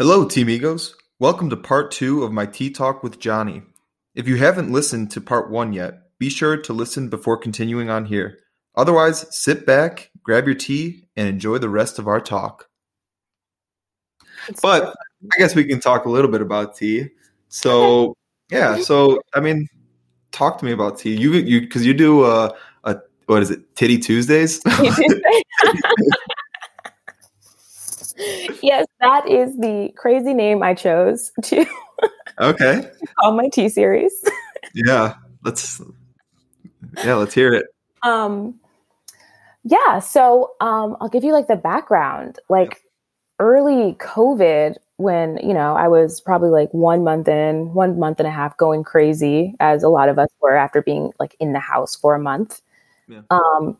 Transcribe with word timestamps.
Hello, 0.00 0.24
Team 0.24 0.48
Egos. 0.48 0.96
Welcome 1.18 1.50
to 1.50 1.58
part 1.58 1.90
two 1.90 2.24
of 2.24 2.32
my 2.32 2.46
Tea 2.46 2.70
Talk 2.70 3.02
with 3.02 3.18
Johnny. 3.18 3.60
If 4.14 4.26
you 4.26 4.36
haven't 4.36 4.72
listened 4.72 5.10
to 5.10 5.20
part 5.20 5.50
one 5.50 5.74
yet, 5.74 6.16
be 6.18 6.30
sure 6.30 6.56
to 6.56 6.72
listen 6.72 7.10
before 7.10 7.36
continuing 7.36 7.90
on 7.90 8.06
here. 8.06 8.38
Otherwise, 8.74 9.26
sit 9.28 9.66
back, 9.66 10.10
grab 10.22 10.46
your 10.46 10.54
tea, 10.54 11.06
and 11.16 11.28
enjoy 11.28 11.58
the 11.58 11.68
rest 11.68 11.98
of 11.98 12.08
our 12.08 12.18
talk. 12.18 12.66
But 14.62 14.94
I 15.34 15.38
guess 15.38 15.54
we 15.54 15.64
can 15.64 15.80
talk 15.80 16.06
a 16.06 16.10
little 16.10 16.30
bit 16.30 16.40
about 16.40 16.76
tea. 16.76 17.08
So, 17.48 18.14
yeah, 18.50 18.80
so 18.80 19.20
I 19.34 19.40
mean, 19.40 19.68
talk 20.32 20.56
to 20.60 20.64
me 20.64 20.72
about 20.72 20.98
tea. 20.98 21.14
You, 21.14 21.34
you, 21.34 21.60
because 21.60 21.84
you 21.84 21.92
do 21.92 22.24
a, 22.24 22.54
a, 22.84 22.96
what 23.26 23.42
is 23.42 23.50
it, 23.50 23.76
Titty 23.76 23.98
Tuesdays? 23.98 24.62
yes, 28.62 28.86
that 29.00 29.28
is 29.28 29.56
the 29.56 29.90
crazy 29.96 30.34
name 30.34 30.62
I 30.62 30.74
chose 30.74 31.32
to 31.44 31.64
okay. 32.40 32.90
call 33.18 33.32
my 33.32 33.48
T 33.48 33.68
series. 33.68 34.12
yeah, 34.74 35.14
let's 35.42 35.80
yeah, 37.04 37.14
let's 37.14 37.34
hear 37.34 37.54
it. 37.54 37.66
Um, 38.02 38.58
yeah, 39.64 40.00
so 40.00 40.52
um, 40.60 40.96
I'll 41.00 41.08
give 41.08 41.24
you 41.24 41.32
like 41.32 41.48
the 41.48 41.56
background. 41.56 42.38
Like 42.48 42.82
early 43.38 43.94
COVID, 43.94 44.76
when 44.96 45.38
you 45.38 45.54
know 45.54 45.74
I 45.74 45.88
was 45.88 46.20
probably 46.20 46.50
like 46.50 46.72
one 46.72 47.04
month 47.04 47.28
in, 47.28 47.72
one 47.72 47.98
month 47.98 48.18
and 48.18 48.26
a 48.26 48.32
half, 48.32 48.56
going 48.56 48.84
crazy, 48.84 49.54
as 49.60 49.82
a 49.82 49.88
lot 49.88 50.08
of 50.08 50.18
us 50.18 50.28
were 50.40 50.56
after 50.56 50.82
being 50.82 51.12
like 51.18 51.36
in 51.40 51.52
the 51.52 51.60
house 51.60 51.96
for 51.96 52.14
a 52.14 52.20
month. 52.20 52.60
Yeah. 53.08 53.22
Um, 53.30 53.78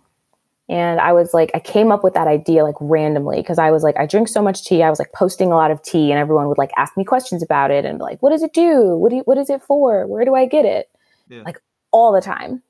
and 0.71 1.01
I 1.01 1.13
was 1.13 1.35
like, 1.35 1.51
I 1.53 1.59
came 1.59 1.91
up 1.91 2.05
with 2.05 2.15
that 2.15 2.29
idea 2.29 2.63
like 2.63 2.77
randomly 2.81 3.39
because 3.39 3.59
I 3.59 3.73
was 3.73 3.83
like, 3.83 3.97
I 3.99 4.07
drink 4.07 4.29
so 4.29 4.41
much 4.41 4.65
tea. 4.65 4.85
I 4.85 4.89
was 4.89 5.01
like 5.01 5.13
posting 5.13 5.51
a 5.51 5.57
lot 5.57 5.73
of 5.73 5.83
tea, 5.83 6.13
and 6.13 6.19
everyone 6.21 6.47
would 6.47 6.59
like 6.59 6.71
ask 6.79 6.97
me 6.97 7.05
questions 7.05 7.43
about 7.43 7.73
it 7.73 7.85
and 7.85 7.99
like, 7.99 8.23
what 8.23 8.31
does 8.31 8.45
it 8.45 8.53
do? 8.53 8.97
What 8.97 9.11
do 9.11 9.17
you, 9.17 9.23
what 9.23 9.37
is 9.37 9.51
it 9.51 9.61
for? 9.63 10.07
Where 10.07 10.25
do 10.25 10.37
I 10.37 10.47
get 10.47 10.65
it? 10.65 10.89
Yeah. 11.29 11.43
Like 11.43 11.61
all 11.91 12.13
the 12.13 12.21
time. 12.21 12.63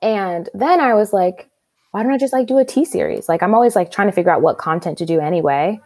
And 0.00 0.48
then 0.54 0.78
I 0.78 0.94
was 0.94 1.12
like, 1.12 1.50
why 1.90 2.04
don't 2.04 2.12
I 2.12 2.16
just 2.16 2.32
like 2.32 2.46
do 2.46 2.58
a 2.58 2.64
tea 2.64 2.84
series? 2.84 3.28
Like 3.28 3.42
I'm 3.42 3.54
always 3.54 3.74
like 3.74 3.90
trying 3.90 4.08
to 4.08 4.12
figure 4.12 4.30
out 4.30 4.40
what 4.40 4.58
content 4.58 4.96
to 4.98 5.04
do 5.04 5.18
anyway. 5.18 5.80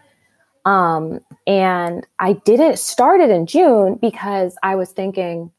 Um, 0.66 1.20
and 1.46 2.06
I 2.18 2.34
didn't 2.44 2.78
start 2.78 3.22
it 3.22 3.30
in 3.30 3.46
June 3.46 3.98
because 4.00 4.56
I 4.62 4.76
was 4.76 4.90
thinking 4.90 5.52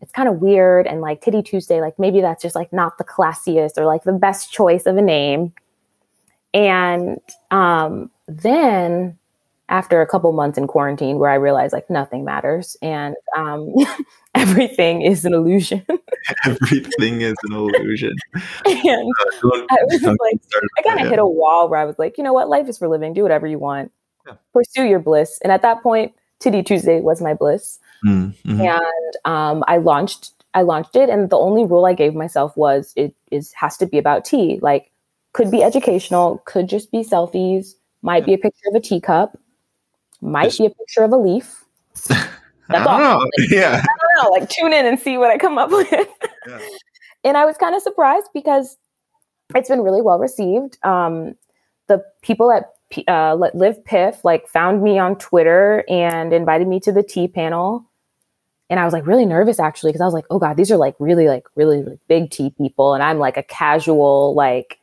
it's 0.00 0.12
kind 0.12 0.28
of 0.28 0.40
weird 0.40 0.86
and 0.86 1.00
like 1.00 1.20
Titty 1.22 1.42
Tuesday, 1.42 1.80
like 1.80 1.98
maybe 1.98 2.20
that's 2.20 2.42
just 2.42 2.54
like 2.54 2.72
not 2.72 2.98
the 2.98 3.04
classiest 3.04 3.78
or 3.78 3.86
like 3.86 4.04
the 4.04 4.12
best 4.12 4.52
choice 4.52 4.86
of 4.86 4.96
a 4.96 5.02
name. 5.02 5.52
And 6.52 7.18
um, 7.50 8.10
then 8.28 9.18
after 9.68 10.00
a 10.00 10.06
couple 10.06 10.32
months 10.32 10.56
in 10.56 10.66
quarantine 10.66 11.18
where 11.18 11.30
I 11.30 11.34
realized 11.34 11.72
like 11.72 11.90
nothing 11.90 12.24
matters 12.24 12.76
and 12.82 13.16
um, 13.36 13.72
everything 14.34 15.02
is 15.02 15.24
an 15.24 15.34
illusion. 15.34 15.84
Everything 16.44 17.20
is 17.20 17.34
an 17.44 17.56
illusion. 17.56 18.14
and 18.64 19.12
Uh, 19.44 19.66
I 19.70 19.78
was 19.86 20.02
like, 20.02 20.40
I 20.78 20.82
kind 20.82 21.00
of 21.00 21.08
hit 21.08 21.18
a 21.18 21.26
wall 21.26 21.68
where 21.68 21.80
I 21.80 21.84
was 21.84 21.98
like, 21.98 22.16
you 22.18 22.24
know 22.24 22.32
what, 22.32 22.48
life 22.48 22.68
is 22.68 22.78
for 22.78 22.88
living. 22.88 23.12
Do 23.12 23.22
whatever 23.22 23.46
you 23.46 23.58
want. 23.58 23.92
Yeah. 24.26 24.34
Pursue 24.52 24.84
your 24.84 24.98
bliss. 25.00 25.38
And 25.42 25.52
at 25.52 25.62
that 25.62 25.82
point, 25.82 26.12
Titty 26.38 26.62
Tuesday 26.62 27.00
was 27.00 27.20
my 27.20 27.34
bliss. 27.34 27.78
Mm, 28.04 28.34
mhm. 28.44 28.60
And 28.66 29.16
um, 29.24 29.64
I 29.66 29.78
launched 29.78 30.32
I 30.54 30.62
launched 30.62 30.96
it, 30.96 31.08
and 31.10 31.28
the 31.28 31.36
only 31.38 31.64
rule 31.64 31.84
I 31.84 31.92
gave 31.92 32.14
myself 32.14 32.56
was 32.56 32.92
it 32.96 33.14
is 33.30 33.52
has 33.52 33.76
to 33.78 33.86
be 33.86 33.98
about 33.98 34.24
tea. 34.24 34.58
Like, 34.62 34.90
could 35.32 35.50
be 35.50 35.62
educational, 35.62 36.38
could 36.46 36.68
just 36.68 36.90
be 36.90 36.98
selfies, 37.04 37.74
might 38.02 38.24
be 38.24 38.32
a 38.34 38.38
picture 38.38 38.68
of 38.70 38.74
a 38.74 38.80
teacup, 38.80 39.38
might 40.22 40.44
Just- 40.46 40.58
be 40.58 40.66
a 40.66 40.70
picture 40.70 41.02
of 41.04 41.12
a 41.12 41.16
leaf. 41.16 41.64
I 42.10 42.28
That's 42.68 42.86
all. 42.88 42.98
know. 42.98 43.26
Yeah. 43.50 43.82
I 43.82 43.86
don't 43.86 44.24
know, 44.24 44.30
like 44.40 44.48
tune 44.48 44.72
in 44.72 44.86
and 44.86 44.98
see 44.98 45.18
what 45.18 45.30
I 45.30 45.38
come 45.38 45.56
up 45.58 45.70
with. 45.70 45.90
Yeah. 45.92 46.58
And 47.24 47.36
I 47.36 47.44
was 47.44 47.56
kind 47.56 47.74
of 47.74 47.82
surprised 47.82 48.28
because 48.32 48.76
it's 49.56 49.68
been 49.68 49.80
really 49.82 50.00
well 50.00 50.18
received. 50.20 50.78
Um, 50.84 51.34
the 51.88 52.04
people 52.22 52.52
at 52.52 52.70
uh, 53.08 53.34
Live 53.54 53.84
Piff 53.84 54.24
like 54.24 54.48
found 54.48 54.82
me 54.82 54.98
on 54.98 55.16
Twitter 55.16 55.84
and 55.88 56.32
invited 56.32 56.68
me 56.68 56.80
to 56.80 56.92
the 56.92 57.02
tea 57.02 57.28
panel. 57.28 57.84
And 58.68 58.80
I 58.80 58.84
was 58.84 58.92
like 58.92 59.06
really 59.06 59.26
nervous 59.26 59.60
actually 59.60 59.90
because 59.90 60.00
I 60.00 60.06
was 60.06 60.14
like, 60.14 60.26
oh 60.30 60.38
god, 60.38 60.56
these 60.56 60.70
are 60.70 60.76
like 60.76 60.94
really 60.98 61.28
like 61.28 61.44
really, 61.54 61.82
really 61.82 61.98
big 62.08 62.30
tea 62.30 62.50
people, 62.50 62.94
and 62.94 63.02
I'm 63.02 63.18
like 63.18 63.36
a 63.36 63.42
casual 63.42 64.34
like, 64.34 64.78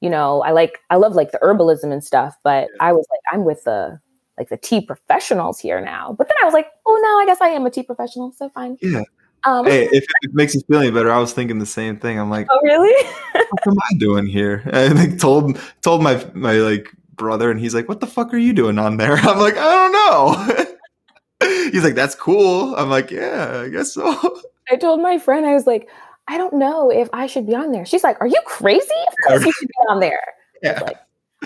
you 0.00 0.10
know, 0.10 0.42
I 0.42 0.50
like 0.50 0.78
I 0.90 0.96
love 0.96 1.14
like 1.14 1.32
the 1.32 1.38
herbalism 1.38 1.92
and 1.92 2.04
stuff, 2.04 2.36
but 2.44 2.68
I 2.80 2.92
was 2.92 3.06
like 3.10 3.20
I'm 3.32 3.44
with 3.44 3.64
the 3.64 4.00
like 4.38 4.48
the 4.48 4.56
tea 4.56 4.80
professionals 4.80 5.58
here 5.60 5.80
now. 5.80 6.14
But 6.16 6.28
then 6.28 6.36
I 6.42 6.44
was 6.44 6.54
like, 6.54 6.68
oh 6.86 7.00
no, 7.02 7.22
I 7.22 7.26
guess 7.26 7.40
I 7.40 7.48
am 7.48 7.64
a 7.66 7.70
tea 7.70 7.82
professional, 7.82 8.32
so 8.32 8.48
fine. 8.50 8.76
Yeah. 8.82 9.02
Um, 9.44 9.66
Hey, 9.66 9.88
if 9.92 10.04
it 10.22 10.34
makes 10.34 10.54
you 10.54 10.60
feel 10.68 10.78
any 10.78 10.90
better, 10.90 11.10
I 11.10 11.18
was 11.18 11.32
thinking 11.32 11.58
the 11.58 11.66
same 11.66 11.98
thing. 11.98 12.18
I'm 12.18 12.30
like, 12.30 12.46
oh 12.50 12.60
really? 12.62 13.08
what 13.32 13.66
am 13.66 13.78
I 13.78 13.98
doing 13.98 14.26
here? 14.26 14.62
I 14.72 14.88
like 14.88 15.18
told 15.18 15.58
told 15.80 16.02
my 16.02 16.24
my 16.34 16.54
like 16.54 16.92
brother, 17.14 17.50
and 17.50 17.60
he's 17.60 17.74
like, 17.74 17.88
"What 17.88 18.00
the 18.00 18.06
fuck 18.06 18.32
are 18.34 18.38
you 18.38 18.52
doing 18.52 18.78
on 18.78 18.96
there?" 18.96 19.16
I'm 19.16 19.38
like, 19.38 19.56
"I 19.56 19.70
don't 19.70 19.92
know." 19.92 21.68
he's 21.70 21.84
like, 21.84 21.94
"That's 21.94 22.14
cool." 22.14 22.74
I'm 22.76 22.90
like, 22.90 23.10
"Yeah, 23.10 23.62
I 23.64 23.68
guess 23.68 23.92
so." 23.92 24.40
I 24.70 24.76
told 24.76 25.00
my 25.02 25.18
friend, 25.18 25.44
I 25.44 25.54
was 25.54 25.66
like, 25.66 25.88
I 26.28 26.38
don't 26.38 26.54
know 26.54 26.90
if 26.90 27.08
I 27.12 27.26
should 27.26 27.46
be 27.46 27.54
on 27.54 27.72
there. 27.72 27.84
She's 27.84 28.04
like, 28.04 28.16
Are 28.20 28.26
you 28.26 28.40
crazy? 28.46 28.86
Of 29.08 29.28
course 29.28 29.44
you 29.44 29.52
should 29.52 29.68
be 29.68 29.74
on 29.90 30.00
there. 30.00 30.22
Yeah. 30.62 30.80
Like, 30.80 30.96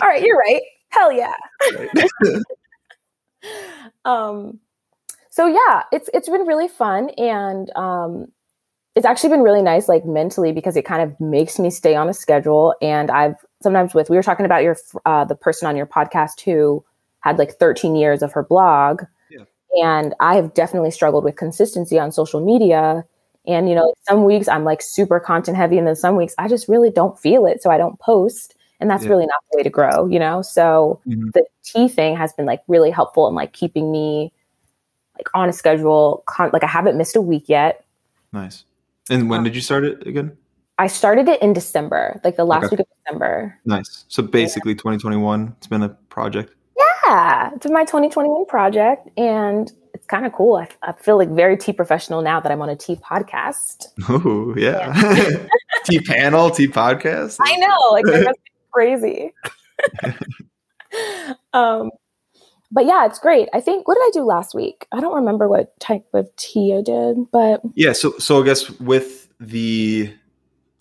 All 0.01 0.07
right, 0.07 0.21
you're 0.21 0.37
right. 0.37 0.61
Hell 0.89 1.11
yeah. 1.11 1.33
Um, 4.05 4.59
so 5.29 5.47
yeah, 5.47 5.83
it's 5.91 6.09
it's 6.13 6.29
been 6.29 6.45
really 6.47 6.67
fun 6.67 7.09
and 7.11 7.69
um 7.75 8.27
it's 8.95 9.05
actually 9.05 9.29
been 9.29 9.41
really 9.41 9.61
nice 9.61 9.87
like 9.87 10.05
mentally 10.05 10.51
because 10.51 10.75
it 10.75 10.85
kind 10.85 11.03
of 11.03 11.19
makes 11.19 11.59
me 11.59 11.69
stay 11.69 11.95
on 11.95 12.09
a 12.09 12.13
schedule 12.13 12.73
and 12.81 13.11
I've 13.11 13.35
sometimes 13.61 13.93
with 13.93 14.09
we 14.09 14.15
were 14.15 14.23
talking 14.23 14.45
about 14.45 14.63
your 14.63 14.75
uh 15.05 15.25
the 15.25 15.35
person 15.35 15.67
on 15.67 15.75
your 15.75 15.85
podcast 15.85 16.41
who 16.41 16.83
had 17.21 17.37
like 17.37 17.53
13 17.53 17.95
years 17.95 18.21
of 18.21 18.31
her 18.33 18.43
blog 18.43 19.03
Yeah. 19.29 19.43
and 19.83 20.13
I 20.19 20.35
have 20.35 20.53
definitely 20.53 20.91
struggled 20.91 21.23
with 21.23 21.35
consistency 21.35 21.99
on 21.99 22.11
social 22.11 22.43
media 22.43 23.03
and 23.45 23.67
you 23.69 23.75
know 23.75 23.93
some 24.07 24.23
weeks 24.25 24.47
I'm 24.47 24.63
like 24.63 24.81
super 24.81 25.19
content 25.19 25.57
heavy 25.57 25.77
and 25.77 25.87
then 25.87 25.95
some 25.95 26.15
weeks 26.15 26.35
I 26.37 26.47
just 26.47 26.67
really 26.67 26.89
don't 26.91 27.17
feel 27.19 27.45
it 27.45 27.61
so 27.63 27.69
I 27.71 27.77
don't 27.77 27.99
post 27.99 28.55
and 28.79 28.89
that's 28.89 29.03
Yeah. 29.03 29.09
really 29.09 29.25
not 29.25 29.39
the 29.51 29.57
way 29.57 29.63
to 29.63 29.69
grow 29.69 30.07
you 30.07 30.19
know 30.19 30.41
so 30.41 31.01
Mhm. 31.07 31.33
the 31.33 31.45
tea 31.63 31.87
thing 31.87 32.15
has 32.15 32.33
been 32.33 32.45
like 32.45 32.61
really 32.67 32.91
helpful 32.91 33.27
in 33.27 33.35
like 33.35 33.53
keeping 33.53 33.91
me 33.91 34.31
like 35.17 35.27
on 35.33 35.49
a 35.49 35.53
schedule 35.53 36.23
con- 36.27 36.51
like 36.53 36.63
I 36.63 36.67
haven't 36.67 36.95
missed 36.97 37.15
a 37.15 37.21
week 37.21 37.49
yet 37.49 37.83
Nice. 38.33 38.65
And 39.09 39.29
when 39.29 39.41
did 39.43 39.55
you 39.55 39.61
start 39.61 39.85
it 39.85 40.05
again? 40.05 40.37
I 40.79 40.87
started 40.87 41.27
it 41.27 41.41
in 41.41 41.53
December 41.53 42.19
like 42.23 42.35
the 42.35 42.45
last 42.45 42.65
Okay. 42.65 42.75
week 42.77 42.79
of 42.81 42.87
December 43.03 43.59
Nice. 43.65 44.05
So 44.09 44.21
basically, 44.23 44.75
2021. 44.75 45.55
It's 45.57 45.67
been 45.67 45.83
a 45.83 45.89
project. 46.09 46.53
yeah 46.77 47.51
it's 47.55 47.65
my 47.69 47.83
2021 47.85 48.45
project 48.45 49.07
and 49.17 49.71
it's 49.93 50.05
kind 50.05 50.25
of 50.25 50.33
cool 50.33 50.55
I, 50.57 50.67
I 50.83 50.91
feel 50.91 51.17
like 51.17 51.29
very 51.29 51.57
tea 51.57 51.73
professional 51.73 52.21
now 52.21 52.39
that 52.39 52.51
I'm 52.51 52.61
on 52.61 52.69
a 52.69 52.75
tea 52.75 52.95
podcast 52.97 53.87
Oh 54.09 54.53
yeah. 54.57 54.93
tea 55.85 55.99
panel, 56.11 56.49
tea 56.51 56.67
podcast. 56.67 57.37
I 57.39 57.55
know, 57.55 57.77
like 57.91 58.05
that 58.05 58.23
must 58.25 58.39
be 58.43 58.51
crazy. 58.71 59.33
um, 61.53 61.91
but 62.71 62.85
yeah, 62.85 63.05
it's 63.05 63.19
great. 63.19 63.47
I 63.53 63.61
think 63.61 63.87
what 63.87 63.95
did 63.95 64.01
I 64.03 64.09
do 64.13 64.23
last 64.23 64.53
week? 64.53 64.87
I 64.91 64.99
don't 64.99 65.15
remember 65.15 65.47
what 65.47 65.79
type 65.79 66.05
of 66.13 66.29
tea 66.35 66.75
I 66.77 66.81
did, 66.81 67.31
but 67.31 67.61
Yeah. 67.75 67.93
So 67.93 68.17
so 68.19 68.41
I 68.41 68.45
guess 68.45 68.69
with 68.79 69.29
the 69.39 70.13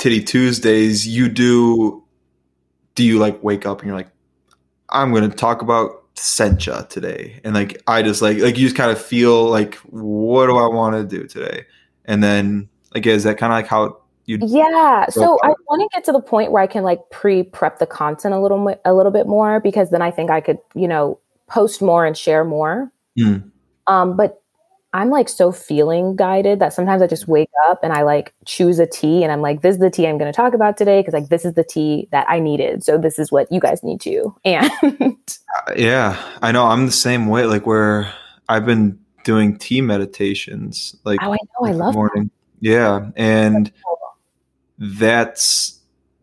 Titty 0.06 0.22
Tuesdays, 0.22 1.04
you 1.04 1.28
do. 1.28 2.04
Do 2.94 3.02
you 3.02 3.18
like 3.18 3.42
wake 3.42 3.66
up 3.66 3.80
and 3.80 3.88
you're 3.88 3.96
like, 3.96 4.06
I'm 4.88 5.10
going 5.10 5.28
to 5.28 5.36
talk 5.36 5.62
about 5.62 6.14
sencha 6.14 6.88
today, 6.88 7.40
and 7.42 7.54
like 7.54 7.82
I 7.88 8.02
just 8.02 8.22
like 8.22 8.38
like 8.38 8.56
you 8.56 8.66
just 8.66 8.76
kind 8.76 8.92
of 8.92 9.04
feel 9.04 9.50
like, 9.50 9.74
what 9.86 10.46
do 10.46 10.58
I 10.58 10.68
want 10.68 10.94
to 10.94 11.02
do 11.02 11.26
today? 11.26 11.64
And 12.04 12.22
then 12.22 12.68
like 12.94 13.04
is 13.04 13.24
that 13.24 13.36
kind 13.36 13.52
of 13.52 13.56
like 13.56 13.66
how 13.66 14.00
you? 14.26 14.38
yeah. 14.42 15.06
So. 15.08 15.40
I 15.42 15.48
want 15.68 15.82
to 15.82 15.88
get 15.92 16.04
to 16.04 16.12
the 16.12 16.20
point 16.20 16.52
where 16.52 16.62
I 16.62 16.68
can 16.68 16.84
like 16.84 17.00
pre-prep 17.10 17.80
the 17.80 17.86
content 17.86 18.32
a 18.32 18.40
little 18.40 18.76
a 18.84 18.94
little 18.94 19.10
bit 19.10 19.26
more 19.26 19.58
because 19.58 19.90
then 19.90 20.02
I 20.02 20.12
think 20.12 20.30
I 20.30 20.40
could 20.40 20.58
you 20.76 20.86
know 20.86 21.18
post 21.48 21.82
more 21.82 22.06
and 22.06 22.16
share 22.16 22.44
more. 22.44 22.92
Mm. 23.18 23.50
Um, 23.88 24.16
but 24.16 24.40
I'm 24.96 25.10
like 25.10 25.28
so 25.28 25.52
feeling 25.52 26.16
guided 26.16 26.58
that 26.60 26.72
sometimes 26.72 27.02
I 27.02 27.06
just 27.06 27.24
mm-hmm. 27.24 27.32
wake 27.32 27.50
up 27.68 27.80
and 27.82 27.92
I 27.92 28.00
like 28.00 28.32
choose 28.46 28.78
a 28.78 28.86
tea 28.86 29.22
and 29.22 29.30
I'm 29.30 29.42
like, 29.42 29.60
this 29.60 29.74
is 29.74 29.80
the 29.80 29.90
tea 29.90 30.06
I'm 30.06 30.16
going 30.16 30.32
to 30.32 30.36
talk 30.36 30.54
about 30.54 30.78
today 30.78 31.00
because 31.00 31.12
like 31.12 31.28
this 31.28 31.44
is 31.44 31.52
the 31.52 31.64
tea 31.64 32.08
that 32.12 32.24
I 32.30 32.40
needed. 32.40 32.82
So 32.82 32.96
this 32.96 33.18
is 33.18 33.30
what 33.30 33.52
you 33.52 33.60
guys 33.60 33.82
need 33.82 34.00
to. 34.00 34.34
And 34.46 34.70
uh, 35.12 35.72
Yeah, 35.76 36.18
I 36.40 36.50
know. 36.50 36.64
I'm 36.64 36.86
the 36.86 36.92
same 36.92 37.26
way. 37.26 37.44
Like 37.44 37.66
where 37.66 38.10
I've 38.48 38.64
been 38.64 38.98
doing 39.22 39.58
tea 39.58 39.82
meditations, 39.82 40.96
like 41.04 41.18
oh, 41.22 41.32
I 41.32 41.36
know, 41.36 41.68
I 41.68 41.72
love 41.72 41.92
that. 41.92 41.98
morning. 41.98 42.30
Yeah, 42.60 43.10
and 43.16 43.70
that's 44.78 45.78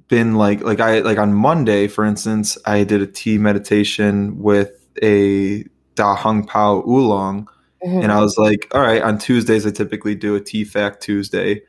been 0.08 0.34
like 0.34 0.62
like 0.62 0.80
I 0.80 1.00
like 1.00 1.20
on 1.20 1.36
Monday, 1.36 1.88
for 1.88 2.06
instance, 2.06 2.58
I 2.66 2.86
did 2.86 3.02
a 3.02 3.08
tea 3.08 3.38
meditation 3.38 4.42
with 4.42 4.72
a 5.04 5.64
Da 5.94 6.16
Hong 6.16 6.48
Pao 6.48 6.84
Oolong. 6.88 7.48
Mhm. 7.86 8.04
And 8.04 8.12
I 8.12 8.20
was 8.22 8.38
like, 8.38 8.68
all 8.74 8.82
right, 8.82 9.02
on 9.02 9.18
Tuesdays, 9.18 9.66
I 9.66 9.72
typically 9.72 10.16
do 10.16 10.36
a 10.36 10.40
TFAC 10.42 11.00
Tuesday. 11.00 11.62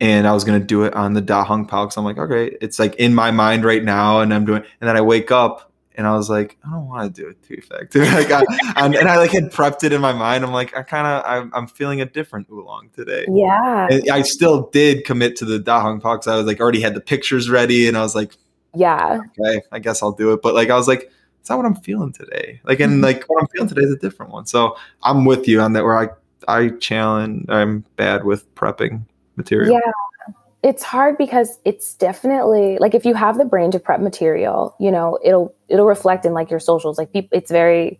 And 0.00 0.28
I 0.28 0.32
was 0.32 0.44
going 0.44 0.60
to 0.60 0.64
do 0.64 0.84
it 0.84 0.94
on 0.94 1.14
the 1.14 1.20
Da 1.20 1.42
Hong 1.44 1.66
Pao 1.66 1.84
because 1.84 1.96
I'm 1.96 2.04
like, 2.04 2.18
okay, 2.18 2.56
it's 2.60 2.78
like 2.78 2.94
in 2.96 3.14
my 3.14 3.30
mind 3.32 3.64
right 3.64 3.82
now. 3.82 4.20
And 4.20 4.32
I'm 4.32 4.44
doing, 4.44 4.62
and 4.80 4.88
then 4.88 4.96
I 4.96 5.00
wake 5.00 5.32
up 5.32 5.72
and 5.96 6.06
I 6.06 6.12
was 6.14 6.30
like, 6.30 6.56
I 6.64 6.70
don't 6.70 6.86
want 6.86 7.12
to 7.12 7.22
do 7.22 7.28
a 7.28 7.34
TFAC. 7.34 7.92
like, 8.14 8.30
I, 8.30 8.84
and, 8.84 8.96
I 8.96 9.16
like 9.16 9.32
had 9.32 9.50
prepped 9.50 9.82
it 9.82 9.92
in 9.92 10.00
my 10.00 10.12
mind. 10.12 10.44
I'm 10.44 10.52
like, 10.52 10.76
I 10.76 10.82
kind 10.84 11.06
of, 11.08 11.24
I'm, 11.26 11.50
I'm 11.52 11.66
feeling 11.66 12.00
a 12.00 12.04
different 12.06 12.46
oolong 12.48 12.90
today. 12.94 13.26
yeah. 13.28 13.88
And 13.90 14.08
I 14.08 14.22
still 14.22 14.68
did 14.70 15.04
commit 15.04 15.34
to 15.36 15.44
the 15.44 15.58
Da 15.58 15.80
Hong 15.80 16.00
Pao 16.00 16.14
because 16.14 16.28
I 16.28 16.36
was 16.36 16.46
like, 16.46 16.60
already 16.60 16.80
had 16.80 16.94
the 16.94 17.00
pictures 17.00 17.50
ready. 17.50 17.88
And 17.88 17.96
I 17.96 18.02
was 18.02 18.14
like, 18.14 18.36
Yeah. 18.76 19.18
okay, 19.40 19.62
I 19.72 19.80
guess 19.80 20.00
I'll 20.00 20.12
do 20.12 20.32
it. 20.32 20.42
But 20.42 20.54
like, 20.54 20.70
I 20.70 20.76
was 20.76 20.86
like, 20.86 21.10
it's 21.48 21.50
not 21.50 21.56
what 21.56 21.64
I'm 21.64 21.76
feeling 21.76 22.12
today. 22.12 22.60
Like, 22.64 22.78
and 22.78 23.00
like 23.00 23.24
what 23.24 23.40
I'm 23.40 23.48
feeling 23.48 23.70
today 23.70 23.80
is 23.80 23.90
a 23.90 23.96
different 23.96 24.32
one. 24.32 24.44
So 24.44 24.76
I'm 25.02 25.24
with 25.24 25.48
you 25.48 25.62
on 25.62 25.72
that. 25.72 25.82
Where 25.82 25.96
I, 25.96 26.08
I 26.46 26.68
challenge. 26.76 27.46
I'm 27.48 27.86
bad 27.96 28.24
with 28.24 28.54
prepping 28.54 29.06
material. 29.36 29.72
Yeah. 29.72 30.34
It's 30.62 30.82
hard 30.82 31.16
because 31.16 31.58
it's 31.64 31.94
definitely 31.94 32.76
like 32.80 32.94
if 32.94 33.06
you 33.06 33.14
have 33.14 33.38
the 33.38 33.46
brain 33.46 33.70
to 33.70 33.78
prep 33.78 34.00
material, 34.00 34.76
you 34.78 34.90
know, 34.90 35.18
it'll 35.24 35.54
it'll 35.68 35.86
reflect 35.86 36.26
in 36.26 36.34
like 36.34 36.50
your 36.50 36.60
socials. 36.60 36.98
Like 36.98 37.14
people 37.14 37.30
it's 37.32 37.50
very 37.50 37.98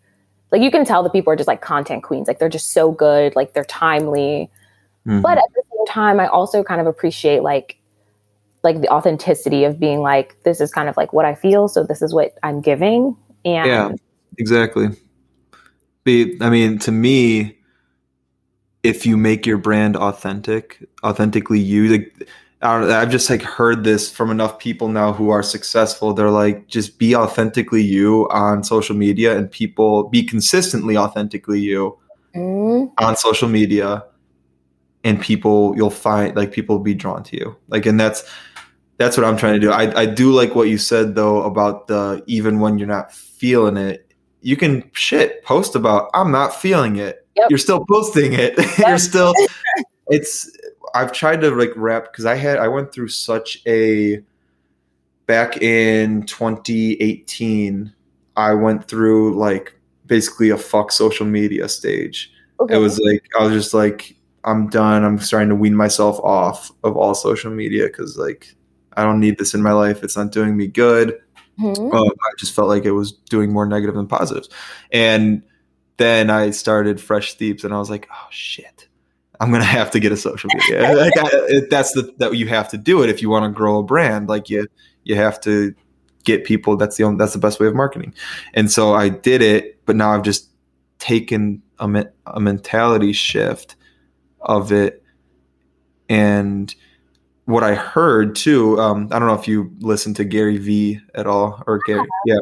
like 0.52 0.60
you 0.60 0.70
can 0.70 0.84
tell 0.84 1.02
the 1.02 1.08
people 1.08 1.32
are 1.32 1.36
just 1.36 1.48
like 1.48 1.62
content 1.62 2.02
queens. 2.02 2.28
Like 2.28 2.40
they're 2.40 2.50
just 2.50 2.72
so 2.72 2.92
good, 2.92 3.34
like 3.34 3.54
they're 3.54 3.64
timely. 3.64 4.50
Mhm. 5.06 5.22
But 5.22 5.38
at 5.38 5.44
the 5.54 5.62
same 5.74 5.86
time, 5.86 6.20
I 6.20 6.26
also 6.26 6.62
kind 6.62 6.82
of 6.82 6.86
appreciate 6.86 7.42
like 7.42 7.78
like 8.62 8.82
the 8.82 8.88
authenticity 8.90 9.64
of 9.64 9.80
being 9.80 10.00
like, 10.00 10.36
this 10.42 10.60
is 10.60 10.70
kind 10.70 10.90
of 10.90 10.98
like 10.98 11.14
what 11.14 11.24
I 11.24 11.34
feel, 11.34 11.66
so 11.66 11.82
this 11.82 12.02
is 12.02 12.12
what 12.12 12.34
I'm 12.42 12.60
giving. 12.60 13.16
And 13.44 13.66
Yeah. 13.66 13.90
exactly. 14.38 14.88
I 16.06 16.48
mean, 16.48 16.78
to 16.80 16.92
me, 16.92 17.58
if 18.82 19.04
you 19.04 19.16
make 19.16 19.44
your 19.46 19.58
brand 19.58 19.96
authentic, 19.96 20.82
authentically 21.04 21.60
you, 21.60 21.88
like, 21.88 22.28
I 22.62 22.80
have 23.00 23.10
just 23.10 23.28
like 23.30 23.42
heard 23.42 23.84
this 23.84 24.10
from 24.10 24.30
enough 24.30 24.58
people 24.58 24.88
now 24.88 25.12
who 25.12 25.30
are 25.30 25.42
successful. 25.42 26.14
They're 26.14 26.30
like, 26.30 26.66
just 26.66 26.98
be 26.98 27.14
authentically 27.14 27.82
you 27.82 28.26
on 28.30 28.64
social 28.64 28.96
media, 28.96 29.36
and 29.36 29.50
people 29.50 30.08
be 30.08 30.22
consistently 30.24 30.96
authentically 30.96 31.60
you 31.60 31.98
Mm, 32.34 32.90
on 32.98 33.16
social 33.16 33.48
media, 33.48 34.04
and 35.04 35.20
people 35.20 35.74
you'll 35.76 35.90
find 35.90 36.36
like 36.36 36.52
people 36.52 36.76
will 36.76 36.84
be 36.84 36.94
drawn 36.94 37.22
to 37.24 37.36
you. 37.36 37.56
Like, 37.68 37.86
and 37.86 37.98
that's 37.98 38.24
that's 38.98 39.16
what 39.16 39.24
I'm 39.24 39.36
trying 39.36 39.54
to 39.54 39.60
do. 39.60 39.70
I 39.70 40.02
I 40.02 40.06
do 40.06 40.32
like 40.32 40.54
what 40.54 40.68
you 40.68 40.78
said 40.78 41.14
though 41.14 41.42
about 41.42 41.86
the 41.86 42.22
even 42.26 42.58
when 42.60 42.78
you're 42.78 42.88
not 42.88 43.12
feeling 43.38 43.76
it, 43.76 44.12
you 44.40 44.56
can 44.56 44.90
shit 44.92 45.44
post 45.44 45.74
about 45.74 46.10
I'm 46.14 46.30
not 46.30 46.54
feeling 46.54 46.96
it. 46.96 47.26
Yep. 47.36 47.50
You're 47.50 47.58
still 47.58 47.84
posting 47.88 48.32
it. 48.34 48.58
you're 48.78 48.98
still 48.98 49.32
it's 50.08 50.50
I've 50.94 51.12
tried 51.12 51.40
to 51.42 51.50
like 51.50 51.72
wrap 51.76 52.12
because 52.12 52.26
I 52.26 52.34
had 52.34 52.58
I 52.58 52.68
went 52.68 52.92
through 52.92 53.08
such 53.08 53.62
a 53.66 54.22
back 55.26 55.60
in 55.60 56.24
2018 56.24 57.92
I 58.36 58.54
went 58.54 58.86
through 58.86 59.34
like 59.36 59.78
basically 60.06 60.50
a 60.50 60.56
fuck 60.56 60.92
social 60.92 61.26
media 61.26 61.68
stage. 61.68 62.32
okay. 62.60 62.76
It 62.76 62.78
was 62.78 62.98
like 62.98 63.24
I 63.38 63.44
was 63.44 63.52
just 63.52 63.74
like 63.74 64.16
I'm 64.44 64.68
done. 64.68 65.04
I'm 65.04 65.18
starting 65.18 65.50
to 65.50 65.54
wean 65.54 65.74
myself 65.74 66.18
off 66.20 66.70
of 66.84 66.96
all 66.96 67.14
social 67.14 67.50
media 67.50 67.86
because 67.86 68.16
like 68.16 68.54
I 68.96 69.04
don't 69.04 69.20
need 69.20 69.38
this 69.38 69.54
in 69.54 69.62
my 69.62 69.72
life. 69.72 70.02
It's 70.02 70.16
not 70.16 70.32
doing 70.32 70.56
me 70.56 70.66
good. 70.66 71.20
Mhm. 71.58 71.92
Um, 71.94 72.08
I 72.08 72.30
just 72.38 72.54
felt 72.54 72.68
like 72.68 72.84
it 72.84 72.92
was 72.92 73.12
doing 73.12 73.52
more 73.52 73.66
negative 73.66 73.94
than 73.94 74.06
positives. 74.06 74.48
And 74.92 75.42
then 75.96 76.30
I 76.30 76.50
started 76.50 77.00
Fresh 77.00 77.32
Steeps, 77.32 77.64
and 77.64 77.74
I 77.74 77.78
was 77.78 77.90
like, 77.90 78.08
oh 78.12 78.26
shit, 78.30 78.88
I'm 79.40 79.50
gonna 79.50 79.64
have 79.64 79.90
to 79.92 80.00
get 80.00 80.12
a 80.12 80.16
social 80.16 80.50
media. 80.54 80.94
like 80.94 81.16
I, 81.16 81.28
it, 81.48 81.70
that's 81.70 81.92
the 81.92 82.14
that 82.18 82.36
you 82.36 82.46
have 82.48 82.68
to 82.70 82.78
do 82.78 83.02
it 83.02 83.10
if 83.10 83.22
you 83.22 83.28
want 83.28 83.44
to 83.44 83.56
grow 83.56 83.78
a 83.78 83.82
brand. 83.82 84.28
Like 84.28 84.48
you 84.48 84.66
you 85.04 85.16
have 85.16 85.40
to 85.42 85.74
get 86.24 86.44
people. 86.44 86.76
That's 86.76 86.96
the 86.96 87.04
only, 87.04 87.18
that's 87.18 87.32
the 87.32 87.38
best 87.38 87.58
way 87.58 87.66
of 87.66 87.74
marketing. 87.74 88.14
And 88.54 88.70
so 88.70 88.94
I 88.94 89.08
did 89.08 89.42
it, 89.42 89.84
but 89.86 89.96
now 89.96 90.10
I've 90.10 90.22
just 90.22 90.50
taken 90.98 91.62
a, 91.78 92.06
a 92.26 92.40
mentality 92.40 93.12
shift 93.12 93.76
of 94.40 94.72
it 94.72 95.02
and 96.08 96.74
what 97.48 97.64
I 97.64 97.74
heard 97.74 98.36
too, 98.36 98.78
um, 98.78 99.08
I 99.10 99.18
don't 99.18 99.26
know 99.26 99.32
if 99.34 99.48
you 99.48 99.74
listen 99.78 100.12
to 100.14 100.24
Gary 100.24 100.58
Vee 100.58 101.00
at 101.14 101.26
all 101.26 101.64
or 101.66 101.80
Gary, 101.86 102.06
yeah. 102.26 102.40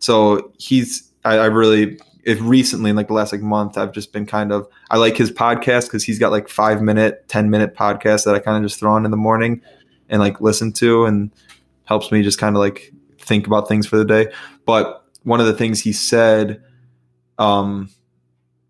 So 0.00 0.52
he's, 0.58 1.12
I, 1.24 1.38
I 1.38 1.46
really, 1.46 1.96
if 2.24 2.40
recently 2.40 2.90
in 2.90 2.96
like 2.96 3.06
the 3.06 3.12
last 3.14 3.30
like 3.30 3.40
month, 3.40 3.78
I've 3.78 3.92
just 3.92 4.12
been 4.12 4.26
kind 4.26 4.50
of, 4.50 4.66
I 4.90 4.96
like 4.96 5.16
his 5.16 5.30
podcast 5.30 5.84
because 5.84 6.02
he's 6.02 6.18
got 6.18 6.32
like 6.32 6.48
five 6.48 6.82
minute, 6.82 7.28
10 7.28 7.50
minute 7.50 7.76
podcasts 7.76 8.24
that 8.24 8.34
I 8.34 8.40
kind 8.40 8.56
of 8.56 8.68
just 8.68 8.80
throw 8.80 8.90
on 8.90 9.04
in 9.04 9.12
the 9.12 9.16
morning 9.16 9.62
and 10.08 10.20
like 10.20 10.40
listen 10.40 10.72
to 10.72 11.04
and 11.04 11.30
helps 11.84 12.10
me 12.10 12.24
just 12.24 12.40
kind 12.40 12.56
of 12.56 12.60
like 12.60 12.92
think 13.20 13.46
about 13.46 13.68
things 13.68 13.86
for 13.86 13.96
the 13.96 14.04
day. 14.04 14.26
But 14.66 15.04
one 15.22 15.38
of 15.38 15.46
the 15.46 15.54
things 15.54 15.78
he 15.78 15.92
said 15.92 16.60
um, 17.38 17.90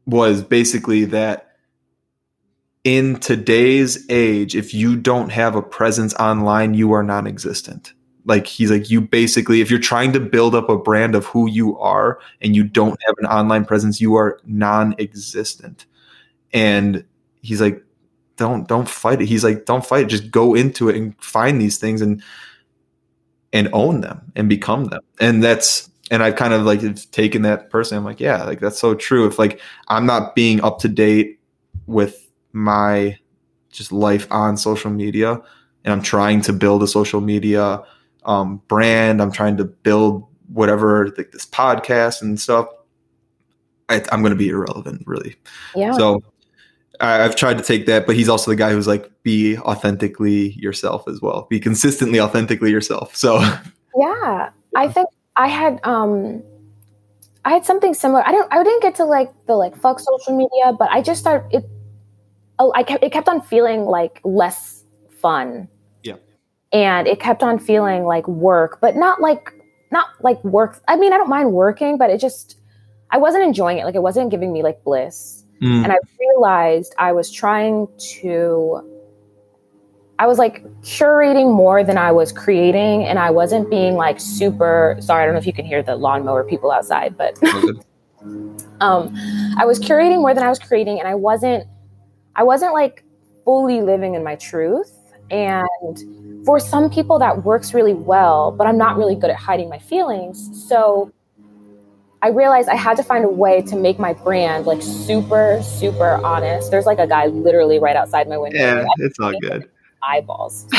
was 0.05 0.43
basically 0.43 1.07
that 1.07 1.48
in 2.85 3.17
today's 3.17 4.07
age, 4.11 4.55
if 4.55 4.73
you 4.73 4.97
don't 4.97 5.31
have 5.31 5.55
a 5.57 5.63
presence 5.63 6.15
online, 6.15 6.75
you 6.75 6.93
are 6.93 7.03
non 7.03 7.27
existent. 7.27 7.93
Like 8.25 8.47
he's 8.47 8.71
like, 8.71 8.91
you 8.91 9.01
basically, 9.01 9.61
if 9.61 9.71
you're 9.71 9.81
trying 9.81 10.13
to 10.13 10.21
build 10.21 10.55
up 10.55 10.69
a 10.69 10.77
brand 10.77 11.15
of 11.15 11.25
who 11.27 11.49
you 11.49 11.79
are 11.79 12.21
and 12.43 12.55
you 12.55 12.63
don't 12.63 12.99
have 13.07 13.15
an 13.19 13.27
online 13.27 13.65
presence, 13.65 14.01
you 14.01 14.15
are 14.17 14.39
non 14.45 14.95
existent. 14.99 15.87
And 16.53 17.05
he's 17.41 17.61
like, 17.61 17.83
don't 18.37 18.69
don't 18.69 18.89
fight 18.89 19.21
it. 19.21 19.27
He's 19.27 19.45
like, 19.45 19.65
don't 19.65 19.85
fight 19.85 20.05
it. 20.05 20.09
Just 20.09 20.31
go 20.31 20.55
into 20.55 20.89
it 20.89 20.97
and 20.97 21.15
find 21.23 21.61
these 21.61 21.79
things 21.79 22.01
and 22.01 22.23
and 23.53 23.69
own 23.73 24.03
them 24.03 24.33
and 24.37 24.49
become 24.49 24.87
them. 24.87 25.01
And 25.21 25.43
that's 25.43 25.91
and 26.11 26.23
I've 26.23 26.37
kind 26.37 26.55
of 26.55 26.63
like 26.63 26.81
taken 27.11 27.43
that 27.43 27.71
person. 27.71 27.99
I'm 27.99 28.05
like, 28.05 28.21
yeah, 28.21 28.45
like 28.45 28.61
that's 28.61 28.79
so 28.79 28.95
true. 28.95 29.27
If 29.27 29.39
like 29.39 29.61
I'm 29.89 30.07
not 30.07 30.35
being 30.35 30.61
up 30.63 30.79
to 30.81 30.89
date 30.89 31.41
with 31.87 32.28
my 32.53 33.17
just 33.71 33.93
life 33.93 34.27
on 34.31 34.57
social 34.57 34.91
media 34.91 35.41
and 35.85 35.93
I'm 35.93 36.03
trying 36.03 36.41
to 36.43 36.53
build 36.53 36.83
a 36.83 36.87
social 36.87 37.21
media 37.21 37.83
um, 38.25 38.61
brand, 38.69 39.23
I'm 39.23 39.33
trying 39.33 39.57
to 39.57 39.65
build 39.65 40.27
whatever 40.53 41.13
like 41.17 41.31
this 41.33 41.47
podcast 41.47 42.23
and 42.23 42.39
stuff. 42.39 42.69
I, 43.89 44.03
I'm 44.13 44.21
going 44.21 44.33
to 44.33 44.37
be 44.37 44.51
irrelevant, 44.51 45.03
really. 45.07 45.37
yeah. 45.75 45.93
So 45.93 46.23
I, 47.01 47.25
I've 47.25 47.37
tried 47.37 47.57
to 47.59 47.65
take 47.65 47.87
that, 47.87 48.07
but 48.07 48.17
he's 48.17 48.29
also 48.29 48.51
the 48.51 48.57
guy 48.57 48.73
who's 48.73 48.87
like, 48.87 49.11
be 49.23 49.57
authentically 49.59 50.53
yourself 50.53 51.09
as 51.09 51.23
well. 51.23 51.47
Be 51.49 51.59
consistently 51.59 52.21
authentically 52.21 52.71
yourself. 52.71 53.17
So 53.17 53.39
Yeah, 53.97 54.51
I 54.77 54.89
think 54.89 55.09
I 55.37 55.49
had 55.49 55.81
um 55.85 56.43
I 57.45 57.53
had 57.53 57.65
something 57.65 57.95
similar. 57.95 58.23
I 58.27 58.33
don't 58.33 58.53
I 58.53 58.63
didn't 58.63 58.83
get 58.83 58.95
to 58.97 59.05
like 59.05 59.31
the 59.47 59.55
like 59.55 59.77
fuck 59.77 60.01
social 60.01 60.37
media, 60.37 60.73
but 60.79 60.91
I 60.91 61.01
just 61.01 61.21
started 61.21 61.49
it 61.57 61.65
I 62.59 62.83
kept 62.83 63.05
it 63.05 63.13
kept 63.13 63.29
on 63.29 63.41
feeling 63.41 63.85
like 63.85 64.21
less 64.25 64.85
fun. 65.21 65.69
Yeah. 66.03 66.17
And 66.73 67.07
it 67.07 67.21
kept 67.21 67.43
on 67.43 67.59
feeling 67.59 68.05
like 68.05 68.27
work, 68.29 68.81
but 68.81 68.97
not 68.97 69.21
like 69.21 69.53
not 69.91 70.09
like 70.21 70.43
work. 70.45 70.81
I 70.89 70.97
mean, 70.97 71.13
I 71.13 71.17
don't 71.17 71.29
mind 71.29 71.53
working, 71.53 71.99
but 71.99 72.11
it 72.11 72.21
just 72.21 72.59
I 73.11 73.19
wasn't 73.19 73.45
enjoying 73.45 73.79
it. 73.79 73.85
Like 73.85 73.95
it 73.95 74.03
wasn't 74.03 74.31
giving 74.31 74.53
me 74.53 74.63
like 74.63 74.83
bliss. 74.85 75.45
mm, 75.63 75.83
And 75.85 75.93
I 75.93 75.97
realized 76.19 76.95
I 76.99 77.13
was 77.13 77.31
trying 77.31 77.89
to 78.21 78.83
I 80.19 80.27
was 80.27 80.39
like 80.39 80.65
curating 80.83 81.55
more 81.55 81.85
than 81.85 81.97
I 81.97 82.11
was 82.11 82.33
creating, 82.33 83.05
and 83.05 83.21
I 83.21 83.31
wasn't 83.31 83.71
being 83.71 83.95
like 83.95 84.19
super. 84.19 84.97
Sorry, 85.01 85.23
I 85.23 85.27
don't 85.27 85.35
know 85.35 85.39
if 85.39 85.47
you 85.47 85.53
can 85.53 85.65
hear 85.65 85.81
the 85.83 85.95
lawnmower 85.95 86.43
people 86.43 86.73
outside, 86.73 87.17
but 87.17 87.39
um, 88.81 89.15
I 89.57 89.65
was 89.65 89.79
curating 89.79 90.17
more 90.21 90.35
than 90.35 90.43
I 90.43 90.49
was 90.49 90.59
creating, 90.59 90.99
and 90.99 91.07
I 91.07 91.15
wasn't. 91.15 91.69
I 92.39 92.45
wasn't 92.45 92.73
like 92.73 93.03
fully 93.45 93.83
living 93.83 94.15
in 94.15 94.23
my 94.23 94.37
truth. 94.37 94.95
And 95.31 96.47
for 96.47 96.61
some 96.61 96.89
people, 96.89 97.19
that 97.19 97.45
works 97.45 97.75
really 97.75 97.93
well, 97.93 98.53
but 98.53 98.67
I'm 98.67 98.79
not 98.79 98.97
really 98.97 99.17
good 99.17 99.29
at 99.29 99.37
hiding 99.37 99.69
my 99.69 99.79
feelings. 99.79 100.67
So 100.69 101.13
I 102.23 102.29
realized 102.29 102.69
I 102.69 102.77
had 102.77 102.97
to 102.97 103.03
find 103.03 103.25
a 103.25 103.29
way 103.29 103.61
to 103.63 103.77
make 103.77 103.99
my 103.99 104.13
brand 104.15 104.67
like 104.67 104.81
super, 104.81 105.61
super 105.63 106.25
honest. 106.25 106.71
There's 106.71 106.87
like 106.87 107.01
a 107.01 107.07
guy 107.07 107.27
literally 107.27 107.81
right 107.81 107.97
outside 107.97 108.29
my 108.29 108.39
window. 108.39 108.59
yeah, 108.59 108.87
it's 108.99 109.19
all 109.19 109.33
good. 109.41 109.69
eyeballs. 110.03 110.67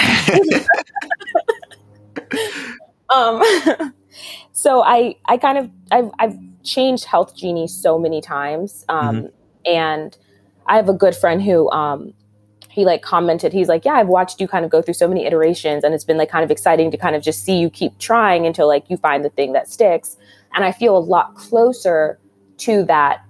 um 3.10 3.42
so 4.51 4.82
i 4.84 5.16
i 5.25 5.38
kind 5.38 5.58
of 5.58 5.70
i've 5.92 6.12
i've 6.20 6.38
changed 6.63 7.06
health 7.06 7.36
genie 7.36 7.68
so 7.68 7.98
many 7.98 8.22
times 8.22 8.86
um 8.89 9.30
and 9.66 10.18
i 10.69 10.75
have 10.77 10.88
a 10.88 10.93
good 10.93 11.15
friend 11.15 11.41
who 11.43 11.69
um 11.71 12.13
he 12.69 12.85
like 12.85 13.01
commented 13.01 13.51
he's 13.51 13.67
like 13.67 13.83
yeah 13.83 13.93
i've 13.93 14.07
watched 14.07 14.39
you 14.39 14.47
kind 14.47 14.63
of 14.63 14.71
go 14.71 14.81
through 14.81 14.93
so 14.93 15.07
many 15.07 15.25
iterations 15.25 15.83
and 15.83 15.93
it's 15.93 16.05
been 16.05 16.17
like 16.17 16.29
kind 16.29 16.45
of 16.45 16.51
exciting 16.51 16.89
to 16.91 16.97
kind 16.97 17.15
of 17.15 17.21
just 17.21 17.43
see 17.43 17.59
you 17.59 17.69
keep 17.69 17.97
trying 17.99 18.45
until 18.45 18.67
like 18.67 18.89
you 18.89 18.95
find 18.95 19.25
the 19.25 19.29
thing 19.31 19.51
that 19.53 19.67
sticks 19.67 20.15
and 20.55 20.63
i 20.63 20.71
feel 20.71 20.95
a 20.95 20.99
lot 20.99 21.35
closer 21.35 22.17
to 22.57 22.83
that 22.85 23.21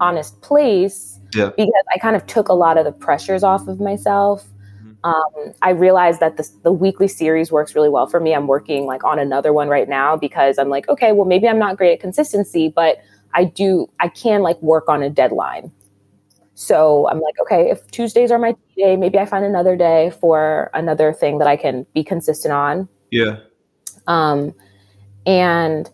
honest 0.00 0.40
place 0.42 1.18
Yeah. 1.32 1.50
because 1.56 1.84
I 1.94 1.98
kind 1.98 2.16
of 2.16 2.26
took 2.26 2.48
a 2.48 2.52
lot 2.52 2.76
of 2.76 2.84
the 2.84 2.90
pressures 2.92 3.44
off 3.44 3.68
of 3.68 3.80
myself. 3.80 4.44
Mhm. 4.84 4.96
Um, 5.04 5.54
I 5.62 5.70
realized 5.70 6.18
that 6.18 6.36
the, 6.36 6.48
the 6.64 6.72
weekly 6.72 7.06
series 7.06 7.52
works 7.52 7.76
really 7.76 7.88
well 7.88 8.06
for 8.08 8.18
me. 8.18 8.34
I'm 8.34 8.48
working 8.48 8.86
like 8.86 9.04
on 9.04 9.20
another 9.20 9.52
one 9.52 9.68
right 9.68 9.88
now 9.88 10.16
because 10.16 10.58
I'm 10.58 10.68
like, 10.68 10.88
okay, 10.88 11.12
well, 11.12 11.26
maybe 11.26 11.48
I'm 11.48 11.60
not 11.60 11.76
great 11.76 11.92
at 11.92 12.00
consistency, 12.00 12.68
but 12.74 12.98
I 13.34 13.44
do, 13.44 13.88
I 14.00 14.08
can 14.08 14.42
like 14.42 14.60
work 14.60 14.88
on 14.88 15.00
a 15.02 15.08
deadline. 15.08 15.70
So 16.54 17.08
I'm 17.08 17.20
like, 17.20 17.34
okay, 17.42 17.70
if 17.70 17.90
Tuesdays 17.90 18.30
are 18.30 18.38
my 18.38 18.54
day, 18.76 18.96
maybe 18.96 19.18
I 19.18 19.26
find 19.26 19.44
another 19.44 19.76
day 19.76 20.12
for 20.20 20.70
another 20.72 21.12
thing 21.12 21.38
that 21.38 21.48
I 21.48 21.56
can 21.56 21.84
be 21.94 22.04
consistent 22.04 22.52
on. 22.52 22.88
Yeah. 23.10 23.38
Um, 24.06 24.54
and 25.26 25.90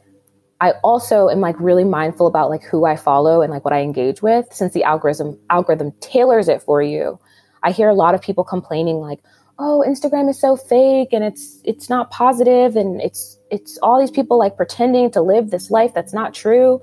I 0.61 0.73
also 0.85 1.29
am 1.29 1.41
like 1.41 1.59
really 1.59 1.85
mindful 1.85 2.27
about 2.27 2.51
like 2.51 2.63
who 2.63 2.85
I 2.85 2.97
follow 2.97 3.41
and 3.41 3.51
like 3.51 3.65
what 3.65 3.73
I 3.73 3.81
engage 3.81 4.21
with 4.21 4.47
since 4.53 4.75
the 4.75 4.85
algorithm 4.85 5.39
algorithm 5.49 5.93
tailors 6.01 6.49
it 6.49 6.63
for 6.63 6.83
you. 6.83 7.19
I 7.63 7.73
hear 7.73 7.89
a 7.89 7.95
lot 7.95 8.15
of 8.15 8.21
people 8.21 8.45
complaining 8.45 8.97
like, 8.97 9.21
"Oh, 9.59 9.83
Instagram 9.87 10.29
is 10.29 10.39
so 10.39 10.57
fake 10.57 11.09
and 11.13 11.25
it's 11.25 11.61
it's 11.65 11.89
not 11.89 12.11
positive 12.11 12.77
and 12.77 13.01
it's 13.01 13.39
it's 13.51 13.79
all 13.79 13.99
these 13.99 14.11
people 14.11 14.39
like 14.39 14.57
pretending 14.57 15.11
to 15.13 15.23
live 15.23 15.51
this 15.51 15.71
life 15.71 15.95
that's 15.95 16.13
not 16.13 16.35
true." 16.35 16.83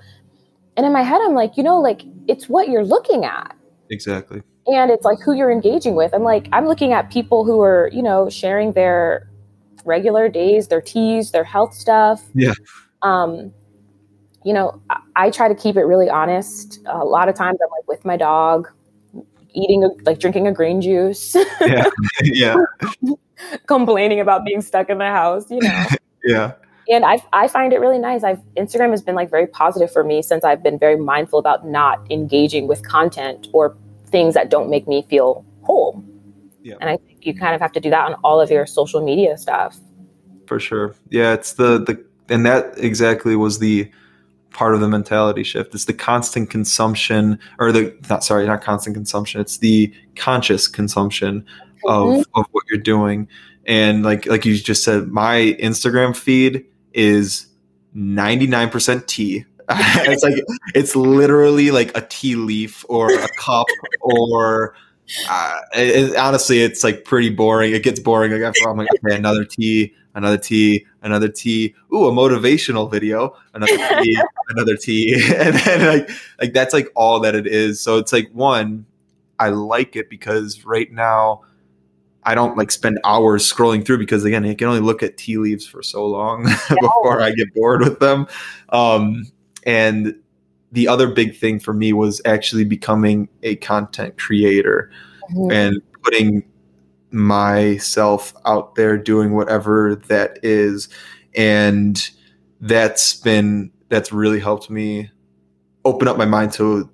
And 0.76 0.86
in 0.86 0.94
my 0.94 1.04
head 1.04 1.22
I'm 1.22 1.36
like, 1.36 1.58
"You 1.58 1.64
know, 1.64 1.80
like 1.80 2.02
it's 2.28 2.50
what 2.50 2.70
you're 2.70 2.86
looking 2.86 3.26
at." 3.26 3.57
Exactly. 3.90 4.42
and 4.68 4.92
it's 4.92 5.06
like 5.06 5.20
who 5.22 5.34
you're 5.34 5.52
engaging 5.52 5.96
with. 5.96 6.14
I'm 6.14 6.24
like, 6.24 6.48
I'm 6.52 6.68
looking 6.68 6.92
at 6.94 7.10
people 7.12 7.46
who 7.46 7.62
are, 7.62 7.90
you 7.94 8.02
know, 8.04 8.30
sharing 8.30 8.74
their 8.74 9.30
regular 9.86 10.28
days, 10.30 10.68
their 10.68 10.82
teas, 10.82 11.32
their 11.32 11.44
health 11.46 11.74
stuff. 11.74 12.22
Yeah. 12.34 12.54
Um, 13.02 13.54
you 14.44 14.54
know, 14.54 14.82
I, 14.90 15.00
I 15.16 15.30
try 15.30 15.48
to 15.48 15.56
keep 15.56 15.76
it 15.78 15.84
really 15.84 16.10
honest. 16.10 16.80
a 16.86 17.04
lot 17.06 17.30
of 17.30 17.36
times 17.36 17.58
I'm 17.62 17.70
like 17.72 17.88
with 17.88 18.04
my 18.06 18.18
dog, 18.18 18.70
eating, 19.54 19.84
a, 19.84 19.90
like 20.04 20.20
drinking 20.20 20.48
a 20.48 20.52
green 20.52 20.82
juice, 20.82 21.36
Yeah. 21.62 21.86
yeah. 22.24 22.56
complaining 23.68 24.20
about 24.20 24.46
being 24.46 24.62
stuck 24.62 24.90
in 24.90 24.98
the 24.98 25.06
house, 25.06 25.50
you 25.50 25.60
know. 25.62 25.86
Yeah. 26.24 26.54
And 26.90 27.06
I, 27.06 27.22
I 27.34 27.48
find 27.48 27.74
it 27.74 27.80
really 27.80 28.00
nice. 28.00 28.24
I've 28.24 28.42
Instagram 28.56 28.92
has 28.92 29.02
been 29.02 29.16
like 29.16 29.30
very 29.30 29.48
positive 29.48 29.92
for 29.92 30.04
me 30.04 30.22
since 30.22 30.44
I've 30.44 30.64
been 30.64 30.80
very 30.80 30.98
mindful 30.98 31.40
about 31.40 31.68
not 31.68 32.06
engaging 32.12 32.68
with 32.68 32.88
content 32.88 33.48
or 33.54 33.76
things 34.08 34.34
that 34.34 34.50
don't 34.50 34.70
make 34.70 34.88
me 34.88 35.06
feel 35.10 35.46
whole. 35.64 36.04
Yeah. 36.62 36.76
And 36.80 36.90
I 36.90 36.98
think 36.98 37.26
you 37.26 37.34
kind 37.36 37.54
of 37.56 37.62
have 37.62 37.72
to 37.74 37.80
do 37.80 37.90
that 37.90 38.06
on 38.06 38.14
all 38.24 38.40
of 38.40 38.50
your 38.50 38.66
social 38.66 39.02
media 39.04 39.38
stuff. 39.38 39.78
For 40.48 40.60
sure. 40.60 40.96
Yeah, 41.10 41.34
it's 41.34 41.54
the 41.54 41.80
the 41.80 42.04
and 42.30 42.46
that 42.46 42.78
exactly 42.78 43.36
was 43.36 43.60
the 43.60 43.90
part 44.52 44.74
of 44.74 44.80
the 44.82 44.88
mentality 44.88 45.44
shift. 45.44 45.76
It's 45.76 45.86
the 45.86 45.94
constant 45.94 46.50
consumption 46.50 47.38
or 47.60 47.72
the 47.72 47.96
not 48.10 48.24
sorry, 48.24 48.46
not 48.48 48.62
constant 48.62 48.96
consumption. 48.96 49.40
It's 49.42 49.58
the 49.58 49.94
conscious 50.16 50.68
consumption 50.68 51.46
of 51.86 52.08
Mhm. 52.08 52.26
of 52.36 52.46
what 52.52 52.64
you're 52.70 52.82
doing. 52.82 53.28
And 53.66 54.04
like 54.04 54.26
like 54.26 54.46
you 54.46 54.58
just 54.58 54.84
said, 54.84 55.10
my 55.10 55.56
Instagram 55.60 56.16
feed 56.16 56.66
is 56.98 57.48
99% 57.94 59.08
tea. 59.08 59.46
it's 59.70 60.24
like 60.24 60.36
it's 60.76 60.96
literally 60.96 61.72
like 61.72 61.98
a 61.98 62.02
tea 62.02 62.36
leaf 62.36 62.86
or 62.90 63.12
a 63.14 63.28
cup 63.38 63.68
or 64.02 64.76
uh, 65.30 65.60
it, 65.76 66.12
it- 66.12 66.16
honestly, 66.18 66.62
it's 66.62 66.84
like 66.84 67.06
pretty 67.06 67.30
boring. 67.30 67.74
It 67.74 67.84
gets 67.84 68.00
boring. 68.00 68.32
Like 68.32 68.42
after 68.42 68.70
I'm 68.70 68.78
like, 68.78 68.90
okay, 69.06 69.16
another 69.16 69.46
tea, 69.46 69.94
another 70.16 70.38
tea, 70.38 70.86
another 71.02 71.30
tea. 71.30 71.76
Ooh, 71.94 72.08
a 72.08 72.12
motivational 72.12 72.90
video, 72.92 73.36
another 73.54 73.78
tea, 74.04 74.18
another 74.50 74.78
tea, 74.78 75.14
and 75.36 75.56
then 75.56 75.88
like 75.88 76.10
like 76.40 76.54
that's 76.54 76.74
like 76.74 76.90
all 76.96 77.20
that 77.22 77.36
it 77.36 77.48
is. 77.48 77.80
So 77.82 77.98
it's 77.98 78.14
like 78.14 78.30
one, 78.34 78.86
I 79.40 79.50
like 79.50 79.96
it 79.96 80.10
because 80.10 80.66
right 80.66 80.92
now 80.92 81.44
I 82.28 82.36
don't 82.36 82.58
like 82.58 82.70
spend 82.72 83.00
hours 83.04 83.52
scrolling 83.52 83.84
through 83.86 83.98
because 83.98 84.24
again, 84.26 84.46
I 84.46 84.54
can 84.54 84.68
only 84.68 84.82
look 84.82 85.02
at 85.02 85.18
tea 85.18 85.38
leaves 85.38 85.66
for 85.66 85.82
so 85.82 86.06
long 86.06 86.44
before 86.70 87.22
I 87.22 87.32
get 87.32 87.54
bored 87.56 87.82
with 87.82 88.00
them. 88.00 88.28
Um, 88.70 89.26
and 89.66 90.14
the 90.74 90.88
other 90.90 91.08
big 91.08 91.36
thing 91.38 91.60
for 91.60 91.74
me 91.74 91.94
was 91.94 92.22
actually 92.26 92.66
becoming 92.66 93.30
a 93.44 93.56
content 93.56 94.18
creator 94.18 94.92
Mhm. 95.34 95.52
and 95.52 95.82
putting 96.04 96.44
myself 97.12 98.34
out 98.46 98.76
there 98.76 98.98
doing 98.98 99.34
whatever 99.34 99.96
that 100.08 100.40
is 100.44 100.90
and 101.36 102.10
that's 102.62 103.14
been 103.16 103.72
that's 103.90 104.12
really 104.12 104.40
helped 104.40 104.70
me 104.70 105.10
open 105.86 106.08
up 106.08 106.18
my 106.18 106.26
mind 106.26 106.52
to 106.52 106.90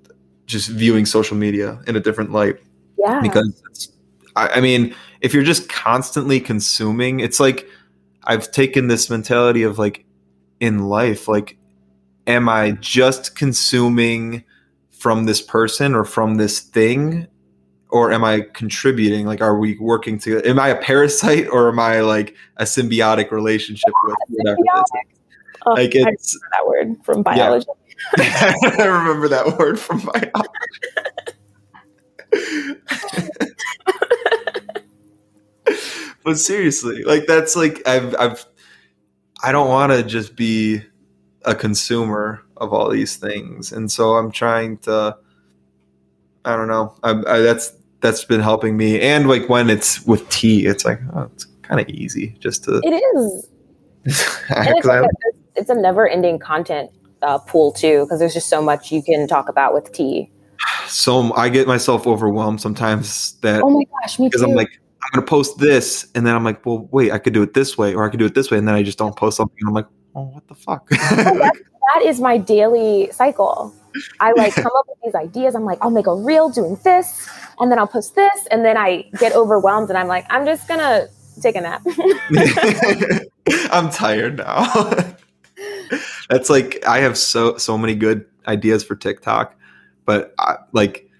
just 0.46 0.68
viewing 0.70 1.04
social 1.06 1.36
media 1.36 1.80
in 1.86 1.96
a 1.96 2.00
different 2.00 2.30
light 2.32 2.56
Yeah. 2.98 3.20
because 3.20 3.60
it's, 3.70 3.88
I, 4.36 4.48
I 4.56 4.60
mean 4.60 4.94
if 5.24 5.34
you're 5.34 5.42
just 5.42 5.68
constantly 5.68 6.38
consuming 6.38 7.20
it's 7.20 7.40
like 7.40 7.66
i've 8.24 8.50
taken 8.52 8.88
this 8.88 9.10
mentality 9.10 9.62
of 9.62 9.78
like 9.78 10.04
in 10.60 10.88
life 10.88 11.26
like 11.26 11.56
am 12.26 12.48
i 12.48 12.70
just 12.72 13.34
consuming 13.34 14.44
from 15.04 15.26
this 15.26 15.42
person 15.42 15.94
or 15.94 16.02
from 16.02 16.36
this 16.36 16.60
thing? 16.60 17.26
Or 17.90 18.10
am 18.10 18.24
i 18.24 18.40
contributing? 18.54 19.26
Like 19.26 19.42
are 19.42 19.58
we 19.58 19.76
working 19.78 20.18
together 20.18 20.46
am 20.46 20.58
i 20.58 20.68
a 20.68 20.80
parasite 20.80 21.46
or 21.48 21.68
am 21.68 21.78
i 21.78 22.00
like 22.00 22.34
a 22.56 22.64
symbiotic 22.64 23.30
relationship 23.30 23.92
with 24.04 24.16
whatever? 24.28 24.56
Oh, 25.66 25.72
like 25.74 25.94
I 25.94 26.08
it's 26.08 26.34
remember 26.34 26.48
that 26.52 26.66
word 26.66 27.04
from 27.04 27.22
biology. 27.22 27.66
I 28.16 28.86
remember 28.86 29.28
that 29.28 29.58
word 29.58 29.78
from 29.78 30.02
my 30.06 30.30
But 36.24 36.38
seriously, 36.38 37.04
like 37.04 37.26
that's 37.26 37.54
like 37.54 37.86
I've 37.86 38.14
I've 38.18 38.44
I 39.42 39.52
don't 39.52 39.68
want 39.68 39.92
to 39.92 40.02
just 40.02 40.36
be 40.36 40.82
a 41.44 41.54
consumer 41.54 42.42
of 42.56 42.72
all 42.72 42.88
these 42.88 43.16
things, 43.16 43.72
and 43.72 43.90
so 43.92 44.14
I'm 44.14 44.32
trying 44.32 44.78
to. 44.78 45.16
I 46.46 46.56
don't 46.56 46.68
know. 46.68 46.94
I, 47.02 47.10
I, 47.10 47.40
that's 47.40 47.72
that's 48.00 48.24
been 48.24 48.40
helping 48.40 48.76
me, 48.76 49.00
and 49.00 49.28
like 49.28 49.48
when 49.48 49.68
it's 49.68 50.04
with 50.06 50.26
tea, 50.30 50.66
it's 50.66 50.84
like 50.84 51.00
oh, 51.14 51.28
it's 51.34 51.46
kind 51.62 51.80
of 51.80 51.88
easy 51.88 52.36
just 52.38 52.64
to. 52.64 52.80
It 52.82 52.90
is. 52.90 53.48
It's, 54.50 54.84
like 54.84 55.02
a, 55.02 55.08
it's 55.56 55.70
a 55.70 55.74
never-ending 55.74 56.38
content 56.38 56.90
uh, 57.22 57.38
pool 57.38 57.72
too, 57.72 58.04
because 58.04 58.18
there's 58.18 58.34
just 58.34 58.50
so 58.50 58.60
much 58.60 58.92
you 58.92 59.02
can 59.02 59.26
talk 59.26 59.48
about 59.48 59.72
with 59.72 59.90
tea. 59.92 60.30
so 60.86 61.32
I 61.34 61.48
get 61.48 61.66
myself 61.66 62.06
overwhelmed 62.06 62.60
sometimes 62.60 63.32
that 63.40 63.62
Oh 63.62 63.70
my 63.70 63.84
gosh, 64.02 64.18
me 64.18 64.28
because 64.28 64.42
too. 64.42 64.48
I'm 64.48 64.54
like, 64.54 64.78
I'm 65.04 65.10
gonna 65.20 65.26
post 65.26 65.58
this, 65.58 66.08
and 66.14 66.26
then 66.26 66.34
I'm 66.34 66.44
like, 66.44 66.64
well, 66.64 66.88
wait, 66.90 67.12
I 67.12 67.18
could 67.18 67.34
do 67.34 67.42
it 67.42 67.52
this 67.52 67.76
way, 67.76 67.94
or 67.94 68.06
I 68.06 68.08
could 68.08 68.18
do 68.18 68.24
it 68.24 68.34
this 68.34 68.50
way, 68.50 68.58
and 68.58 68.66
then 68.66 68.74
I 68.74 68.82
just 68.82 68.96
don't 68.96 69.14
post 69.14 69.36
something, 69.36 69.56
and 69.60 69.68
I'm 69.68 69.74
like, 69.74 69.86
oh, 70.14 70.24
what 70.24 70.48
the 70.48 70.54
fuck? 70.54 70.88
that 70.88 72.02
is 72.02 72.20
my 72.20 72.38
daily 72.38 73.10
cycle. 73.12 73.74
I 74.20 74.32
like 74.32 74.54
come 74.54 74.66
up 74.66 74.86
with 74.88 74.98
these 75.04 75.14
ideas. 75.14 75.54
I'm 75.54 75.64
like, 75.64 75.78
I'll 75.82 75.90
make 75.90 76.06
a 76.06 76.14
reel 76.14 76.48
doing 76.48 76.78
this, 76.84 77.28
and 77.60 77.70
then 77.70 77.78
I'll 77.78 77.86
post 77.86 78.14
this, 78.14 78.46
and 78.50 78.64
then 78.64 78.78
I 78.78 79.02
get 79.18 79.34
overwhelmed, 79.34 79.90
and 79.90 79.98
I'm 79.98 80.08
like, 80.08 80.24
I'm 80.30 80.46
just 80.46 80.66
gonna 80.66 81.08
take 81.42 81.56
a 81.56 81.60
nap. 81.60 81.82
I'm 83.70 83.90
tired 83.90 84.38
now. 84.38 84.72
That's 86.30 86.48
like 86.48 86.82
I 86.86 87.00
have 87.00 87.18
so 87.18 87.58
so 87.58 87.76
many 87.76 87.94
good 87.94 88.24
ideas 88.46 88.82
for 88.82 88.96
TikTok, 88.96 89.54
but 90.06 90.34
I, 90.38 90.56
like 90.72 91.10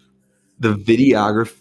the 0.59 0.75
videographer 0.75 1.55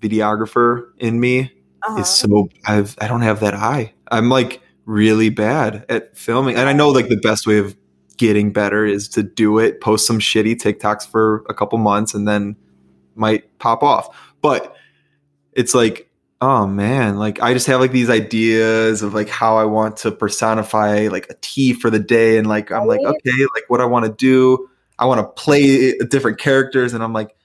videographer 0.00 0.90
in 0.98 1.18
me 1.18 1.50
Uh-huh. 1.86 2.00
is 2.00 2.08
so 2.08 2.48
I've 2.64 2.96
I 3.00 3.08
don't 3.08 3.22
have 3.22 3.40
that 3.40 3.54
eye. 3.54 3.92
I'm 4.10 4.28
like 4.28 4.60
really 4.84 5.30
bad 5.30 5.84
at 5.88 6.16
filming, 6.16 6.56
and 6.56 6.68
I 6.68 6.72
know 6.72 6.88
like 6.90 7.08
the 7.08 7.16
best 7.18 7.46
way 7.46 7.58
of 7.58 7.76
getting 8.16 8.52
better 8.52 8.86
is 8.86 9.08
to 9.10 9.22
do 9.22 9.58
it, 9.58 9.80
post 9.80 10.06
some 10.06 10.18
shitty 10.18 10.54
TikToks 10.56 11.06
for 11.06 11.44
a 11.48 11.54
couple 11.54 11.78
months, 11.78 12.14
and 12.14 12.26
then 12.26 12.56
might 13.14 13.58
pop 13.58 13.82
off. 13.82 14.08
But 14.40 14.74
it's 15.52 15.74
like, 15.74 16.10
oh 16.40 16.66
man, 16.66 17.18
like 17.18 17.40
I 17.42 17.52
just 17.52 17.66
have 17.66 17.80
like 17.80 17.92
these 17.92 18.10
ideas 18.10 19.02
of 19.02 19.14
like 19.14 19.28
how 19.28 19.56
I 19.56 19.64
want 19.64 19.96
to 19.98 20.10
personify 20.12 21.08
like 21.08 21.28
a 21.30 21.34
tea 21.40 21.72
for 21.72 21.90
the 21.90 21.98
day, 21.98 22.38
and 22.38 22.46
like 22.48 22.70
I'm 22.72 22.86
like, 22.86 23.00
okay, 23.00 23.42
like 23.54 23.64
what 23.68 23.80
I 23.80 23.84
want 23.84 24.06
to 24.06 24.12
do. 24.12 24.68
I 24.98 25.04
want 25.04 25.20
to 25.20 25.26
play 25.42 25.92
different 25.98 26.38
characters, 26.38 26.94
and 26.94 27.04
I'm 27.04 27.12
like, 27.12 27.36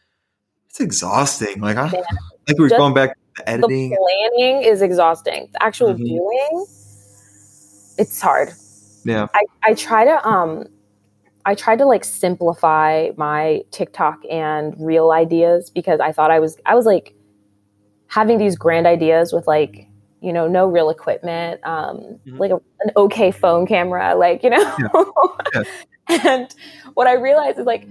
it's 0.70 0.80
exhausting. 0.80 1.60
Like 1.60 1.76
I, 1.76 1.88
Yeah. 1.88 2.02
like 2.48 2.58
we're 2.58 2.70
Just 2.70 2.80
going 2.80 2.94
back 2.94 3.18
the 3.38 3.50
editing. 3.50 3.96
planning 3.96 4.62
is 4.64 4.82
exhausting. 4.82 5.50
The 5.54 5.64
actual 5.64 5.94
Mhm. 5.94 6.06
doing, 6.08 6.66
it's 7.98 8.22
hard. 8.22 8.54
Yeah. 9.06 9.28
I, 9.34 9.42
I 9.64 9.74
try 9.74 10.06
to 10.06 10.28
um 10.28 10.66
I 11.46 11.56
tried 11.56 11.80
to 11.80 11.86
like 11.86 12.04
simplify 12.04 13.10
my 13.18 13.62
TikTok 13.72 14.20
and 14.30 14.76
real 14.80 15.12
ideas 15.12 15.70
because 15.72 16.00
I 16.00 16.12
thought 16.12 16.30
I 16.32 16.40
was 16.40 16.58
I 16.66 16.76
was 16.76 16.86
like 16.86 17.14
having 18.08 18.38
these 18.38 18.56
grand 18.58 18.86
ideas 18.86 19.34
with 19.34 19.48
like 19.48 19.88
you 20.22 20.32
know 20.34 20.48
no 20.48 20.68
real 20.68 20.90
equipment 20.92 21.60
um 21.66 21.98
Mhm. 22.28 22.38
like 22.40 22.52
a, 22.52 22.56
an 22.82 22.92
okay 22.96 23.32
phone 23.32 23.66
camera 23.66 24.14
like 24.16 24.44
you 24.44 24.50
know 24.52 24.78
Yeah. 25.56 25.64
and 26.10 26.54
what 26.94 27.08
I 27.08 27.14
realized 27.14 27.58
is 27.58 27.66
like 27.66 27.88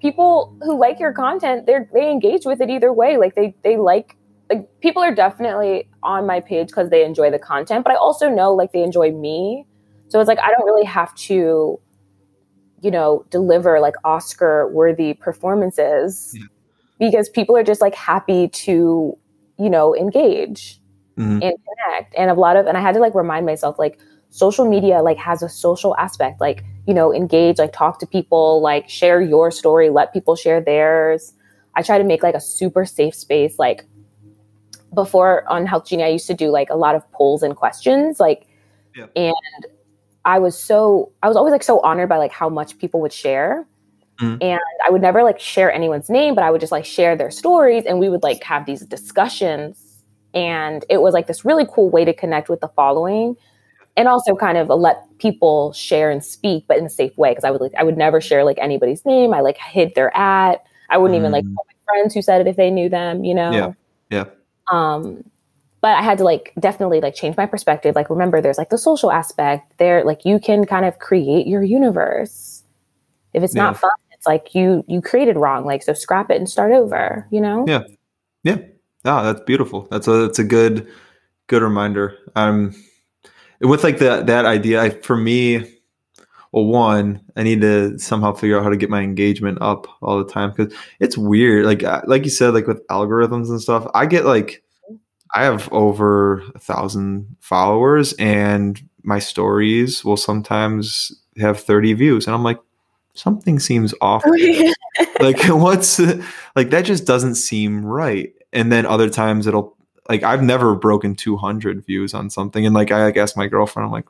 people 0.00 0.54
who 0.62 0.78
like 0.78 1.00
your 1.00 1.12
content, 1.12 1.66
they 1.66 1.78
they 1.92 2.10
engage 2.10 2.44
with 2.44 2.60
it 2.60 2.70
either 2.70 2.92
way. 2.92 3.16
Like 3.16 3.34
they 3.34 3.54
they 3.64 3.76
like 3.76 4.16
like 4.50 4.68
people 4.80 5.02
are 5.02 5.14
definitely 5.14 5.88
on 6.02 6.26
my 6.26 6.40
page 6.40 6.68
because 6.68 6.90
they 6.90 7.04
enjoy 7.04 7.30
the 7.30 7.38
content, 7.38 7.84
but 7.84 7.92
I 7.92 7.96
also 7.96 8.28
know 8.28 8.54
like 8.54 8.72
they 8.72 8.82
enjoy 8.82 9.10
me. 9.12 9.66
So 10.08 10.20
it's 10.20 10.28
like 10.28 10.38
I 10.38 10.50
don't 10.50 10.64
really 10.64 10.84
have 10.86 11.14
to, 11.16 11.80
you 12.80 12.90
know, 12.90 13.24
deliver 13.30 13.80
like 13.80 13.94
Oscar 14.04 14.70
worthy 14.72 15.14
performances 15.14 16.32
yeah. 16.34 16.46
because 16.98 17.28
people 17.28 17.56
are 17.56 17.64
just 17.64 17.80
like 17.80 17.94
happy 17.94 18.48
to, 18.48 19.18
you 19.58 19.70
know, 19.70 19.96
engage 19.96 20.80
mm-hmm. 21.18 21.42
and 21.42 21.42
connect. 21.42 22.14
And 22.16 22.30
a 22.30 22.34
lot 22.34 22.56
of 22.56 22.66
and 22.66 22.76
I 22.76 22.80
had 22.80 22.94
to 22.94 23.00
like 23.00 23.14
remind 23.14 23.46
myself 23.46 23.78
like 23.78 23.98
social 24.30 24.68
media 24.68 25.00
like 25.00 25.16
has 25.16 25.42
a 25.42 25.48
social 25.48 25.96
aspect 25.96 26.40
like 26.40 26.62
you 26.86 26.92
know 26.92 27.14
engage 27.14 27.58
like 27.58 27.72
talk 27.72 27.98
to 27.98 28.06
people 28.06 28.60
like 28.60 28.88
share 28.88 29.20
your 29.20 29.50
story 29.50 29.88
let 29.88 30.12
people 30.12 30.34
share 30.34 30.60
theirs 30.60 31.32
i 31.74 31.80
try 31.80 31.96
to 31.96 32.04
make 32.04 32.22
like 32.22 32.34
a 32.34 32.40
super 32.40 32.84
safe 32.84 33.14
space 33.14 33.58
like 33.58 33.86
before 34.96 35.48
on 35.48 35.64
health 35.64 35.86
genie 35.86 36.02
i 36.02 36.08
used 36.08 36.26
to 36.26 36.34
do 36.34 36.48
like 36.48 36.68
a 36.70 36.74
lot 36.74 36.96
of 36.96 37.08
polls 37.12 37.42
and 37.42 37.54
questions 37.54 38.18
like 38.18 38.48
yeah. 38.96 39.06
and 39.14 39.66
i 40.24 40.38
was 40.38 40.58
so 40.58 41.12
i 41.22 41.28
was 41.28 41.36
always 41.36 41.52
like 41.52 41.62
so 41.62 41.80
honored 41.82 42.08
by 42.08 42.16
like 42.16 42.32
how 42.32 42.48
much 42.48 42.76
people 42.78 43.00
would 43.00 43.12
share 43.12 43.64
mm-hmm. 44.20 44.36
and 44.40 44.60
i 44.84 44.90
would 44.90 45.02
never 45.02 45.22
like 45.22 45.38
share 45.38 45.72
anyone's 45.72 46.10
name 46.10 46.34
but 46.34 46.42
i 46.42 46.50
would 46.50 46.60
just 46.60 46.72
like 46.72 46.84
share 46.84 47.14
their 47.14 47.30
stories 47.30 47.84
and 47.86 48.00
we 48.00 48.08
would 48.08 48.24
like 48.24 48.42
have 48.42 48.66
these 48.66 48.80
discussions 48.80 50.02
and 50.34 50.84
it 50.90 51.00
was 51.00 51.14
like 51.14 51.28
this 51.28 51.44
really 51.44 51.66
cool 51.72 51.88
way 51.88 52.04
to 52.04 52.12
connect 52.12 52.48
with 52.48 52.60
the 52.60 52.68
following 52.68 53.36
and 53.96 54.08
also 54.08 54.34
kind 54.36 54.58
of 54.58 54.68
let 54.68 55.02
people 55.18 55.72
share 55.72 56.10
and 56.10 56.24
speak, 56.24 56.64
but 56.68 56.76
in 56.76 56.84
a 56.84 56.90
safe 56.90 57.16
way. 57.16 57.30
Because 57.30 57.44
I 57.44 57.50
would 57.50 57.60
like 57.60 57.72
I 57.78 57.82
would 57.82 57.96
never 57.96 58.20
share 58.20 58.44
like 58.44 58.58
anybody's 58.60 59.04
name. 59.04 59.32
I 59.32 59.40
like 59.40 59.56
hid 59.56 59.94
their 59.94 60.14
at. 60.16 60.62
I 60.90 60.98
wouldn't 60.98 61.16
mm. 61.16 61.20
even 61.20 61.32
like 61.32 61.44
mm. 61.44 61.54
my 61.54 61.72
friends 61.86 62.14
who 62.14 62.22
said 62.22 62.40
it 62.40 62.46
if 62.46 62.56
they 62.56 62.70
knew 62.70 62.88
them. 62.88 63.24
You 63.24 63.34
know. 63.34 63.50
Yeah. 63.50 63.72
Yeah. 64.10 64.24
Um, 64.70 65.24
but 65.80 65.96
I 65.96 66.02
had 66.02 66.18
to 66.18 66.24
like 66.24 66.52
definitely 66.58 67.00
like 67.00 67.14
change 67.14 67.36
my 67.36 67.46
perspective. 67.46 67.94
Like 67.94 68.10
remember, 68.10 68.40
there's 68.40 68.58
like 68.58 68.70
the 68.70 68.78
social 68.78 69.12
aspect. 69.12 69.72
There, 69.78 70.02
like 70.04 70.24
you 70.24 70.40
can 70.40 70.64
kind 70.64 70.84
of 70.84 70.98
create 70.98 71.46
your 71.46 71.62
universe. 71.62 72.64
If 73.34 73.42
it's 73.42 73.54
yeah. 73.54 73.64
not 73.64 73.78
fun, 73.78 73.90
it's 74.12 74.26
like 74.26 74.54
you 74.54 74.84
you 74.88 75.00
created 75.00 75.36
wrong. 75.36 75.64
Like 75.64 75.82
so, 75.82 75.92
scrap 75.92 76.30
it 76.30 76.38
and 76.38 76.48
start 76.48 76.72
over. 76.72 77.26
You 77.30 77.40
know. 77.40 77.64
Yeah. 77.68 77.84
Yeah. 78.42 78.58
Ah, 79.04 79.22
that's 79.22 79.42
beautiful. 79.42 79.86
That's 79.90 80.08
a 80.08 80.26
that's 80.26 80.38
a 80.38 80.44
good 80.44 80.88
good 81.46 81.62
reminder. 81.62 82.18
Um 82.34 82.74
with 83.60 83.84
like 83.84 83.98
that 83.98 84.26
that 84.26 84.44
idea 84.44 84.82
I, 84.82 84.90
for 84.90 85.16
me 85.16 85.75
well 86.56 86.64
one 86.64 87.20
i 87.36 87.42
need 87.42 87.60
to 87.60 87.98
somehow 87.98 88.32
figure 88.32 88.56
out 88.56 88.62
how 88.62 88.70
to 88.70 88.78
get 88.78 88.88
my 88.88 89.02
engagement 89.02 89.58
up 89.60 89.86
all 90.00 90.16
the 90.18 90.32
time 90.32 90.50
because 90.50 90.74
it's 91.00 91.18
weird 91.18 91.66
like 91.66 91.84
uh, 91.84 92.00
like 92.06 92.24
you 92.24 92.30
said 92.30 92.54
like 92.54 92.66
with 92.66 92.84
algorithms 92.88 93.50
and 93.50 93.60
stuff 93.60 93.86
i 93.94 94.06
get 94.06 94.24
like 94.24 94.64
i 95.34 95.44
have 95.44 95.70
over 95.70 96.38
a 96.54 96.58
thousand 96.58 97.36
followers 97.40 98.14
and 98.14 98.80
my 99.02 99.18
stories 99.18 100.02
will 100.02 100.16
sometimes 100.16 101.12
have 101.38 101.60
30 101.60 101.92
views 101.92 102.26
and 102.26 102.34
i'm 102.34 102.42
like 102.42 102.58
something 103.12 103.58
seems 103.58 103.94
off 104.00 104.22
oh, 104.26 104.72
like 105.20 105.44
what's 105.48 105.98
like 106.56 106.70
that 106.70 106.86
just 106.86 107.06
doesn't 107.06 107.34
seem 107.34 107.84
right 107.84 108.32
and 108.54 108.72
then 108.72 108.86
other 108.86 109.10
times 109.10 109.46
it'll 109.46 109.76
like 110.08 110.22
I've 110.22 110.42
never 110.42 110.76
broken 110.76 111.16
200 111.16 111.84
views 111.84 112.14
on 112.14 112.30
something, 112.30 112.64
and 112.64 112.72
like 112.72 112.92
I 112.92 113.06
like 113.06 113.16
asked 113.16 113.36
my 113.36 113.48
girlfriend, 113.48 113.86
I'm 113.86 113.92
like, 113.92 114.06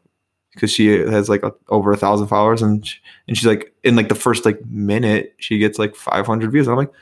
because 0.57 0.73
she 0.73 0.89
has 0.89 1.29
like 1.29 1.45
a, 1.45 1.53
over 1.69 1.93
a 1.93 1.97
thousand 1.97 2.27
followers, 2.27 2.63
and 2.63 2.85
she, 2.85 2.99
and 3.29 3.37
she's 3.37 3.47
like 3.47 3.73
in 3.85 3.95
like 3.95 4.09
the 4.09 4.15
first 4.15 4.45
like 4.45 4.65
minute 4.67 5.35
she 5.39 5.59
gets 5.59 5.79
like 5.79 5.95
500 5.95 6.51
views. 6.51 6.67
And 6.67 6.73
I'm 6.73 6.79
like, 6.79 6.93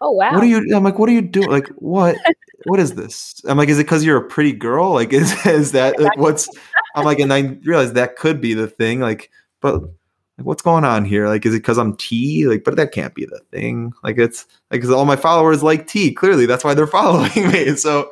oh 0.00 0.10
wow, 0.10 0.32
what 0.32 0.42
are 0.42 0.46
you? 0.46 0.64
I'm 0.74 0.84
like, 0.84 0.98
what 0.98 1.08
are 1.08 1.12
you 1.12 1.22
doing? 1.22 1.50
Like 1.50 1.68
what? 1.76 2.16
what 2.64 2.80
is 2.80 2.94
this? 2.94 3.40
I'm 3.46 3.56
like, 3.56 3.68
is 3.68 3.78
it 3.78 3.84
because 3.84 4.04
you're 4.04 4.18
a 4.18 4.28
pretty 4.28 4.52
girl? 4.52 4.92
Like 4.92 5.12
is 5.12 5.46
is 5.46 5.72
that 5.72 5.98
like 5.98 6.18
what's? 6.18 6.48
I'm 6.94 7.04
like, 7.04 7.18
and 7.18 7.32
I 7.32 7.58
realized 7.64 7.94
that 7.94 8.16
could 8.16 8.40
be 8.40 8.54
the 8.54 8.68
thing. 8.68 9.00
Like, 9.00 9.30
but 9.60 9.82
like 9.82 10.46
what's 10.46 10.62
going 10.62 10.84
on 10.84 11.04
here 11.04 11.28
like 11.28 11.46
is 11.46 11.54
it 11.54 11.58
because 11.58 11.78
i'm 11.78 11.94
t 11.94 12.44
like 12.48 12.64
but 12.64 12.74
that 12.74 12.90
can't 12.90 13.14
be 13.14 13.24
the 13.24 13.38
thing 13.52 13.92
like 14.02 14.18
it's 14.18 14.46
like 14.68 14.80
because 14.80 14.90
all 14.90 15.04
my 15.04 15.14
followers 15.14 15.62
like 15.62 15.86
t 15.86 16.12
clearly 16.12 16.44
that's 16.44 16.64
why 16.64 16.74
they're 16.74 16.86
following 16.88 17.52
me 17.52 17.76
so 17.76 18.10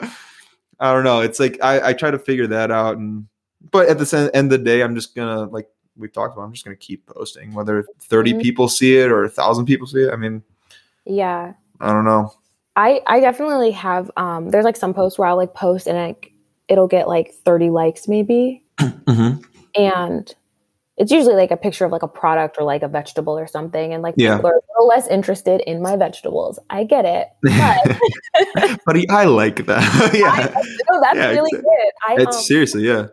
I 0.83 0.92
don't 0.92 1.05
know. 1.05 1.20
It's 1.20 1.38
like 1.38 1.59
I, 1.62 1.90
I 1.90 1.92
try 1.92 2.11
to 2.11 2.18
figure 2.18 2.48
that 2.48 2.72
out, 2.72 2.98
and 2.98 3.29
but 3.70 3.88
at 3.88 3.98
the 3.98 4.31
end 4.35 4.53
of 4.53 4.59
the 4.59 4.64
day, 4.64 4.83
I'm 4.83 4.94
just 4.94 5.14
gonna 5.14 5.44
like 5.44 5.68
we've 5.96 6.12
talked 6.12 6.35
about. 6.35 6.44
I'm 6.44 6.53
just 6.53 6.64
gonna 6.64 6.77
keep 6.77 7.07
posting, 7.07 7.55
whether 7.55 7.85
30 8.01 8.33
mm-hmm. 8.33 8.40
people 8.40 8.68
see 8.68 8.96
it 8.96 9.11
or 9.11 9.25
a 9.25 9.29
thousand 9.29 9.66
people 9.66 9.87
see 9.87 10.03
it. 10.03 10.12
I 10.12 10.16
mean, 10.16 10.42
yeah, 11.05 11.55
I 11.81 11.92
don't 11.92 12.05
know. 12.05 12.33
I 12.77 13.01
I 13.07 13.20
definitely 13.20 13.72
have. 13.72 14.11
Um, 14.16 14.51
there's 14.51 14.64
like 14.64 14.77
some 14.77 14.94
posts 14.94 15.18
where 15.18 15.29
I'll 15.29 15.37
like 15.37 15.55
post 15.55 15.87
and 15.87 15.96
like 15.96 16.33
it'll 16.68 16.88
get 16.88 17.09
like 17.09 17.35
30 17.44 17.70
likes 17.70 18.09
maybe, 18.09 18.64
mm-hmm. 18.79 19.40
and 19.75 20.35
it's 20.98 21.11
usually 21.11 21.35
like 21.35 21.51
a 21.51 21.57
picture 21.57 21.85
of 21.85 21.92
like 21.92 22.03
a 22.03 22.09
product 22.09 22.57
or 22.59 22.64
like 22.64 22.83
a 22.83 22.88
vegetable 22.88 23.37
or 23.37 23.46
something 23.46 23.92
and 23.92 24.03
like 24.03 24.14
yeah. 24.16 24.37
people 24.37 24.51
are 24.51 24.57
a 24.57 24.62
little 24.75 24.88
less 24.88 25.09
interested 25.09 25.61
in 25.62 25.83
my 25.83 25.96
vegetables 25.96 26.59
i 26.70 26.85
get 26.85 27.05
it 27.05 27.29
but, 28.55 28.81
but 28.85 29.11
i 29.11 29.25
like 29.25 29.66
that 29.66 29.83
yeah 30.14 30.31
I, 30.31 30.62
no, 30.90 31.01
that's 31.01 31.16
yeah, 31.16 31.31
really 31.31 31.51
it's, 31.53 31.62
good 31.62 31.92
I, 32.07 32.16
it's 32.22 32.37
um, 32.37 32.42
seriously 32.42 32.87
yeah 32.87 33.09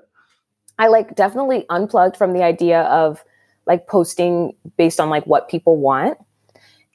i 0.79 0.87
like 0.87 1.15
definitely 1.15 1.65
unplugged 1.69 2.17
from 2.17 2.33
the 2.33 2.43
idea 2.43 2.81
of 2.83 3.23
like 3.67 3.87
posting 3.87 4.51
based 4.77 4.99
on 4.99 5.09
like 5.09 5.25
what 5.25 5.47
people 5.47 5.77
want 5.77 6.17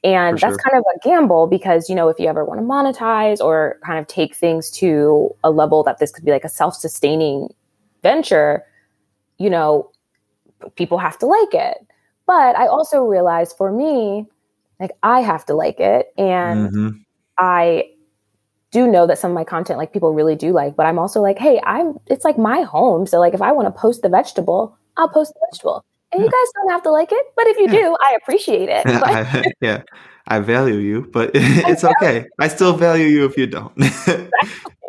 and 0.03 0.39
For 0.39 0.47
that's 0.47 0.61
sure. 0.61 0.71
kind 0.71 0.77
of 0.77 0.83
a 0.95 1.07
gamble 1.07 1.47
because 1.47 1.89
you 1.89 1.95
know 1.95 2.09
if 2.09 2.19
you 2.19 2.27
ever 2.27 2.43
want 2.43 2.59
to 2.59 2.65
monetize 2.65 3.39
or 3.39 3.79
kind 3.85 3.97
of 3.97 4.07
take 4.07 4.35
things 4.35 4.69
to 4.71 5.33
a 5.43 5.49
level 5.49 5.81
that 5.83 5.99
this 5.99 6.11
could 6.11 6.25
be 6.25 6.31
like 6.31 6.43
a 6.43 6.49
self-sustaining 6.49 7.49
venture 8.03 8.63
you 9.37 9.49
know 9.49 9.89
people 10.75 10.97
have 10.97 11.17
to 11.19 11.25
like 11.25 11.53
it. 11.53 11.77
But 12.25 12.57
I 12.57 12.67
also 12.67 13.03
realized 13.03 13.55
for 13.57 13.71
me, 13.71 14.25
like 14.79 14.91
I 15.03 15.21
have 15.21 15.45
to 15.45 15.53
like 15.53 15.79
it. 15.79 16.07
And 16.17 16.69
mm-hmm. 16.69 16.89
I 17.37 17.89
do 18.75 18.87
know 18.87 19.07
that 19.07 19.17
some 19.17 19.31
of 19.31 19.35
my 19.35 19.45
content 19.45 19.79
like 19.79 19.93
people 19.93 20.13
really 20.13 20.35
do 20.35 20.51
like, 20.51 20.75
but 20.75 20.85
I'm 20.85 20.99
also 20.99 21.21
like, 21.21 21.39
hey, 21.39 21.61
I'm 21.63 21.97
it's 22.07 22.25
like 22.25 22.37
my 22.37 22.61
home. 22.61 23.07
So 23.07 23.19
like 23.19 23.33
if 23.33 23.41
I 23.41 23.53
want 23.53 23.67
to 23.67 23.71
post 23.71 24.01
the 24.01 24.09
vegetable, 24.09 24.77
I'll 24.97 25.07
post 25.07 25.33
the 25.33 25.39
vegetable. 25.49 25.85
And 26.11 26.21
you 26.21 26.29
guys 26.29 26.47
don't 26.55 26.71
have 26.71 26.83
to 26.83 26.91
like 26.91 27.11
it, 27.11 27.25
but 27.37 27.47
if 27.47 27.57
you 27.57 27.69
do, 27.69 27.97
I 28.01 28.17
appreciate 28.21 28.67
it. 28.69 28.85
I, 28.87 29.45
yeah. 29.61 29.83
I 30.27 30.39
value 30.39 30.75
you, 30.75 31.07
but 31.13 31.31
it's 31.35 31.83
okay. 31.83 32.25
I 32.39 32.49
still 32.49 32.75
value 32.75 33.05
you 33.05 33.25
if 33.25 33.37
you 33.37 33.47
don't. 33.47 33.73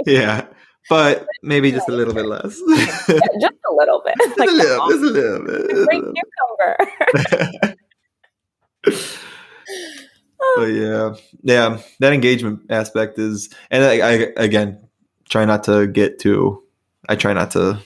yeah 0.07 0.46
but 0.88 1.27
maybe 1.42 1.72
just 1.72 1.88
a 1.88 1.92
little 1.92 2.14
bit 2.14 2.27
less. 2.27 2.61
yeah, 2.68 3.18
just 3.40 3.59
a 3.68 3.75
little 3.75 4.01
bit. 4.05 4.14
Just, 4.18 4.38
like 4.38 4.49
a 4.49 4.53
little, 4.53 4.88
just 4.88 5.03
a 5.03 5.07
little 5.07 5.44
bit. 5.44 5.66
Great 5.88 6.05
cucumber. 6.14 6.77
But 10.57 10.66
yeah, 10.66 11.14
yeah, 11.42 11.81
that 12.01 12.12
engagement 12.12 12.61
aspect 12.70 13.18
is, 13.18 13.49
and 13.70 13.85
I, 13.85 13.92
I 14.01 14.12
again 14.37 14.79
try 15.29 15.44
not 15.44 15.64
to 15.64 15.87
get 15.87 16.18
too. 16.18 16.62
I 17.09 17.16
try 17.16 17.33
not 17.33 17.51
to 17.53 17.81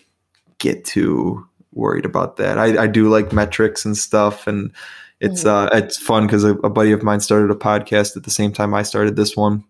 get 0.59 0.85
too 0.85 1.47
worried 1.73 2.05
about 2.05 2.37
that. 2.37 2.59
I, 2.59 2.85
I 2.85 2.87
do 2.87 3.09
like 3.09 3.33
metrics 3.33 3.85
and 3.85 3.97
stuff, 3.97 4.47
and 4.47 4.73
it's 5.21 5.45
mm-hmm. 5.45 5.75
uh 5.75 5.79
it's 5.79 5.97
fun 5.97 6.27
because 6.27 6.45
a, 6.45 6.55
a 6.57 6.71
buddy 6.71 6.93
of 6.93 7.03
mine 7.03 7.21
started 7.21 7.51
a 7.51 7.59
podcast 7.59 8.17
at 8.17 8.25
the 8.25 8.31
same 8.31 8.53
time 8.53 8.75
I 8.75 8.83
started 8.83 9.17
this 9.17 9.37
one, 9.37 9.65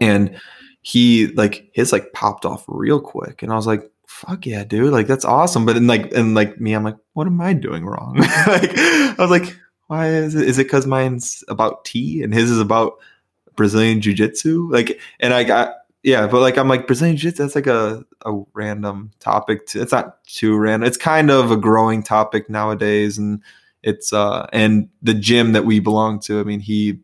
and 0.00 0.38
he 0.82 1.28
like 1.28 1.70
his 1.72 1.92
like 1.92 2.12
popped 2.12 2.44
off 2.44 2.64
real 2.66 3.00
quick 3.00 3.42
and 3.42 3.52
i 3.52 3.56
was 3.56 3.66
like 3.66 3.90
fuck 4.06 4.46
yeah 4.46 4.64
dude 4.64 4.92
like 4.92 5.06
that's 5.06 5.24
awesome 5.24 5.66
but 5.66 5.74
then 5.74 5.86
like 5.86 6.12
and 6.12 6.34
like 6.34 6.60
me 6.60 6.72
i'm 6.72 6.82
like 6.82 6.96
what 7.12 7.26
am 7.26 7.40
i 7.40 7.52
doing 7.52 7.84
wrong 7.84 8.16
like 8.46 8.76
i 8.76 9.14
was 9.18 9.30
like 9.30 9.56
why 9.90 10.06
is 10.06 10.36
it 10.36 10.48
is 10.48 10.56
it 10.56 10.64
because 10.64 10.86
mine's 10.86 11.42
about 11.48 11.84
tea 11.84 12.22
and 12.22 12.32
his 12.32 12.48
is 12.48 12.60
about 12.60 12.98
brazilian 13.56 14.00
jiu-jitsu 14.00 14.70
like 14.70 15.00
and 15.18 15.34
i 15.34 15.42
got 15.42 15.74
yeah 16.04 16.28
but 16.28 16.40
like 16.40 16.56
i'm 16.56 16.68
like 16.68 16.86
brazilian 16.86 17.16
jiu-jitsu 17.16 17.42
that's 17.42 17.56
like 17.56 17.66
a, 17.66 18.04
a 18.24 18.40
random 18.54 19.10
topic 19.18 19.66
to, 19.66 19.82
it's 19.82 19.90
not 19.90 20.22
too 20.24 20.56
random 20.56 20.86
it's 20.86 20.96
kind 20.96 21.28
of 21.28 21.50
a 21.50 21.56
growing 21.56 22.04
topic 22.04 22.48
nowadays 22.48 23.18
and 23.18 23.42
it's 23.82 24.12
uh 24.12 24.46
and 24.52 24.88
the 25.02 25.12
gym 25.14 25.52
that 25.52 25.64
we 25.64 25.80
belong 25.80 26.20
to 26.20 26.38
i 26.38 26.44
mean 26.44 26.60
he 26.60 27.00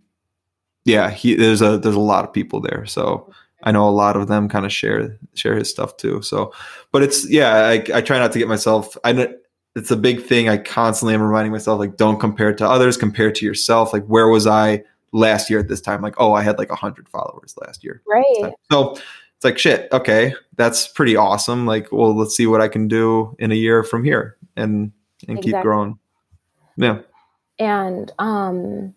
yeah 0.85 1.11
he 1.11 1.35
there's 1.35 1.63
a 1.63 1.79
there's 1.79 1.97
a 1.97 2.01
lot 2.01 2.25
of 2.25 2.33
people 2.33 2.61
there 2.61 2.87
so 2.87 3.29
I 3.63 3.73
know 3.73 3.89
a 3.89 3.91
lot 3.91 4.17
of 4.17 4.29
them 4.29 4.49
kind 4.49 4.65
of 4.65 4.73
share 4.73 5.19
share 5.35 5.57
his 5.57 5.69
stuff 5.69 5.97
too. 5.97 6.23
So, 6.23 6.53
but 6.93 7.03
it's 7.03 7.29
yeah, 7.29 7.53
I, 7.65 7.85
I 7.95 8.01
try 8.01 8.19
not 8.19 8.31
to 8.33 8.39
get 8.39 8.47
myself. 8.47 8.97
I 9.03 9.13
it's 9.77 9.91
a 9.91 9.97
big 9.97 10.23
thing. 10.23 10.49
I 10.49 10.57
constantly 10.57 11.15
am 11.15 11.23
reminding 11.23 11.53
myself 11.53 11.79
like, 11.79 11.97
don't 11.97 12.19
compare 12.19 12.53
to 12.55 12.67
others, 12.69 12.97
compare 12.97 13.31
to 13.31 13.45
yourself. 13.45 13.93
Like, 13.93 14.05
where 14.07 14.27
was 14.29 14.47
I 14.47 14.83
last 15.13 15.51
year 15.51 15.61
at 15.61 15.69
this 15.69 15.81
time? 15.83 16.01
Like, 16.03 16.15
oh, 16.19 16.33
I 16.33 16.43
had 16.43 16.59
like 16.59 16.71
hundred 16.71 17.09
followers 17.09 17.55
last 17.65 17.85
year. 17.85 18.03
Right. 18.09 18.53
So 18.73 18.93
it's 18.93 19.45
like 19.45 19.59
shit. 19.59 19.89
Okay, 19.93 20.35
that's 20.57 20.89
pretty 20.89 21.15
awesome. 21.15 21.67
Like, 21.67 21.93
well, 21.93 22.17
let's 22.17 22.35
see 22.35 22.47
what 22.47 22.61
I 22.63 22.69
can 22.69 22.89
do 22.89 23.37
in 23.39 23.53
a 23.53 23.55
year 23.55 23.83
from 23.85 24.03
here, 24.03 24.37
and 24.57 24.91
and 25.29 25.39
exactly. 25.39 25.53
keep 25.53 25.63
growing. 25.63 25.99
Yeah. 26.79 27.01
And 27.59 28.13
um 28.19 28.95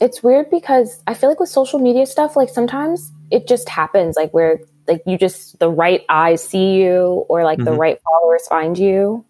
it's 0.00 0.22
weird 0.22 0.50
because 0.50 1.02
I 1.06 1.14
feel 1.14 1.28
like 1.28 1.40
with 1.40 1.48
social 1.48 1.78
media 1.78 2.06
stuff, 2.06 2.34
like 2.34 2.48
sometimes 2.48 3.12
it 3.30 3.46
just 3.46 3.68
happens, 3.68 4.16
like 4.16 4.32
where 4.32 4.60
like 4.88 5.02
you 5.06 5.18
just 5.18 5.58
the 5.58 5.70
right 5.70 6.04
eyes 6.08 6.42
see 6.42 6.74
you, 6.74 7.24
or 7.28 7.44
like 7.44 7.58
the 7.58 7.70
Mhm. 7.72 7.78
right 7.78 7.98
followers 8.02 8.46
find 8.48 8.78
you. 8.78 9.24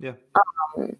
Yeah. 0.00 0.12
Um, 0.76 0.96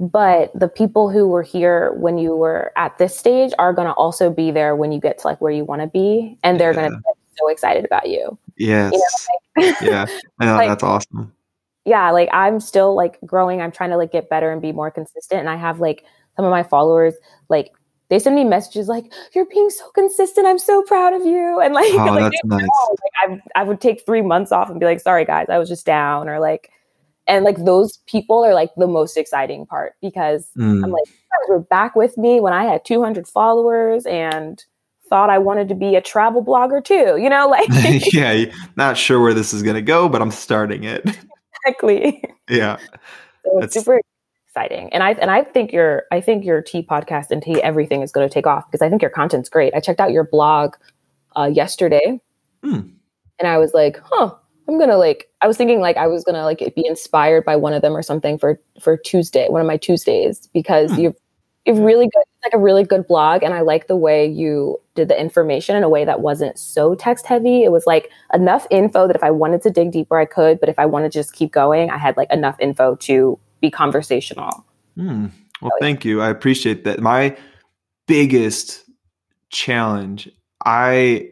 but 0.00 0.52
the 0.54 0.68
people 0.68 1.10
who 1.10 1.26
were 1.28 1.42
here 1.42 1.92
when 1.94 2.18
you 2.18 2.36
were 2.36 2.72
at 2.76 2.98
this 2.98 3.16
stage 3.16 3.52
are 3.58 3.72
going 3.72 3.88
to 3.88 3.94
also 3.94 4.30
be 4.30 4.50
there 4.50 4.76
when 4.76 4.92
you 4.92 5.00
get 5.00 5.18
to 5.18 5.26
like 5.26 5.40
where 5.40 5.50
you 5.52 5.64
want 5.64 5.80
to 5.82 5.88
be, 5.88 6.38
and 6.44 6.60
they're 6.60 6.72
going 6.74 6.90
to 6.90 6.96
Yeah. 6.96 7.12
be 7.14 7.36
so 7.38 7.48
excited 7.48 7.84
about 7.84 8.08
you. 8.08 8.38
Yes. 8.56 8.92
yeah. 9.82 10.06
I 10.40 10.44
know 10.46 10.54
Like- 10.56 10.68
that's 10.68 10.82
awesome. 10.84 11.32
yeah, 11.84 12.10
like 12.10 12.28
I'm 12.32 12.60
still 12.60 12.94
like 12.94 13.18
growing. 13.26 13.60
I'm 13.60 13.72
trying 13.72 13.90
to 13.90 13.96
like 13.96 14.12
get 14.12 14.28
better 14.28 14.52
and 14.52 14.62
be 14.62 14.72
more 14.72 14.90
consistent. 14.90 15.40
And 15.40 15.50
I 15.50 15.56
have 15.56 15.80
like 15.80 16.04
some 16.36 16.44
of 16.44 16.50
my 16.52 16.62
followers, 16.62 17.14
like 17.48 17.72
they 18.10 18.18
send 18.20 18.36
me 18.36 18.44
messages 18.44 18.88
like, 18.88 19.12
"You're 19.34 19.46
being 19.46 19.68
so 19.68 19.90
consistent. 19.90 20.46
I'm 20.46 20.58
so 20.58 20.80
proud 20.82 21.12
of 21.12 21.26
you." 21.26 21.60
And 21.60 21.74
like, 21.74 21.92
Oh, 21.92 22.04
like, 22.06 22.22
that's 22.32 22.44
nice. 22.44 22.60
like 22.62 23.40
I, 23.56 23.60
I 23.60 23.64
would 23.64 23.80
take 23.82 24.06
three 24.06 24.22
months 24.22 24.50
off 24.52 24.70
and 24.70 24.78
be 24.80 24.86
like, 24.86 25.00
"Sorry 25.00 25.24
guys, 25.26 25.48
I 25.50 25.58
was 25.58 25.68
just 25.68 25.84
down," 25.84 26.26
or 26.28 26.38
like, 26.40 26.70
and 27.28 27.44
like 27.44 27.64
those 27.64 27.98
people 28.06 28.44
are 28.44 28.54
like 28.54 28.70
the 28.76 28.86
most 28.88 29.16
exciting 29.16 29.66
part 29.66 29.94
because 30.02 30.48
Mm. 30.58 30.82
I'm 30.84 30.90
like, 30.90 31.06
you 31.06 31.12
guys 31.12 31.48
were 31.50 31.60
back 31.60 31.94
with 31.94 32.16
me 32.18 32.40
when 32.40 32.52
I 32.52 32.64
had 32.64 32.84
200 32.84 33.28
followers 33.28 34.06
and 34.06 34.64
thought 35.08 35.30
I 35.30 35.38
wanted 35.38 35.68
to 35.68 35.74
be 35.74 35.94
a 35.96 36.00
travel 36.00 36.44
blogger 36.44 36.82
too. 36.84 37.16
You 37.20 37.28
know, 37.30 37.48
like 37.50 37.68
yeah, 38.12 38.46
not 38.76 38.96
sure 38.96 39.20
where 39.20 39.34
this 39.34 39.52
is 39.54 39.62
gonna 39.62 39.82
go, 39.82 40.08
but 40.08 40.20
I'm 40.22 40.30
starting 40.32 40.84
it. 40.84 41.04
exactly. 41.66 42.22
yeah. 42.48 42.78
So 43.44 43.58
it's 43.62 43.74
super 43.74 44.00
exciting. 44.46 44.92
And 44.92 45.02
I 45.02 45.12
and 45.12 45.30
I 45.30 45.44
think 45.44 45.72
your 45.72 46.04
I 46.10 46.20
think 46.20 46.44
your 46.44 46.60
tea 46.62 46.82
podcast 46.82 47.30
and 47.30 47.42
tea 47.42 47.62
everything 47.62 48.02
is 48.02 48.10
going 48.12 48.28
to 48.28 48.32
take 48.32 48.46
off 48.46 48.66
because 48.70 48.82
I 48.84 48.88
think 48.90 49.00
your 49.02 49.10
content's 49.10 49.48
great. 49.48 49.74
I 49.74 49.80
checked 49.80 50.00
out 50.00 50.10
your 50.12 50.24
blog 50.24 50.74
uh, 51.36 51.50
yesterday, 51.52 52.20
Hmm. 52.62 52.80
and 53.38 53.46
I 53.48 53.58
was 53.58 53.72
like, 53.74 54.00
huh. 54.04 54.34
I'm 54.68 54.78
gonna 54.78 54.98
like. 54.98 55.28
I 55.40 55.46
was 55.46 55.56
thinking 55.56 55.80
like 55.80 55.96
I 55.96 56.06
was 56.06 56.24
gonna 56.24 56.44
like 56.44 56.58
be 56.74 56.86
inspired 56.86 57.44
by 57.44 57.56
one 57.56 57.72
of 57.72 57.82
them 57.82 57.96
or 57.96 58.02
something 58.02 58.38
for 58.38 58.60
for 58.80 58.96
Tuesday, 58.96 59.48
one 59.48 59.60
of 59.60 59.66
my 59.66 59.76
Tuesdays, 59.78 60.46
because 60.52 60.92
Hmm. 60.92 61.00
you've 61.00 61.16
you've 61.66 61.78
really 61.78 62.06
good 62.06 62.22
like 62.44 62.54
a 62.54 62.58
really 62.58 62.84
good 62.84 63.06
blog, 63.06 63.42
and 63.42 63.52
I 63.54 63.62
like 63.62 63.88
the 63.88 63.96
way 63.96 64.26
you 64.26 64.80
did 64.94 65.08
the 65.08 65.20
information 65.20 65.74
in 65.76 65.82
a 65.82 65.88
way 65.88 66.04
that 66.04 66.20
wasn't 66.20 66.58
so 66.58 66.94
text 66.94 67.26
heavy. 67.26 67.64
It 67.64 67.72
was 67.72 67.86
like 67.86 68.10
enough 68.32 68.66
info 68.70 69.06
that 69.06 69.16
if 69.16 69.24
I 69.24 69.30
wanted 69.30 69.62
to 69.62 69.70
dig 69.70 69.90
deeper, 69.90 70.18
I 70.18 70.24
could, 70.24 70.60
but 70.60 70.68
if 70.68 70.78
I 70.78 70.86
wanted 70.86 71.12
to 71.12 71.18
just 71.18 71.32
keep 71.32 71.50
going, 71.52 71.90
I 71.90 71.96
had 71.98 72.16
like 72.16 72.30
enough 72.30 72.56
info 72.60 72.94
to 72.96 73.38
be 73.60 73.70
conversational. 73.70 74.64
Hmm. 74.96 75.26
Well, 75.60 75.72
thank 75.80 76.04
you. 76.04 76.20
I 76.20 76.28
appreciate 76.28 76.84
that. 76.84 77.00
My 77.00 77.36
biggest 78.06 78.84
challenge, 79.50 80.28
I 80.64 81.30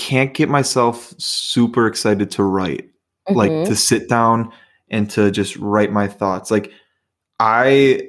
can't 0.00 0.32
get 0.34 0.48
myself 0.48 1.12
super 1.18 1.86
excited 1.86 2.30
to 2.32 2.42
write. 2.42 2.86
like 3.28 3.50
Mhm. 3.52 3.66
to 3.66 3.76
sit 3.76 4.08
down 4.08 4.50
and 4.88 5.08
to 5.10 5.30
just 5.30 5.54
write 5.56 5.92
my 5.92 6.08
thoughts 6.08 6.50
like 6.50 6.72
i 7.38 8.00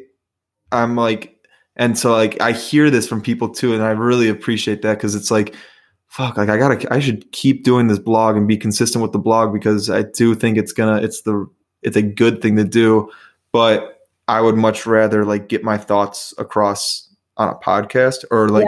i'm 0.71 0.95
like 0.95 1.35
and 1.75 1.97
so 1.99 2.11
like 2.11 2.39
i 2.41 2.51
hear 2.53 2.89
this 2.89 3.07
from 3.07 3.21
people 3.21 3.47
too 3.49 3.73
and 3.73 3.83
i 3.83 3.91
really 3.91 4.29
appreciate 4.29 4.81
that 4.81 4.97
because 4.97 5.13
it's 5.13 5.29
like 5.29 5.53
fuck 6.07 6.37
like 6.37 6.49
i 6.49 6.57
gotta 6.57 6.91
i 6.91 6.99
should 6.99 7.29
keep 7.33 7.63
doing 7.63 7.87
this 7.87 7.99
blog 7.99 8.35
and 8.35 8.47
be 8.47 8.57
consistent 8.57 9.01
with 9.03 9.11
the 9.11 9.19
blog 9.19 9.53
because 9.53 9.89
i 9.91 10.01
do 10.01 10.33
think 10.33 10.57
it's 10.57 10.73
gonna 10.73 10.99
it's 11.01 11.21
the 11.21 11.45
it's 11.83 11.97
a 11.97 12.01
good 12.01 12.41
thing 12.41 12.55
to 12.55 12.63
do 12.63 13.07
but 13.51 13.99
i 14.27 14.41
would 14.41 14.55
much 14.57 14.85
rather 14.87 15.23
like 15.23 15.49
get 15.49 15.63
my 15.63 15.77
thoughts 15.77 16.33
across 16.39 17.07
on 17.37 17.47
a 17.49 17.55
podcast 17.55 18.23
or 18.31 18.49
like 18.49 18.67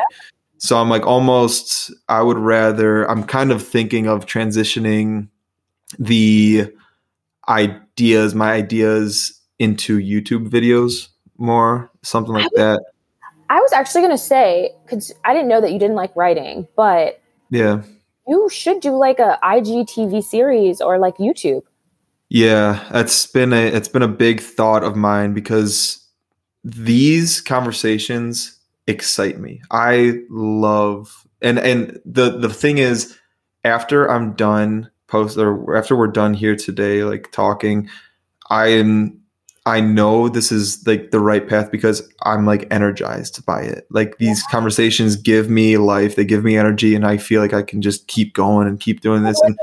so 0.64 0.80
i'm 0.80 0.90
like 0.90 1.06
almost 1.06 1.94
i 2.08 2.22
would 2.22 2.38
rather 2.38 3.04
i'm 3.12 3.24
kind 3.24 3.52
of 3.52 3.66
thinking 3.66 4.08
of 4.08 4.26
transitioning 4.26 5.28
the 6.00 6.66
ideas, 7.48 8.34
my 8.34 8.52
ideas 8.54 9.40
into 9.60 10.00
YouTube 10.00 10.50
videos 10.50 11.10
more, 11.38 11.92
something 12.02 12.34
like 12.34 12.50
that. 12.56 12.82
I 13.50 13.60
was 13.60 13.74
actually 13.74 14.02
going 14.02 14.14
to 14.14 14.18
say, 14.18 14.72
because 14.86 15.14
I 15.26 15.34
didn't 15.34 15.50
know 15.50 15.62
that 15.62 15.72
you 15.72 15.80
didn't 15.80 15.96
like 15.96 16.16
writing, 16.16 16.68
but 16.76 17.22
Yeah. 17.50 17.84
you 18.28 18.50
should 18.50 18.82
do 18.82 18.92
like 18.96 19.20
a 19.20 19.38
IGTV 19.44 20.24
series 20.24 20.82
or 20.82 20.98
like 20.98 21.18
YouTube. 21.18 21.64
Yeah, 22.30 22.84
it's 22.94 23.28
been 23.28 23.54
a 23.54 23.68
it's 23.68 23.90
been 23.90 24.02
a 24.02 24.08
big 24.08 24.40
thought 24.42 24.84
of 24.84 24.96
mine 24.96 25.34
because 25.34 26.00
these 26.64 27.42
conversations 27.42 28.53
excite 28.88 29.40
me. 29.40 29.62
I 29.72 30.20
love 30.30 31.28
and 31.42 31.60
and 31.60 32.00
the 32.06 32.38
the 32.38 32.50
thing 32.50 32.78
is 32.78 33.18
after 33.64 34.10
I'm 34.10 34.34
done 34.34 34.90
post 35.08 35.38
or 35.38 35.76
after 35.76 35.96
we're 35.96 36.08
done 36.08 36.34
here 36.34 36.56
today 36.56 37.04
like 37.04 37.32
talking 37.32 37.90
I 38.50 38.68
am 38.68 39.24
I 39.66 39.80
know 39.80 40.28
this 40.28 40.52
is 40.52 40.86
like 40.86 41.12
the 41.12 41.22
right 41.22 41.48
path 41.48 41.72
because 41.72 42.02
I'm 42.24 42.46
like 42.46 42.68
energized 42.70 43.46
by 43.46 43.62
it. 43.62 43.88
Like 43.90 44.18
these 44.18 44.44
conversations 44.52 45.16
give 45.16 45.50
me 45.50 45.78
life, 45.78 46.18
they 46.18 46.26
give 46.26 46.44
me 46.44 46.58
energy 46.58 46.96
and 46.96 47.06
I 47.06 47.16
feel 47.18 47.42
like 47.42 47.54
I 47.54 47.62
can 47.62 47.82
just 47.82 48.08
keep 48.08 48.34
going 48.34 48.68
and 48.68 48.80
keep 48.80 49.00
doing 49.00 49.24
this 49.24 49.40
and 49.42 49.58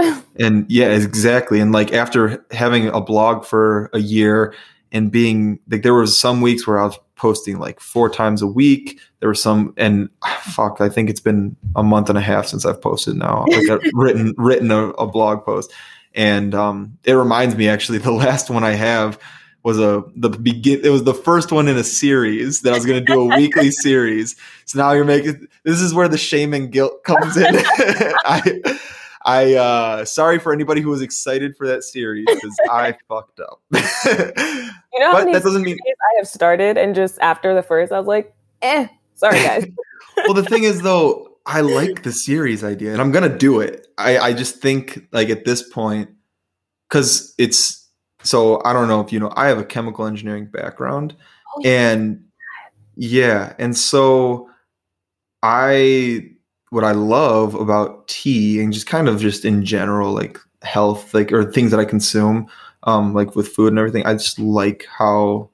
and 0.38 0.66
yeah 0.68 0.88
exactly 0.88 1.60
and 1.60 1.72
like 1.72 1.92
after 1.92 2.44
having 2.50 2.88
a 2.88 3.00
blog 3.00 3.44
for 3.44 3.90
a 3.94 4.00
year 4.00 4.54
and 4.92 5.10
being 5.10 5.60
like 5.70 5.82
there 5.82 5.94
was 5.94 6.18
some 6.18 6.40
weeks 6.40 6.66
where 6.66 6.78
i 6.78 6.84
was 6.84 6.98
posting 7.18 7.58
like 7.58 7.80
four 7.80 8.08
times 8.08 8.40
a 8.40 8.46
week. 8.46 9.00
There 9.20 9.28
were 9.28 9.34
some 9.34 9.74
and 9.76 10.08
fuck 10.40 10.80
i 10.80 10.88
think 10.88 11.10
it's 11.10 11.20
been 11.20 11.56
a 11.76 11.82
month 11.82 12.08
and 12.08 12.16
a 12.16 12.22
half 12.22 12.46
since 12.46 12.64
i've 12.64 12.80
posted 12.80 13.16
now. 13.16 13.44
Like 13.48 13.68
i've 13.70 13.90
written 13.92 14.34
written 14.38 14.70
a, 14.70 14.88
a 14.90 15.06
blog 15.06 15.44
post. 15.44 15.72
And 16.14 16.54
um 16.54 16.98
it 17.04 17.12
reminds 17.12 17.56
me 17.56 17.68
actually 17.68 17.98
the 18.08 18.12
last 18.12 18.48
one 18.48 18.64
i 18.64 18.72
have 18.72 19.18
was 19.64 19.78
a 19.78 20.04
the 20.16 20.30
begin 20.30 20.80
it 20.84 20.90
was 20.90 21.04
the 21.04 21.12
first 21.12 21.52
one 21.52 21.68
in 21.68 21.76
a 21.76 21.84
series 21.84 22.62
that 22.62 22.72
i 22.72 22.76
was 22.76 22.86
going 22.86 23.04
to 23.04 23.12
do 23.12 23.20
a 23.20 23.36
weekly 23.36 23.70
series. 23.84 24.36
So 24.64 24.78
now 24.78 24.92
you're 24.92 25.04
making 25.04 25.46
this 25.64 25.80
is 25.80 25.92
where 25.92 26.08
the 26.08 26.18
shame 26.18 26.54
and 26.54 26.70
guilt 26.70 27.02
comes 27.04 27.36
in. 27.36 27.54
I 27.54 28.78
I 29.28 29.54
uh 29.54 30.04
sorry 30.06 30.38
for 30.38 30.52
anybody 30.52 30.80
who 30.80 30.88
was 30.88 31.02
excited 31.02 31.54
for 31.56 31.66
that 31.66 31.84
series 31.84 32.26
because 32.26 32.56
I 32.70 32.96
fucked 33.08 33.40
up. 33.40 33.60
You 34.94 35.04
know 35.04 35.12
how 35.12 35.24
but 35.24 35.32
that 35.32 35.42
doesn't 35.44 35.62
mean 35.62 35.76
I 35.86 36.16
have 36.16 36.26
started 36.26 36.76
and 36.76 36.92
just 36.92 37.20
after 37.20 37.54
the 37.54 37.62
first, 37.62 37.92
I 37.92 37.98
was 37.98 38.08
like, 38.08 38.34
eh, 38.62 38.88
sorry 39.14 39.36
guys. 39.40 39.66
well 40.16 40.34
the 40.34 40.42
thing 40.42 40.64
is 40.64 40.80
though, 40.82 41.36
I 41.46 41.60
like 41.60 42.02
the 42.02 42.10
series 42.10 42.64
idea 42.64 42.92
and 42.92 43.00
I'm 43.00 43.12
gonna 43.12 43.28
do 43.38 43.60
it. 43.60 43.86
I, 43.98 44.18
I 44.18 44.32
just 44.32 44.56
think 44.56 45.06
like 45.12 45.28
at 45.28 45.44
this 45.44 45.62
point, 45.62 46.10
because 46.88 47.34
it's 47.38 47.86
so 48.24 48.60
I 48.64 48.72
don't 48.72 48.88
know 48.88 49.00
if 49.00 49.12
you 49.12 49.20
know, 49.20 49.32
I 49.36 49.46
have 49.48 49.58
a 49.58 49.64
chemical 49.64 50.06
engineering 50.06 50.46
background 50.46 51.14
Oh, 51.56 51.60
yeah. 51.62 51.90
and 51.92 52.24
yeah, 52.96 53.52
and 53.58 53.76
so 53.76 54.48
I 55.42 56.30
what 56.70 56.84
I 56.84 56.92
love 56.92 57.54
about 57.54 58.06
tea 58.08 58.60
and 58.60 58.72
just 58.72 58.86
kind 58.86 59.08
of 59.08 59.20
just 59.20 59.44
in 59.44 59.64
general, 59.64 60.12
like 60.12 60.38
health, 60.62 61.14
like 61.14 61.32
or 61.32 61.50
things 61.50 61.70
that 61.70 61.80
I 61.80 61.84
consume, 61.84 62.48
um, 62.84 63.14
like 63.14 63.34
with 63.34 63.48
food 63.48 63.68
and 63.68 63.78
everything, 63.78 64.04
I 64.04 64.14
just 64.14 64.38
like 64.38 64.86
how 64.90 65.50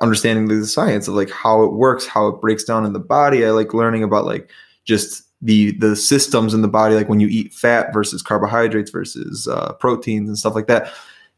understanding 0.00 0.48
the 0.48 0.66
science 0.66 1.08
of 1.08 1.14
like 1.14 1.30
how 1.30 1.62
it 1.62 1.72
works, 1.72 2.06
how 2.06 2.26
it 2.26 2.40
breaks 2.40 2.64
down 2.64 2.84
in 2.84 2.92
the 2.92 3.00
body. 3.00 3.44
I 3.46 3.50
like 3.50 3.72
learning 3.72 4.02
about 4.02 4.26
like 4.26 4.50
just 4.84 5.24
the 5.40 5.72
the 5.78 5.96
systems 5.96 6.54
in 6.54 6.62
the 6.62 6.68
body, 6.68 6.94
like 6.94 7.08
when 7.08 7.20
you 7.20 7.28
eat 7.28 7.52
fat 7.52 7.92
versus 7.92 8.22
carbohydrates 8.22 8.90
versus 8.90 9.48
uh, 9.48 9.72
proteins 9.74 10.28
and 10.28 10.38
stuff 10.38 10.54
like 10.54 10.66
that. 10.66 10.92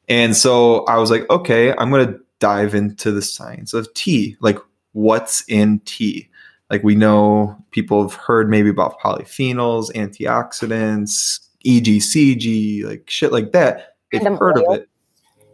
And 0.08 0.36
so 0.36 0.84
I 0.84 0.98
was 0.98 1.10
like, 1.10 1.28
okay, 1.30 1.74
I'm 1.76 1.90
gonna 1.90 2.18
dive 2.40 2.74
into 2.74 3.10
the 3.10 3.22
science 3.22 3.72
of 3.74 3.92
tea, 3.94 4.36
like 4.40 4.58
what's 4.92 5.44
in 5.48 5.80
tea 5.80 6.28
like 6.70 6.82
we 6.82 6.94
know 6.94 7.56
people 7.70 8.02
have 8.02 8.14
heard 8.14 8.48
maybe 8.48 8.68
about 8.68 8.98
polyphenols 9.00 9.92
antioxidants 9.92 11.40
egcg 11.66 12.84
like 12.84 13.08
shit 13.08 13.32
like 13.32 13.52
that 13.52 13.96
they've 14.12 14.22
Random 14.22 14.38
heard 14.38 14.58
oil. 14.58 14.72
of 14.74 14.80
it 14.80 14.88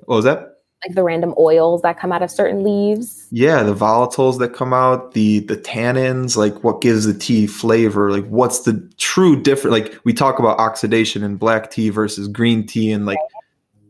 what 0.05 0.16
was 0.16 0.25
that 0.25 0.46
like 0.85 0.94
the 0.94 1.05
random 1.05 1.35
oils 1.38 1.83
that 1.83 1.99
come 1.99 2.11
out 2.11 2.23
of 2.23 2.31
certain 2.31 2.64
leaves. 2.64 3.27
yeah 3.31 3.62
the 3.62 3.75
volatiles 3.75 4.38
that 4.38 4.55
come 4.55 4.73
out 4.73 5.12
the 5.12 5.40
the 5.40 5.57
tannins 5.57 6.37
like 6.37 6.64
what 6.64 6.81
gives 6.81 7.05
the 7.05 7.14
tea 7.14 7.46
flavor 7.46 8.11
like 8.11 8.27
what's 8.29 8.61
the 8.61 8.90
true 8.96 9.40
difference? 9.40 9.73
like 9.73 9.99
we 10.05 10.12
talk 10.12 10.38
about 10.38 10.59
oxidation 10.59 11.23
in 11.23 11.37
black 11.37 11.70
tea 11.70 11.90
versus 11.90 12.29
green 12.29 12.66
tea 12.66 12.90
and 12.92 13.07
like 13.07 13.18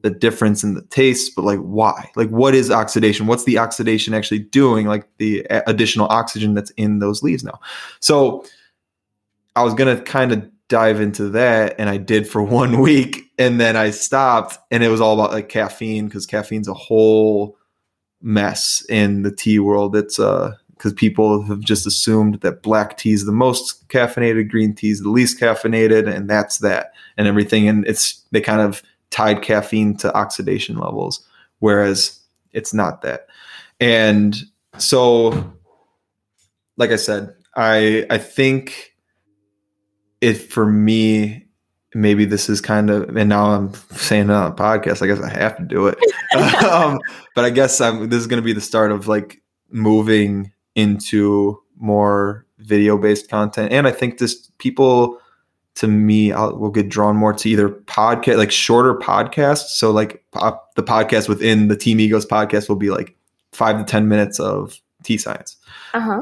the 0.03 0.11
difference 0.11 0.65
in 0.65 0.75
the 0.75 0.83
taste 0.83 1.35
but 1.37 1.45
like 1.45 1.61
why? 1.61 2.11
Like 2.17 2.29
what 2.31 2.55
is 2.55 2.71
oxidation? 2.71 3.27
What's 3.27 3.45
the 3.45 3.59
oxidation 3.59 4.15
actually 4.15 4.41
doing 4.41 4.87
like 4.87 5.07
the 5.19 5.47
additional 5.67 6.07
oxygen 6.09 6.55
that's 6.55 6.71
in 6.73 6.99
those 6.99 7.23
leaves 7.23 7.45
now? 7.45 7.59
So 8.01 8.45
i 9.57 9.65
was 9.65 9.75
gonna 9.75 10.01
kind 10.03 10.31
of 10.31 10.49
dive 10.69 11.01
into 11.01 11.29
that 11.29 11.75
and 11.77 11.91
i 11.91 11.97
did 11.97 12.29
for 12.29 12.41
one 12.61 12.81
week 12.81 13.25
and 13.37 13.61
then 13.61 13.75
i 13.75 13.91
stopped 13.91 14.57
and 14.71 14.85
it 14.85 14.89
was 14.89 15.01
all 15.01 15.15
about 15.15 15.33
like 15.33 15.49
caffeine 15.49 16.07
because 16.07 16.25
caffeine's 16.25 16.69
a 16.69 16.73
whole 16.73 17.59
mess 18.23 18.85
in 18.89 19.23
the 19.23 19.31
tea 19.31 19.59
world. 19.59 19.97
It's 19.97 20.19
uh 20.19 20.55
because 20.77 20.93
people 20.95 21.43
have 21.43 21.61
just 21.61 21.87
assumed 21.87 22.41
that 22.41 22.63
black 22.63 22.97
tea 22.97 23.13
is 23.13 23.27
the 23.27 23.33
most 23.33 23.87
caffeinated, 23.89 24.49
green 24.49 24.75
tea 24.75 24.89
is 24.89 25.03
the 25.03 25.11
least 25.11 25.39
caffeinated, 25.39 26.09
and 26.09 26.29
that's 26.29 26.59
that, 26.59 26.93
and 27.19 27.29
everything. 27.29 27.69
And 27.69 27.87
it's 27.87 28.25
they 28.31 28.41
kind 28.41 28.63
of 28.63 28.83
tied 29.11 29.43
caffeine 29.43 29.97
to 29.99 30.15
oxidation 30.17 30.79
levels, 30.79 31.27
whereas 31.59 32.21
it's 32.53 32.75
not 32.75 33.03
that. 33.03 33.27
And 33.81 34.37
so, 34.79 35.53
like 36.77 36.91
I 36.91 36.97
said, 36.97 37.35
I 37.57 38.07
I 38.11 38.19
think 38.19 38.95
it 40.21 40.35
for 40.35 40.67
me 40.67 41.47
maybe 41.95 42.25
this 42.25 42.49
is 42.49 42.61
kind 42.61 42.91
of 42.91 43.17
and 43.17 43.29
now 43.29 43.47
i'm 43.47 43.73
saying 43.91 44.31
it 44.31 44.33
on 44.33 44.53
a 44.53 44.55
podcast 44.55 45.03
i 45.03 45.07
guess 45.07 45.21
i 45.21 45.29
have 45.29 45.57
to 45.57 45.65
do 45.65 45.87
it 45.87 45.99
um, 46.65 47.01
but 47.35 47.45
i 47.45 47.51
guess 47.51 47.81
I'm, 47.81 48.09
this 48.09 48.21
is 48.21 48.27
going 48.27 48.41
to 48.41 48.45
be 48.45 48.53
the 48.53 48.61
start 48.61 48.93
of 48.93 49.09
like 49.09 49.43
moving 49.71 50.53
into 50.75 51.61
more 51.77 52.47
video 52.59 52.97
based 52.97 53.29
content 53.29 53.73
and 53.73 53.89
i 53.89 53.91
think 53.91 54.19
this 54.19 54.51
people 54.59 55.20
to 55.81 55.87
me 55.89 56.33
I'll, 56.33 56.57
will 56.57 56.71
get 56.71 56.89
drawn 56.89 57.17
more 57.17 57.33
to 57.35 57.49
either 57.51 57.69
podcast 57.69 58.37
like 58.39 58.51
shorter 58.51 58.95
podcasts 58.95 59.69
so 59.81 59.91
like 59.91 60.25
pop, 60.31 60.75
the 60.77 60.83
podcast 60.83 61.29
within 61.29 61.69
the 61.69 61.77
team 61.77 62.01
egos 62.01 62.25
podcast 62.27 62.69
will 62.69 62.77
be 62.77 62.91
like 62.91 63.15
five 63.53 63.77
to 63.79 63.85
ten 63.85 64.09
minutes 64.09 64.39
of 64.41 64.81
tea 65.03 65.17
science 65.19 65.57
Uh-huh. 65.95 66.21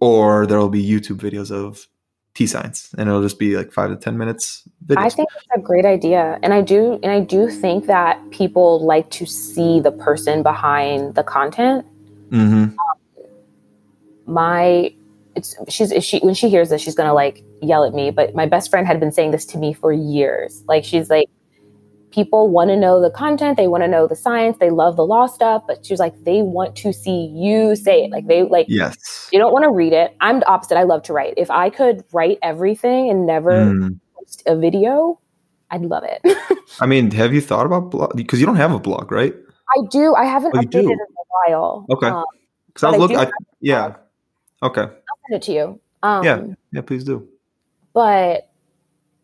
or 0.00 0.46
there 0.46 0.58
will 0.58 0.68
be 0.68 0.84
youtube 0.84 1.18
videos 1.18 1.50
of 1.50 1.86
tea 2.34 2.46
science 2.46 2.94
and 2.96 3.08
it'll 3.08 3.20
just 3.22 3.38
be 3.38 3.56
like 3.56 3.70
five 3.72 3.90
to 3.90 3.96
ten 3.96 4.16
minutes 4.16 4.62
videos. 4.86 4.96
I 5.04 5.10
think 5.10 5.28
it's 5.36 5.46
a 5.54 5.60
great 5.60 5.84
idea. 5.84 6.38
And 6.42 6.54
I 6.54 6.62
do 6.62 6.98
and 7.02 7.12
I 7.12 7.20
do 7.20 7.50
think 7.50 7.84
that 7.86 8.18
people 8.30 8.80
like 8.86 9.10
to 9.10 9.26
see 9.26 9.80
the 9.80 9.92
person 9.92 10.42
behind 10.42 11.14
the 11.14 11.22
content. 11.22 11.84
Mhm. 12.30 12.74
My 14.26 14.94
it's 15.34 15.54
she's 15.68 15.92
she 16.04 16.18
when 16.20 16.34
she 16.34 16.48
hears 16.48 16.70
this, 16.70 16.82
she's 16.82 16.94
gonna 16.94 17.14
like 17.14 17.42
yell 17.60 17.84
at 17.84 17.94
me. 17.94 18.10
But 18.10 18.34
my 18.34 18.46
best 18.46 18.70
friend 18.70 18.86
had 18.86 19.00
been 19.00 19.12
saying 19.12 19.30
this 19.30 19.44
to 19.46 19.58
me 19.58 19.72
for 19.72 19.92
years. 19.92 20.62
Like 20.68 20.84
she's 20.84 21.08
like, 21.10 21.28
people 22.10 22.48
want 22.50 22.70
to 22.70 22.76
know 22.76 23.00
the 23.00 23.10
content, 23.10 23.56
they 23.56 23.68
want 23.68 23.82
to 23.82 23.88
know 23.88 24.06
the 24.06 24.16
science, 24.16 24.58
they 24.58 24.70
love 24.70 24.96
the 24.96 25.06
law 25.06 25.26
stuff, 25.26 25.62
but 25.66 25.84
she's 25.84 25.98
like, 25.98 26.14
they 26.24 26.42
want 26.42 26.76
to 26.76 26.92
see 26.92 27.32
you 27.34 27.74
say 27.76 28.04
it. 28.04 28.10
Like 28.10 28.26
they 28.26 28.42
like 28.42 28.66
yes 28.68 29.28
you 29.32 29.38
don't 29.38 29.52
want 29.52 29.64
to 29.64 29.70
read 29.70 29.94
it. 29.94 30.14
I'm 30.20 30.40
the 30.40 30.46
opposite. 30.46 30.76
I 30.76 30.82
love 30.82 31.02
to 31.04 31.14
write. 31.14 31.34
If 31.38 31.50
I 31.50 31.70
could 31.70 32.04
write 32.12 32.38
everything 32.42 33.08
and 33.08 33.26
never 33.26 33.72
Mm. 33.72 33.98
post 34.14 34.42
a 34.46 34.56
video, 34.56 35.18
I'd 35.70 35.82
love 35.82 36.04
it. 36.04 36.20
i 36.80 36.86
mean 36.86 37.10
have 37.10 37.34
you 37.34 37.40
thought 37.40 37.66
about 37.66 37.90
blog 37.90 38.16
because 38.16 38.40
you 38.40 38.46
don't 38.46 38.56
have 38.56 38.72
a 38.72 38.78
blog 38.78 39.10
right 39.12 39.34
I 39.74 39.86
do. 39.90 40.14
I 40.14 40.24
haven't 40.24 40.54
Oh, 40.54 40.60
updated 40.60 40.90
in 40.90 40.98
a 40.98 41.48
while. 41.48 41.86
Okay. 41.90 42.08
Um, 42.08 42.24
because 42.66 42.84
i 42.84 42.88
was 42.88 42.96
I 42.96 42.98
looking 42.98 43.16
do 43.16 43.22
I, 43.22 43.30
yeah 43.60 43.94
okay 44.62 44.82
I'll 44.82 45.18
send 45.28 45.42
it 45.42 45.42
to 45.42 45.52
you. 45.52 45.80
Um, 46.02 46.24
Yeah. 46.24 46.42
yeah 46.72 46.80
please 46.80 47.04
do 47.04 47.28
But 47.92 48.50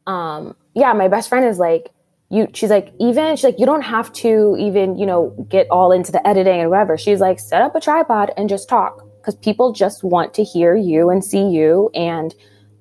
um, 0.07 0.57
yeah, 0.74 0.92
my 0.92 1.09
best 1.09 1.29
friend 1.29 1.44
is 1.44 1.59
like, 1.59 1.90
you. 2.31 2.48
She's 2.55 2.70
like, 2.70 2.92
even 2.98 3.37
she's 3.37 3.44
like, 3.44 3.59
you 3.59 3.66
don't 3.66 3.83
have 3.83 4.12
to 4.14 4.57
even 4.59 4.98
you 4.98 5.07
know 5.07 5.35
get 5.48 5.66
all 5.70 5.92
into 5.92 6.12
the 6.12 6.27
editing 6.27 6.61
and 6.61 6.70
whatever. 6.70 6.98
She's 6.98 7.20
like, 7.20 7.40
set 7.40 7.62
up 7.62 7.74
a 7.74 7.81
tripod 7.81 8.33
and 8.37 8.48
just 8.48 8.68
talk 8.68 9.05
because 9.18 9.35
people 9.37 9.72
just 9.72 10.05
want 10.05 10.35
to 10.35 10.44
hear 10.44 10.77
you 10.77 11.11
and 11.11 11.24
see 11.24 11.48
you, 11.48 11.90
and 11.94 12.35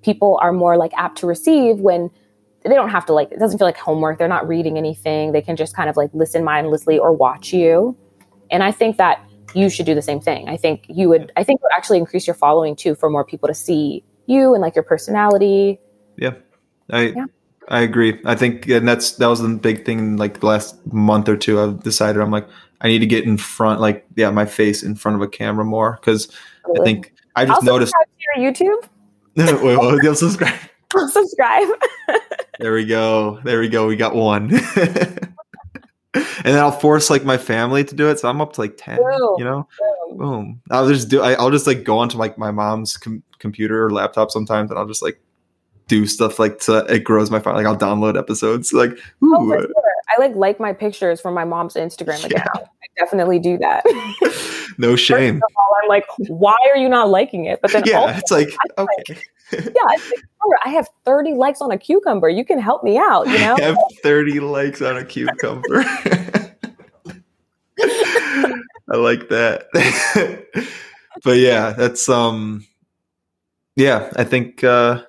people 0.04 0.38
are 0.42 0.52
more 0.52 0.78
like 0.78 0.92
apt 0.96 1.18
to 1.20 1.28
receive 1.28 1.80
when 1.80 2.10
they 2.64 2.76
don't 2.76 2.90
have 2.90 3.06
to 3.06 3.14
like 3.14 3.32
it 3.32 3.40
doesn't 3.40 3.58
feel 3.58 3.68
like 3.68 3.78
homework 3.78 4.18
they're 4.18 4.28
not 4.28 4.48
reading 4.48 4.78
anything 4.78 5.32
they 5.32 5.42
can 5.42 5.56
just 5.56 5.76
kind 5.76 5.90
of 5.90 5.96
like 5.96 6.10
listen 6.14 6.44
mindlessly 6.44 7.00
or 7.00 7.14
watch 7.14 7.54
you 7.54 7.96
and 8.52 8.64
i 8.64 8.72
think 8.72 8.98
that 8.98 9.24
you 9.58 9.70
should 9.70 9.86
do 9.86 9.96
the 9.96 10.02
same 10.02 10.20
thing. 10.20 10.48
I 10.48 10.58
think 10.58 10.86
you 10.88 11.10
would 11.10 11.32
i 11.36 11.44
think 11.44 11.60
it 11.60 11.64
would 11.64 11.76
actually 11.78 11.98
increase 11.98 12.28
your 12.28 12.34
following 12.36 12.76
too 12.76 12.96
for 12.96 13.10
more 13.10 13.26
people 13.26 13.48
to 13.48 13.54
see 13.56 14.04
you 14.28 14.54
and 14.54 14.62
like 14.62 14.76
your 14.76 14.84
personality. 14.84 15.80
Yeah. 16.18 16.34
I 16.92 17.14
Yeah. 17.16 17.26
i 17.70 17.82
agree. 17.82 18.20
I 18.26 18.36
think 18.36 18.68
and 18.68 18.88
that's 18.88 19.14
that 19.14 19.28
was 19.28 19.42
the 19.42 19.50
big 19.50 19.86
thing 19.86 20.00
in 20.00 20.18
like 20.18 20.40
the 20.40 20.46
last 20.46 20.76
month 20.94 21.28
or 21.30 21.38
two 21.38 21.60
i've 21.62 21.82
decided 21.84 22.22
i'm 22.22 22.32
like 22.32 22.48
i 22.82 22.88
need 22.88 23.00
to 23.00 23.06
get 23.06 23.26
in 23.26 23.38
front 23.38 23.82
like 23.82 24.06
yeah 24.16 24.30
my 24.32 24.46
face 24.46 24.84
in 24.84 24.96
front 24.96 25.16
of 25.16 25.22
a 25.22 25.28
camera 25.28 25.66
more 25.66 25.98
because 26.00 26.30
i 26.80 26.84
think 26.84 27.14
i 27.36 27.46
just 27.46 27.60
I'll 27.62 27.74
noticed 27.74 27.94
subscribe 27.94 28.54
to 28.54 28.64
your 28.64 28.72
youtube. 28.78 28.90
Wait, 29.64 30.04
you'll 30.04 30.16
subscribe? 30.16 30.60
I'll 30.96 31.10
subscribe. 31.20 31.68
There 32.60 32.74
we 32.74 32.86
go. 32.86 33.40
There 33.44 33.60
we 33.60 33.70
go. 33.70 33.86
We 33.88 33.96
got 33.96 34.16
one. 34.16 34.50
and 36.14 36.26
then 36.44 36.60
I'll 36.60 36.72
force 36.72 37.10
like 37.10 37.24
my 37.24 37.38
family 37.38 37.84
to 37.84 37.96
do 37.96 38.10
it, 38.10 38.20
so 38.20 38.30
I'm 38.30 38.42
up 38.42 38.54
to 38.54 38.62
like 38.62 38.76
ten. 38.78 38.98
Boom. 38.98 39.36
You 39.38 39.44
know, 39.46 39.68
boom. 40.16 40.62
I'll 40.72 40.88
just 40.88 41.10
do. 41.10 41.22
I, 41.22 41.34
I'll 41.34 41.52
just 41.52 41.68
like 41.68 41.84
go 41.84 41.98
onto 41.98 42.18
like 42.18 42.38
my 42.38 42.52
mom's 42.52 42.98
com- 42.98 43.24
computer 43.40 43.86
or 43.86 43.92
laptop 43.92 44.32
sometimes, 44.32 44.70
and 44.72 44.80
I'll 44.80 44.88
just 44.88 45.02
like 45.02 45.20
do 45.88 46.06
stuff 46.06 46.38
like 46.40 46.60
to 46.60 46.80
it 46.94 47.04
grows 47.04 47.32
my 47.32 47.40
phone. 47.40 47.56
Like 47.56 47.66
I'll 47.66 47.78
download 47.78 48.18
episodes. 48.18 48.74
Like, 48.78 48.92
oh, 49.22 49.26
ooh, 49.28 49.54
Oh, 49.54 49.60
sure. 49.60 49.68
I 50.18 50.20
like 50.22 50.36
like 50.36 50.60
my 50.60 50.74
pictures 50.74 51.20
from 51.22 51.34
my 51.34 51.44
mom's 51.46 51.74
Instagram 51.76 52.24
account. 52.26 52.50
I 52.56 52.88
definitely 52.98 53.40
do 53.40 53.58
that. 53.60 53.84
no 54.78 54.96
shame. 54.96 55.42
All, 55.58 55.76
I'm 55.84 55.90
like, 55.90 56.06
why 56.30 56.56
are 56.74 56.78
you 56.78 56.90
not 56.90 57.10
liking 57.10 57.46
it? 57.46 57.62
But 57.62 57.72
then 57.74 57.84
Yeah, 57.86 58.00
also, 58.00 58.18
it's 58.18 58.32
like 58.32 58.50
I'm 58.78 58.86
okay. 58.86 59.04
like, 59.14 59.30
"Amber, 59.54 60.58
I 60.66 60.70
have 60.70 60.88
30 61.06 61.34
likes 61.34 61.62
on 61.62 61.72
a 61.72 61.78
cucumber. 61.78 62.30
You 62.30 62.46
can 62.46 62.60
help 62.60 62.84
me 62.84 62.98
out, 62.98 63.28
you 63.28 63.38
know? 63.38 63.56
I 63.56 63.62
have 63.62 63.78
30 64.04 64.40
likes 64.40 64.82
on 64.82 64.98
a 64.98 65.06
cucumber. 65.06 65.84
I 68.90 68.96
like 68.96 69.30
that. 69.30 69.68
but 71.24 71.38
yeah, 71.38 71.72
that's 71.72 72.08
um 72.10 72.66
yeah, 73.76 74.12
I 74.16 74.24
think 74.24 74.64
uh 74.64 75.04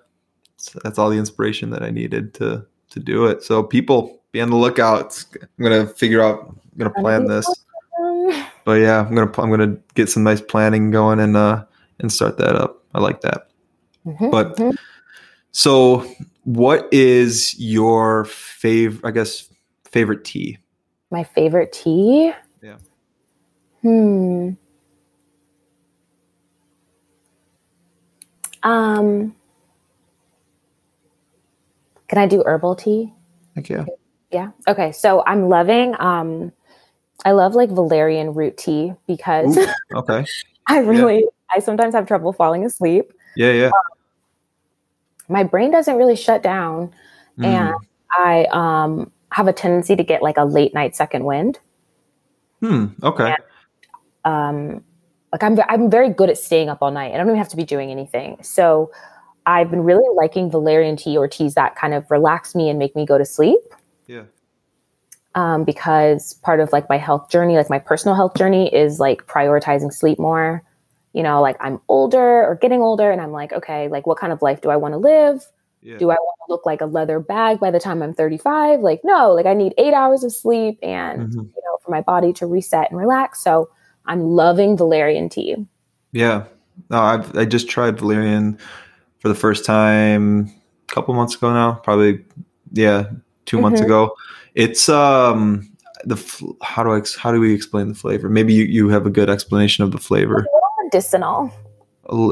that's 0.83 0.99
all 0.99 1.11
the 1.11 1.19
inspiration 1.19 1.71
that 1.71 1.83
I 1.83 1.91
needed 1.91 2.35
to 2.35 2.67
to 2.91 3.01
do 3.01 3.27
it. 3.27 3.43
So 3.43 3.63
people 3.63 4.23
be 4.33 4.41
on 4.41 4.51
the 4.51 4.57
lookout. 4.57 5.25
I'm 5.41 5.65
going 5.65 5.87
to 5.87 5.93
figure 5.95 6.23
out 6.23 6.41
I'm 6.49 6.79
going 6.79 6.93
to 6.93 7.01
plan 7.01 7.27
this. 7.27 7.47
But 8.65 8.81
yeah, 8.81 9.01
I'm 9.01 9.15
going 9.15 9.31
to 9.31 9.43
I'm 9.43 9.49
going 9.51 9.61
to 9.61 9.81
get 9.95 10.09
some 10.09 10.25
nice 10.25 10.41
planning 10.41 10.91
going 10.91 11.21
and 11.21 11.37
uh 11.37 11.65
and 12.01 12.13
start 12.13 12.39
that 12.39 12.57
up. 12.57 12.85
I 12.95 13.01
like 13.01 13.21
that. 13.23 13.48
Mhm, 14.09 14.31
But 14.31 14.57
mhm. 14.57 14.77
so, 15.53 16.05
what 16.45 16.89
is 16.93 17.59
your 17.59 18.25
favorite? 18.25 19.05
I 19.07 19.11
guess 19.11 19.49
favorite 19.85 20.25
tea. 20.25 20.59
my 21.11 21.25
favorite 21.25 21.73
tea? 21.73 22.33
Yeah. 22.63 22.77
Hmm. 23.83 24.51
Um, 28.63 29.35
can 32.09 32.19
I 32.19 32.27
do 32.27 32.43
herbal 32.45 32.75
tea? 32.77 33.13
Like 33.57 33.69
yeah, 33.69 33.85
Yeah. 34.31 34.51
Okay. 34.67 34.93
So 34.93 35.23
I'm 35.27 35.49
loving, 35.49 35.95
um, 36.01 36.53
I 37.25 37.33
love 37.33 37.55
like 37.55 37.71
valerian 37.71 38.35
root 38.35 38.57
tea 38.57 38.93
because 39.07 39.57
Ooh, 39.57 39.67
okay, 39.95 40.25
I 40.67 40.79
really, 40.81 41.27
I 41.55 41.61
sometimes 41.61 41.95
have 41.95 42.07
trouble 42.07 42.33
falling 42.33 42.65
asleep. 42.65 43.13
yeah, 43.37 43.53
yeah. 43.53 43.71
My 45.29 45.45
brain 45.45 45.71
doesn't 45.71 45.97
really 45.97 46.17
shut 46.17 46.43
down, 46.43 46.93
Mm. 47.39 47.45
and 47.45 47.75
I 48.11 48.47
um, 48.51 49.13
have 49.31 49.47
a 49.49 49.53
tendency 49.53 49.95
to 49.95 50.03
get 50.03 50.23
like 50.23 50.37
a 50.37 50.45
late 50.45 50.75
night 50.75 50.97
second 50.97 51.25
wind. 51.25 51.59
Hmm. 52.61 52.87
Okay. 53.03 53.37
um, 54.25 54.83
like 55.33 55.43
I'm, 55.43 55.59
I'm 55.69 55.91
very 55.91 56.09
good 56.11 56.31
at 56.31 56.39
staying 56.39 56.69
up 56.69 56.79
all 56.81 56.91
night. 56.91 57.13
And 57.13 57.17
I 57.17 57.19
don't 57.19 57.29
even 57.29 57.39
have 57.39 57.51
to 57.51 57.57
be 57.57 57.65
doing 57.65 57.91
anything. 57.91 58.43
So 58.43 58.91
I've 59.47 59.71
been 59.71 59.83
really 59.85 60.09
liking 60.17 60.51
valerian 60.51 60.97
tea 60.97 61.17
or 61.17 61.29
teas 61.29 61.55
that 61.55 61.77
kind 61.77 61.95
of 61.95 62.11
relax 62.11 62.55
me 62.55 62.69
and 62.69 62.79
make 62.79 62.97
me 62.97 63.07
go 63.07 63.19
to 63.19 63.25
sleep. 63.25 63.61
Yeah. 64.07 64.25
Um, 65.35 65.65
because 65.65 66.35
part 66.43 66.61
of 66.61 66.73
like 66.73 66.89
my 66.89 66.97
health 66.97 67.31
journey, 67.31 67.57
like 67.57 67.71
my 67.71 67.79
personal 67.79 68.15
health 68.17 68.35
journey, 68.35 68.75
is 68.75 68.99
like 68.99 69.27
prioritizing 69.27 69.93
sleep 69.93 70.19
more. 70.19 70.65
You 71.19 71.25
know, 71.25 71.41
like 71.43 71.57
I'm 71.59 71.81
older 71.89 72.47
or 72.47 72.55
getting 72.55 72.81
older, 72.81 73.11
and 73.11 73.21
I'm 73.21 73.33
like, 73.33 73.53
okay, 73.53 73.89
like 73.89 74.07
what 74.07 74.19
kind 74.19 74.33
of 74.33 74.41
life 74.41 74.61
do 74.61 74.71
I 74.71 74.77
want 74.77 74.95
to 74.95 74.99
live? 74.99 75.45
Yeah. 75.83 75.99
Do 75.99 76.11
I 76.11 76.15
want 76.15 76.39
to 76.47 76.53
look 76.53 76.65
like 76.65 76.81
a 76.81 76.87
leather 76.87 77.19
bag 77.19 77.59
by 77.59 77.73
the 77.73 77.81
time 77.81 78.05
I'm 78.05 78.15
35? 78.15 78.79
Like, 78.83 79.01
no, 79.03 79.33
like 79.33 79.45
I 79.47 79.53
need 79.53 79.75
eight 79.79 79.95
hours 79.95 80.23
of 80.23 80.31
sleep 80.31 80.79
and 80.81 81.29
Mhm. 81.29 81.35
you 81.35 81.63
know 81.65 81.79
for 81.85 81.91
my 81.91 82.03
body 82.03 82.33
to 82.35 82.47
reset 82.47 82.89
and 82.93 83.01
relax. 83.01 83.43
So 83.43 83.69
I'm 84.07 84.23
loving 84.23 84.77
valerian 84.77 85.29
tea. 85.29 85.57
Yeah. 86.13 86.45
No, 86.89 87.01
I've 87.01 87.37
I 87.37 87.45
just 87.45 87.69
tried 87.69 87.99
valerian 87.99 88.57
for 89.19 89.29
the 89.29 89.35
first 89.35 89.65
time 89.65 90.49
a 90.89 90.95
couple 90.95 91.15
months 91.15 91.35
ago 91.35 91.53
now. 91.53 91.81
Probably 91.83 92.25
yeah, 92.75 93.07
2 93.47 93.61
months 93.61 93.81
Mhm. 93.81 93.87
ago. 93.87 94.13
It's 94.55 94.89
um 94.89 95.69
the 96.05 96.17
how 96.63 96.85
do 96.85 96.93
I 96.93 97.03
how 97.19 97.33
do 97.33 97.41
we 97.41 97.53
explain 97.53 97.89
the 97.89 97.95
flavor? 97.95 98.29
Maybe 98.29 98.55
you, 98.55 98.63
you 98.67 98.89
have 98.91 99.05
a 99.05 99.11
good 99.11 99.29
explanation 99.29 99.83
of 99.83 99.91
the 99.91 99.99
flavor. 99.99 100.47
Medicinal. 100.89 101.53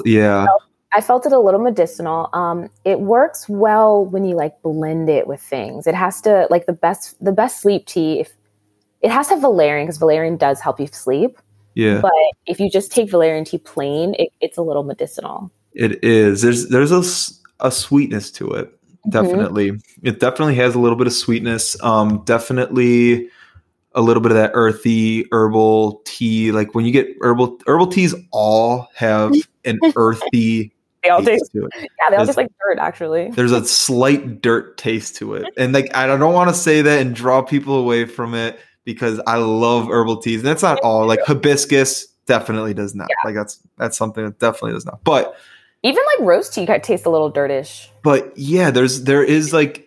Yeah. 0.04 0.46
I 0.94 1.00
felt 1.02 1.26
it 1.26 1.32
a 1.32 1.38
little 1.38 1.60
medicinal. 1.60 2.30
Um, 2.32 2.70
it 2.84 3.00
works 3.00 3.48
well 3.48 4.06
when 4.06 4.24
you 4.24 4.34
like 4.34 4.60
blend 4.62 5.10
it 5.10 5.26
with 5.26 5.42
things. 5.42 5.86
It 5.86 5.94
has 5.94 6.22
to 6.22 6.46
like 6.48 6.64
the 6.64 6.72
best 6.72 7.22
the 7.22 7.32
best 7.32 7.60
sleep 7.60 7.86
tea. 7.86 8.20
If 8.20 8.32
it 9.02 9.10
has 9.10 9.28
to 9.28 9.34
have 9.34 9.42
valerian 9.42 9.86
because 9.86 9.98
valerian 9.98 10.38
does 10.38 10.60
help 10.60 10.80
you 10.80 10.86
sleep. 10.86 11.38
Yeah. 11.74 12.00
But 12.00 12.12
if 12.46 12.58
you 12.58 12.70
just 12.70 12.90
take 12.90 13.10
valerian 13.10 13.44
tea 13.44 13.58
plain, 13.58 14.14
it, 14.18 14.30
it's 14.40 14.56
a 14.56 14.62
little 14.62 14.84
medicinal. 14.84 15.50
It 15.74 16.02
is. 16.02 16.40
There's 16.40 16.68
there's 16.70 16.92
a, 16.92 17.66
a 17.66 17.70
sweetness 17.70 18.30
to 18.32 18.52
it. 18.52 18.72
Mhm. 19.06 19.10
Definitely. 19.10 19.72
It 20.02 20.18
definitely 20.18 20.54
has 20.54 20.74
a 20.74 20.78
little 20.78 20.96
bit 20.96 21.06
of 21.06 21.12
sweetness. 21.12 21.76
Um 21.82 22.22
definitely 22.24 23.28
a 23.96 24.00
little 24.02 24.22
bit 24.22 24.30
of 24.30 24.37
that 24.37 24.52
earthy 24.54 25.26
herbal 25.32 26.02
tea. 26.04 26.52
Like 26.52 26.74
when 26.74 26.85
you 26.85 26.92
get 26.92 27.09
herbal 27.22 27.59
herbal 27.66 27.88
teas 27.88 28.14
all 28.30 28.88
have 28.94 29.32
an 29.64 29.80
earthy 29.96 30.72
They 31.02 31.09
all 31.11 31.22
taste 31.22 31.50
to 31.52 31.64
it. 31.64 31.70
yeah, 31.74 31.87
they 32.11 32.16
all 32.16 32.24
There's- 32.24 32.26
taste 32.28 32.37
like 32.37 32.50
dirt, 32.64 32.78
actually. 32.78 33.30
There's 33.30 33.52
a 33.52 33.64
slight 33.64 34.40
dirt 34.42 34.76
taste 34.78 35.16
to 35.16 35.35
it. 35.35 35.52
And 35.56 35.72
like 35.72 35.94
I 35.96 36.06
don't 36.06 36.32
want 36.35 36.50
to 36.50 36.54
say 36.54 36.82
that 36.82 37.00
and 37.00 37.14
draw 37.14 37.42
people 37.42 37.74
away 37.76 38.04
from 38.04 38.35
it 38.35 38.61
because 38.85 39.20
I 39.26 39.38
love 39.38 39.88
herbal 39.88 40.18
teas. 40.18 40.40
And 40.40 40.46
that's 40.46 40.62
not 40.62 40.78
all. 40.80 41.06
Like 41.06 41.20
hibiscus 41.26 42.06
definitely 42.26 42.74
does 42.74 42.94
not. 42.94 43.09
Like 43.24 43.35
that's 43.35 43.61
that's 43.78 43.96
something 43.96 44.24
that 44.24 44.38
definitely 44.38 44.72
does 44.72 44.85
not. 44.87 45.02
But 45.04 45.37
Even 45.82 46.02
like 46.18 46.26
rose 46.28 46.48
tea 46.50 46.66
kind 46.66 46.76
of 46.76 46.82
tastes 46.82 47.06
a 47.06 47.11
little 47.11 47.32
dirtish. 47.32 47.88
but 48.02 48.37
yeah 48.37 48.70
there's 48.70 49.04
there 49.04 49.22
is 49.24 49.52
like 49.52 49.86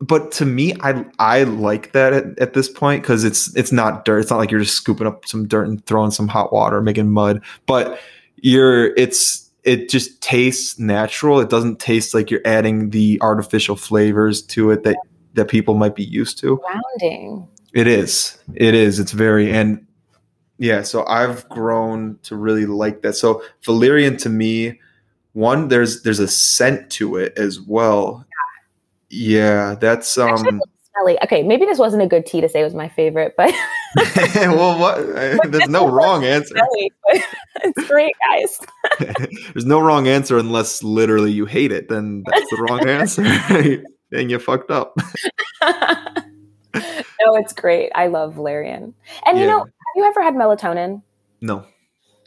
but 0.00 0.30
to 0.30 0.44
me 0.44 0.74
i 0.82 1.04
i 1.18 1.42
like 1.44 1.92
that 1.92 2.12
at, 2.12 2.38
at 2.38 2.52
this 2.52 2.68
point 2.68 3.02
because 3.02 3.24
it's 3.24 3.54
it's 3.56 3.72
not 3.72 4.04
dirt 4.04 4.18
it's 4.18 4.30
not 4.30 4.36
like 4.36 4.50
you're 4.50 4.60
just 4.60 4.74
scooping 4.74 5.06
up 5.06 5.26
some 5.26 5.46
dirt 5.48 5.66
and 5.66 5.84
throwing 5.86 6.10
some 6.10 6.28
hot 6.28 6.52
water 6.52 6.80
making 6.82 7.10
mud 7.10 7.40
but 7.66 7.98
you're 8.36 8.94
it's 8.96 9.50
it 9.64 9.88
just 9.88 10.20
tastes 10.20 10.78
natural 10.78 11.40
it 11.40 11.48
doesn't 11.48 11.78
taste 11.78 12.14
like 12.14 12.30
you're 12.30 12.40
adding 12.44 12.90
the 12.90 13.18
artificial 13.22 13.76
flavors 13.76 14.42
to 14.42 14.70
it 14.70 14.82
that 14.84 14.96
that 15.36 15.48
people 15.48 15.74
might 15.74 15.94
be 15.94 16.04
used 16.04 16.38
to 16.38 16.58
Grounding. 16.58 17.46
it 17.72 17.86
is. 17.86 18.38
It 18.54 18.74
is. 18.74 18.98
It's 18.98 19.12
very 19.12 19.52
and 19.52 19.86
yeah, 20.58 20.82
so 20.82 21.04
I've 21.06 21.46
grown 21.50 22.18
to 22.22 22.34
really 22.34 22.64
like 22.64 23.02
that. 23.02 23.12
So 23.12 23.42
valerian 23.62 24.16
to 24.18 24.30
me, 24.30 24.80
one 25.34 25.68
there's 25.68 26.02
there's 26.02 26.18
a 26.18 26.28
scent 26.28 26.90
to 26.92 27.16
it 27.16 27.34
as 27.36 27.60
well. 27.60 28.24
Yeah, 29.10 29.74
that's 29.74 30.16
um 30.18 30.60
Smelly. 30.96 31.18
Okay, 31.22 31.42
maybe 31.42 31.66
this 31.66 31.78
wasn't 31.78 32.02
a 32.02 32.06
good 32.06 32.24
tea 32.24 32.40
to 32.40 32.48
say 32.48 32.64
was 32.64 32.74
my 32.74 32.88
favorite, 32.88 33.34
but 33.36 33.50
well 34.36 34.78
what 34.78 34.96
there's 35.50 35.68
no 35.68 35.88
wrong 35.90 36.24
answer. 36.24 36.54
smelly, 36.54 36.92
it's 37.62 37.86
great, 37.88 38.14
guys. 38.28 38.60
there's 39.52 39.66
no 39.66 39.80
wrong 39.80 40.08
answer 40.08 40.38
unless 40.38 40.82
literally 40.82 41.32
you 41.32 41.46
hate 41.46 41.72
it, 41.72 41.88
then 41.88 42.24
that's 42.26 42.50
the 42.50 42.56
wrong 42.68 42.86
answer. 42.88 43.22
then 44.10 44.30
you 44.30 44.38
fucked 44.38 44.70
up. 44.70 44.94
no, 45.62 47.36
it's 47.36 47.52
great. 47.52 47.90
I 47.94 48.06
love 48.06 48.34
valerian. 48.34 48.94
And 49.24 49.38
you 49.38 49.46
know, 49.46 49.58
have 49.60 49.94
you 49.96 50.04
ever 50.04 50.22
had 50.22 50.34
melatonin? 50.34 51.02
No. 51.40 51.64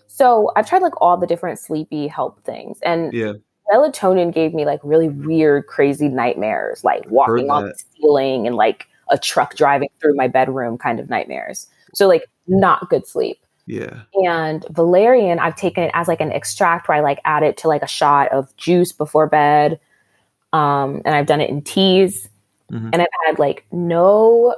So 0.08 0.52
I've 0.56 0.68
tried 0.68 0.82
like 0.82 1.00
all 1.02 1.18
the 1.18 1.28
different 1.28 1.60
sleepy 1.60 2.08
help 2.08 2.44
things, 2.44 2.80
and 2.84 3.14
Yeah. 3.14 3.34
Melatonin 3.72 4.34
gave 4.34 4.54
me 4.54 4.66
like 4.66 4.80
really 4.84 5.10
weird, 5.10 5.68
crazy 5.68 6.08
nightmares, 6.08 6.84
like 6.84 7.10
walking 7.10 7.50
on 7.50 7.66
the 7.66 7.76
ceiling 7.96 8.48
and 8.48 8.56
like 8.56 8.88
a 9.10 9.18
truck 9.18 9.56
driving 9.56 9.90
through 10.00 10.16
my 10.16 10.28
bedroom 10.28 10.78
kind 10.78 11.00
of 11.00 11.10
nightmares. 11.10 11.68
So 11.94 12.08
like 12.08 12.26
not 12.48 12.90
good 12.90 13.08
sleep. 13.08 13.40
Yeah. 13.66 14.02
And 14.16 14.66
valerian, 14.72 15.40
I've 15.40 15.56
taken 15.56 15.84
it 15.84 15.92
as 15.94 16.08
like 16.08 16.22
an 16.22 16.32
extract 16.32 16.88
where 16.88 16.98
I 16.98 17.02
like 17.02 17.20
add 17.26 17.44
it 17.44 17.58
to 17.58 17.68
like 17.68 17.84
a 17.84 17.88
shot 17.88 18.32
of 18.32 18.56
juice 18.58 18.92
before 18.92 19.28
bed. 19.28 19.80
Um, 20.54 21.02
and 21.06 21.14
I've 21.16 21.28
done 21.28 21.42
it 21.42 21.50
in 21.50 21.62
teas. 21.62 22.30
Mhm. 22.72 22.90
And 22.94 23.02
I've 23.02 23.08
had 23.26 23.40
like 23.40 23.66
no 23.72 24.56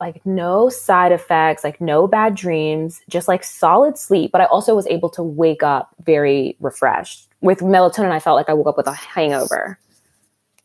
like 0.00 0.24
no 0.26 0.68
side 0.68 1.12
effects, 1.12 1.64
like 1.64 1.80
no 1.80 2.06
bad 2.06 2.34
dreams, 2.34 3.00
just 3.08 3.28
like 3.28 3.44
solid 3.44 3.96
sleep. 3.96 4.32
But 4.32 4.40
I 4.40 4.46
also 4.46 4.74
was 4.74 4.86
able 4.88 5.08
to 5.10 5.22
wake 5.22 5.62
up 5.62 5.94
very 6.04 6.56
refreshed. 6.60 7.28
With 7.40 7.60
melatonin, 7.60 8.10
I 8.10 8.20
felt 8.20 8.36
like 8.36 8.48
I 8.48 8.54
woke 8.54 8.66
up 8.66 8.76
with 8.76 8.86
a 8.86 8.92
hangover. 8.92 9.78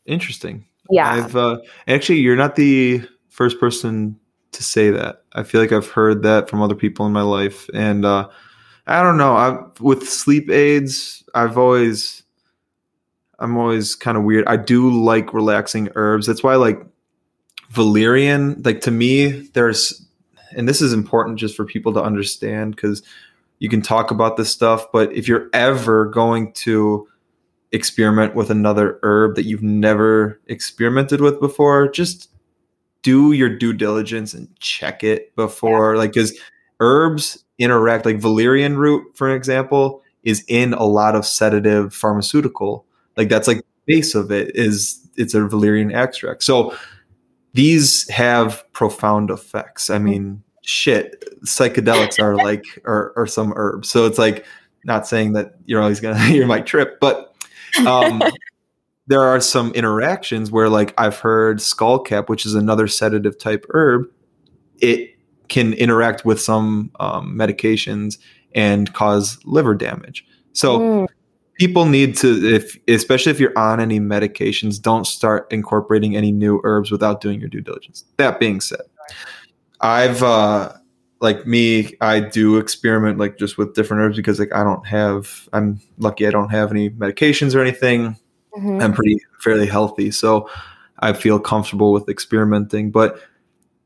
Interesting. 0.06 0.65
Yeah. 0.89 1.12
I've 1.12 1.36
uh, 1.36 1.60
actually, 1.88 2.20
you're 2.20 2.36
not 2.36 2.56
the 2.56 3.02
first 3.30 3.60
person 3.60 4.20
to 4.52 4.63
say 4.63 4.89
that. 4.89 5.24
I 5.34 5.44
feel 5.44 5.62
like 5.62 5.72
I've 5.72 5.89
heard 5.89 6.24
that 6.24 6.50
from 6.50 6.62
other 6.62 6.76
people 6.76 7.06
in 7.06 7.13
my 7.13 7.22
life, 7.22 7.70
and 7.74 8.06
uh, 8.06 8.28
I 8.88 9.04
don't 9.04 9.18
know. 9.18 9.36
I 9.36 9.62
with 9.80 10.10
sleep 10.10 10.50
aids, 10.50 11.24
I've 11.36 11.58
always, 11.58 12.24
I'm 13.38 13.56
always 13.58 13.94
kind 13.96 14.18
of 14.18 14.24
weird. 14.24 14.48
I 14.48 14.58
do 14.58 14.89
like 14.89 15.34
relaxing 15.34 15.89
herbs. 15.96 16.26
That's 16.26 16.42
why, 16.42 16.54
I 16.54 16.56
like 16.56 16.84
valerian, 17.70 18.62
like 18.64 18.82
to 18.82 18.92
me, 18.92 19.48
there's, 19.54 20.06
and 20.56 20.68
this 20.68 20.82
is 20.82 20.94
important 20.94 21.40
just 21.40 21.56
for 21.56 21.66
people 21.66 21.94
to 21.94 22.02
understand 22.02 22.76
because 22.76 23.04
you 23.60 23.70
can 23.70 23.82
talk 23.82 24.12
about 24.12 24.38
this 24.38 24.52
stuff, 24.52 24.86
but 24.92 25.12
if 25.14 25.28
you're 25.28 25.50
ever 25.54 26.06
going 26.06 26.52
to 26.54 27.08
experiment 27.72 28.34
with 28.34 28.50
another 28.50 29.00
herb 29.04 29.36
that 29.36 29.46
you've 29.46 29.62
never 29.62 30.40
experimented 30.48 31.22
with 31.22 31.40
before, 31.40 31.90
just 31.90 32.30
do 33.04 33.32
your 33.32 33.50
due 33.50 33.74
diligence 33.74 34.34
and 34.34 34.48
check 34.60 35.04
it 35.04 35.36
before. 35.36 35.96
Like 35.98 36.14
because 36.14 36.38
herbs 36.80 37.44
interact 37.58 38.06
like 38.06 38.20
valerian 38.20 38.78
root 38.78 39.06
for 39.16 39.34
example 39.36 40.02
is 40.24 40.44
in 40.48 40.74
a 40.74 40.84
lot 40.84 41.16
of 41.16 41.26
sedative 41.26 41.94
pharmaceutical. 41.94 42.86
Like 43.18 43.30
that's 43.30 43.48
like 43.48 43.58
the 43.58 43.96
base 43.96 44.16
of 44.16 44.32
it 44.32 44.56
is 44.56 45.06
it's 45.16 45.34
a 45.34 45.46
valerian 45.46 45.92
extract. 45.94 46.44
So 46.44 46.76
these 47.54 48.08
have 48.10 48.64
profound 48.74 49.30
effects. 49.30 49.90
I 49.90 50.00
mean 50.00 50.44
shit 50.62 51.24
psychedelics 51.46 52.22
are 52.22 52.36
like 52.44 52.64
are, 52.86 53.14
are 53.16 53.28
some 53.28 53.54
herbs. 53.56 53.90
So 53.90 54.06
it's 54.06 54.20
like 54.20 54.46
not 54.86 55.08
saying 55.08 55.34
that 55.34 55.56
you're 55.66 55.82
always 55.82 56.00
gonna 56.00 56.24
you 56.30 56.46
might 56.46 56.66
trip 56.66 57.00
but 57.02 57.36
um 57.86 58.24
there 59.08 59.22
are 59.22 59.42
some 59.42 59.74
interactions 59.74 60.52
where 60.52 60.70
like 60.70 60.94
i've 60.98 61.20
heard 61.20 61.58
skullcap 61.58 62.30
which 62.30 62.46
is 62.46 62.54
another 62.54 62.88
sedative 62.88 63.38
type 63.38 63.66
herb 63.74 64.06
it 64.80 65.20
can 65.50 65.74
interact 65.74 66.24
with 66.24 66.40
some 66.40 66.92
um, 67.00 67.36
medications 67.36 68.18
and 68.56 68.94
cause 68.94 69.40
liver 69.44 69.76
damage. 69.76 70.26
So 70.54 70.80
Mm, 70.80 71.08
people 71.60 71.86
need 71.86 72.15
to 72.15 72.56
if 72.56 72.78
especially 72.88 73.32
if 73.32 73.39
you're 73.39 73.58
on 73.58 73.80
any 73.80 74.00
medications 74.00 74.82
don't 74.82 75.06
start 75.06 75.48
incorporating 75.52 76.15
any 76.15 76.32
new 76.32 76.60
herbs 76.63 76.89
without 76.89 77.22
doing 77.22 77.39
your 77.39 77.50
due 77.50 77.62
diligence 77.62 78.06
that 78.17 78.39
being 78.39 78.60
said 78.62 78.82
i've 79.82 80.24
uh 80.24 80.72
like 81.22 81.45
me 81.45 81.93
i 82.02 82.19
do 82.19 82.58
experiment 82.58 83.19
like 83.19 83.38
just 83.38 83.58
with 83.58 83.74
different 83.76 84.02
herbs 84.02 84.15
because 84.15 84.39
like 84.39 84.54
i 84.54 84.63
don't 84.63 84.88
have 84.88 85.48
i'm 85.54 85.80
lucky 85.98 86.26
i 86.26 86.32
don't 86.32 86.50
have 86.50 86.72
any 86.72 86.89
medications 86.89 87.54
or 87.54 87.62
anything 87.62 88.15
mhm. 88.58 88.82
I'm 88.82 88.93
pretty 88.93 89.19
fairly 89.39 89.67
healthy, 89.67 90.12
so 90.12 90.50
I 91.00 91.13
feel 91.13 91.39
comfortable 91.39 91.91
with 91.91 92.10
experimenting. 92.10 92.91
But 92.91 93.19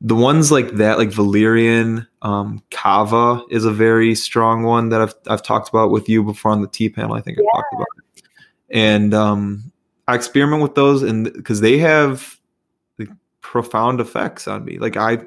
the 0.05 0.15
ones 0.15 0.51
like 0.51 0.71
that, 0.73 0.97
like 0.97 1.09
valerian, 1.11 2.05
um, 2.21 2.61
kava 2.71 3.41
is 3.49 3.63
a 3.63 3.71
very 3.71 4.13
strong 4.15 4.63
one 4.63 4.89
that 4.89 5.01
I've 5.01 5.15
I've 5.27 5.43
talked 5.43 5.69
about 5.69 5.91
with 5.91 6.09
you 6.09 6.23
before 6.23 6.51
on 6.51 6.61
the 6.61 6.67
tea 6.67 6.89
panel. 6.89 7.15
I 7.15 7.21
think 7.21 7.39
I 7.39 7.41
talked 7.55 7.73
about 7.73 7.87
it, 7.97 8.23
and 8.69 9.13
um, 9.13 9.71
I 10.09 10.15
experiment 10.15 10.61
with 10.61 10.75
those, 10.75 11.03
and 11.03 11.31
because 11.31 11.61
they 11.61 11.77
have 11.77 12.37
like, 12.99 13.09
profound 13.41 14.01
effects 14.01 14.45
on 14.47 14.65
me, 14.65 14.77
like 14.77 14.97
I 14.97 15.19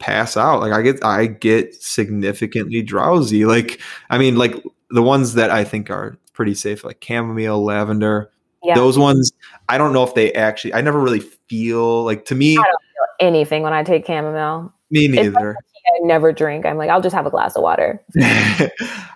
pass 0.00 0.36
out, 0.36 0.60
like 0.60 0.72
I 0.72 0.82
get 0.82 1.04
I 1.04 1.26
get 1.26 1.74
significantly 1.80 2.82
drowsy. 2.82 3.44
Like 3.44 3.80
I 4.10 4.18
mean, 4.18 4.36
like 4.36 4.54
the 4.90 5.02
ones 5.02 5.34
that 5.34 5.50
I 5.50 5.62
think 5.62 5.88
are 5.88 6.18
pretty 6.32 6.54
safe, 6.54 6.82
like 6.84 7.02
chamomile, 7.04 7.62
lavender 7.64 8.30
Yeah. 8.64 8.74
those 8.74 8.98
ones 8.98 9.32
i 9.70 9.78
don't 9.78 9.92
know 9.94 10.02
if 10.04 10.14
they 10.14 10.32
actually 10.34 10.74
i 10.74 10.80
never 10.82 11.00
really 11.00 11.22
feel 11.50 12.04
like 12.04 12.24
to 12.26 12.34
me 12.34 12.52
I 12.52 12.62
don't 12.62 12.66
feel 12.66 13.28
anything 13.28 13.62
when 13.62 13.72
I 13.72 13.82
take 13.82 14.06
chamomile. 14.06 14.72
me 14.90 15.08
neither 15.08 15.56
I 15.86 16.06
never 16.06 16.30
drink. 16.30 16.66
I'm 16.66 16.76
like, 16.76 16.88
I'll 16.88 17.00
just 17.00 17.16
have 17.16 17.26
a 17.26 17.30
glass 17.30 17.56
of 17.56 17.62
water. 17.62 18.00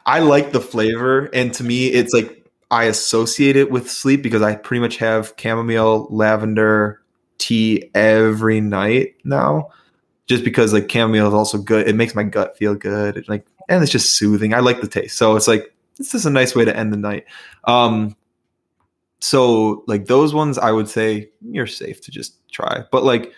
i 0.07 0.21
like 0.21 0.53
the 0.53 0.61
flavor 0.61 1.27
and 1.33 1.53
to 1.55 1.65
me 1.65 1.87
it's 1.87 2.13
like 2.13 2.45
i 2.71 2.85
associate 2.85 3.57
it 3.57 3.71
with 3.71 3.91
sleep 3.91 4.23
because 4.23 4.43
i 4.43 4.55
pretty 4.55 4.81
much 4.81 4.97
have 4.97 5.35
chamomile 5.39 6.07
lavender 6.11 7.01
tea 7.39 7.91
every 7.95 8.61
night 8.61 9.15
now 9.25 9.69
just 10.27 10.45
because 10.45 10.73
like 10.73 10.91
chamomile 10.91 11.29
is 11.29 11.35
also 11.35 11.59
good 11.59 11.89
it 11.89 11.95
makes 11.95 12.15
my 12.15 12.23
gut 12.23 12.57
feel 12.57 12.75
good 12.75 13.17
it, 13.17 13.29
like 13.29 13.47
and 13.69 13.83
it's 13.83 13.93
just 13.93 14.17
soothing 14.17 14.55
i 14.55 14.61
like 14.61 14.81
the 14.81 14.89
taste 14.89 15.17
so 15.17 15.37
it's 15.37 15.49
like 15.49 15.75
this 15.97 16.15
is 16.15 16.27
a 16.27 16.31
nice 16.31 16.55
way 16.55 16.65
to 16.65 16.77
end 16.77 16.93
the 16.93 16.97
night 16.97 17.25
um 17.65 18.15
so 19.25 19.83
like 19.87 20.07
those 20.07 20.35
ones 20.35 20.59
i 20.59 20.71
would 20.71 20.89
say 20.89 21.29
you're 21.51 21.67
safe 21.67 22.01
to 22.01 22.11
just 22.11 22.37
try 22.51 22.83
but 22.93 23.05
like 23.05 23.33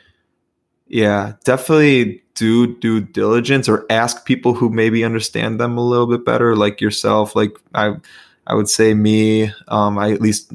yeah 0.88 1.32
definitely 1.44 2.22
do 2.34 2.76
due 2.78 3.00
diligence 3.00 3.68
or 3.68 3.86
ask 3.90 4.24
people 4.24 4.54
who 4.54 4.68
maybe 4.68 5.04
understand 5.04 5.60
them 5.60 5.78
a 5.78 5.84
little 5.84 6.06
bit 6.06 6.24
better 6.24 6.56
like 6.56 6.80
yourself 6.80 7.34
like 7.36 7.56
i 7.74 7.94
i 8.46 8.54
would 8.54 8.68
say 8.68 8.94
me 8.94 9.50
um 9.68 9.98
i 9.98 10.10
at 10.12 10.20
least 10.20 10.52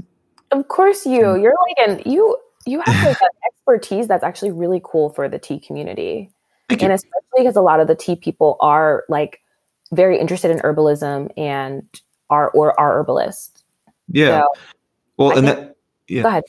Of 0.52 0.68
course, 0.68 1.06
you. 1.06 1.22
Mm. 1.22 1.42
You're 1.42 1.56
like 1.68 1.88
an 1.88 2.12
you. 2.12 2.38
You 2.66 2.82
have 2.82 3.06
like 3.06 3.22
an 3.22 3.30
expertise 3.48 4.08
that's 4.08 4.24
actually 4.24 4.52
really 4.52 4.82
cool 4.84 5.10
for 5.10 5.30
the 5.30 5.40
tea 5.40 5.60
community. 5.60 6.30
Thank 6.70 6.82
you. 6.82 6.86
and 6.86 6.94
especially 6.94 7.38
because 7.38 7.56
a 7.56 7.62
lot 7.62 7.80
of 7.80 7.88
the 7.88 7.96
tea 7.96 8.16
people 8.16 8.58
are 8.60 9.04
like 9.10 9.42
very 9.92 10.20
interested 10.20 10.52
in 10.52 10.60
herbalism 10.60 11.32
and 11.38 11.84
are 12.30 12.50
or 12.52 12.78
are 12.80 13.00
herbalists. 13.00 13.64
Yeah. 14.10 14.42
So, 14.42 14.48
well, 15.22 15.32
I 15.34 15.38
and 15.40 15.48
think- 15.48 15.60
that 15.60 15.76
yeah. 16.08 16.22
Go 16.24 16.28
ahead. 16.30 16.44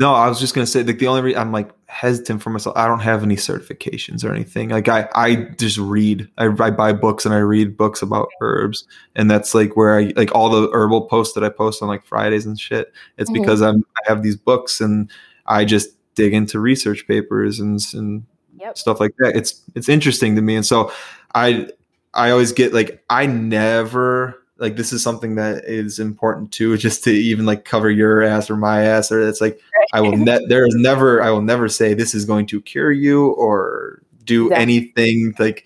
No, 0.00 0.14
I 0.14 0.28
was 0.28 0.38
just 0.38 0.54
gonna 0.54 0.64
say 0.66 0.84
like 0.84 0.98
the 1.00 1.08
only 1.08 1.22
reason 1.22 1.40
I'm 1.40 1.50
like 1.50 1.70
hesitant 1.86 2.40
for 2.40 2.50
myself. 2.50 2.76
I 2.76 2.86
don't 2.86 3.00
have 3.00 3.24
any 3.24 3.34
certifications 3.34 4.24
or 4.24 4.32
anything. 4.32 4.68
Like 4.68 4.88
I, 4.88 5.08
I 5.14 5.34
just 5.58 5.76
read. 5.76 6.28
I, 6.38 6.44
I 6.46 6.70
buy 6.70 6.92
books 6.92 7.26
and 7.26 7.34
I 7.34 7.38
read 7.38 7.76
books 7.76 8.00
about 8.00 8.28
herbs, 8.40 8.86
and 9.16 9.28
that's 9.28 9.54
like 9.56 9.76
where 9.76 9.98
I 9.98 10.12
like 10.14 10.32
all 10.36 10.50
the 10.50 10.70
herbal 10.72 11.08
posts 11.08 11.34
that 11.34 11.42
I 11.42 11.48
post 11.48 11.82
on 11.82 11.88
like 11.88 12.06
Fridays 12.06 12.46
and 12.46 12.58
shit. 12.60 12.92
It's 13.16 13.28
Mhm. 13.28 13.34
because 13.40 13.60
I'm 13.60 13.84
I 13.96 14.08
have 14.08 14.22
these 14.22 14.36
books 14.36 14.80
and 14.80 15.10
I 15.46 15.64
just 15.64 15.88
dig 16.14 16.32
into 16.32 16.60
research 16.60 17.04
papers 17.08 17.58
and 17.58 17.80
and 17.94 18.24
Yep. 18.60 18.78
stuff 18.78 19.00
like 19.00 19.14
that. 19.18 19.34
It's 19.36 19.60
it's 19.74 19.88
interesting 19.88 20.36
to 20.36 20.42
me, 20.42 20.54
and 20.54 20.64
so 20.66 20.92
I 21.34 21.70
I 22.14 22.30
always 22.30 22.52
get 22.52 22.72
like 22.72 23.02
I 23.10 23.26
never 23.26 24.44
like 24.58 24.76
this 24.76 24.92
is 24.92 25.02
something 25.02 25.36
that 25.36 25.64
is 25.64 25.98
important 25.98 26.52
too, 26.52 26.76
just 26.78 27.04
to 27.04 27.10
even 27.10 27.46
like 27.46 27.64
cover 27.64 27.90
your 27.90 28.22
ass 28.22 28.50
or 28.50 28.56
my 28.56 28.82
ass, 28.82 29.10
or 29.10 29.20
it's 29.20 29.40
like 29.40 29.60
I 29.92 30.00
will 30.00 30.16
ne- 30.16 30.46
there 30.48 30.66
is 30.66 30.74
never 30.74 31.22
I 31.22 31.30
will 31.30 31.42
never 31.42 31.68
say 31.68 31.94
this 31.94 32.14
is 32.14 32.24
going 32.24 32.46
to 32.46 32.60
cure 32.60 32.92
you 32.92 33.28
or 33.28 34.02
do 34.24 34.50
anything 34.52 35.34
like 35.38 35.64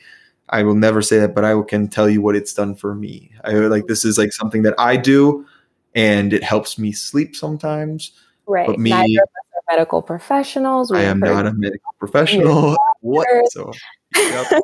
I 0.48 0.62
will 0.62 0.74
never 0.74 1.00
say 1.00 1.18
that, 1.18 1.34
but 1.34 1.44
I 1.44 1.60
can 1.62 1.88
tell 1.88 2.08
you 2.08 2.20
what 2.20 2.36
it's 2.36 2.52
done 2.52 2.74
for 2.74 2.94
me. 2.94 3.32
I 3.44 3.52
like 3.52 3.86
this 3.86 4.04
is 4.04 4.18
like 4.18 4.32
something 4.32 4.62
that 4.62 4.74
I 4.78 4.96
do, 4.96 5.46
and 5.94 6.32
it 6.32 6.44
helps 6.44 6.78
me 6.78 6.92
sleep 6.92 7.34
sometimes. 7.34 8.12
Right. 8.46 8.66
But 8.66 8.78
me- 8.78 8.90
Neither 8.90 9.22
of 9.22 9.28
us 9.28 9.56
are 9.56 9.74
medical 9.74 10.02
professionals. 10.02 10.92
We 10.92 10.98
I 10.98 11.02
am 11.02 11.20
not 11.20 11.46
a 11.46 11.52
medical 11.54 11.94
professional. 11.98 12.76
What? 13.04 13.26
So, 13.50 13.72
yep. 14.14 14.62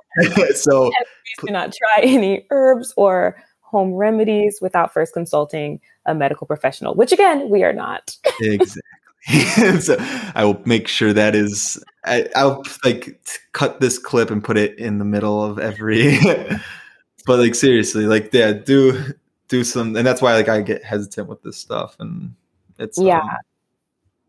so 0.55 0.93
to 1.41 1.51
not 1.51 1.75
try 1.75 2.05
any 2.05 2.47
herbs 2.51 2.95
or 2.97 3.37
home 3.71 3.93
remedies 3.93 4.59
without 4.61 4.93
first 4.93 5.13
consulting 5.13 5.81
a 6.07 6.15
medical 6.15 6.47
professional, 6.47 6.95
which 6.95 7.13
again, 7.13 7.49
we 7.49 7.63
are 7.63 7.73
not. 7.73 8.17
exactly. 8.41 8.83
so 9.81 9.97
I 10.35 10.45
will 10.45 10.61
make 10.65 10.89
sure 10.89 11.13
that 11.13 11.35
is. 11.35 11.83
I, 12.05 12.29
I'll 12.35 12.65
like 12.85 13.21
cut 13.53 13.81
this 13.81 13.99
clip 13.99 14.31
and 14.31 14.43
put 14.43 14.57
it 14.57 14.79
in 14.79 14.99
the 14.99 15.05
middle 15.05 15.45
of 15.45 15.59
every. 15.59 16.19
but 17.27 17.39
like 17.39 17.55
seriously, 17.55 18.07
like 18.07 18.33
yeah, 18.33 18.53
do 18.53 19.13
do 19.49 19.65
some, 19.65 19.97
and 19.97 20.07
that's 20.07 20.23
why 20.23 20.35
like 20.35 20.49
I 20.49 20.63
get 20.63 20.83
hesitant 20.85 21.29
with 21.29 21.43
this 21.43 21.59
stuff, 21.59 21.97
and 22.01 22.35
it's 22.79 22.99
Yeah. 22.99 23.21
um, 23.21 23.29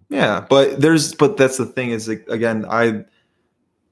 yeah. 0.10 0.46
But 0.50 0.82
there's 0.82 1.14
but 1.14 1.38
that's 1.38 1.58
the 1.58 1.66
thing 1.66 1.92
is 1.92 2.08
like 2.10 2.26
again 2.28 2.66
I 2.70 3.06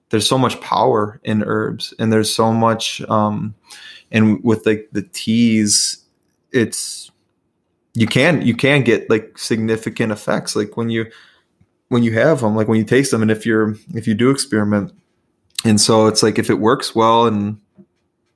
there's 0.10 0.28
so 0.28 0.38
much 0.38 0.60
power 0.62 1.20
in 1.24 1.44
herbs, 1.44 1.94
and 2.00 2.12
there's 2.12 2.34
so 2.34 2.52
much 2.52 3.02
um, 3.10 3.56
and 4.12 4.44
with 4.44 4.66
like 4.66 4.90
the 4.92 5.02
teas, 5.04 6.04
it's 6.52 7.12
you 7.94 8.08
can 8.08 8.42
you 8.42 8.56
can 8.56 8.84
get 8.84 9.10
like 9.10 9.38
significant 9.38 10.12
effects 10.12 10.56
like 10.56 10.78
when 10.78 10.90
you 10.90 11.06
when 11.90 12.04
you 12.04 12.14
have 12.14 12.42
them 12.42 12.56
like 12.56 12.68
when 12.68 12.78
you 12.78 12.84
taste 12.86 13.12
them 13.12 13.22
and 13.22 13.32
if 13.32 13.46
you're 13.46 13.76
if 13.96 14.08
you 14.08 14.14
do 14.14 14.30
experiment 14.30 14.94
and 15.66 15.82
so 15.82 16.06
it's 16.06 16.22
like 16.22 16.38
if 16.38 16.50
it 16.50 16.60
works 16.60 16.94
well 16.94 17.26
and 17.26 17.60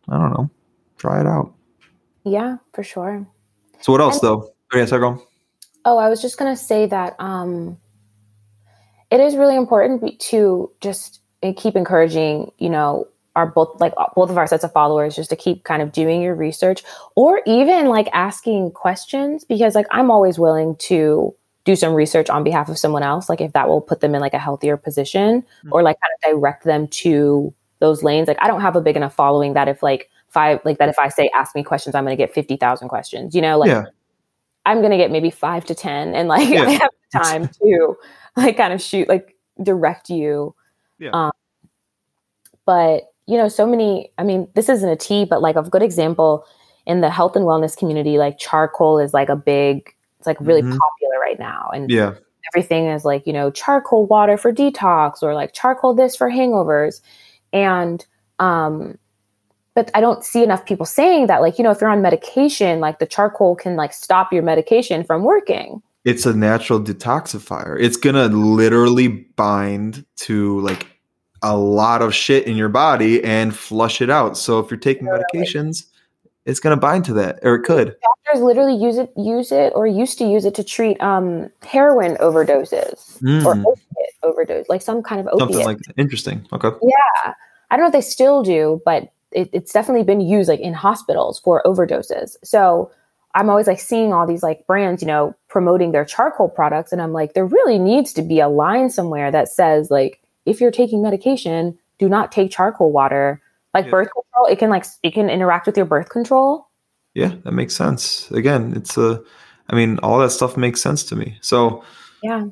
i 0.09 0.17
don't 0.17 0.31
know 0.31 0.49
try 0.97 1.19
it 1.19 1.27
out 1.27 1.53
Yeah, 2.23 2.57
for 2.73 2.83
sure. 2.83 3.27
so 3.81 3.91
what 3.91 4.01
else 4.01 4.15
And- 4.15 4.23
though 4.23 4.51
oh, 4.73 4.77
yeah 4.77 4.85
sorry, 4.85 5.01
go. 5.01 5.23
Oh, 5.85 5.97
I 5.97 6.09
was 6.09 6.21
just 6.21 6.37
going 6.37 6.51
to 6.55 6.61
say 6.61 6.85
that 6.87 7.15
um, 7.19 7.77
it 9.11 9.19
is 9.19 9.35
really 9.35 9.55
important 9.55 10.19
to 10.19 10.71
just 10.79 11.21
keep 11.57 11.75
encouraging, 11.75 12.51
you 12.59 12.69
know, 12.69 13.07
our 13.35 13.45
both 13.47 13.79
like 13.79 13.93
uh, 13.97 14.07
both 14.15 14.29
of 14.29 14.37
our 14.37 14.47
sets 14.47 14.63
of 14.63 14.71
followers 14.73 15.15
just 15.15 15.29
to 15.29 15.35
keep 15.35 15.63
kind 15.63 15.81
of 15.81 15.91
doing 15.91 16.21
your 16.21 16.35
research 16.35 16.83
or 17.15 17.41
even 17.45 17.87
like 17.87 18.09
asking 18.13 18.71
questions 18.71 19.43
because 19.45 19.73
like 19.75 19.87
I'm 19.91 20.11
always 20.11 20.37
willing 20.37 20.75
to 20.77 21.33
do 21.63 21.75
some 21.75 21.93
research 21.93 22.29
on 22.29 22.43
behalf 22.43 22.67
of 22.69 22.77
someone 22.77 23.03
else 23.03 23.29
like 23.29 23.39
if 23.41 23.53
that 23.53 23.67
will 23.67 23.81
put 23.81 24.01
them 24.01 24.15
in 24.15 24.21
like 24.21 24.33
a 24.33 24.39
healthier 24.39 24.75
position 24.77 25.43
Mhm. 25.63 25.71
or 25.71 25.83
like 25.83 25.97
kind 26.01 26.33
of 26.35 26.39
direct 26.41 26.63
them 26.65 26.87
to 26.89 27.53
those 27.79 28.03
lanes 28.03 28.27
like 28.27 28.37
I 28.41 28.47
don't 28.47 28.61
have 28.61 28.75
a 28.75 28.81
big 28.81 28.97
enough 28.97 29.13
following 29.15 29.53
that 29.53 29.67
if 29.67 29.81
like 29.81 30.09
five 30.27 30.59
like 30.65 30.77
that 30.79 30.89
if 30.89 30.99
I 30.99 31.07
say 31.09 31.29
ask 31.35 31.55
me 31.55 31.63
questions 31.63 31.95
I'm 31.95 32.03
going 32.03 32.15
to 32.17 32.21
get 32.21 32.33
50,000 32.33 32.87
questions 32.89 33.33
you 33.35 33.41
know 33.41 33.57
like 33.57 33.69
yeah 33.69 33.85
I'm 34.65 34.81
gonna 34.83 34.97
get 34.97 35.09
maybe 35.09 35.31
five 35.31 35.65
to 35.65 35.73
ten, 35.75 36.13
and 36.13 36.27
like 36.29 36.47
Yeah. 36.49 36.63
I 36.63 36.69
have 36.71 36.89
time 37.23 37.47
to 37.47 37.97
like 38.37 38.57
kind 38.57 38.73
of 38.73 38.79
shoot 38.81 39.07
like 39.09 39.35
direct 39.63 40.09
you. 40.11 40.53
Yeah. 40.99 41.09
Um, 41.13 41.31
but 42.65 43.10
you 43.27 43.37
know, 43.37 43.47
so 43.47 43.65
many. 43.67 44.11
I 44.17 44.23
mean, 44.23 44.47
this 44.55 44.69
isn't 44.69 44.89
a 44.89 44.95
tea, 44.95 45.25
but 45.25 45.41
like 45.41 45.55
a 45.55 45.63
good 45.63 45.83
example 45.83 46.45
in 46.85 47.01
the 47.01 47.09
health 47.09 47.35
and 47.35 47.45
wellness 47.45 47.77
community, 47.77 48.17
like 48.17 48.37
charcoal 48.39 48.99
is 48.99 49.13
like 49.13 49.29
a 49.29 49.35
big. 49.35 49.93
It's 50.19 50.27
like 50.27 50.37
really 50.39 50.61
Mhm. 50.61 50.77
popular 50.77 51.19
right 51.19 51.39
now, 51.39 51.69
and 51.73 51.89
yeah 51.89 52.13
everything 52.53 52.87
is 52.87 53.05
like 53.05 53.25
you 53.27 53.33
know 53.33 53.49
charcoal 53.51 54.05
water 54.07 54.35
for 54.37 54.51
detox 54.51 55.21
or 55.23 55.33
like 55.35 55.53
charcoal 55.53 55.93
this 55.93 56.15
for 56.15 56.29
hangovers, 56.29 57.01
and 57.53 58.05
um. 58.39 58.97
But 59.73 59.89
I 59.95 60.01
don't 60.01 60.21
see 60.25 60.43
enough 60.43 60.65
people 60.65 60.85
saying 60.85 61.27
that, 61.27 61.39
like, 61.41 61.57
you 61.57 61.63
know, 61.63 61.71
if 61.71 61.79
you're 61.79 61.89
on 61.89 62.01
medication, 62.01 62.81
like 62.81 62.99
the 62.99 63.05
charcoal 63.05 63.55
can 63.55 63.77
like 63.77 63.93
stop 63.93 64.33
your 64.33 64.43
medication 64.43 65.03
from 65.05 65.23
working. 65.23 65.81
it's 66.03 66.25
a 66.25 66.33
natural 66.33 66.79
detoxifier 66.81 67.79
it's 67.79 67.95
gonna 67.95 68.25
literally 68.27 69.07
bind 69.37 70.03
to 70.17 70.59
like 70.61 70.87
a 71.43 71.55
lot 71.57 72.01
of 72.01 72.13
shit 72.13 72.45
in 72.47 72.55
your 72.55 72.69
body 72.69 73.23
and 73.23 73.55
flush 73.55 74.01
it 74.01 74.09
out. 74.09 74.37
So 74.37 74.59
if 74.59 74.69
you're 74.69 74.79
taking 74.79 75.07
medications 75.07 75.85
it's 76.45 76.59
gonna 76.59 76.77
bind 76.77 77.05
to 77.05 77.13
that 77.13 77.39
or 77.43 77.55
it 77.55 77.63
could. 77.63 77.95
Doctors 78.01 78.41
literally 78.41 78.75
use 78.75 78.97
it, 78.97 79.11
use 79.15 79.51
it, 79.51 79.73
or 79.75 79.85
used 79.85 80.17
to 80.17 80.25
use 80.25 80.45
it 80.45 80.55
to 80.55 80.63
treat 80.63 81.01
um, 81.01 81.49
heroin 81.63 82.15
overdoses 82.17 83.17
or 83.45 83.55
Mm, 83.55 83.65
opiate 83.65 84.13
overdose, 84.23 84.69
like 84.69 84.81
some 84.81 85.03
kind 85.03 85.21
of 85.21 85.27
opiate. 85.27 85.39
something 85.39 85.65
like 85.65 85.77
that. 85.79 85.93
interesting. 85.97 86.47
Okay. 86.51 86.69
Yeah, 86.81 87.33
I 87.69 87.77
don't 87.77 87.81
know 87.83 87.87
if 87.87 87.93
they 87.93 88.01
still 88.01 88.41
do, 88.43 88.81
but 88.85 89.11
it, 89.31 89.49
it's 89.53 89.71
definitely 89.71 90.03
been 90.03 90.21
used 90.21 90.49
like 90.49 90.59
in 90.59 90.73
hospitals 90.73 91.39
for 91.39 91.61
overdoses. 91.65 92.35
So 92.43 92.91
I'm 93.35 93.49
always 93.49 93.67
like 93.67 93.79
seeing 93.79 94.13
all 94.13 94.25
these 94.27 94.43
like 94.43 94.65
brands, 94.67 95.01
you 95.01 95.07
know, 95.07 95.35
promoting 95.47 95.91
their 95.91 96.05
charcoal 96.05 96.49
products, 96.49 96.91
and 96.91 97.01
I'm 97.01 97.13
like, 97.13 97.33
there 97.33 97.45
really 97.45 97.77
needs 97.77 98.13
to 98.13 98.21
be 98.21 98.39
a 98.39 98.49
line 98.49 98.89
somewhere 98.89 99.31
that 99.31 99.47
says 99.47 99.91
like, 99.91 100.20
if 100.45 100.61
you're 100.61 100.71
taking 100.71 101.01
medication, 101.01 101.77
do 101.99 102.09
not 102.09 102.31
take 102.31 102.51
charcoal 102.51 102.91
water. 102.91 103.41
Like 103.73 103.85
Yeah. 103.85 103.91
birth 103.91 104.09
control, 104.13 104.45
it 104.47 104.59
can 104.59 104.69
like 104.69 104.85
it 105.03 105.13
can 105.13 105.29
interact 105.29 105.65
with 105.65 105.77
your 105.77 105.85
birth 105.85 106.09
control. 106.09 106.67
Yeah, 107.13 107.35
that 107.43 107.51
makes 107.51 107.75
sense. 107.75 108.29
Again, 108.31 108.73
it's 108.75 108.97
a, 108.97 109.21
I 109.69 109.75
mean, 109.75 109.99
all 109.99 110.19
that 110.19 110.31
stuff 110.31 110.57
makes 110.57 110.81
sense 110.81 111.03
to 111.05 111.15
me. 111.15 111.37
So, 111.41 111.83
Yeah. 112.23 112.45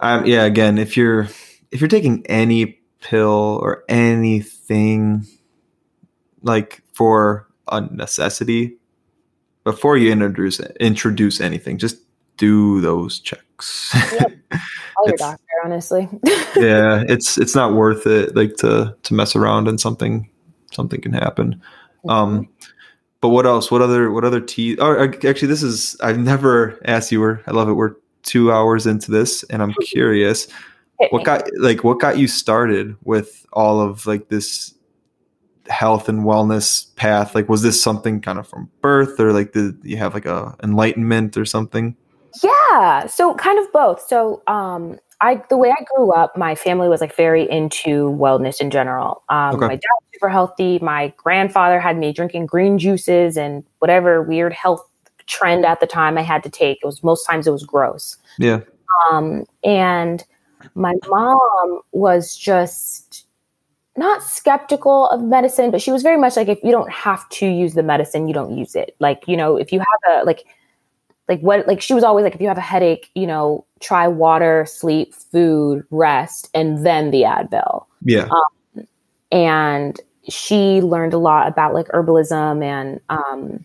um, 0.00 0.26
yeah, 0.26 0.44
again, 0.44 0.78
if 0.78 0.96
you're 0.96 1.28
if 1.70 1.80
you're 1.80 1.88
taking 1.88 2.24
any 2.26 2.80
pill 3.00 3.58
or 3.62 3.84
anything 3.88 5.26
like 6.42 6.82
for 6.92 7.48
a 7.70 7.80
necessity, 7.80 8.76
before 9.64 9.96
you 9.96 10.10
introduce 10.10 10.60
introduce 10.80 11.40
anything, 11.40 11.78
just 11.78 11.98
do 12.40 12.80
those 12.80 13.20
checks. 13.20 13.90
Call 14.50 15.06
your 15.06 15.16
doctor, 15.16 15.44
honestly. 15.64 16.08
yeah, 16.56 17.04
it's 17.06 17.36
it's 17.36 17.54
not 17.54 17.74
worth 17.74 18.06
it 18.06 18.34
like 18.34 18.56
to 18.56 18.96
to 19.02 19.14
mess 19.14 19.36
around 19.36 19.68
and 19.68 19.78
something 19.78 20.28
something 20.72 21.00
can 21.00 21.12
happen. 21.12 21.60
Um, 22.08 22.48
but 23.20 23.28
what 23.28 23.44
else? 23.44 23.70
What 23.70 23.82
other 23.82 24.10
what 24.10 24.24
other 24.24 24.40
tea? 24.40 24.76
Oh, 24.78 25.04
actually, 25.04 25.48
this 25.48 25.62
is 25.62 25.96
I've 26.02 26.18
never 26.18 26.80
asked 26.86 27.12
you. 27.12 27.20
We're 27.20 27.40
I 27.46 27.50
love 27.50 27.68
it. 27.68 27.74
We're 27.74 27.96
two 28.22 28.50
hours 28.50 28.86
into 28.86 29.10
this, 29.10 29.42
and 29.44 29.62
I'm 29.62 29.74
curious 29.82 30.48
what 31.10 31.24
got 31.24 31.44
like 31.58 31.84
what 31.84 32.00
got 32.00 32.18
you 32.18 32.26
started 32.26 32.96
with 33.04 33.46
all 33.52 33.80
of 33.80 34.06
like 34.06 34.28
this 34.28 34.74
health 35.68 36.08
and 36.08 36.24
wellness 36.24 36.94
path. 36.96 37.34
Like, 37.34 37.48
was 37.48 37.62
this 37.62 37.82
something 37.82 38.22
kind 38.22 38.38
of 38.38 38.48
from 38.48 38.70
birth, 38.80 39.20
or 39.20 39.32
like 39.34 39.52
did 39.52 39.78
you 39.82 39.98
have 39.98 40.14
like 40.14 40.26
a 40.26 40.56
enlightenment 40.62 41.36
or 41.36 41.44
something? 41.44 41.96
Yeah, 42.42 43.06
so 43.06 43.34
kind 43.34 43.58
of 43.58 43.70
both. 43.72 44.00
So, 44.06 44.42
um, 44.46 44.98
I 45.20 45.42
the 45.50 45.56
way 45.58 45.70
I 45.70 45.84
grew 45.94 46.12
up, 46.12 46.36
my 46.36 46.54
family 46.54 46.88
was 46.88 47.00
like 47.00 47.14
very 47.14 47.48
into 47.50 48.10
wellness 48.12 48.60
in 48.60 48.70
general. 48.70 49.22
Um, 49.28 49.56
Okay. 49.56 49.66
My 49.66 49.74
dad 49.74 49.96
was 50.00 50.04
super 50.14 50.28
healthy. 50.30 50.78
My 50.80 51.12
grandfather 51.16 51.78
had 51.80 51.98
me 51.98 52.12
drinking 52.12 52.46
green 52.46 52.78
juices 52.78 53.36
and 53.36 53.64
whatever 53.80 54.22
weird 54.22 54.52
health 54.52 54.82
trend 55.26 55.64
at 55.66 55.80
the 55.80 55.86
time 55.86 56.16
I 56.16 56.22
had 56.22 56.42
to 56.44 56.50
take. 56.50 56.78
It 56.82 56.86
was 56.86 57.02
most 57.04 57.24
times 57.26 57.46
it 57.46 57.50
was 57.50 57.64
gross. 57.64 58.16
Yeah, 58.38 58.60
Um, 59.10 59.44
and 59.62 60.24
my 60.74 60.94
mom 61.08 61.80
was 61.92 62.36
just 62.36 63.26
not 63.96 64.22
skeptical 64.22 65.08
of 65.10 65.22
medicine, 65.22 65.70
but 65.70 65.82
she 65.82 65.92
was 65.92 66.02
very 66.02 66.16
much 66.16 66.36
like, 66.36 66.48
if 66.48 66.58
you 66.64 66.70
don't 66.70 66.90
have 66.90 67.28
to 67.30 67.46
use 67.46 67.74
the 67.74 67.82
medicine, 67.82 68.26
you 68.26 68.34
don't 68.34 68.56
use 68.56 68.74
it. 68.74 68.96
Like, 69.00 69.22
you 69.26 69.36
know, 69.36 69.56
if 69.56 69.72
you 69.72 69.80
have 69.80 70.22
a, 70.22 70.24
like, 70.24 70.44
like 71.30 71.40
what, 71.40 71.66
like 71.68 71.80
she 71.80 71.94
was 71.94 72.02
always 72.02 72.24
like, 72.24 72.34
if 72.34 72.40
you 72.40 72.48
have 72.48 72.58
a 72.58 72.60
headache, 72.60 73.08
you 73.14 73.26
know, 73.26 73.64
try 73.78 74.08
water, 74.08 74.66
sleep, 74.68 75.14
food, 75.14 75.84
rest, 75.90 76.50
and 76.52 76.84
then 76.84 77.12
the 77.12 77.22
Advil. 77.22 77.86
yeah, 78.04 78.28
and 79.30 79.98
she 80.28 80.80
learned 80.80 81.14
a 81.14 81.18
lot 81.18 81.46
about 81.46 81.72
like 81.72 81.86
herbalism 81.88 82.64
and 82.64 83.00
um, 83.08 83.64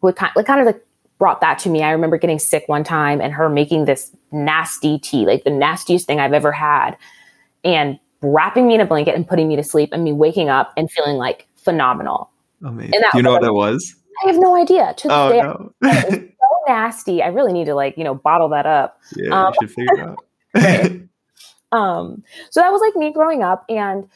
what 0.00 0.16
kind, 0.16 0.32
like 0.34 0.46
kind 0.46 0.60
of 0.60 0.66
like 0.66 0.84
brought 1.18 1.42
that 1.42 1.58
to 1.60 1.68
me. 1.68 1.82
I 1.82 1.90
remember 1.90 2.16
getting 2.16 2.38
sick 2.38 2.64
one 2.66 2.82
time 2.82 3.20
and 3.20 3.34
her 3.34 3.50
making 3.50 3.84
this 3.84 4.10
nasty 4.32 4.98
tea, 4.98 5.26
like 5.26 5.44
the 5.44 5.50
nastiest 5.50 6.06
thing 6.06 6.18
I've 6.18 6.32
ever 6.32 6.50
had, 6.50 6.96
and 7.62 7.98
wrapping 8.22 8.66
me 8.66 8.74
in 8.74 8.80
a 8.80 8.86
blanket 8.86 9.14
and 9.14 9.28
putting 9.28 9.48
me 9.48 9.56
to 9.56 9.62
sleep, 9.62 9.90
and 9.92 10.02
me 10.02 10.12
waking 10.12 10.48
up 10.48 10.72
and 10.78 10.90
feeling 10.90 11.16
like 11.16 11.46
phenomenal. 11.56 12.30
Amazing. 12.64 13.00
You 13.12 13.20
know 13.20 13.32
what 13.32 13.42
that 13.42 13.52
was? 13.52 13.94
I 14.24 14.28
have 14.28 14.40
no 14.40 14.56
idea. 14.56 14.94
To 14.96 15.08
oh, 15.10 15.28
day, 15.30 15.40
no. 15.42 16.30
Nasty. 16.66 17.22
I 17.22 17.28
really 17.28 17.52
need 17.52 17.66
to 17.66 17.74
like, 17.74 17.96
you 17.96 18.04
know, 18.04 18.14
bottle 18.14 18.48
that 18.50 18.66
up. 18.66 19.00
Yeah, 19.16 19.46
um, 19.46 19.54
you 19.60 19.68
should 19.68 19.74
figure 19.74 19.94
it 19.94 20.00
out. 20.00 21.72
um, 21.78 22.22
so 22.50 22.60
that 22.60 22.70
was 22.70 22.80
like 22.80 22.96
me 22.96 23.12
growing 23.12 23.42
up. 23.42 23.64
And, 23.68 24.08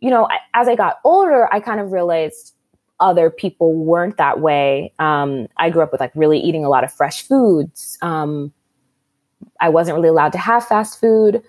you 0.00 0.10
know, 0.10 0.28
as 0.54 0.68
I 0.68 0.76
got 0.76 1.00
older, 1.04 1.52
I 1.52 1.60
kind 1.60 1.80
of 1.80 1.92
realized 1.92 2.54
other 3.00 3.30
people 3.30 3.74
weren't 3.74 4.16
that 4.16 4.40
way. 4.40 4.92
Um, 4.98 5.48
I 5.56 5.70
grew 5.70 5.82
up 5.82 5.92
with 5.92 6.00
like 6.00 6.12
really 6.14 6.38
eating 6.38 6.64
a 6.64 6.68
lot 6.68 6.84
of 6.84 6.92
fresh 6.92 7.22
foods. 7.22 7.98
Um, 8.02 8.52
I 9.60 9.68
wasn't 9.68 9.96
really 9.96 10.08
allowed 10.08 10.32
to 10.32 10.38
have 10.38 10.66
fast 10.66 11.00
food. 11.00 11.42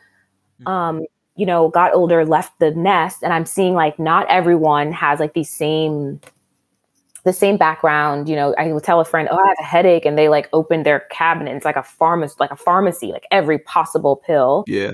Mm-hmm. 0.61 0.67
Um, 0.67 1.05
you 1.35 1.45
know, 1.45 1.69
got 1.69 1.93
older, 1.93 2.25
left 2.25 2.57
the 2.59 2.71
nest, 2.71 3.21
and 3.21 3.33
I'm 3.33 3.45
seeing 3.45 3.73
like 3.73 3.99
not 3.99 4.25
everyone 4.29 4.93
has 4.93 5.19
like 5.19 5.33
these 5.33 5.49
same 5.49 6.21
the 7.25 7.33
same 7.33 7.57
background. 7.57 8.29
You 8.29 8.35
know, 8.35 8.55
I 8.57 8.71
will 8.71 8.79
tell 8.79 9.01
a 9.01 9.05
friend, 9.05 9.27
"Oh, 9.29 9.35
I 9.35 9.47
have 9.49 9.57
a 9.59 9.63
headache," 9.63 10.05
and 10.05 10.17
they 10.17 10.29
like 10.29 10.47
open 10.53 10.83
their 10.83 11.01
cabinet. 11.11 11.55
It's 11.55 11.65
like 11.65 11.75
a 11.75 11.83
pharmacy, 11.83 12.35
like 12.39 12.51
a 12.51 12.55
pharmacy, 12.55 13.07
like 13.11 13.25
every 13.31 13.59
possible 13.59 14.15
pill. 14.15 14.63
Yeah. 14.67 14.91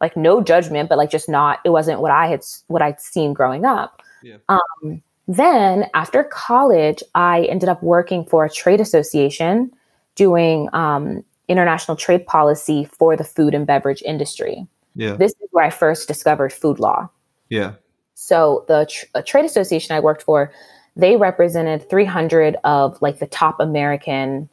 Like 0.00 0.16
no 0.16 0.42
judgment, 0.42 0.88
but 0.88 0.96
like 0.96 1.10
just 1.10 1.28
not. 1.28 1.58
It 1.64 1.70
wasn't 1.70 2.00
what 2.00 2.10
I 2.10 2.28
had 2.28 2.44
what 2.68 2.82
I'd 2.82 3.00
seen 3.00 3.34
growing 3.34 3.64
up. 3.64 4.02
Yeah. 4.22 4.36
Um, 4.48 5.02
then 5.28 5.86
after 5.92 6.22
college, 6.24 7.02
I 7.14 7.44
ended 7.44 7.68
up 7.68 7.82
working 7.82 8.24
for 8.24 8.44
a 8.44 8.50
trade 8.50 8.80
association, 8.80 9.72
doing 10.14 10.68
um, 10.72 11.24
international 11.48 11.96
trade 11.96 12.26
policy 12.26 12.84
for 12.84 13.16
the 13.16 13.24
food 13.24 13.54
and 13.54 13.66
beverage 13.66 14.02
industry. 14.02 14.66
Yeah. 14.94 15.16
This 15.16 15.32
is 15.32 15.48
where 15.50 15.64
I 15.64 15.70
first 15.70 16.06
discovered 16.06 16.52
food 16.52 16.78
law. 16.78 17.08
Yeah. 17.48 17.72
So 18.14 18.64
the 18.68 18.86
tr- 18.88 19.20
trade 19.22 19.44
association 19.44 19.94
I 19.94 20.00
worked 20.00 20.22
for, 20.22 20.52
they 20.96 21.16
represented 21.16 21.88
300 21.88 22.56
of 22.64 23.00
like 23.02 23.18
the 23.18 23.26
top 23.26 23.60
American 23.60 24.48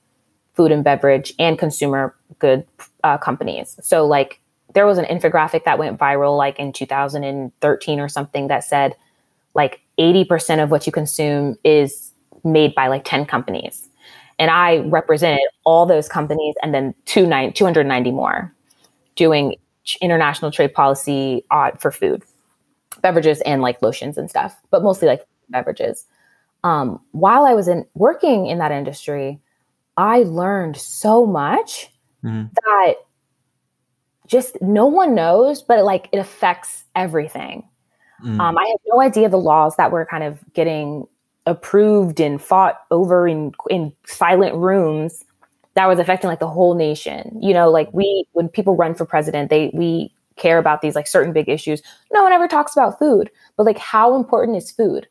food 0.54 0.72
and 0.72 0.84
beverage 0.84 1.34
and 1.40 1.58
consumer 1.58 2.16
good 2.40 2.66
uh, 3.04 3.18
companies. 3.18 3.78
So 3.82 4.06
like 4.06 4.40
there 4.74 4.86
was 4.86 4.98
an 4.98 5.06
infographic 5.06 5.64
that 5.64 5.80
went 5.80 6.00
viral 6.00 6.38
like 6.38 6.60
in 6.60 6.74
2013 6.74 8.00
or 8.00 8.10
something 8.10 8.48
that 8.48 8.64
said 8.64 8.96
like 9.54 9.82
80% 9.98 10.62
of 10.62 10.72
what 10.72 10.86
you 10.86 10.92
consume 10.92 11.58
is 11.64 12.12
made 12.44 12.76
by 12.76 12.88
like 12.88 13.04
10 13.06 13.26
companies. 13.26 13.88
And 14.40 14.52
I 14.52 14.80
represented 14.80 15.48
all 15.64 15.86
those 15.86 16.10
companies 16.10 16.56
and 16.62 16.74
then 16.74 16.94
two 17.06 17.26
nine, 17.26 17.54
290 17.54 18.12
more 18.12 18.54
doing 19.16 19.56
international 20.02 20.52
trade 20.52 20.74
policy 20.74 21.46
uh, 21.52 21.72
for 21.72 21.92
food, 21.92 22.24
beverages, 23.02 23.42
and 23.42 23.62
like 23.62 23.82
lotions 23.82 24.18
and 24.18 24.30
stuff, 24.30 24.60
but 24.72 24.82
mostly 24.82 25.08
like 25.08 25.26
beverages. 25.50 26.06
Um, 26.64 27.00
while 27.12 27.46
I 27.46 27.54
was 27.54 27.68
in 27.68 27.86
working 27.94 28.48
in 28.48 28.60
that 28.60 28.72
industry, 28.72 29.40
I 29.98 30.20
learned 30.24 30.78
so 30.78 31.26
much 31.26 31.92
mm-hmm. 32.24 32.46
that 32.54 32.94
just 34.28 34.60
no 34.62 34.86
one 34.86 35.14
knows, 35.14 35.62
but 35.62 35.80
it, 35.80 35.84
like 35.84 36.10
it 36.12 36.18
affects 36.18 36.86
everything. 36.96 37.68
Mm. 38.24 38.40
Um, 38.40 38.58
I 38.58 38.64
had 38.64 38.78
no 38.88 39.02
idea 39.02 39.30
the 39.30 39.38
laws 39.38 39.76
that 39.76 39.92
were 39.92 40.06
kind 40.06 40.24
of 40.24 40.40
getting 40.54 41.06
approved 41.46 42.22
and 42.22 42.42
fought 42.42 42.80
over 42.90 43.28
in 43.28 43.52
in 43.70 43.92
silent 44.06 44.56
rooms 44.56 45.26
that 45.74 45.88
was 45.88 46.00
affecting 46.00 46.30
like 46.30 46.40
the 46.40 46.48
whole 46.48 46.76
nation. 46.76 47.38
You 47.42 47.54
know, 47.54 47.70
like 47.70 47.90
we 47.94 48.26
when 48.32 48.48
people 48.48 48.76
run 48.76 48.96
for 48.96 49.06
president, 49.06 49.50
they 49.50 49.72
we 49.74 50.14
care 50.36 50.58
about 50.58 50.82
these 50.82 50.96
like 50.96 51.08
certain 51.08 51.34
big 51.34 51.50
issues. 51.50 51.82
No 52.12 52.24
one 52.24 52.32
ever 52.32 52.48
talks 52.48 52.74
about 52.74 52.98
food, 52.98 53.30
but 53.58 53.66
like 53.66 53.78
how 53.78 54.16
important 54.16 54.58
is 54.58 54.72
food? 54.72 55.08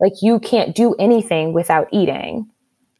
Like 0.00 0.14
you 0.22 0.40
can't 0.40 0.74
do 0.74 0.94
anything 0.94 1.52
without 1.52 1.88
eating. 1.92 2.48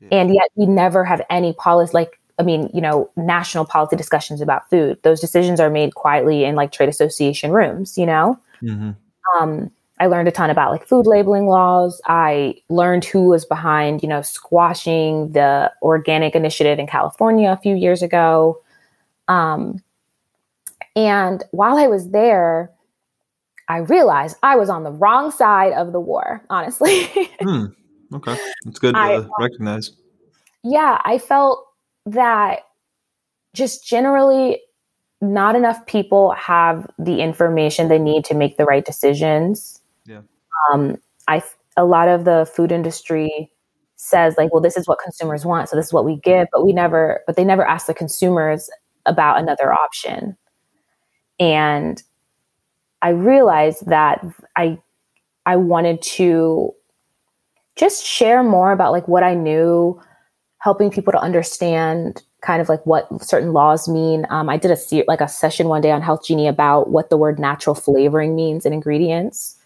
Yeah. 0.00 0.08
And 0.12 0.34
yet 0.34 0.50
we 0.54 0.66
never 0.66 1.04
have 1.04 1.22
any 1.30 1.52
policy 1.52 1.92
like 1.92 2.20
I 2.38 2.42
mean, 2.42 2.68
you 2.74 2.80
know, 2.80 3.10
national 3.16 3.64
policy 3.64 3.96
discussions 3.96 4.40
about 4.40 4.68
food. 4.68 4.98
Those 5.02 5.20
decisions 5.20 5.60
are 5.60 5.70
made 5.70 5.94
quietly 5.94 6.44
in 6.44 6.56
like 6.56 6.72
trade 6.72 6.88
association 6.88 7.52
rooms, 7.52 7.96
you 7.96 8.06
know? 8.06 8.38
Mm-hmm. 8.60 8.90
Um, 9.38 9.70
I 10.00 10.06
learned 10.06 10.26
a 10.26 10.32
ton 10.32 10.50
about 10.50 10.72
like 10.72 10.86
food 10.86 11.06
labeling 11.06 11.46
laws. 11.46 12.00
I 12.06 12.56
learned 12.68 13.04
who 13.04 13.28
was 13.28 13.44
behind, 13.44 14.02
you 14.02 14.08
know, 14.08 14.22
squashing 14.22 15.30
the 15.32 15.72
organic 15.82 16.34
initiative 16.34 16.80
in 16.80 16.88
California 16.88 17.50
a 17.50 17.56
few 17.56 17.76
years 17.76 18.02
ago. 18.02 18.60
Um, 19.28 19.82
and 20.96 21.44
while 21.52 21.76
I 21.76 21.86
was 21.86 22.10
there, 22.10 22.70
I 23.68 23.78
realized 23.78 24.36
I 24.42 24.56
was 24.56 24.68
on 24.68 24.84
the 24.84 24.92
wrong 24.92 25.30
side 25.30 25.72
of 25.72 25.92
the 25.92 26.00
war, 26.00 26.44
honestly. 26.50 27.04
hmm. 27.40 27.66
Okay. 28.12 28.36
It's 28.66 28.78
good 28.78 28.94
to 28.94 29.00
I, 29.00 29.26
recognize. 29.38 29.92
Yeah. 30.62 31.00
I 31.04 31.18
felt 31.18 31.66
that 32.06 32.60
just 33.54 33.86
generally 33.86 34.60
not 35.20 35.56
enough 35.56 35.84
people 35.86 36.32
have 36.32 36.86
the 36.98 37.20
information 37.20 37.88
they 37.88 37.98
need 37.98 38.24
to 38.26 38.34
make 38.34 38.56
the 38.56 38.64
right 38.64 38.84
decisions. 38.84 39.80
Yeah. 40.04 40.20
Um, 40.72 40.98
I 41.28 41.42
a 41.76 41.84
lot 41.84 42.08
of 42.08 42.24
the 42.24 42.50
food 42.54 42.70
industry 42.70 43.50
says 43.96 44.34
like, 44.36 44.52
well, 44.52 44.60
this 44.60 44.76
is 44.76 44.86
what 44.86 44.98
consumers 45.02 45.44
want, 45.44 45.68
so 45.68 45.76
this 45.76 45.86
is 45.86 45.92
what 45.92 46.04
we 46.04 46.16
give, 46.16 46.46
but 46.52 46.64
we 46.64 46.72
never, 46.72 47.22
but 47.26 47.36
they 47.36 47.44
never 47.44 47.66
ask 47.66 47.86
the 47.86 47.94
consumers 47.94 48.68
about 49.06 49.38
another 49.38 49.72
option. 49.72 50.36
And 51.40 52.02
I 53.04 53.10
realized 53.10 53.86
that 53.86 54.24
I 54.56 54.78
I 55.44 55.56
wanted 55.56 56.00
to 56.02 56.74
just 57.76 58.02
share 58.02 58.42
more 58.42 58.72
about 58.72 58.92
like 58.92 59.06
what 59.06 59.22
I 59.22 59.34
knew, 59.34 60.00
helping 60.58 60.90
people 60.90 61.12
to 61.12 61.18
understand 61.18 62.22
kind 62.40 62.62
of 62.62 62.70
like 62.70 62.84
what 62.86 63.06
certain 63.22 63.52
laws 63.52 63.88
mean. 63.88 64.26
Um, 64.30 64.48
I 64.48 64.56
did 64.56 64.70
a 64.70 65.04
like 65.06 65.20
a 65.20 65.28
session 65.28 65.68
one 65.68 65.82
day 65.82 65.90
on 65.90 66.00
Health 66.00 66.24
Genie 66.24 66.48
about 66.48 66.90
what 66.90 67.10
the 67.10 67.18
word 67.18 67.38
natural 67.38 67.74
flavoring 67.74 68.34
means 68.34 68.64
in 68.64 68.72
ingredients. 68.72 69.58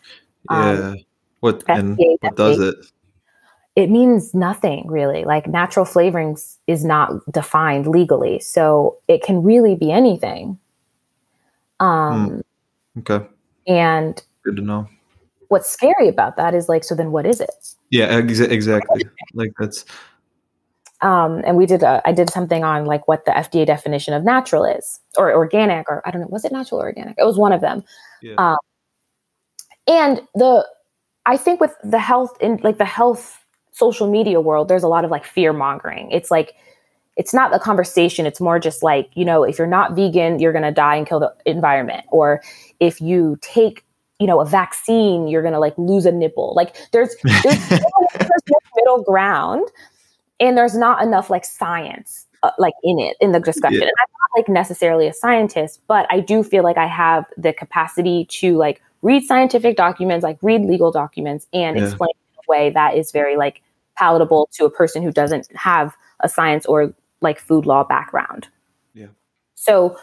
Yeah. 0.50 0.72
Um, 0.72 0.96
what 1.38 1.62
and 1.68 1.96
what 1.96 2.34
does 2.34 2.58
it? 2.58 2.74
It 3.76 3.88
means 3.88 4.34
nothing 4.34 4.88
really. 4.88 5.24
Like 5.24 5.46
natural 5.46 5.84
flavorings 5.84 6.56
is 6.66 6.84
not 6.84 7.12
defined 7.30 7.86
legally, 7.86 8.40
so 8.40 8.98
it 9.06 9.22
can 9.22 9.44
really 9.44 9.76
be 9.76 9.92
anything. 9.92 10.58
Um. 11.78 12.30
Mm. 12.30 12.42
Okay. 12.98 13.26
And 13.66 14.22
good 14.44 14.56
to 14.56 14.62
know. 14.62 14.88
What's 15.48 15.68
scary 15.68 16.08
about 16.08 16.36
that 16.36 16.54
is 16.54 16.68
like, 16.68 16.84
so 16.84 16.94
then 16.94 17.10
what 17.10 17.24
is 17.24 17.40
it? 17.40 17.74
Yeah, 17.90 18.06
ex- 18.06 18.40
exactly. 18.40 19.04
like 19.34 19.52
that's 19.58 19.84
um, 21.00 21.42
and 21.46 21.56
we 21.56 21.66
did 21.66 21.82
a, 21.82 22.02
I 22.04 22.12
did 22.12 22.30
something 22.30 22.64
on 22.64 22.84
like 22.84 23.06
what 23.06 23.24
the 23.24 23.30
FDA 23.30 23.64
definition 23.64 24.14
of 24.14 24.24
natural 24.24 24.64
is 24.64 25.00
or 25.16 25.32
organic 25.32 25.88
or 25.88 26.02
I 26.06 26.10
don't 26.10 26.20
know 26.20 26.28
was 26.28 26.44
it 26.44 26.52
natural 26.52 26.80
or 26.80 26.86
organic 26.86 27.16
it 27.18 27.24
was 27.24 27.38
one 27.38 27.52
of 27.52 27.60
them 27.60 27.84
yeah. 28.20 28.34
um, 28.36 28.58
and 29.86 30.20
the 30.34 30.66
I 31.26 31.36
think 31.36 31.60
with 31.60 31.74
the 31.84 32.00
health 32.00 32.36
in 32.40 32.58
like 32.62 32.78
the 32.78 32.84
health 32.84 33.44
social 33.70 34.10
media 34.10 34.40
world 34.40 34.68
there's 34.68 34.82
a 34.82 34.88
lot 34.88 35.04
of 35.04 35.10
like 35.10 35.24
fear 35.24 35.52
mongering 35.52 36.10
it's 36.10 36.30
like 36.30 36.54
it's 37.18 37.34
not 37.34 37.52
a 37.54 37.58
conversation 37.58 38.24
it's 38.24 38.40
more 38.40 38.58
just 38.58 38.82
like 38.82 39.10
you 39.14 39.24
know 39.24 39.42
if 39.42 39.58
you're 39.58 39.66
not 39.66 39.94
vegan 39.94 40.38
you're 40.38 40.52
going 40.52 40.64
to 40.64 40.72
die 40.72 40.96
and 40.96 41.06
kill 41.06 41.20
the 41.20 41.34
environment 41.44 42.06
or 42.10 42.40
if 42.80 43.00
you 43.00 43.36
take 43.42 43.84
you 44.18 44.26
know 44.26 44.40
a 44.40 44.46
vaccine 44.46 45.28
you're 45.28 45.42
going 45.42 45.54
to 45.54 45.60
like 45.60 45.76
lose 45.76 46.06
a 46.06 46.12
nipple 46.12 46.54
like 46.56 46.74
there's 46.92 47.14
there's, 47.22 47.68
there's 47.68 48.42
no 48.48 48.58
middle 48.76 49.02
ground 49.02 49.68
and 50.40 50.56
there's 50.56 50.74
not 50.74 51.02
enough 51.02 51.28
like 51.28 51.44
science 51.44 52.26
uh, 52.42 52.50
like 52.58 52.74
in 52.82 52.98
it 52.98 53.16
in 53.20 53.32
the 53.32 53.40
discussion. 53.40 53.80
Yeah. 53.80 53.88
And 53.88 53.92
I'm 54.00 54.12
not 54.12 54.40
like 54.40 54.48
necessarily 54.48 55.06
a 55.06 55.12
scientist, 55.12 55.80
but 55.88 56.06
I 56.10 56.20
do 56.20 56.42
feel 56.42 56.62
like 56.62 56.76
I 56.76 56.86
have 56.86 57.26
the 57.36 57.52
capacity 57.52 58.26
to 58.26 58.56
like 58.56 58.80
read 59.02 59.24
scientific 59.24 59.76
documents, 59.76 60.22
like 60.22 60.38
read 60.42 60.62
legal 60.62 60.92
documents, 60.92 61.46
and 61.52 61.76
yeah. 61.76 61.84
explain 61.84 62.10
in 62.10 62.38
a 62.38 62.50
way 62.50 62.70
that 62.70 62.96
is 62.96 63.10
very 63.10 63.36
like 63.36 63.62
palatable 63.96 64.48
to 64.52 64.64
a 64.64 64.70
person 64.70 65.02
who 65.02 65.10
doesn't 65.10 65.48
have 65.56 65.96
a 66.20 66.28
science 66.28 66.64
or 66.66 66.94
like 67.20 67.38
food 67.38 67.66
law 67.66 67.84
background. 67.84 68.48
Yeah. 68.94 69.08
So 69.54 69.96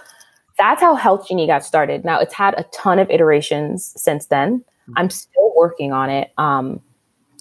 that's 0.58 0.82
how 0.82 0.96
Health 0.96 1.28
Genie 1.28 1.48
got 1.48 1.66
started. 1.66 2.06
Now 2.06 2.20
it's 2.20 2.34
had 2.34 2.54
a 2.58 2.64
ton 2.74 3.00
of 3.00 3.10
iterations 3.10 3.94
since 3.96 4.28
then. 4.28 4.60
Mm-hmm. 4.60 4.94
I'm 4.98 5.10
still 5.10 5.54
working 5.56 5.92
on 5.92 6.10
it. 6.10 6.32
Um, 6.38 6.82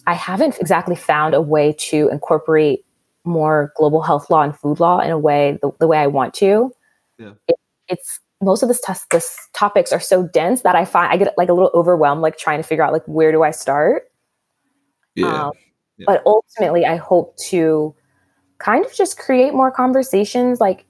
I 0.07 0.14
haven't 0.14 0.59
exactly 0.59 0.97
found 0.97 1.35
a 1.35 1.41
way 1.41 1.72
to 1.79 2.09
incorporate 2.09 2.85
more 3.25 3.72
global 3.77 4.03
health 4.03 4.29
law 4.31 4.43
and 4.43 4.57
food 4.57 4.81
law 4.81 5.01
in 5.01 5.11
a 5.11 5.18
way 5.18 5.59
the, 5.62 5.70
the 5.81 5.87
way 5.87 5.99
I 5.99 6.07
want 6.07 6.35
to. 6.35 6.72
Yeah. 7.18 7.33
It, 7.49 7.57
it's 7.89 8.20
most 8.43 8.62
of 8.62 8.68
this, 8.68 8.81
t- 8.81 8.93
this 9.11 9.39
topics 9.55 9.93
are 9.93 10.01
so 10.01 10.25
dense 10.25 10.62
that 10.62 10.77
I 10.77 10.85
find 10.85 11.12
I 11.12 11.16
get 11.16 11.33
like 11.39 11.49
a 11.49 11.55
little 11.55 11.70
overwhelmed, 11.72 12.20
like 12.20 12.37
trying 12.37 12.59
to 12.59 12.62
figure 12.68 12.85
out 12.85 12.93
like 12.93 13.05
where 13.07 13.33
do 13.33 13.43
I 13.43 13.51
start. 13.51 14.11
Yeah. 15.14 15.47
Um, 15.47 15.53
yeah. 15.97 16.05
But 16.07 16.22
ultimately, 16.27 16.85
I 16.85 16.97
hope 16.97 17.37
to 17.49 17.95
kind 18.59 18.84
of 18.84 18.92
just 18.94 19.18
create 19.18 19.55
more 19.55 19.70
conversations. 19.70 20.61
Like, 20.61 20.84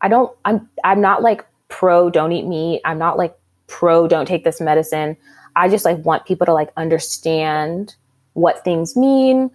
I 0.00 0.08
don't, 0.08 0.36
I'm, 0.44 0.68
I'm 0.84 1.00
not 1.00 1.22
like 1.22 1.46
pro 1.68 2.10
don't 2.10 2.32
eat 2.32 2.46
meat. 2.46 2.80
I'm 2.84 2.98
not 2.98 3.18
like 3.18 3.36
pro 3.66 4.06
don't 4.06 4.26
take 4.26 4.44
this 4.44 4.60
medicine. 4.60 5.16
I 5.56 5.68
just 5.68 5.84
like 5.84 6.04
want 6.04 6.26
people 6.26 6.46
to 6.46 6.52
like 6.52 6.70
understand 6.76 7.96
what 8.34 8.62
things 8.62 8.96
mean, 8.96 9.50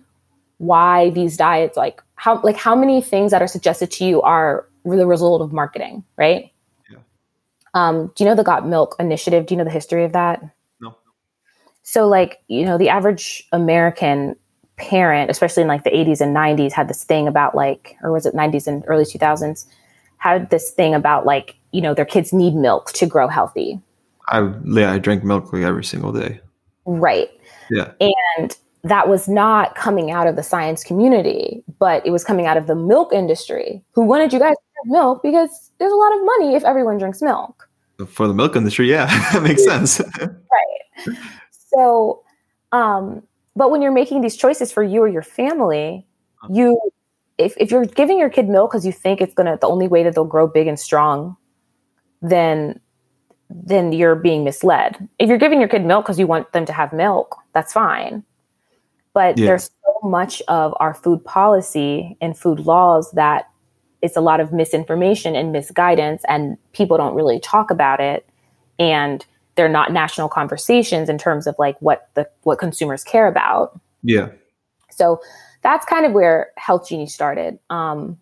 why 0.57 1.11
these 1.11 1.37
diets 1.37 1.77
like 1.77 2.01
how 2.15 2.41
like 2.41 2.55
how 2.55 2.75
many 2.75 3.01
things 3.01 3.31
that 3.31 3.41
are 3.41 3.47
suggested 3.47 3.91
to 3.91 4.05
you 4.05 4.21
are 4.21 4.67
the 4.83 5.07
result 5.07 5.41
of 5.41 5.53
marketing, 5.53 6.03
right? 6.17 6.51
Yeah. 6.89 6.97
Um, 7.73 8.11
do 8.15 8.23
you 8.23 8.29
know 8.29 8.35
the 8.35 8.43
Got 8.43 8.67
Milk 8.67 8.95
initiative? 8.99 9.45
Do 9.45 9.53
you 9.53 9.57
know 9.57 9.63
the 9.63 9.71
history 9.71 10.03
of 10.03 10.13
that? 10.13 10.41
No. 10.79 10.95
So 11.83 12.07
like, 12.07 12.39
you 12.47 12.65
know, 12.65 12.77
the 12.77 12.89
average 12.89 13.47
American 13.51 14.35
parent, 14.82 15.29
especially 15.29 15.61
in 15.61 15.67
like 15.67 15.84
the 15.84 15.91
80s 15.91 16.19
and 16.19 16.36
90s, 16.36 16.71
had 16.71 16.88
this 16.88 17.03
thing 17.03 17.27
about 17.27 17.55
like, 17.55 17.95
or 18.01 18.11
was 18.11 18.25
it 18.25 18.34
90s 18.34 18.67
and 18.67 18.84
early 18.88 19.05
2000s, 19.05 19.65
had 20.17 20.49
this 20.49 20.71
thing 20.71 20.93
about 20.95 21.25
like, 21.25 21.55
you 21.71 21.82
know, 21.82 21.93
their 21.93 22.05
kids 22.05 22.34
need 22.34 22.55
milk 22.55 22.91
to 22.93 23.05
grow 23.05 23.27
healthy. 23.27 23.79
I 24.27 24.51
yeah, 24.65 24.91
I 24.91 24.97
drank 24.97 25.23
milk 25.23 25.53
like 25.53 25.63
every 25.63 25.84
single 25.84 26.11
day. 26.11 26.39
Right. 26.86 27.29
Yeah. 27.69 27.91
And 28.39 28.55
that 28.84 29.07
was 29.07 29.27
not 29.27 29.75
coming 29.75 30.09
out 30.11 30.27
of 30.27 30.36
the 30.36 30.43
science 30.43 30.84
community, 30.84 31.63
but 31.79 32.05
it 32.05 32.11
was 32.11 32.23
coming 32.23 32.45
out 32.45 32.57
of 32.57 32.67
the 32.67 32.75
milk 32.75 33.13
industry 33.13 33.84
who 33.93 34.01
wanted 34.01 34.34
you 34.34 34.39
guys 34.39 34.55
to 34.55 34.63
drink 34.73 34.93
milk 34.93 35.21
because 35.21 35.71
there's 35.77 35.91
a 35.91 35.95
lot 35.95 36.15
of 36.15 36.25
money 36.25 36.55
if 36.55 36.63
everyone 36.63 36.97
drinks 36.97 37.21
milk. 37.21 37.69
For 38.07 38.27
the 38.27 38.34
milk 38.34 38.55
industry, 38.55 38.89
yeah, 38.89 39.05
that 39.34 39.43
makes 39.43 39.63
sense. 39.63 40.01
right. 40.19 41.17
So, 41.73 42.23
um, 42.71 43.23
but 43.55 43.71
when 43.71 43.81
you're 43.81 43.91
making 43.91 44.21
these 44.21 44.37
choices 44.37 44.71
for 44.71 44.83
you 44.83 45.01
or 45.01 45.07
your 45.07 45.23
family, 45.23 46.05
uh-huh. 46.43 46.53
you 46.53 46.79
if, 47.37 47.55
if 47.57 47.71
you're 47.71 47.85
giving 47.85 48.19
your 48.19 48.29
kid 48.29 48.47
milk 48.47 48.71
because 48.71 48.85
you 48.85 48.91
think 48.91 49.19
it's 49.19 49.33
gonna 49.33 49.57
the 49.59 49.67
only 49.67 49.87
way 49.87 50.03
that 50.03 50.15
they'll 50.15 50.25
grow 50.25 50.47
big 50.47 50.67
and 50.67 50.79
strong, 50.79 51.35
then 52.21 52.79
then 53.49 53.91
you're 53.91 54.15
being 54.15 54.43
misled. 54.43 55.09
If 55.19 55.27
you're 55.27 55.37
giving 55.37 55.59
your 55.59 55.67
kid 55.67 55.85
milk 55.85 56.05
because 56.05 56.17
you 56.17 56.27
want 56.27 56.51
them 56.53 56.65
to 56.65 56.73
have 56.73 56.93
milk, 56.93 57.35
that's 57.53 57.73
fine. 57.73 58.23
But 59.13 59.37
yeah. 59.37 59.47
there's 59.47 59.65
so 59.65 60.07
much 60.07 60.41
of 60.47 60.73
our 60.79 60.93
food 60.93 61.23
policy 61.25 62.15
and 62.21 62.37
food 62.37 62.61
laws 62.61 63.11
that 63.11 63.49
it's 64.01 64.15
a 64.15 64.21
lot 64.21 64.39
of 64.39 64.53
misinformation 64.53 65.35
and 65.35 65.51
misguidance, 65.51 66.23
and 66.27 66.57
people 66.71 66.97
don't 66.97 67.13
really 67.13 67.39
talk 67.39 67.69
about 67.69 67.99
it. 67.99 68.25
And 68.79 69.25
they're 69.55 69.69
not 69.69 69.91
national 69.91 70.29
conversations 70.29 71.09
in 71.09 71.17
terms 71.17 71.47
of 71.47 71.55
like 71.59 71.79
what 71.81 72.09
the 72.13 72.27
what 72.43 72.59
consumers 72.59 73.03
care 73.03 73.27
about. 73.27 73.79
Yeah. 74.03 74.29
So 74.89 75.21
that's 75.61 75.85
kind 75.85 76.05
of 76.05 76.13
where 76.13 76.51
Health 76.57 76.87
Genie 76.87 77.07
started. 77.07 77.59
Um, 77.69 78.17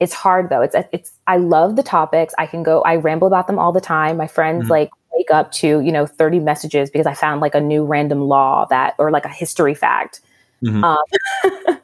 it's 0.00 0.12
hard 0.12 0.50
though. 0.50 0.60
It's 0.60 0.74
it's 0.92 1.12
I 1.26 1.38
love 1.38 1.76
the 1.76 1.82
topics. 1.82 2.34
I 2.38 2.46
can 2.46 2.62
go. 2.62 2.82
I 2.82 2.96
ramble 2.96 3.28
about 3.28 3.46
them 3.46 3.58
all 3.58 3.72
the 3.72 3.80
time. 3.80 4.16
My 4.16 4.26
friends 4.26 4.64
mm-hmm. 4.64 4.72
like 4.72 4.90
wake 5.14 5.30
up 5.30 5.52
to 5.52 5.80
you 5.80 5.92
know 5.92 6.06
30 6.06 6.40
messages 6.40 6.90
because 6.90 7.06
I 7.06 7.14
found 7.14 7.40
like 7.40 7.54
a 7.54 7.60
new 7.60 7.84
random 7.84 8.20
law 8.20 8.66
that 8.66 8.94
or 8.98 9.10
like 9.10 9.24
a 9.24 9.30
history 9.30 9.74
fact. 9.74 10.20
Mm-hmm. 10.62 10.84
Um, 10.84 10.98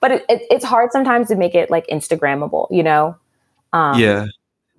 but 0.00 0.12
it, 0.12 0.24
it, 0.28 0.42
it's 0.50 0.64
hard 0.64 0.92
sometimes 0.92 1.28
to 1.28 1.36
make 1.36 1.54
it 1.54 1.70
like 1.70 1.86
Instagrammable. 1.86 2.66
You 2.70 2.82
know. 2.82 3.16
Um, 3.72 3.98
yeah, 3.98 4.26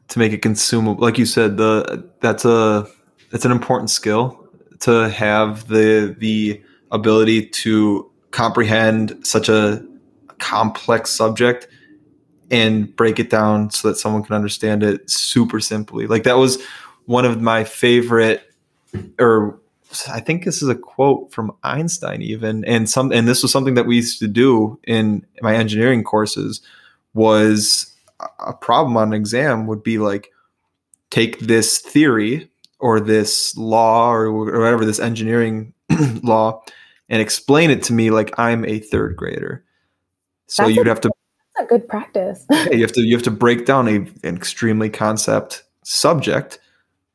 to 0.10 0.20
make 0.20 0.34
it 0.34 0.42
consumable, 0.42 1.02
like 1.02 1.18
you 1.18 1.26
said, 1.26 1.58
the 1.58 2.10
that's 2.20 2.46
a 2.46 2.88
that's 3.32 3.46
an 3.46 3.52
important 3.52 3.90
skill 3.90 4.48
to 4.82 5.10
have 5.10 5.68
the 5.68 6.16
the 6.18 6.62
ability 6.92 7.46
to 7.46 8.10
comprehend 8.32 9.26
such 9.26 9.50
a 9.50 9.86
complex 10.40 11.12
subject 11.12 11.68
and 12.52 12.96
break 12.96 13.20
it 13.20 13.30
down 13.30 13.70
so 13.70 13.88
that 13.88 13.96
someone 13.96 14.24
can 14.24 14.36
understand 14.36 14.84
it 14.84 15.10
super 15.10 15.60
simply. 15.60 16.08
Like 16.08 16.24
that 16.24 16.38
was 16.38 16.62
one 17.06 17.26
of 17.26 17.42
my 17.42 17.64
favorite 17.64 18.44
or 19.20 19.60
I 20.12 20.20
think 20.20 20.46
this 20.46 20.62
is 20.62 20.70
a 20.70 20.76
quote 20.76 21.32
from 21.32 21.52
Einstein 21.64 22.22
even 22.22 22.66
and 22.66 22.90
some 22.90 23.12
and 23.12 23.28
this 23.28 23.44
was 23.44 23.52
something 23.52 23.76
that 23.76 23.86
we 23.86 23.98
used 23.98 24.20
to 24.20 24.28
do 24.28 24.80
in 24.84 25.26
my 25.42 25.56
engineering 25.56 26.04
courses 26.04 26.62
was 27.14 27.89
a 28.40 28.54
problem 28.54 28.98
on 28.98 29.10
an 29.10 29.14
exam 29.14 29.68
would 29.68 29.84
be 29.84 29.98
like 29.98 30.32
take 31.10 31.40
this 31.40 31.80
theory 31.80 32.50
or 32.80 33.00
this 33.00 33.56
law 33.58 34.12
or, 34.12 34.28
or 34.28 34.60
whatever 34.60 34.86
this 34.86 35.00
engineering 35.00 35.74
law 36.24 36.64
and 37.10 37.22
explain 37.22 37.72
it 37.72 37.84
to 37.84 37.94
me 37.94 38.12
like 38.12 38.38
I'm 38.38 38.66
a 38.66 38.80
third 38.80 39.16
grader. 39.16 39.64
So 40.48 40.64
That's 40.64 40.76
you'd 40.76 40.88
a- 40.88 40.90
have 40.90 41.02
to 41.02 41.12
a 41.60 41.66
good 41.66 41.88
practice. 41.88 42.46
yeah, 42.52 42.72
you 42.72 42.82
have 42.82 42.92
to 42.94 43.02
you 43.02 43.16
have 43.16 43.24
to 43.24 43.32
break 43.32 43.66
down 43.66 43.88
a, 43.88 43.96
an 44.28 44.36
extremely 44.36 44.90
concept 44.90 45.64
subject 45.84 46.60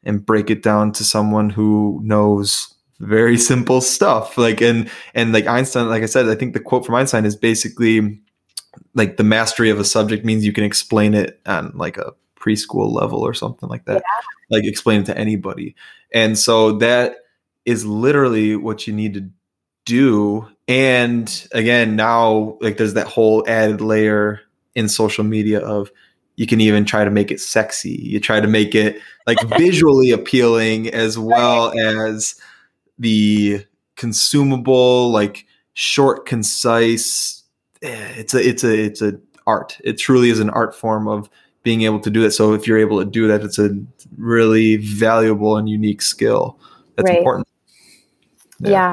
and 0.03 0.25
break 0.25 0.51
it 0.51 0.63
down 0.63 0.93
to 0.93 1.05
someone 1.05 1.49
who 1.51 1.99
knows 2.03 2.75
very 3.01 3.39
simple 3.39 3.81
stuff. 3.81 4.37
Like 4.37 4.61
and 4.61 4.91
and 5.15 5.33
like 5.33 5.47
Einstein, 5.47 5.89
like 5.89 6.03
I 6.03 6.07
said, 6.07 6.29
I 6.29 6.35
think 6.35 6.53
the 6.53 6.61
quote 6.61 6.85
from 6.85 6.95
Einstein 6.95 7.25
is 7.25 7.37
basically 7.37 8.21
like 8.95 9.17
the 9.17 9.25
mastery 9.25 9.71
of 9.71 9.81
a 9.81 9.85
subject 9.85 10.25
means 10.25 10.45
you 10.45 10.53
can 10.53 10.65
explain 10.65 11.15
it 11.15 11.41
on 11.47 11.73
like 11.75 11.97
a 11.97 12.15
preschool 12.37 12.93
level 12.93 13.21
or 13.21 13.35
something 13.35 13.69
like 13.69 13.85
that. 13.87 13.97
Yeah. 13.97 14.57
Like 14.57 14.65
explain 14.65 15.03
it 15.03 15.07
to 15.07 15.19
anybody. 15.19 15.75
And 16.13 16.39
so 16.39 16.73
that 16.79 17.17
is 17.65 17.85
literally 17.85 18.57
what 18.57 18.87
you 18.87 18.93
need 18.93 19.15
to 19.15 19.31
do 19.85 20.49
and 20.67 21.47
again 21.53 21.95
now 21.95 22.57
like 22.61 22.77
there's 22.79 22.95
that 22.95 23.07
whole 23.07 23.45
added 23.47 23.81
layer 23.81 24.41
in 24.75 24.89
social 24.89 25.25
media 25.25 25.61
of 25.61 25.91
you 26.37 26.47
can 26.47 26.61
even 26.61 26.85
try 26.85 27.05
to 27.05 27.11
make 27.11 27.31
it 27.31 27.39
sexy 27.39 27.91
you 28.03 28.19
try 28.19 28.41
to 28.41 28.49
make 28.49 28.75
it 28.75 28.99
like 29.27 29.37
visually 29.59 30.11
appealing 30.11 30.89
as 30.89 31.19
well 31.19 31.79
as 31.79 32.35
the 32.99 33.65
consumable 33.97 35.11
like 35.11 35.47
short 35.75 36.25
concise 36.25 37.44
it's 37.85 38.35
a 38.35 38.49
it's 38.49 38.65
a 38.65 38.85
it's 38.85 39.03
a 39.03 39.19
art. 39.47 39.79
It 39.85 39.99
truly 39.99 40.31
is 40.31 40.41
an 40.41 40.51
art 40.51 40.75
form 40.75 41.07
of 41.09 41.29
being 41.63 41.83
able 41.83 41.99
to 41.99 42.11
do 42.11 42.21
that 42.21 42.31
so 42.31 42.53
if 42.53 42.67
you're 42.67 42.79
able 42.79 42.99
to 42.99 43.11
do 43.11 43.27
that 43.27 43.41
it's 43.41 43.59
a 43.59 43.71
really 44.19 44.77
valuable 44.77 45.57
and 45.57 45.69
unique 45.69 46.03
skill 46.03 46.59
that's 46.97 47.09
right. 47.09 47.19
important. 47.19 47.49
Yeah. 48.61 48.93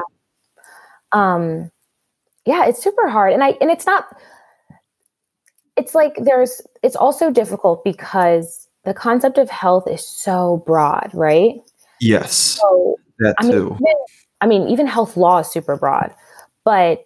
Um 1.12 1.70
yeah 2.44 2.66
it's 2.66 2.82
super 2.82 3.08
hard. 3.08 3.32
And 3.32 3.44
i 3.44 3.50
and 3.60 3.70
it's 3.70 3.86
not 3.86 4.06
it's 5.76 5.94
like 5.94 6.14
there's 6.18 6.60
it's 6.82 6.96
also 6.96 7.30
difficult 7.30 7.84
because 7.84 8.68
the 8.84 8.94
concept 8.94 9.38
of 9.38 9.48
health 9.50 9.86
is 9.88 10.06
so 10.06 10.62
broad 10.66 11.10
right? 11.12 11.54
Yes. 12.00 12.34
So, 12.34 12.96
that 13.18 13.36
I 13.38 13.50
too. 13.50 13.50
mean, 13.50 13.74
even, 13.74 13.96
I 14.40 14.46
mean 14.46 14.68
even 14.68 14.86
health 14.86 15.16
law 15.16 15.38
is 15.38 15.48
super 15.48 15.76
broad 15.76 16.12
but 16.64 17.04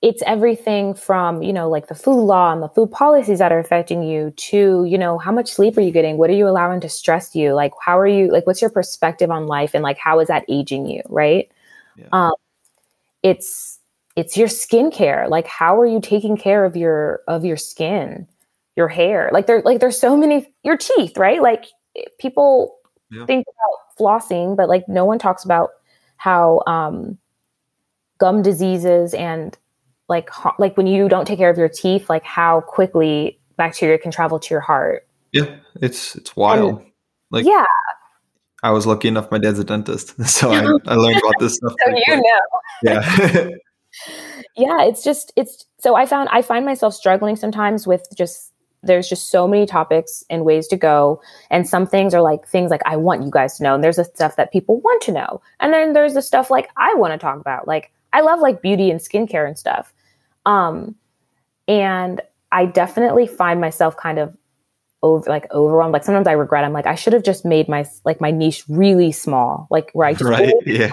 it's 0.00 0.22
everything 0.26 0.94
from 0.94 1.42
you 1.42 1.52
know 1.52 1.68
like 1.68 1.88
the 1.88 1.94
food 1.94 2.22
law 2.22 2.52
and 2.52 2.62
the 2.62 2.68
food 2.68 2.90
policies 2.90 3.40
that 3.40 3.50
are 3.50 3.58
affecting 3.58 4.02
you 4.02 4.30
to 4.36 4.84
you 4.84 4.96
know 4.96 5.18
how 5.18 5.32
much 5.32 5.50
sleep 5.50 5.76
are 5.76 5.80
you 5.80 5.90
getting? 5.90 6.18
What 6.18 6.30
are 6.30 6.34
you 6.34 6.48
allowing 6.48 6.80
to 6.82 6.88
stress 6.88 7.34
you? 7.34 7.52
Like 7.54 7.72
how 7.84 7.98
are 7.98 8.06
you 8.06 8.30
like 8.30 8.46
what's 8.46 8.60
your 8.60 8.70
perspective 8.70 9.30
on 9.30 9.46
life 9.46 9.74
and 9.74 9.82
like 9.82 9.98
how 9.98 10.20
is 10.20 10.28
that 10.28 10.44
aging 10.48 10.86
you 10.86 11.02
right? 11.08 11.50
Yeah. 11.96 12.06
um 12.12 12.34
it's 13.22 13.80
it's 14.14 14.36
your 14.36 14.48
skincare. 14.48 15.28
Like 15.28 15.46
how 15.46 15.78
are 15.80 15.86
you 15.86 16.00
taking 16.00 16.36
care 16.36 16.64
of 16.64 16.76
your 16.76 17.20
of 17.26 17.44
your 17.44 17.56
skin 17.56 18.28
your 18.76 18.88
hair? 18.88 19.30
Like 19.32 19.46
there 19.46 19.62
like 19.64 19.80
there's 19.80 20.00
so 20.00 20.16
many 20.16 20.52
your 20.62 20.76
teeth 20.76 21.16
right? 21.16 21.42
Like 21.42 21.66
people 22.20 22.76
yeah. 23.10 23.26
think 23.26 23.46
about 23.48 23.98
flossing 23.98 24.56
but 24.56 24.68
like 24.68 24.88
no 24.88 25.04
one 25.04 25.18
talks 25.18 25.44
about 25.44 25.70
how 26.18 26.62
um 26.68 27.18
gum 28.18 28.42
diseases 28.42 29.12
and 29.14 29.58
like 30.08 30.30
like 30.58 30.76
when 30.76 30.86
you 30.86 31.08
don't 31.08 31.26
take 31.26 31.38
care 31.38 31.50
of 31.50 31.58
your 31.58 31.68
teeth 31.68 32.08
like 32.08 32.24
how 32.24 32.60
quickly 32.62 33.38
bacteria 33.56 33.98
can 33.98 34.10
travel 34.10 34.38
to 34.38 34.54
your 34.54 34.60
heart 34.60 35.06
yeah 35.32 35.56
it's 35.80 36.16
it's 36.16 36.36
wild 36.36 36.80
and, 36.80 36.90
like 37.30 37.44
yeah 37.44 37.64
I 38.62 38.70
was 38.70 38.86
lucky 38.86 39.08
enough. 39.08 39.30
My 39.30 39.38
dad's 39.38 39.58
a 39.58 39.64
dentist, 39.64 40.20
so 40.28 40.50
I, 40.50 40.58
I 40.86 40.94
learned 40.94 41.18
about 41.18 41.34
this 41.38 41.54
stuff. 41.56 41.74
so 41.84 41.94
you 42.06 42.16
know, 42.16 42.40
yeah, 42.82 43.48
yeah. 44.56 44.84
It's 44.84 45.04
just 45.04 45.32
it's 45.36 45.64
so 45.78 45.94
I 45.94 46.06
found 46.06 46.28
I 46.32 46.42
find 46.42 46.64
myself 46.64 46.94
struggling 46.94 47.36
sometimes 47.36 47.86
with 47.86 48.06
just 48.16 48.52
there's 48.82 49.08
just 49.08 49.30
so 49.30 49.48
many 49.48 49.66
topics 49.66 50.22
and 50.30 50.44
ways 50.44 50.66
to 50.68 50.76
go, 50.76 51.20
and 51.50 51.68
some 51.68 51.86
things 51.86 52.14
are 52.14 52.22
like 52.22 52.46
things 52.46 52.70
like 52.70 52.82
I 52.84 52.96
want 52.96 53.22
you 53.22 53.30
guys 53.30 53.56
to 53.58 53.62
know, 53.62 53.74
and 53.74 53.84
there's 53.84 53.96
the 53.96 54.04
stuff 54.04 54.36
that 54.36 54.52
people 54.52 54.80
want 54.80 55.02
to 55.02 55.12
know, 55.12 55.40
and 55.60 55.72
then 55.72 55.92
there's 55.92 56.14
the 56.14 56.22
stuff 56.22 56.50
like 56.50 56.68
I 56.76 56.94
want 56.94 57.12
to 57.12 57.18
talk 57.18 57.40
about. 57.40 57.68
Like 57.68 57.92
I 58.12 58.22
love 58.22 58.40
like 58.40 58.62
beauty 58.62 58.90
and 58.90 59.00
skincare 59.00 59.46
and 59.46 59.58
stuff, 59.58 59.92
um, 60.48 60.94
and 61.68 62.22
I 62.50 62.64
definitely 62.64 63.26
find 63.26 63.60
myself 63.60 63.96
kind 63.96 64.18
of 64.18 64.34
over 65.02 65.28
like 65.28 65.52
overwhelmed. 65.52 65.92
Like 65.92 66.04
sometimes 66.04 66.26
I 66.26 66.32
regret. 66.32 66.64
I'm 66.64 66.72
like 66.72 66.86
I 66.86 66.94
should 66.94 67.12
have 67.12 67.22
just 67.22 67.44
made 67.44 67.68
my 67.68 67.84
like 68.04 68.20
my 68.20 68.30
niche 68.30 68.64
really 68.68 69.12
small, 69.12 69.68
like 69.70 69.90
where 69.92 70.08
I 70.08 70.14
just 70.14 70.24
right 70.28 70.54
yeah 70.64 70.88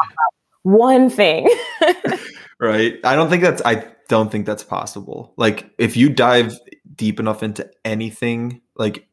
one 0.64 1.10
thing. 1.10 1.48
right. 2.60 3.00
I 3.04 3.16
don't 3.16 3.30
think 3.30 3.44
that's 3.44 3.62
I 3.64 3.88
don't 4.10 4.30
think 4.30 4.46
that's 4.46 4.64
possible. 4.64 5.34
Like 5.38 5.72
if 5.78 5.96
you 5.96 6.10
dive 6.10 6.60
deep 6.94 7.20
enough 7.20 7.42
into 7.42 7.70
anything, 7.86 8.62
like 8.76 9.08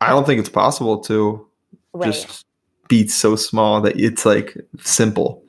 I 0.00 0.08
don't 0.08 0.26
think 0.26 0.40
it's 0.40 0.48
possible 0.48 0.98
to 1.02 1.46
right. 1.92 2.12
just 2.12 2.44
be 2.88 3.06
so 3.06 3.36
small 3.36 3.80
that 3.82 4.00
it's 4.00 4.26
like 4.26 4.56
simple. 4.80 5.44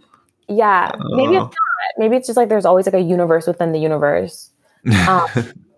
Yeah, 0.48 0.92
maybe 1.00 1.38
it's 1.38 1.38
Uh, 1.38 1.40
not. 1.40 1.56
Maybe 1.98 2.16
it's 2.16 2.28
just 2.28 2.38
like 2.38 2.50
there's 2.50 2.66
always 2.66 2.86
like 2.86 2.96
a 2.96 3.02
universe 3.02 3.48
within 3.48 3.72
the 3.72 3.80
universe. 3.80 4.50
Um, 5.08 5.28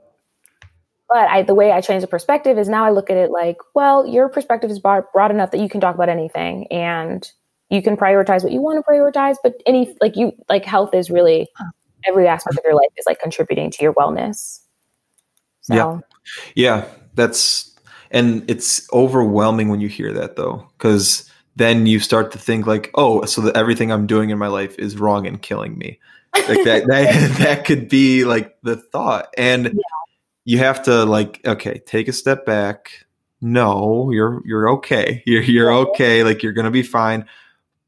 But 1.14 1.30
I, 1.30 1.44
the 1.44 1.54
way 1.54 1.72
I 1.72 1.80
change 1.80 2.02
the 2.02 2.08
perspective 2.08 2.58
is 2.58 2.68
now 2.68 2.84
I 2.86 2.90
look 2.90 3.12
at 3.12 3.18
it 3.18 3.30
like, 3.30 3.58
well, 3.76 4.08
your 4.08 4.30
perspective 4.30 4.72
is 4.72 4.80
broad, 4.80 5.04
broad 5.14 5.30
enough 5.30 5.52
that 5.52 5.60
you 5.60 5.70
can 5.70 5.80
talk 5.80 5.94
about 5.94 6.10
anything 6.10 6.66
and 6.72 7.32
you 7.70 7.84
can 7.84 7.96
prioritize 7.96 8.42
what 8.42 8.52
you 8.52 8.62
want 8.62 8.84
to 8.84 8.92
prioritize. 8.92 9.36
But 9.44 9.62
any 9.68 9.96
like 10.02 10.16
you 10.16 10.32
like 10.50 10.66
health 10.66 10.92
is 10.96 11.12
really 11.12 11.50
every 12.08 12.28
aspect 12.28 12.58
of 12.58 12.64
your 12.66 12.74
life 12.74 12.90
is 12.98 13.06
like 13.06 13.20
contributing 13.20 13.70
to 13.70 13.84
your 13.84 13.94
wellness. 13.94 14.62
So 15.62 15.76
Yeah. 15.76 16.00
Yeah, 16.56 16.86
that's 17.14 17.76
and 18.10 18.50
it's 18.50 18.92
overwhelming 18.92 19.70
when 19.70 19.82
you 19.82 19.90
hear 19.90 20.12
that 20.14 20.36
though, 20.36 20.68
because 20.80 21.30
then 21.56 21.86
you 21.86 22.00
start 22.00 22.32
to 22.32 22.40
think 22.40 22.66
like, 22.66 22.92
oh, 22.96 23.26
so 23.26 23.42
that 23.42 23.56
everything 23.56 23.92
I'm 23.92 24.08
doing 24.08 24.30
in 24.30 24.38
my 24.38 24.48
life 24.48 24.78
is 24.80 24.98
wrong 24.98 25.28
and 25.28 25.42
killing 25.42 25.78
me. 25.78 26.00
Like 26.36 26.64
that 26.64 26.86
that, 26.88 27.36
that 27.40 27.66
could 27.66 27.90
be 27.90 28.26
like 28.26 28.58
the 28.64 28.76
thought. 28.76 29.34
And 29.38 29.80
you 30.46 30.58
have 30.58 30.84
to 30.84 31.06
like, 31.06 31.42
okay, 31.46 31.82
take 31.86 32.08
a 32.08 32.14
step 32.14 32.46
back. 32.46 33.06
No, 33.42 34.10
you're 34.12 34.42
you're 34.46 34.70
okay. 34.76 35.22
You're 35.26 35.44
you're 35.44 35.74
okay. 35.74 36.24
Like 36.24 36.44
you're 36.44 36.54
gonna 36.54 36.72
be 36.72 36.84
fine. 36.84 37.26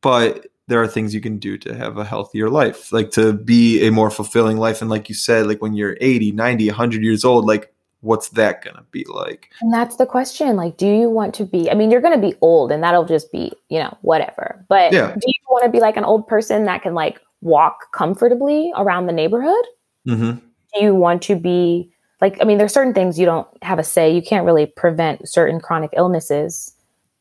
But 0.02 0.48
there 0.68 0.82
are 0.82 0.88
things 0.88 1.14
you 1.14 1.22
can 1.22 1.38
do 1.38 1.58
to 1.60 1.76
have 1.76 1.98
a 1.98 2.04
healthier 2.04 2.50
life, 2.50 2.92
like 2.92 3.12
to 3.12 3.34
be 3.34 3.86
a 3.86 3.92
more 3.92 4.10
fulfilling 4.10 4.58
life. 4.58 4.82
And 4.82 4.90
like 4.90 5.10
you 5.10 5.16
said, 5.16 5.48
like 5.48 5.62
when 5.62 5.74
you're 5.74 5.96
80, 6.02 6.32
90, 6.32 6.68
100 6.68 7.04
years 7.04 7.24
old, 7.24 7.46
like 7.46 7.72
what's 8.06 8.30
that 8.30 8.64
going 8.64 8.76
to 8.76 8.84
be 8.92 9.04
like? 9.10 9.50
And 9.62 9.74
that's 9.74 9.96
the 9.96 10.06
question. 10.06 10.56
Like, 10.56 10.78
do 10.78 10.88
you 10.88 11.10
want 11.10 11.34
to 11.36 11.46
be? 11.46 11.70
I 11.70 11.74
mean, 11.74 11.90
you're 11.90 12.02
going 12.02 12.20
to 12.20 12.28
be 12.28 12.36
old, 12.42 12.72
and 12.72 12.84
that'll 12.84 13.06
just 13.06 13.32
be, 13.32 13.52
you 13.70 13.80
know, 13.80 13.98
whatever. 14.02 14.64
But 14.70 14.94
Yeah. 14.94 15.14
do 15.14 15.26
you 15.26 15.34
want 15.50 15.66
to 15.66 15.72
be 15.72 15.80
like 15.80 15.98
an 15.98 16.06
old 16.06 16.28
person 16.28 16.66
that 16.66 16.84
can 16.84 16.94
like 16.94 17.20
walk 17.42 17.92
comfortably 17.92 18.72
around 18.78 19.08
the 19.08 19.14
neighborhood? 19.14 19.66
hmm 20.06 20.32
Do 20.32 20.82
you 20.84 20.94
want 20.96 21.24
to 21.24 21.36
be 21.36 21.92
like? 22.22 22.38
I 22.40 22.46
mean, 22.46 22.60
there's 22.60 22.74
certain 22.74 22.94
things 22.94 23.20
you 23.20 23.26
don't 23.26 23.48
have 23.64 23.80
a 23.80 23.84
say. 23.84 24.14
You 24.14 24.22
can't 24.22 24.46
really 24.46 24.68
prevent 24.68 25.28
certain 25.28 25.60
chronic 25.60 25.90
illnesses, 25.98 26.74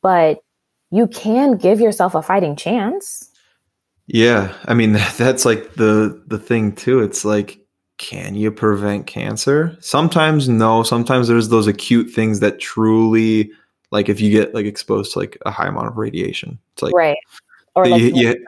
but 0.02 0.40
you 0.90 1.06
can 1.06 1.56
give 1.56 1.80
yourself 1.80 2.14
a 2.14 2.22
fighting 2.22 2.56
chance. 2.56 3.30
Yeah. 4.06 4.54
I 4.66 4.74
mean, 4.74 4.92
that's 5.16 5.44
like 5.44 5.74
the, 5.74 6.22
the 6.26 6.38
thing 6.38 6.72
too. 6.74 7.00
It's 7.00 7.24
like, 7.24 7.58
can 7.98 8.34
you 8.34 8.50
prevent 8.50 9.06
cancer? 9.06 9.76
Sometimes 9.80 10.48
no. 10.48 10.82
Sometimes 10.82 11.28
there's 11.28 11.48
those 11.48 11.66
acute 11.66 12.10
things 12.10 12.40
that 12.40 12.58
truly, 12.58 13.50
like 13.90 14.08
if 14.08 14.20
you 14.20 14.30
get 14.30 14.54
like 14.54 14.66
exposed 14.66 15.12
to 15.12 15.20
like 15.20 15.38
a 15.46 15.50
high 15.50 15.68
amount 15.68 15.86
of 15.86 15.96
radiation, 15.96 16.58
it's 16.72 16.82
like, 16.82 16.94
right. 16.94 17.16
Or 17.76 17.86
like, 17.86 18.00
you- 18.02 18.08
you- 18.14 18.44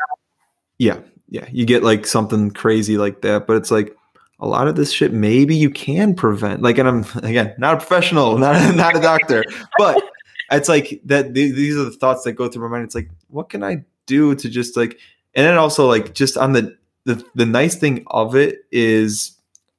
yeah, 0.79 0.99
yeah, 1.29 1.47
you 1.51 1.65
get 1.65 1.83
like 1.83 2.07
something 2.07 2.51
crazy 2.51 2.99
like 2.99 3.23
that. 3.23 3.47
But 3.47 3.57
it's 3.57 3.71
like 3.71 3.97
a 4.41 4.47
lot 4.47 4.69
of 4.69 4.77
this 4.77 4.93
shit 4.93 5.13
maybe 5.13 5.57
you 5.57 5.71
can 5.71 6.15
prevent. 6.15 6.61
Like, 6.63 6.79
and 6.79 6.89
I'm 6.89 7.05
again 7.25 7.55
not 7.59 7.75
a 7.75 7.77
professional, 7.79 8.37
not 8.39 8.75
not 8.75 8.97
a 8.97 9.01
doctor, 9.01 9.45
but 9.79 10.03
it's 10.51 10.69
like 10.69 11.01
that. 11.05 11.35
th- 11.35 11.55
These 11.55 11.77
are 11.77 11.85
the 11.85 11.91
thoughts 11.93 12.25
that 12.25 12.33
go 12.33 12.49
through 12.49 12.63
my 12.63 12.69
mind. 12.69 12.85
It's 12.85 12.95
like, 12.95 13.11
what 13.29 13.49
can 13.49 13.63
I 13.63 13.85
do 14.07 14.35
to 14.35 14.49
just 14.49 14.77
like, 14.77 14.99
and 15.35 15.47
then 15.47 15.57
also 15.57 15.87
like 15.87 16.15
just 16.15 16.37
on 16.37 16.53
the 16.53 16.77
the 17.05 17.25
the 17.37 17.47
nice 17.47 17.77
thing 17.77 18.03
of 18.09 18.35
it 18.35 18.65
is. 18.73 19.33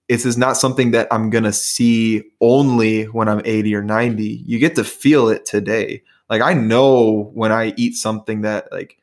It's 0.07 0.25
is 0.25 0.37
not 0.37 0.57
something 0.57 0.91
that 0.91 1.07
I'm 1.11 1.29
gonna 1.29 1.53
see 1.53 2.23
only 2.39 3.05
when 3.05 3.27
I'm 3.27 3.41
80 3.43 3.75
or 3.75 3.83
90. 3.83 4.23
You 4.23 4.59
get 4.59 4.75
to 4.75 4.83
feel 4.83 5.29
it 5.29 5.45
today. 5.45 6.01
Like 6.29 6.41
I 6.41 6.53
know 6.53 7.31
when 7.33 7.51
I 7.51 7.73
eat 7.77 7.95
something 7.95 8.41
that 8.41 8.71
like 8.71 8.97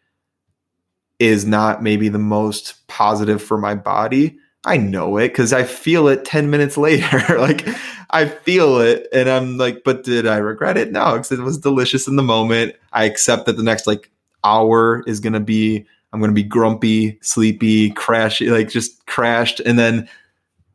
is 1.18 1.44
not 1.44 1.82
maybe 1.82 2.09
the 2.09 2.18
most 2.18 2.86
positive 2.88 3.42
for 3.42 3.59
my 3.59 3.74
body. 3.74 4.38
I 4.66 4.78
know 4.78 5.18
it 5.18 5.28
because 5.28 5.52
I 5.52 5.64
feel 5.64 6.09
it 6.09 6.24
10 6.24 6.50
minutes 6.50 6.76
later. 6.78 7.38
like 7.38 7.66
I 8.11 8.26
feel 8.26 8.78
it 8.78 9.09
and 9.12 9.28
I'm 9.28 9.59
like, 9.59 9.82
but 9.84 10.05
did 10.05 10.26
I 10.26 10.36
regret 10.38 10.76
it? 10.76 10.92
No, 10.92 11.12
because 11.12 11.32
it 11.32 11.40
was 11.40 11.59
delicious 11.59 12.09
in 12.09 12.16
the 12.16 12.22
moment. 12.22 12.74
I 12.92 13.05
accept 13.05 13.46
that 13.46 13.57
the 13.57 13.62
next 13.62 13.86
like 13.86 14.11
hour 14.42 15.02
is 15.07 15.20
gonna 15.20 15.40
be 15.40 15.86
I'm 16.12 16.20
gonna 16.20 16.32
be 16.32 16.44
grumpy, 16.44 17.18
sleepy, 17.22 17.90
crashy, 17.90 18.50
like 18.50 18.68
just 18.68 19.05
crashed, 19.07 19.59
and 19.59 19.76
then 19.76 20.09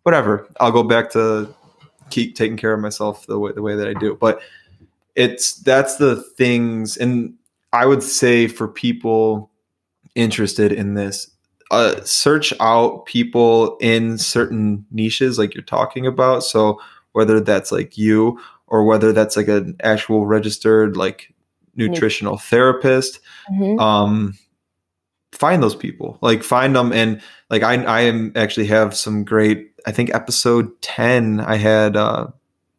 whatever. 0.03 0.47
I'll 0.59 0.71
go 0.71 0.83
back 0.83 1.11
to 1.11 1.53
keep 2.09 2.35
taking 2.35 2.57
care 2.57 2.73
of 2.73 2.79
myself 2.79 3.25
the 3.27 3.37
way 3.39 3.51
the 3.51 3.61
way 3.61 3.75
that 3.75 3.87
I 3.87 3.93
do. 3.93 4.15
But 4.15 4.41
it's 5.15 5.53
that's 5.53 5.97
the 5.97 6.15
things 6.15 6.97
and 6.97 7.33
I 7.73 7.85
would 7.85 8.01
say 8.03 8.47
for 8.47 8.67
people 8.67 9.51
interested 10.15 10.71
in 10.71 10.93
this 10.95 11.29
uh, 11.71 12.01
search 12.03 12.51
out 12.59 13.05
people 13.05 13.77
in 13.79 14.17
certain 14.17 14.85
niches 14.91 15.37
like 15.37 15.53
you're 15.53 15.63
talking 15.63 16.07
about 16.07 16.43
so 16.43 16.79
whether 17.11 17.39
that's 17.39 17.71
like 17.71 17.95
you 17.97 18.39
or 18.67 18.83
whether 18.85 19.13
that's 19.13 19.37
like 19.37 19.47
an 19.47 19.75
actual 19.83 20.25
registered 20.25 20.97
like 20.97 21.31
nutritional 21.75 22.37
therapist 22.37 23.19
Mhm. 23.51 23.79
um 23.79 24.33
find 25.31 25.61
those 25.61 25.75
people 25.75 26.17
like 26.21 26.43
find 26.43 26.75
them 26.75 26.91
and 26.91 27.21
like 27.51 27.61
i 27.61 27.75
i 27.83 28.01
am 28.01 28.31
actually 28.35 28.65
have 28.67 28.95
some 28.95 29.23
great 29.23 29.68
i 29.85 29.91
think 29.91 30.13
episode 30.13 30.69
10 30.81 31.39
i 31.41 31.55
had 31.55 31.95
uh 31.95 32.27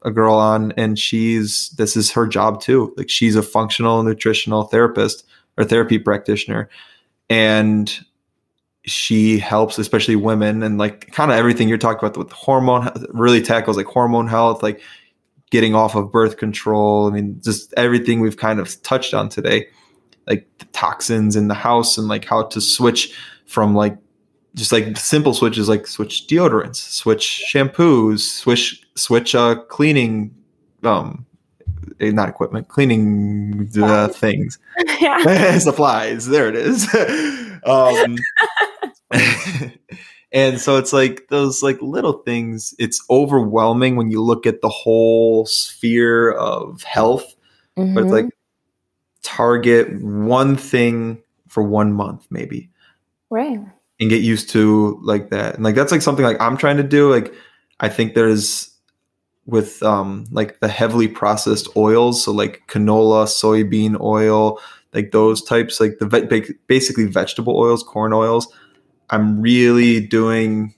a 0.03 0.11
girl 0.11 0.35
on 0.35 0.73
and 0.73 0.99
she's 0.99 1.71
this 1.71 1.97
is 1.97 2.11
her 2.13 2.27
job 2.27 2.61
too. 2.61 2.95
Like 2.97 3.11
she's 3.11 3.37
a 3.37 3.43
functional 3.43 4.03
nutritional 4.03 4.65
therapist 4.65 5.27
or 5.59 5.65
therapy 5.65 5.99
practitioner. 5.99 6.69
And 7.29 7.93
she 8.87 9.39
helps 9.39 9.79
especially 9.79 10.17
women 10.17 10.63
and 10.63 10.79
like 10.79 11.13
kind 11.13 11.31
of 11.31 11.37
everything 11.37 11.69
you're 11.69 11.79
talking 11.79 11.99
about 11.99 12.17
with 12.17 12.33
hormone 12.33 12.91
really 13.11 13.43
tackles 13.43 13.77
like 13.77 13.87
hormone 13.87 14.27
health 14.27 14.63
like 14.63 14.81
getting 15.51 15.75
off 15.75 15.95
of 15.95 16.11
birth 16.11 16.39
control. 16.39 17.07
I 17.07 17.11
mean 17.11 17.41
just 17.43 17.75
everything 17.77 18.21
we've 18.21 18.39
kind 18.39 18.59
of 18.59 18.81
touched 18.83 19.13
on 19.13 19.29
today 19.29 19.67
like 20.27 20.47
the 20.59 20.65
toxins 20.67 21.37
in 21.37 21.49
the 21.49 21.55
house 21.55 21.99
and 21.99 22.09
like 22.09 22.25
how 22.25 22.45
to 22.45 22.61
switch 22.61 23.15
from 23.45 23.75
like 23.75 23.99
just 24.55 24.73
like 24.73 24.97
simple 24.97 25.33
switches 25.35 25.69
like 25.69 25.87
switch 25.87 26.27
deodorants 26.27 26.77
switch 26.77 27.45
shampoos 27.53 28.21
switch 28.21 28.83
switch 28.97 29.35
uh 29.35 29.55
cleaning 29.69 30.35
um 30.83 31.25
eh, 32.01 32.11
not 32.11 32.29
equipment 32.29 32.67
cleaning 32.69 33.71
uh, 33.81 34.09
things 34.09 34.59
yeah. 35.01 35.59
supplies. 35.59 36.27
There 36.27 36.49
it 36.49 36.57
is. 36.57 36.87
um, 37.65 38.17
and 40.33 40.61
so 40.61 40.77
it's 40.77 40.93
like 40.93 41.27
those 41.29 41.63
like 41.63 41.81
little 41.83 42.15
things. 42.25 42.75
It's 42.79 43.05
overwhelming 43.11 43.97
when 43.97 44.11
you 44.11 44.23
look 44.23 44.47
at 44.47 44.61
the 44.63 44.69
whole 44.69 45.47
sphere 45.47 46.33
of 46.33 46.83
health, 46.83 47.35
but 47.77 47.83
it's 47.83 48.11
Mhm. 48.11 48.11
like 48.11 48.27
target 49.23 50.01
one 50.03 50.57
thing 50.57 51.23
for 51.49 51.63
one 51.63 51.93
month 51.93 52.27
maybe 52.31 52.71
right. 53.29 53.61
And 54.01 54.09
get 54.11 54.23
used 54.23 54.49
to 54.51 54.99
like 55.03 55.31
that. 55.31 55.55
And 55.55 55.65
like 55.65 55.75
that's 55.75 55.93
like 55.93 56.03
something 56.03 56.25
like 56.25 56.41
I'm 56.41 56.57
trying 56.57 56.79
to 56.79 56.83
do. 56.83 57.11
Like 57.11 57.33
I 57.81 57.89
think 57.89 58.15
there's 58.15 58.71
with 59.47 59.83
um 59.83 60.27
like 60.31 60.61
the 60.61 60.69
heavily 60.69 61.09
processed 61.09 61.69
oils, 61.77 62.25
so 62.25 62.33
like 62.33 62.63
canola, 62.69 63.27
soybean 63.27 64.01
oil, 64.01 64.59
like 64.95 65.13
those 65.13 65.43
types, 65.43 65.81
like 65.81 65.99
the 65.99 66.07
ve- 66.07 66.55
basically 66.67 67.05
vegetable 67.05 67.57
oils, 67.59 67.83
corn 67.83 68.13
oils. 68.13 68.49
I'm 69.11 69.41
really 69.41 70.01
doing 70.07 70.75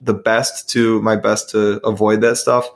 the 0.00 0.14
best 0.14 0.68
to 0.70 1.00
my 1.02 1.16
best 1.16 1.50
to 1.50 1.80
avoid 1.86 2.20
that 2.20 2.36
stuff. 2.36 2.68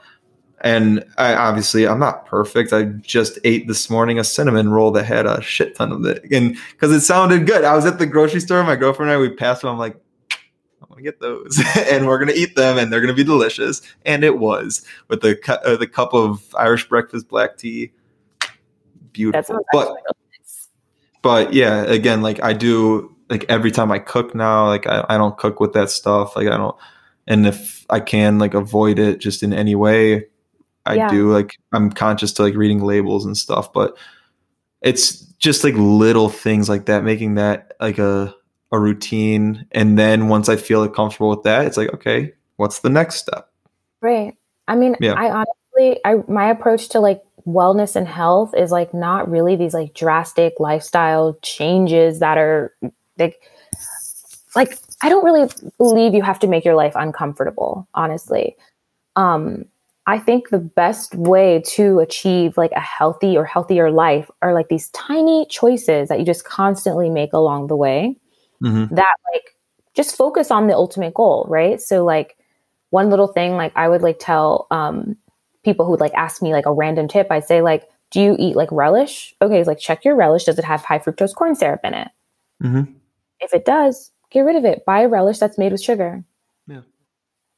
And 0.67 1.05
I 1.17 1.33
obviously 1.33 1.87
I'm 1.87 2.01
not 2.01 2.27
perfect. 2.27 2.73
I 2.73 2.87
just 2.87 3.39
ate 3.45 3.69
this 3.69 3.89
morning 3.89 4.19
a 4.19 4.25
cinnamon 4.25 4.69
roll 4.69 4.91
that 4.91 5.05
had 5.05 5.25
a 5.25 5.41
shit 5.41 5.77
ton 5.77 5.93
of 5.93 6.05
it, 6.05 6.25
and 6.33 6.57
because 6.73 6.91
it 6.91 7.03
sounded 7.03 7.47
good. 7.47 7.62
I 7.62 7.77
was 7.77 7.87
at 7.87 8.01
the 8.01 8.07
grocery 8.07 8.41
store. 8.41 8.64
My 8.64 8.75
girlfriend 8.75 9.12
and 9.12 9.17
I 9.17 9.21
we 9.21 9.31
passed 9.31 9.62
them. 9.62 9.71
I'm 9.71 9.79
like, 9.79 9.95
I'm 10.83 10.89
gonna 10.89 11.03
get 11.03 11.21
those, 11.21 11.62
and 11.77 12.09
we're 12.09 12.19
gonna 12.19 12.33
eat 12.35 12.57
them, 12.57 12.79
and 12.79 12.93
they're 12.93 13.01
gonna 13.01 13.14
be 13.14 13.23
delicious. 13.23 13.81
And 14.05 14.25
it 14.25 14.41
was 14.41 14.85
with 15.07 15.21
the 15.21 15.37
cu- 15.37 15.53
uh, 15.53 15.77
the 15.77 15.87
cup 15.87 16.12
of 16.12 16.53
Irish 16.59 16.89
breakfast 16.89 17.29
black 17.29 17.59
tea. 17.59 17.93
Beautiful, 19.12 19.64
but 19.71 19.89
nice. 19.89 20.69
but 21.23 21.53
yeah, 21.53 21.85
again, 21.85 22.23
like 22.23 22.43
I 22.43 22.55
do 22.55 23.14
like 23.31 23.45
every 23.49 23.71
time 23.71 23.93
I 23.93 24.01
cook 24.01 24.35
now, 24.35 24.67
like 24.67 24.89
I, 24.89 25.07
I 25.11 25.17
don't 25.17 25.39
cook 25.39 25.61
with 25.61 25.75
that 25.75 25.91
stuff. 25.91 26.35
Like 26.35 26.49
I 26.49 26.57
don't, 26.57 26.77
and 27.29 27.47
if 27.47 27.87
I 27.89 28.01
can 28.01 28.41
like 28.41 28.55
avoid 28.55 28.99
it 28.99 29.21
just 29.21 29.45
in 29.45 29.53
any 29.53 29.77
way, 29.77 30.27
I 30.87 30.95
Yeah. 30.95 31.09
do 31.09 31.32
like 31.32 31.57
I'm 31.72 31.91
conscious 31.91 32.32
to 32.34 32.43
like 32.43 32.55
reading 32.55 32.80
labels 32.82 33.24
and 33.26 33.37
stuff, 33.37 33.72
but 33.72 33.97
it's 34.82 35.20
just 35.39 35.64
like 35.64 35.74
little 35.76 36.28
things 36.28 36.68
like 36.68 36.87
that, 36.87 37.05
making 37.05 37.34
that 37.34 37.74
like 37.80 37.99
a 37.99 38.34
a 38.72 38.78
routine. 38.78 39.66
And 39.72 39.99
then 39.99 40.28
once 40.28 40.49
I 40.49 40.57
feel 40.57 40.80
like 40.80 40.95
comfortable 40.95 41.30
with 41.30 41.43
that, 41.45 41.66
it's 41.66 41.76
like, 41.76 41.93
okay, 41.95 42.32
what's 42.57 42.80
the 42.80 42.91
next 42.91 43.16
step? 43.16 43.49
Right. 44.01 44.37
I 44.68 44.76
mean, 44.76 44.97
Yeah. 45.01 45.14
I 45.14 45.30
honestly, 45.30 46.01
I 46.05 46.16
my 46.28 46.49
approach 46.51 46.89
to 46.91 47.01
like 47.01 47.22
wellness 47.47 47.95
and 47.95 48.09
health 48.09 48.53
is 48.57 48.72
like 48.72 48.93
not 48.93 49.30
really 49.30 49.55
these 49.57 49.72
like 49.74 49.95
drastic 49.95 50.55
lifestyle 50.59 51.39
changes 51.43 52.18
that 52.18 52.39
are 52.39 52.74
like 53.18 53.41
like 54.57 54.78
I 55.03 55.09
don't 55.09 55.24
really 55.24 55.49
believe 55.78 56.14
you 56.14 56.22
have 56.22 56.39
to 56.41 56.47
make 56.47 56.64
your 56.64 56.74
life 56.74 56.95
uncomfortable, 56.97 57.87
honestly. 57.95 58.57
Um 59.14 59.66
I 60.09 60.19
think 60.19 60.51
the 60.51 60.59
best 60.59 61.15
way 61.15 61.63
to 61.71 61.99
achieve 61.99 62.57
like 62.57 62.73
a 62.73 62.81
healthy 62.81 63.37
or 63.37 63.45
healthier 63.45 63.91
life 63.91 64.31
are 64.41 64.55
like 64.55 64.69
these 64.69 64.89
tiny 64.91 65.47
choices 65.47 66.09
that 66.09 66.21
you 66.21 66.25
just 66.25 66.45
constantly 66.45 67.11
make 67.11 67.33
along 67.33 67.67
the 67.67 67.77
way 67.77 68.17
Mm-hmm. 68.63 68.95
that 68.95 69.15
like 69.35 69.55
just 69.95 70.17
focus 70.17 70.51
on 70.51 70.67
the 70.67 70.75
ultimate 70.75 71.13
goal, 71.13 71.47
right? 71.49 71.79
So 71.79 72.05
like 72.05 72.39
one 72.89 73.11
little 73.11 73.27
thing 73.27 73.53
like 73.53 73.73
I 73.77 73.87
would 73.87 74.01
like 74.01 74.17
tell 74.19 74.67
um 74.71 75.17
people 75.63 75.85
who 75.85 75.91
would 75.91 76.01
like 76.01 76.15
ask 76.15 76.41
me 76.41 76.53
like 76.53 76.65
a 76.65 76.73
random 76.73 77.07
tip, 77.07 77.27
I'd 77.31 77.45
say 77.45 77.61
like, 77.61 77.85
do 78.13 78.21
you 78.21 78.37
eat 78.39 78.57
like 78.57 78.71
relish? 78.73 79.35
Okay, 79.43 79.63
like 79.65 79.79
check 79.79 80.05
your 80.07 80.17
relish. 80.17 80.45
Does 80.45 80.59
it 80.59 80.65
have 80.65 80.83
high 80.85 80.99
fructose 80.99 81.35
corn 81.35 81.55
syrup 81.55 81.81
in 81.85 81.93
it? 81.93 82.09
Mm-hmm. 82.63 82.93
If 83.41 83.53
it 83.53 83.67
does, 83.67 84.11
get 84.31 84.41
rid 84.41 84.57
of 84.57 84.65
it. 84.65 84.87
Buy 84.87 85.03
a 85.03 85.09
relish 85.09 85.39
that's 85.39 85.59
made 85.59 85.73
with 85.73 85.83
sugar. 85.83 86.25
Yeah. 86.67 86.81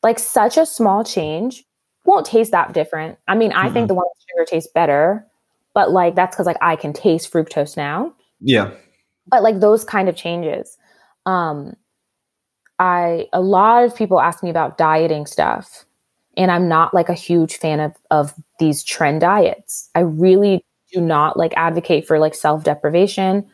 Like 0.03 0.19
such 0.19 0.57
a 0.57 0.67
small 0.67 1.05
change 1.05 1.65
won't 2.09 2.27
taste 2.27 2.51
that 2.51 2.73
different. 2.73 3.19
I 3.29 3.35
mean, 3.37 3.53
I 3.53 3.71
think 3.71 3.87
the 3.89 3.95
one 3.95 4.07
with 4.07 4.25
sugar 4.31 4.45
tastes 4.51 4.73
better, 4.75 5.25
but 5.75 5.93
like 5.93 6.15
that's 6.17 6.35
because 6.35 6.47
like 6.47 6.57
I 6.61 6.75
can 6.77 6.93
taste 6.93 7.33
fructose 7.33 7.77
now. 7.77 8.13
Yeah. 8.41 8.71
but 9.27 9.43
like 9.43 9.61
those 9.61 9.85
kind 9.85 10.09
of 10.09 10.17
changes 10.17 10.79
um 11.27 11.75
i 12.79 13.27
a 13.33 13.41
lot 13.41 13.85
of 13.85 13.95
people 13.95 14.21
ask 14.21 14.43
me 14.43 14.51
about 14.51 14.79
dieting 14.79 15.27
stuff 15.27 15.85
and 16.37 16.51
i'm 16.51 16.69
not 16.69 16.95
like 16.95 17.09
a 17.09 17.15
huge 17.15 17.57
fan 17.59 17.81
of 17.81 17.93
of 18.11 18.33
these 18.61 18.85
trend 18.85 19.21
diets 19.21 19.91
i 19.95 20.01
really 20.01 20.65
do 20.93 21.01
not 21.01 21.37
like 21.37 21.53
advocate 21.57 22.07
for 22.07 22.19
like 22.19 22.35
self 22.35 22.63
deprivation 22.65 23.45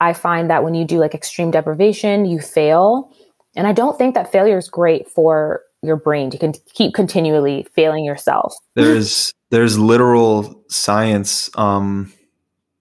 i 0.00 0.12
find 0.12 0.50
that 0.50 0.64
when 0.64 0.74
you 0.74 0.84
do 0.84 0.98
like 0.98 1.14
extreme 1.14 1.50
deprivation 1.52 2.26
you 2.26 2.40
fail 2.40 3.10
and 3.56 3.66
i 3.66 3.72
don't 3.72 3.96
think 3.96 4.14
that 4.14 4.32
failure 4.32 4.58
is 4.58 4.68
great 4.68 5.08
for 5.08 5.62
your 5.84 5.96
brain 5.96 6.30
to 6.30 6.38
con- 6.38 6.54
keep 6.72 6.94
continually 6.94 7.66
failing 7.74 8.04
yourself. 8.04 8.54
There's 8.74 9.32
there's 9.50 9.78
literal 9.78 10.64
science 10.68 11.48
um 11.54 12.12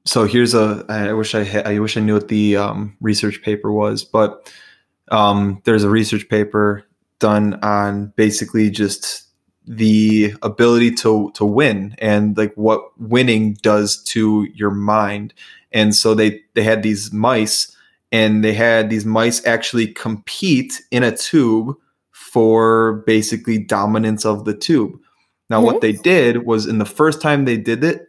so 0.06 0.26
here's 0.26 0.56
a 0.56 0.84
i 0.90 1.14
wish 1.14 1.36
i 1.36 1.44
ha- 1.44 1.62
i 1.66 1.78
wish 1.78 1.96
i 1.96 2.00
knew 2.00 2.16
what 2.16 2.30
the 2.30 2.58
um, 2.58 2.98
research 3.00 3.44
paper 3.44 3.72
was 3.72 4.04
but 4.04 4.52
um 5.10 5.62
there's 5.66 5.84
a 5.84 5.90
research 5.90 6.28
paper 6.30 6.84
done 7.20 7.54
on 7.62 8.12
basically 8.16 8.72
just 8.72 9.24
the 9.66 10.34
ability 10.42 10.92
to 10.92 11.32
to 11.32 11.46
win 11.46 11.96
and 12.00 12.38
like 12.38 12.54
what 12.56 12.82
winning 13.00 13.54
does 13.62 14.04
to 14.04 14.48
your 14.54 14.72
mind. 14.72 15.34
And 15.72 15.96
so 15.96 16.14
they 16.14 16.42
they 16.54 16.64
had 16.64 16.84
these 16.84 17.14
mice 17.14 17.76
and 18.12 18.44
they 18.44 18.54
had 18.54 18.90
these 18.90 19.06
mice 19.06 19.46
actually 19.46 19.88
compete 19.88 20.82
in 20.92 21.04
a 21.04 21.16
tube 21.16 21.76
for 22.34 23.04
basically 23.06 23.60
dominance 23.60 24.26
of 24.26 24.46
the 24.46 24.54
tube 24.54 25.00
now, 25.54 25.62
what 25.62 25.82
they 25.82 25.92
did 25.92 26.46
was 26.46 26.66
in 26.66 26.80
the 26.80 26.86
first 26.86 27.22
time 27.22 27.46
they 27.46 27.58
did 27.58 27.84
it, 27.84 28.08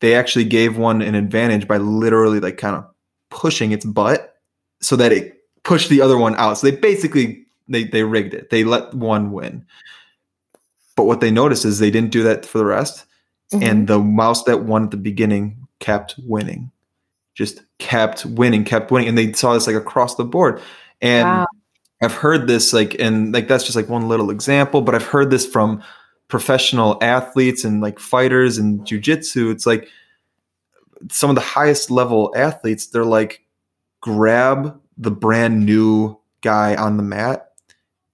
they 0.00 0.14
actually 0.14 0.44
gave 0.44 0.78
one 0.78 1.02
an 1.02 1.16
advantage 1.16 1.66
by 1.66 1.78
literally 1.78 2.38
like 2.38 2.58
kind 2.58 2.76
of 2.76 2.86
pushing 3.28 3.72
its 3.72 3.84
butt 3.84 4.36
so 4.80 4.94
that 4.96 5.12
it 5.12 5.40
pushed 5.64 5.90
the 5.90 6.00
other 6.00 6.16
one 6.16 6.36
out. 6.36 6.58
So 6.58 6.70
they 6.70 6.76
basically 6.76 7.44
they 7.68 7.84
they 7.84 8.04
rigged 8.04 8.34
it. 8.34 8.50
They 8.50 8.64
let 8.64 8.94
one 8.94 9.32
win. 9.32 9.66
But 10.96 11.04
what 11.04 11.20
they 11.20 11.30
noticed 11.30 11.64
is 11.64 11.78
they 11.78 11.90
didn't 11.90 12.12
do 12.12 12.22
that 12.22 12.46
for 12.46 12.58
the 12.58 12.66
rest. 12.66 13.04
Mm-hmm. 13.52 13.64
And 13.64 13.88
the 13.88 13.98
mouse 13.98 14.44
that 14.44 14.62
won 14.62 14.84
at 14.84 14.90
the 14.90 14.96
beginning 14.96 15.66
kept 15.80 16.14
winning. 16.18 16.70
Just 17.34 17.62
kept 17.78 18.24
winning, 18.26 18.64
kept 18.64 18.90
winning. 18.90 19.08
And 19.08 19.18
they 19.18 19.32
saw 19.32 19.54
this 19.54 19.66
like 19.66 19.76
across 19.76 20.14
the 20.14 20.24
board. 20.24 20.60
And 21.00 21.26
Wow. 21.26 21.46
I've 22.00 22.14
heard 22.14 22.46
this 22.46 22.72
like 22.72 22.98
and 22.98 23.32
like 23.32 23.48
that's 23.48 23.64
just 23.64 23.76
like 23.76 23.88
one 23.88 24.08
little 24.08 24.30
example, 24.30 24.80
but 24.82 24.94
I've 24.94 25.06
heard 25.06 25.30
this 25.30 25.46
from 25.46 25.82
professional 26.28 26.96
athletes 27.02 27.64
and 27.64 27.80
like 27.80 27.98
fighters 27.98 28.56
and 28.56 28.80
jujitsu. 28.86 29.50
It's 29.52 29.66
like 29.66 29.88
some 31.10 31.30
of 31.30 31.36
the 31.36 31.42
highest 31.42 31.90
level 31.90 32.32
athletes, 32.36 32.86
they're 32.86 33.04
like 33.04 33.44
grab 34.00 34.80
the 34.96 35.10
brand 35.10 35.66
new 35.66 36.18
guy 36.40 36.74
on 36.76 36.96
the 36.96 37.02
mat 37.02 37.52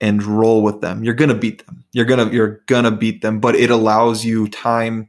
and 0.00 0.22
roll 0.22 0.62
with 0.62 0.80
them. 0.80 1.04
You're 1.04 1.14
gonna 1.14 1.34
beat 1.34 1.64
them. 1.66 1.84
You're 1.92 2.04
gonna 2.04 2.30
you're 2.30 2.62
gonna 2.66 2.90
beat 2.90 3.22
them, 3.22 3.40
but 3.40 3.54
it 3.54 3.70
allows 3.70 4.24
you 4.24 4.48
time 4.48 5.08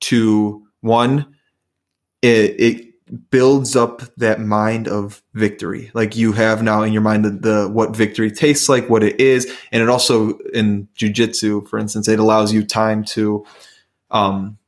to 0.00 0.66
one, 0.80 1.34
it 2.22 2.60
it 2.60 2.89
builds 3.30 3.76
up 3.76 4.02
that 4.16 4.40
mind 4.40 4.88
of 4.88 5.22
victory. 5.34 5.90
Like 5.94 6.16
you 6.16 6.32
have 6.32 6.62
now 6.62 6.82
in 6.82 6.92
your 6.92 7.02
mind 7.02 7.24
the, 7.24 7.30
the 7.30 7.68
what 7.68 7.96
victory 7.96 8.30
tastes 8.30 8.68
like, 8.68 8.88
what 8.88 9.02
it 9.02 9.20
is, 9.20 9.52
and 9.72 9.82
it 9.82 9.88
also 9.88 10.38
in 10.54 10.88
jujitsu, 10.96 11.68
for 11.68 11.78
instance, 11.78 12.08
it 12.08 12.18
allows 12.18 12.52
you 12.52 12.64
time 12.64 13.04
to 13.04 13.44
um 14.10 14.58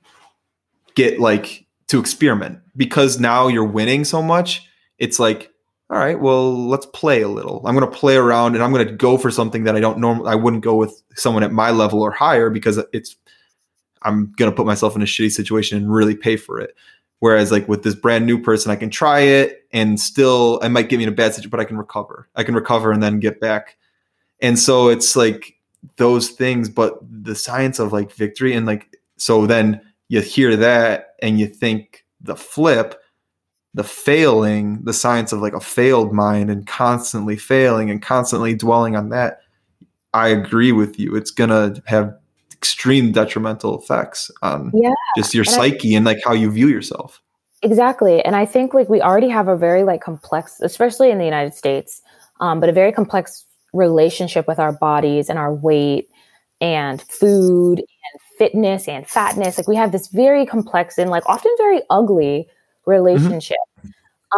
get 0.95 1.21
like 1.21 1.67
to 1.89 1.99
experiment 1.99 2.61
because 2.77 3.21
now 3.21 3.49
you're 3.49 3.65
winning 3.65 4.05
so 4.05 4.23
much. 4.23 4.69
It's 4.99 5.19
like 5.19 5.53
all 5.93 5.99
right, 5.99 6.19
well, 6.19 6.69
let's 6.69 6.87
play 6.87 7.21
a 7.21 7.29
little. 7.29 7.63
I'm 7.67 7.77
going 7.77 7.89
to 7.89 7.99
play 7.99 8.17
around 8.17 8.55
and 8.55 8.65
I'm 8.65 8.73
going 8.73 8.87
to 8.87 8.95
go 8.95 9.19
for 9.19 9.31
something 9.31 9.65
that 9.65 9.77
I 9.77 9.81
don't 9.81 9.99
normally, 9.99 10.31
I 10.31 10.37
wouldn't 10.37 10.65
go 10.65 10.75
with 10.75 11.03
someone 11.17 11.43
at 11.43 11.53
my 11.53 11.71
level 11.71 12.01
or 12.01 12.11
higher 12.11 12.49
because 12.49 12.81
it's, 12.95 13.15
I'm 14.01 14.33
going 14.37 14.51
to 14.51 14.57
put 14.57 14.65
myself 14.65 14.97
in 14.97 15.03
a 15.03 15.05
shitty 15.05 15.33
situation 15.33 15.77
and 15.77 15.93
really 15.93 16.17
pay 16.17 16.39
for 16.39 16.59
it. 16.59 16.75
Whereas, 17.23 17.53
like 17.53 17.69
with 17.69 17.85
this 17.85 17.95
brand 17.95 18.27
new 18.27 18.37
person, 18.37 18.73
I 18.73 18.75
can 18.75 18.91
try 18.91 19.21
it 19.21 19.65
and 19.73 20.01
still, 20.01 20.59
I 20.61 20.67
might 20.67 20.89
get 20.89 20.97
me 20.97 21.05
in 21.05 21.09
a 21.09 21.13
bad 21.13 21.33
situation, 21.35 21.51
but 21.51 21.61
I 21.61 21.65
can 21.65 21.79
recover. 21.79 22.29
I 22.35 22.43
can 22.43 22.57
recover 22.57 22.91
and 22.91 23.01
then 23.01 23.21
get 23.21 23.39
back. 23.39 23.77
And 24.41 24.59
so 24.59 24.89
it's 24.89 25.15
like 25.15 25.55
those 25.99 26.31
things, 26.31 26.69
but 26.69 26.99
the 27.09 27.37
science 27.37 27.79
of 27.79 27.93
like 27.93 28.11
victory 28.11 28.55
and 28.55 28.67
like, 28.67 28.99
so 29.19 29.47
then 29.47 29.81
you 30.09 30.21
hear 30.21 30.57
that 30.57 31.15
and 31.23 31.39
you 31.39 31.47
think 31.47 32.05
the 32.21 32.35
flip, 32.35 33.01
the 33.73 33.85
failing, 33.85 34.83
the 34.83 34.93
science 34.93 35.33
of 35.33 35.41
like 35.41 35.55
a 35.55 35.61
failed 35.61 36.13
mind 36.13 36.51
and 36.51 36.67
constantly 36.67 37.37
failing 37.37 37.89
and 37.89 38.03
constantly 38.03 38.57
dwelling 38.57 38.97
on 38.97 39.11
that. 39.11 39.43
I 40.13 40.31
agree 40.31 40.73
with 40.73 40.99
you. 40.99 41.15
It's 41.15 41.31
to 41.31 41.81
have 41.87 42.19
extreme 42.63 43.11
detrimental 43.11 43.77
effects 43.77 44.31
on 44.41 44.71
Yeah. 44.73 44.95
just 45.17 45.35
your 45.35 45.43
and 45.49 45.55
I- 45.55 45.57
psyche 45.71 45.97
and 45.97 46.07
like 46.07 46.19
how 46.25 46.33
you 46.33 46.49
view 46.49 46.69
yourself. 46.69 47.21
Exactly. 47.61 48.25
And 48.25 48.37
I 48.37 48.47
think 48.47 48.73
like 48.73 48.89
we 48.89 49.03
already 49.03 49.29
have 49.29 49.49
a 49.49 49.57
very 49.57 49.83
like 49.83 50.01
complex, 50.01 50.61
especially 50.61 51.11
in 51.11 51.19
the 51.19 51.25
United 51.25 51.55
States, 51.55 52.01
um, 52.41 52.61
but 52.61 52.69
a 52.69 52.73
very 52.73 52.93
complex 52.93 53.45
relationship 53.73 54.47
with 54.47 54.61
our 54.61 54.73
bodies 54.73 55.29
and 55.29 55.41
our 55.41 55.53
weight 55.53 56.09
and 56.61 57.03
food 57.03 57.79
and 57.81 58.21
fitness 58.39 58.87
and 58.87 59.09
fatness. 59.09 59.59
Like 59.59 59.67
we 59.67 59.75
have 59.77 59.91
this 59.91 60.07
very 60.09 60.47
complex 60.47 60.99
and 60.99 61.11
like 61.11 61.25
often 61.27 61.53
very 61.59 61.83
ugly 61.91 62.49
relationship. 62.87 63.57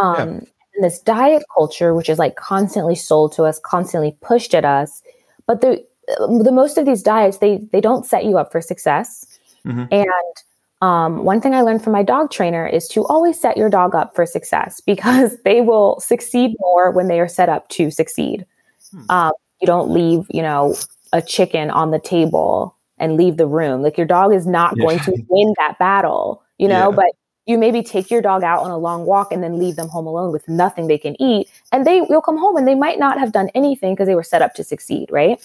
Um, 0.01 0.47
and 0.75 0.83
this 0.83 0.99
diet 0.99 1.43
culture, 1.55 1.95
which 1.95 2.09
is 2.09 2.19
like 2.19 2.37
constantly 2.37 2.95
sold 2.95 3.33
to 3.35 3.45
us, 3.45 3.61
constantly 3.61 4.17
pushed 4.23 4.55
at 4.55 4.65
us. 4.65 5.03
But 5.47 5.61
the 5.61 5.85
the 6.19 6.53
most 6.53 6.79
of 6.79 6.87
these 6.87 7.03
diets, 7.03 7.39
they 7.39 7.59
they 7.73 7.81
don't 7.81 8.05
set 8.07 8.25
you 8.25 8.39
up 8.39 8.53
for 8.53 8.61
success. 8.61 9.27
Mhm. 9.67 9.89
And 9.91 10.35
um, 10.83 11.25
one 11.25 11.41
thing 11.41 11.55
I 11.55 11.63
learned 11.63 11.83
from 11.83 11.93
my 11.95 12.03
dog 12.03 12.31
trainer 12.31 12.67
is 12.67 12.89
to 12.89 13.05
always 13.07 13.41
set 13.41 13.57
your 13.57 13.71
dog 13.71 13.95
up 13.95 14.15
for 14.15 14.27
success 14.27 14.81
because 14.81 15.37
they 15.45 15.61
will 15.63 15.99
succeed 16.01 16.55
more 16.61 16.91
when 16.91 17.09
they 17.09 17.21
are 17.21 17.29
set 17.29 17.49
up 17.49 17.69
to 17.71 17.91
succeed. 17.91 18.45
Hmm. 18.91 19.11
Um, 19.11 19.33
you 19.61 19.67
don't 19.67 19.91
leave, 19.91 20.27
you 20.31 20.43
know, 20.43 20.75
a 21.13 21.23
chicken 21.23 21.71
on 21.71 21.91
the 21.91 21.99
table 22.01 22.77
and 22.99 23.17
leave 23.17 23.39
the 23.39 23.47
room. 23.47 23.83
Like 23.83 23.97
your 23.97 24.07
dog 24.07 24.35
is 24.35 24.47
not 24.47 24.75
Yeah. 24.77 24.85
going 24.85 24.99
to 25.01 25.13
win 25.29 25.55
that 25.59 25.79
battle, 25.79 26.43
you 26.59 26.69
know, 26.69 26.91
Yeah. 26.91 26.97
but 26.97 27.07
you 27.47 27.57
maybe 27.59 27.83
take 27.83 28.11
your 28.11 28.21
dog 28.23 28.43
out 28.43 28.63
on 28.63 28.71
a 28.71 28.79
long 28.79 29.05
walk 29.07 29.33
and 29.33 29.43
then 29.43 29.59
leave 29.59 29.77
them 29.77 29.89
home 29.89 30.07
alone 30.07 30.33
with 30.33 30.49
nothing 30.49 30.87
they 30.87 30.99
can 30.99 31.15
eat. 31.21 31.49
And 31.73 31.87
they 31.87 32.01
will 32.03 32.21
come 32.23 32.37
home 32.39 32.57
and 32.57 32.67
they 32.67 32.75
might 32.75 32.99
not 32.99 33.19
have 33.19 33.33
done 33.33 33.49
anything 33.55 33.95
because 33.95 34.07
they 34.07 34.15
were 34.15 34.23
set 34.23 34.43
up 34.43 34.55
to 34.55 34.65
succeed, 34.65 35.09
right? 35.11 35.39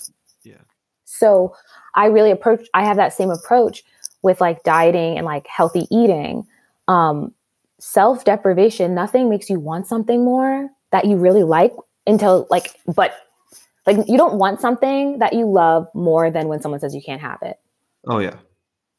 So 1.10 1.56
I 1.96 2.06
really 2.06 2.32
approach, 2.32 2.68
I 2.74 2.84
have 2.84 2.98
that 2.98 3.14
same 3.14 3.32
approach 3.32 3.84
with 4.22 4.40
like 4.40 4.64
dieting 4.64 5.18
and 5.18 5.26
like 5.26 5.48
healthy 5.48 5.88
eating. 5.90 6.46
Um, 6.88 7.34
Self 7.82 8.26
deprivation, 8.26 8.94
nothing 8.94 9.30
makes 9.30 9.50
you 9.50 9.58
want 9.58 9.88
something 9.88 10.26
more 10.26 10.70
that 10.92 11.06
you 11.06 11.16
really 11.16 11.44
like 11.44 11.74
until 12.06 12.46
like, 12.50 12.76
but 12.94 13.14
like 13.88 13.98
you 14.06 14.18
don't 14.18 14.38
want 14.38 14.60
something 14.60 15.18
that 15.20 15.32
you 15.32 15.50
love 15.50 15.88
more 15.94 16.30
than 16.30 16.50
when 16.50 16.62
someone 16.62 16.82
says 16.82 16.94
you 16.94 17.02
can't 17.02 17.22
have 17.22 17.40
it. 17.42 17.58
Oh 18.06 18.20
yeah. 18.20 18.36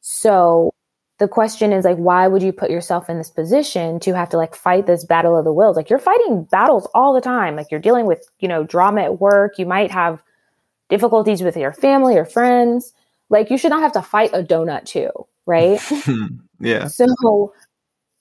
So 0.01 0.73
the 1.19 1.27
question 1.27 1.71
is 1.71 1.85
like, 1.85 1.97
why 1.97 2.27
would 2.27 2.41
you 2.41 2.51
put 2.51 2.71
yourself 2.71 3.07
in 3.07 3.19
this 3.19 3.29
position 3.29 3.99
to 3.99 4.15
have 4.15 4.29
to 4.29 4.37
like 4.37 4.55
fight 4.55 4.87
this 4.87 5.05
battle 5.05 5.37
of 5.37 5.45
the 5.45 5.53
wills? 5.53 5.77
Like 5.77 5.87
you're 5.87 5.99
fighting 5.99 6.45
battles 6.45 6.87
all 6.95 7.13
the 7.13 7.21
time. 7.21 7.55
Like 7.55 7.67
you're 7.69 7.79
dealing 7.79 8.07
with, 8.07 8.27
you 8.39 8.47
know, 8.47 8.63
drama 8.63 9.01
at 9.03 9.19
work. 9.21 9.59
You 9.59 9.67
might 9.67 9.91
have 9.91 10.23
difficulties 10.91 11.41
with 11.41 11.57
your 11.57 11.73
family 11.73 12.15
or 12.15 12.25
friends. 12.25 12.93
Like 13.29 13.49
you 13.49 13.57
should 13.57 13.71
not 13.71 13.81
have 13.81 13.93
to 13.93 14.01
fight 14.03 14.29
a 14.33 14.43
donut 14.43 14.85
too, 14.85 15.09
right? 15.47 15.81
yeah. 16.59 16.87
So 16.87 17.53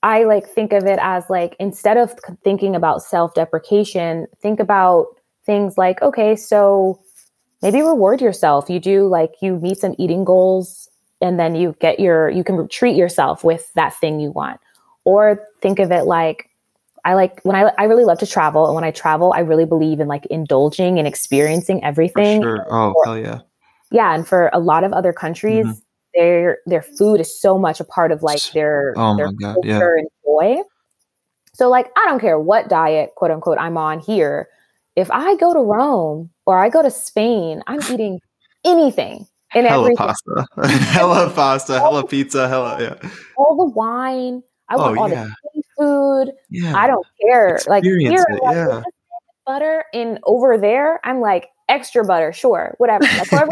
I 0.02 0.24
like 0.24 0.46
think 0.48 0.72
of 0.72 0.86
it 0.86 0.98
as 1.02 1.24
like 1.28 1.56
instead 1.60 1.98
of 1.98 2.14
thinking 2.42 2.74
about 2.74 3.02
self-deprecation, 3.02 4.28
think 4.40 4.60
about 4.60 5.08
things 5.44 5.76
like, 5.76 6.00
okay, 6.00 6.36
so 6.36 7.00
maybe 7.60 7.82
reward 7.82 8.22
yourself. 8.22 8.70
You 8.70 8.78
do 8.78 9.06
like 9.08 9.34
you 9.42 9.56
meet 9.58 9.78
some 9.78 9.96
eating 9.98 10.24
goals 10.24 10.88
and 11.20 11.38
then 11.38 11.54
you 11.54 11.74
get 11.80 11.98
your 12.00 12.30
you 12.30 12.44
can 12.44 12.68
treat 12.68 12.96
yourself 12.96 13.42
with 13.44 13.72
that 13.74 13.94
thing 13.96 14.20
you 14.20 14.30
want 14.30 14.60
or 15.04 15.44
think 15.60 15.78
of 15.78 15.90
it 15.90 16.04
like 16.04 16.49
i 17.04 17.14
like 17.14 17.40
when 17.42 17.56
i 17.56 17.72
i 17.78 17.84
really 17.84 18.04
love 18.04 18.18
to 18.18 18.26
travel 18.26 18.66
and 18.66 18.74
when 18.74 18.84
i 18.84 18.90
travel 18.90 19.32
i 19.34 19.40
really 19.40 19.64
believe 19.64 20.00
in 20.00 20.08
like 20.08 20.26
indulging 20.26 20.98
and 20.98 21.06
experiencing 21.06 21.82
everything 21.84 22.42
sure. 22.42 22.66
oh 22.70 22.92
for, 22.92 23.04
hell 23.04 23.18
yeah 23.18 23.40
yeah 23.90 24.14
and 24.14 24.26
for 24.26 24.50
a 24.52 24.58
lot 24.58 24.84
of 24.84 24.92
other 24.92 25.12
countries 25.12 25.66
mm-hmm. 25.66 25.78
their 26.14 26.58
their 26.66 26.82
food 26.82 27.20
is 27.20 27.40
so 27.40 27.58
much 27.58 27.80
a 27.80 27.84
part 27.84 28.12
of 28.12 28.22
like 28.22 28.42
their 28.52 28.94
oh 28.96 29.16
their 29.16 29.32
God, 29.32 29.54
culture 29.54 29.68
yeah. 29.68 29.98
and 29.98 30.08
joy 30.24 30.62
so 31.54 31.68
like 31.68 31.90
i 31.96 32.04
don't 32.06 32.20
care 32.20 32.38
what 32.38 32.68
diet 32.68 33.10
quote 33.16 33.30
unquote 33.30 33.58
i'm 33.58 33.76
on 33.76 34.00
here 34.00 34.48
if 34.96 35.10
i 35.10 35.36
go 35.36 35.52
to 35.54 35.60
rome 35.60 36.30
or 36.46 36.58
i 36.58 36.68
go 36.68 36.82
to 36.82 36.90
spain 36.90 37.62
i'm 37.66 37.80
eating 37.90 38.20
anything 38.64 39.26
and 39.54 39.66
hella 39.66 39.84
everything. 39.84 39.96
pasta, 39.96 40.46
hella 40.92 41.30
pasta, 41.30 41.78
hella 41.80 42.06
pizza, 42.06 42.48
hella 42.48 42.80
yeah. 42.80 43.10
All 43.36 43.56
the 43.56 43.72
wine. 43.74 44.42
I 44.70 44.76
want 44.76 44.98
Oh, 44.98 45.02
all 45.02 45.10
yeah. 45.10 45.28
the 45.54 45.62
food. 45.76 46.32
Yeah, 46.48 46.74
I 46.76 46.86
don't 46.86 47.06
care. 47.20 47.58
Like 47.66 47.84
here, 47.84 47.98
it, 47.98 48.40
yeah. 48.52 48.82
butter, 49.46 49.84
and 49.92 50.18
over 50.24 50.56
there, 50.56 51.00
I'm 51.04 51.20
like 51.20 51.48
extra 51.68 52.04
butter, 52.04 52.32
sure, 52.32 52.74
whatever. 52.78 53.04
Like 53.04 53.30
you 53.32 53.38
guys 53.38 53.48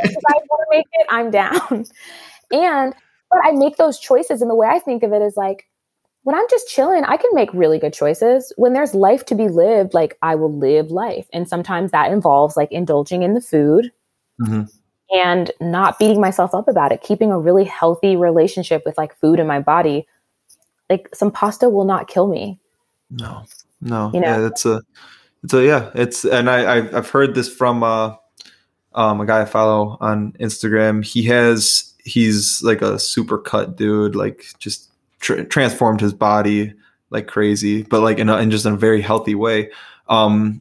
want 0.48 0.62
to 0.62 0.66
make 0.70 0.86
it, 0.92 1.06
I'm 1.10 1.30
down. 1.30 1.84
And 2.50 2.94
but 3.30 3.40
I 3.44 3.50
make 3.52 3.76
those 3.76 3.98
choices, 3.98 4.40
and 4.40 4.50
the 4.50 4.54
way 4.54 4.66
I 4.66 4.78
think 4.78 5.02
of 5.02 5.12
it 5.12 5.20
is 5.20 5.36
like 5.36 5.66
when 6.22 6.34
I'm 6.34 6.46
just 6.48 6.66
chilling, 6.68 7.04
I 7.04 7.18
can 7.18 7.30
make 7.34 7.52
really 7.52 7.78
good 7.78 7.92
choices. 7.92 8.54
When 8.56 8.72
there's 8.72 8.94
life 8.94 9.26
to 9.26 9.34
be 9.34 9.48
lived, 9.48 9.92
like 9.92 10.16
I 10.22 10.34
will 10.34 10.56
live 10.58 10.90
life, 10.90 11.26
and 11.32 11.46
sometimes 11.46 11.90
that 11.90 12.10
involves 12.10 12.56
like 12.56 12.72
indulging 12.72 13.22
in 13.22 13.34
the 13.34 13.42
food 13.42 13.92
Mhm. 14.40 14.70
and 15.14 15.50
not 15.60 15.98
beating 15.98 16.20
myself 16.22 16.54
up 16.54 16.68
about 16.68 16.90
it, 16.90 17.02
keeping 17.02 17.30
a 17.32 17.38
really 17.38 17.64
healthy 17.64 18.16
relationship 18.16 18.82
with 18.86 18.96
like 18.96 19.14
food 19.16 19.38
in 19.38 19.46
my 19.46 19.60
body. 19.60 20.06
Like 20.90 21.08
some 21.14 21.30
pasta 21.30 21.68
will 21.68 21.84
not 21.84 22.08
kill 22.08 22.28
me. 22.28 22.58
No, 23.10 23.44
no, 23.80 24.10
You 24.12 24.20
know? 24.20 24.26
yeah, 24.26 24.46
it's 24.46 24.66
a, 24.66 24.82
it's 25.44 25.54
a, 25.54 25.64
yeah, 25.64 25.90
it's, 25.94 26.24
and 26.24 26.50
I, 26.50 26.76
I've, 26.76 26.94
I've 26.94 27.10
heard 27.10 27.34
this 27.34 27.52
from, 27.52 27.82
uh, 27.82 28.14
um, 28.94 29.20
a 29.20 29.26
guy 29.26 29.42
I 29.42 29.44
follow 29.44 29.96
on 30.00 30.32
Instagram. 30.40 31.04
He 31.04 31.22
has, 31.24 31.94
he's 32.04 32.62
like 32.62 32.82
a 32.82 32.98
super 32.98 33.38
cut 33.38 33.76
dude, 33.76 34.16
like 34.16 34.46
just 34.58 34.90
tr- 35.20 35.42
transformed 35.42 36.00
his 36.00 36.12
body 36.12 36.72
like 37.10 37.26
crazy, 37.26 37.82
but 37.82 38.00
like 38.00 38.18
in, 38.18 38.28
a, 38.28 38.38
in 38.38 38.50
just 38.50 38.66
in 38.66 38.74
a 38.74 38.76
very 38.76 39.00
healthy 39.00 39.34
way. 39.34 39.70
Um, 40.08 40.60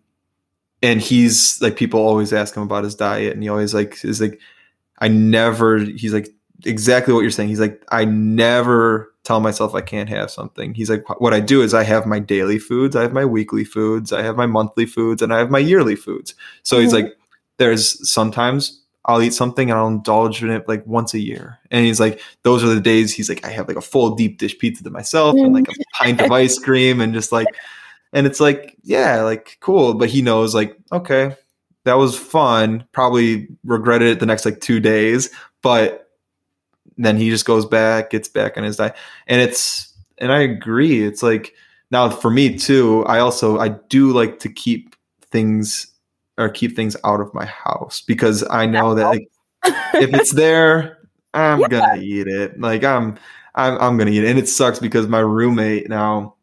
and 0.83 1.01
he's 1.01 1.59
like, 1.61 1.75
people 1.75 1.99
always 1.99 2.31
ask 2.31 2.55
him 2.55 2.63
about 2.63 2.83
his 2.83 2.93
diet, 2.93 3.33
and 3.33 3.41
he 3.41 3.49
always 3.49 3.73
like 3.73 4.05
is 4.05 4.21
like, 4.21 4.39
I 4.99 5.07
never. 5.07 5.79
He's 5.79 6.13
like 6.13 6.29
exactly 6.65 7.13
what 7.13 7.21
you're 7.21 7.31
saying. 7.31 7.49
He's 7.49 7.59
like, 7.59 7.83
I 7.89 8.05
never 8.05 9.11
tell 9.27 9.41
myself 9.41 9.75
I 9.75 9.81
can't 9.81 10.09
have 10.09 10.31
something. 10.31 10.73
He's 10.73 10.89
like, 10.89 11.03
what 11.19 11.33
I 11.33 11.41
do 11.41 11.61
is 11.61 11.73
I 11.73 11.83
have 11.83 12.05
my 12.05 12.17
daily 12.19 12.57
foods, 12.59 12.95
I 12.95 13.01
have 13.01 13.13
my 13.13 13.25
weekly 13.25 13.65
foods, 13.65 14.13
I 14.13 14.21
have 14.23 14.37
my 14.37 14.45
monthly 14.45 14.85
foods, 14.85 15.21
and 15.21 15.33
I 15.33 15.37
have 15.39 15.51
my 15.51 15.59
yearly 15.59 15.95
foods. 15.97 16.33
So 16.63 16.79
he's 16.79 16.91
Mhm. 16.91 17.03
like, 17.03 17.17
there's 17.57 18.09
sometimes 18.09 18.81
I'll 19.05 19.21
eat 19.21 19.33
something 19.33 19.69
and 19.69 19.79
I'll 19.79 19.87
indulge 19.87 20.43
in 20.43 20.49
it 20.49 20.67
like 20.67 20.85
once 20.85 21.13
a 21.13 21.19
year. 21.19 21.57
And 21.71 21.85
he's 21.85 21.99
like, 21.99 22.19
those 22.43 22.63
are 22.63 22.67
the 22.67 22.81
days 22.81 23.13
he's 23.13 23.29
like, 23.29 23.45
I 23.45 23.49
have 23.49 23.67
like 23.67 23.77
a 23.77 23.81
full 23.81 24.15
deep 24.15 24.37
dish 24.37 24.57
pizza 24.57 24.83
to 24.83 24.89
myself 24.89 25.35
and 25.37 25.53
like 25.53 25.67
a 25.69 25.73
pint 25.93 26.21
of 26.21 26.31
ice 26.31 26.59
cream 26.59 26.99
and 26.99 27.13
just 27.13 27.31
like, 27.31 27.47
and 28.13 28.27
it's 28.27 28.39
like, 28.39 28.75
yeah, 28.83 29.21
like 29.21 29.57
cool. 29.61 29.93
But 29.93 30.09
he 30.09 30.21
knows 30.21 30.53
like, 30.55 30.77
okay, 30.91 31.35
that 31.85 31.93
was 31.97 32.17
fun. 32.17 32.85
Probably 32.91 33.47
regretted 33.63 34.09
it 34.09 34.19
the 34.19 34.25
next 34.25 34.43
like 34.45 34.59
two 34.59 34.79
days, 34.81 35.29
but 35.61 36.06
then 36.97 37.17
he 37.17 37.29
just 37.29 37.45
goes 37.45 37.65
back, 37.65 38.09
gets 38.09 38.27
back 38.27 38.57
on 38.57 38.63
his 38.63 38.77
diet. 38.77 38.95
And 39.27 39.41
it's, 39.41 39.93
and 40.17 40.31
I 40.31 40.39
agree. 40.41 41.03
It's 41.05 41.21
like, 41.23 41.53
now 41.91 42.09
for 42.09 42.29
me 42.29 42.57
too, 42.57 43.05
I 43.05 43.19
also, 43.19 43.59
I 43.59 43.69
do 43.69 44.11
like 44.11 44.39
to 44.39 44.49
keep 44.49 44.95
things 45.31 45.87
or 46.37 46.49
keep 46.49 46.75
things 46.75 46.95
out 47.03 47.21
of 47.21 47.33
my 47.33 47.45
house 47.45 48.01
because 48.01 48.43
I 48.49 48.65
know 48.65 48.93
that 48.95 49.07
like, 49.07 49.29
if 49.63 50.13
it's 50.13 50.31
there, 50.35 50.97
I'm 51.33 51.59
Yeah. 51.59 51.67
gonna 51.67 52.01
eat 52.01 52.27
it. 52.27 52.59
Like 52.59 52.83
I'm, 52.83 53.17
I'm, 53.55 53.77
I'm 53.79 53.97
gonna 53.97 54.11
eat 54.11 54.23
it. 54.23 54.29
And 54.29 54.39
it 54.39 54.47
sucks 54.49 54.79
because 54.79 55.07
my 55.07 55.19
roommate 55.19 55.89
now, 55.89 56.35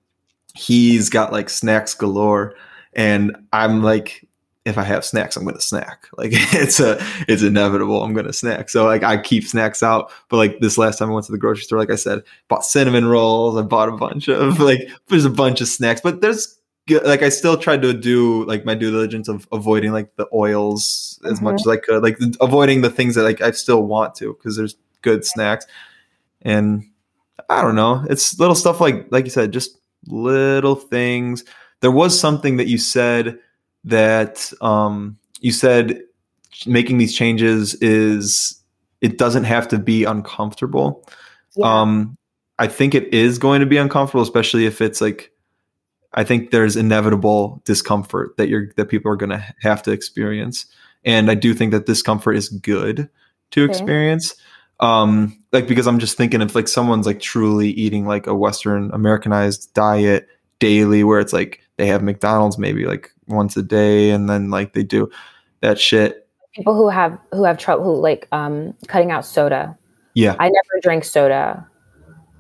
he's 0.55 1.11
got 1.11 1.33
like 1.33 1.51
snacks 1.51 1.95
galore, 1.95 2.55
and 2.95 3.37
I'm 3.53 3.83
like, 3.83 4.27
if 4.65 4.79
I 4.79 4.83
have 4.83 5.05
snacks, 5.05 5.37
I'm 5.37 5.45
gonna 5.45 5.61
snack. 5.61 6.09
Like 6.17 6.31
it's 6.33 6.81
a, 6.81 7.05
it's 7.29 7.43
inevitable. 7.43 8.03
I'm 8.03 8.15
gonna 8.15 8.33
snack. 8.33 8.71
So 8.71 8.87
like 8.87 9.03
I 9.03 9.17
keep 9.19 9.45
snacks 9.45 9.83
out. 9.83 10.11
But 10.29 10.37
like 10.37 10.61
this 10.61 10.79
last 10.79 10.99
time 10.99 11.11
I 11.11 11.13
went 11.13 11.27
to 11.27 11.33
the 11.33 11.39
grocery 11.39 11.65
store, 11.65 11.79
like 11.79 11.91
I 11.91 11.97
said, 11.97 12.23
bought 12.49 12.65
cinnamon 12.65 13.07
rolls. 13.07 13.57
I 13.57 13.63
bought 13.63 13.89
a 13.89 13.93
bunch 13.93 14.29
of 14.29 14.61
like 14.61 14.89
there's 15.09 15.25
a 15.25 15.31
bunch 15.31 15.61
of 15.61 15.69
snacks, 15.69 16.01
but 16.01 16.21
there's 16.21 16.59
good- 16.87 17.05
like 17.05 17.23
I 17.23 17.29
still 17.29 17.57
tried 17.57 17.83
to 17.83 17.93
do 17.93 18.45
like 18.45 18.65
my 18.65 18.75
due 18.75 18.91
diligence 18.91 19.29
of 19.29 19.47
avoiding 19.53 19.93
like 19.93 20.15
the 20.17 20.29
oils 20.33 21.21
as 21.25 21.41
much 21.41 21.57
mm-hmm. 21.57 21.71
as 21.71 21.79
I 21.79 21.81
could, 21.81 22.03
like 22.03 22.19
avoiding 22.41 22.81
the 22.81 22.91
things 22.91 23.17
that 23.17 23.25
like 23.25 23.41
I 23.41 23.51
still 23.51 23.83
want 23.83 24.15
to 24.17 24.35
because 24.35 24.57
there's 24.57 24.77
good 25.03 25.25
snacks, 25.25 25.67
and 26.43 26.85
I 27.51 27.61
don't 27.61 27.75
know, 27.75 28.05
it's 28.09 28.39
little 28.39 28.55
stuff 28.55 28.81
like 28.81 29.09
like 29.11 29.25
you 29.25 29.31
said, 29.31 29.53
just 29.53 29.79
little 30.07 30.77
things. 30.77 31.45
There 31.81 31.91
was 31.91 32.19
something 32.19 32.57
that 32.57 32.69
you 32.69 32.79
said 32.79 33.39
that 33.85 34.53
um 34.61 35.17
you 35.41 35.53
said 35.53 36.01
making 36.67 36.99
these 36.99 37.15
changes 37.15 37.75
is 37.77 38.61
it 39.01 39.19
doesn't 39.19 39.45
have 39.45 39.69
to 39.69 39.79
be 39.79 40.05
uncomfortable. 40.05 41.07
Yeah. 41.57 41.81
Um, 41.83 42.17
I 42.59 42.69
think 42.69 42.95
it 42.95 43.13
is 43.13 43.39
going 43.39 43.61
to 43.61 43.67
be 43.67 43.77
uncomfortable, 43.77 44.23
especially 44.23 44.65
if 44.67 44.81
it's 44.81 45.01
like, 45.01 45.31
I 46.15 46.25
think 46.25 46.53
there's 46.53 46.77
inevitable 46.77 47.61
discomfort 47.65 48.37
that 48.37 48.49
you're 48.49 48.71
that 48.77 48.87
people 48.87 49.11
are 49.11 49.17
going 49.17 49.31
to 49.31 49.45
have 49.61 49.83
to 49.83 49.91
experience, 49.91 50.67
and 51.05 51.31
I 51.31 51.35
do 51.35 51.53
think 51.55 51.73
that 51.73 51.87
discomfort 51.87 52.37
is 52.37 52.49
good 52.49 53.09
to 53.51 53.65
Okay. 53.65 53.71
experience. 53.71 54.35
Um, 54.81 55.43
like 55.53 55.67
because 55.67 55.87
I'm 55.87 55.99
just 55.99 56.17
thinking 56.17 56.41
if 56.41 56.55
like 56.55 56.69
someone's 56.69 57.07
like 57.07 57.21
truly 57.21 57.71
eating 57.71 58.07
like 58.07 58.27
a 58.27 58.35
Western 58.35 58.91
Americanized 58.93 59.75
diet 59.75 60.29
daily, 60.61 61.03
where 61.05 61.21
it's 61.21 61.33
like 61.33 61.61
they 61.77 61.87
have 61.89 62.03
McDonald's 62.03 62.59
maybe 62.59 62.87
like 62.87 63.11
once 63.29 63.57
a 63.57 63.63
day, 63.63 64.11
and 64.11 64.29
then 64.29 64.51
like 64.51 64.73
they 64.73 64.83
do 64.83 65.11
that 65.61 65.79
shit. 65.79 66.29
People 66.55 66.77
who 66.77 66.89
have 66.89 67.19
who 67.33 67.45
have 67.45 67.59
trouble 67.59 67.85
who 67.85 68.01
like 68.01 68.29
um 68.33 68.75
cutting 68.87 69.11
out 69.11 69.25
soda. 69.27 69.77
Yeah, 70.15 70.37
I 70.39 70.45
never 70.49 70.81
drink 70.83 71.05
soda, 71.05 71.67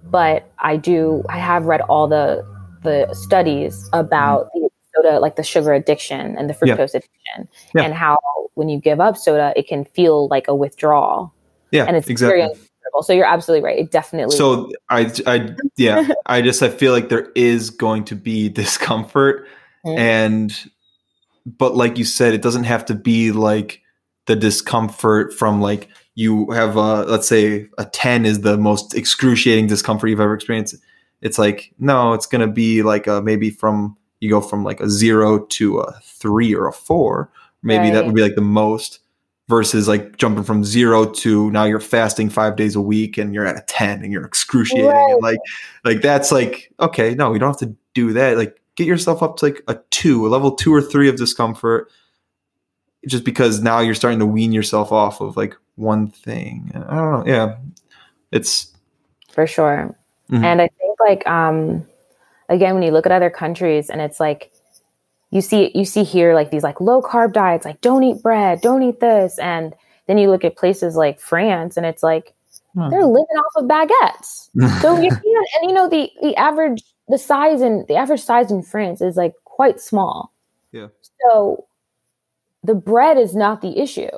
but 0.04 0.50
I 0.58 0.76
do. 0.76 1.24
I 1.28 1.38
have 1.38 1.64
read 1.66 1.80
all 1.82 2.06
the 2.06 2.44
the 2.82 3.12
studies 3.14 3.88
about 3.92 4.50
the 4.54 4.68
soda, 4.94 5.18
like 5.18 5.36
the 5.36 5.42
sugar 5.42 5.72
addiction 5.72 6.36
and 6.36 6.48
the 6.48 6.54
Mm-hmm. 6.54 6.66
Yeah. 6.68 6.76
fructose 6.76 6.90
addiction, 6.94 7.48
Yeah. 7.74 7.82
and 7.82 7.94
how 7.94 8.18
when 8.54 8.68
you 8.68 8.78
give 8.78 9.00
up 9.00 9.16
soda, 9.16 9.52
it 9.56 9.66
can 9.66 9.84
feel 9.84 10.28
like 10.28 10.46
a 10.46 10.54
withdrawal, 10.54 11.34
yeah, 11.72 11.84
and 11.86 11.96
it's 11.96 12.08
exactly. 12.08 12.38
very 12.38 12.42
uncomfortable. 12.42 13.02
So 13.02 13.12
you're 13.12 13.26
absolutely 13.26 13.64
right. 13.64 13.78
It 13.80 13.90
definitely. 13.90 14.36
so 14.36 14.70
i 14.90 15.10
i 15.26 15.56
yeah 15.76 16.06
i 16.26 16.40
just 16.40 16.62
i 16.62 16.68
feel 16.68 16.92
like 16.92 17.08
there 17.08 17.32
is 17.34 17.70
going 17.70 18.04
to 18.04 18.14
be 18.14 18.48
discomfort 18.62 19.48
Mhm. 19.84 19.98
and 19.98 20.70
but 21.46 21.76
like 21.76 21.98
you 21.98 22.04
said 22.04 22.34
it 22.34 22.42
doesn't 22.42 22.64
have 22.64 22.84
to 22.86 22.94
be 22.94 23.32
like 23.32 23.80
the 24.26 24.36
discomfort 24.36 25.32
from 25.34 25.60
like 25.60 25.88
you 26.14 26.50
have 26.52 26.76
a 26.76 27.02
let's 27.04 27.28
say 27.28 27.68
a 27.78 27.84
10 27.84 28.24
is 28.24 28.40
the 28.40 28.56
most 28.56 28.94
excruciating 28.94 29.66
discomfort 29.66 30.08
you've 30.10 30.20
ever 30.20 30.34
experienced 30.34 30.76
it's 31.20 31.38
like 31.38 31.72
no 31.78 32.12
it's 32.14 32.26
going 32.26 32.40
to 32.46 32.52
be 32.52 32.82
like 32.82 33.06
a 33.06 33.20
maybe 33.20 33.50
from 33.50 33.96
you 34.20 34.30
go 34.30 34.40
from 34.40 34.64
like 34.64 34.80
a 34.80 34.88
0 34.88 35.40
to 35.46 35.80
a 35.80 35.92
3 36.02 36.54
or 36.54 36.68
a 36.68 36.72
4 36.72 37.30
maybe 37.62 37.90
that 37.90 38.06
would 38.06 38.14
be 38.14 38.22
like 38.22 38.34
the 38.36 38.40
most 38.40 39.00
versus 39.48 39.86
like 39.86 40.16
jumping 40.16 40.42
from 40.44 40.64
zero 40.64 41.04
to 41.04 41.50
now 41.50 41.64
you're 41.64 41.78
fasting 41.80 42.30
five 42.30 42.56
days 42.56 42.74
a 42.76 42.80
week 42.80 43.18
and 43.18 43.34
you're 43.34 43.44
at 43.46 43.56
a 43.58 43.64
10 43.66 44.02
and 44.02 44.10
you're 44.10 44.24
excruciating 44.24 44.86
Right. 44.88 45.12
and 45.12 45.22
like 45.22 45.38
like 45.84 46.00
that's 46.00 46.32
like 46.32 46.72
okay 46.80 47.14
no 47.14 47.34
you 47.34 47.38
don't 47.38 47.50
have 47.50 47.68
to 47.68 47.76
do 47.92 48.14
that 48.14 48.38
like 48.38 48.58
get 48.76 48.86
yourself 48.86 49.22
up 49.22 49.36
to 49.36 49.46
like 49.46 49.62
a 49.68 49.78
two 49.90 50.26
a 50.26 50.28
level 50.28 50.52
two 50.52 50.72
or 50.72 50.82
three 50.82 51.08
of 51.08 51.16
discomfort 51.16 51.90
just 53.06 53.24
because 53.24 53.62
now 53.62 53.80
you're 53.80 53.94
starting 53.94 54.18
to 54.18 54.26
wean 54.26 54.52
yourself 54.52 54.90
off 54.92 55.20
of 55.20 55.36
like 55.36 55.54
one 55.76 56.08
thing 56.08 56.70
i 56.74 56.78
don't 56.78 56.90
know 56.94 57.24
yeah 57.26 57.56
it's 58.32 58.74
for 59.32 59.46
sure. 59.46 59.94
Mhm. 60.30 60.44
And 60.44 60.62
I 60.62 60.68
think 60.68 60.98
like 61.00 61.26
um 61.26 61.84
again 62.48 62.74
when 62.74 62.82
you 62.82 62.90
look 62.92 63.06
at 63.06 63.12
other 63.12 63.30
countries 63.30 63.90
and 63.90 64.00
it's 64.00 64.20
like 64.20 64.52
you 65.30 65.40
see 65.40 65.70
you 65.74 65.84
see 65.84 66.04
here 66.04 66.34
like 66.34 66.50
these 66.50 66.62
like 66.62 66.80
low 66.80 67.02
carb 67.02 67.32
diets 67.32 67.64
like 67.64 67.80
don't 67.80 68.02
eat 68.04 68.22
bread, 68.22 68.60
don't 68.60 68.82
eat 68.82 69.00
this 69.00 69.38
and 69.38 69.74
then 70.06 70.18
you 70.18 70.30
look 70.30 70.44
at 70.44 70.56
places 70.56 70.96
like 70.96 71.20
France 71.20 71.76
and 71.76 71.84
it's 71.86 72.02
like 72.02 72.34
Hmm. 72.74 72.90
they're 72.90 73.06
living 73.06 73.36
off 73.38 73.62
of 73.62 73.64
baguettes. 73.66 74.50
So 74.82 75.00
you 75.00 75.08
can't 75.08 75.48
and 75.60 75.68
you 75.68 75.72
know 75.72 75.88
the 75.88 76.10
the 76.22 76.36
average 76.36 76.82
the 77.08 77.18
size 77.18 77.60
in 77.60 77.84
the 77.88 77.96
average 77.96 78.22
size 78.22 78.50
in 78.50 78.62
France 78.62 79.00
is 79.00 79.16
like 79.16 79.34
quite 79.44 79.80
small. 79.80 80.32
Yeah. 80.72 80.88
So 81.22 81.66
the 82.62 82.74
bread 82.74 83.18
is 83.18 83.34
not 83.34 83.60
the 83.60 83.78
issue. 83.78 84.08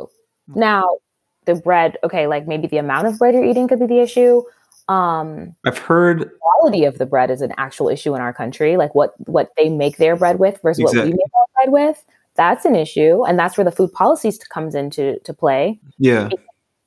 Hmm. 0.52 0.60
Now 0.60 0.98
the 1.44 1.54
bread, 1.54 1.98
okay, 2.02 2.26
like 2.26 2.46
maybe 2.46 2.66
the 2.66 2.78
amount 2.78 3.06
of 3.06 3.18
bread 3.18 3.34
you're 3.34 3.44
eating 3.44 3.68
could 3.68 3.80
be 3.80 3.86
the 3.86 4.00
issue. 4.00 4.42
Um 4.88 5.54
I've 5.66 5.78
heard 5.78 6.30
quality 6.66 6.84
of 6.84 6.98
the 6.98 7.06
bread 7.06 7.30
is 7.30 7.42
an 7.42 7.52
actual 7.58 7.88
issue 7.88 8.14
in 8.14 8.20
our 8.20 8.32
country 8.32 8.76
like 8.76 8.94
what 8.94 9.14
what 9.28 9.50
they 9.56 9.68
make 9.68 9.96
their 9.96 10.16
bread 10.16 10.38
with 10.38 10.60
versus 10.62 10.84
what 10.84 10.94
we 10.94 11.10
make 11.10 11.34
our 11.34 11.46
bread 11.54 11.72
with 11.72 12.04
that's 12.34 12.64
an 12.64 12.74
issue 12.74 13.24
and 13.24 13.38
that's 13.38 13.56
where 13.56 13.64
the 13.64 13.70
food 13.70 13.92
policies 13.92 14.38
comes 14.38 14.74
into 14.74 15.18
to 15.20 15.32
play 15.32 15.78
yeah. 15.98 16.28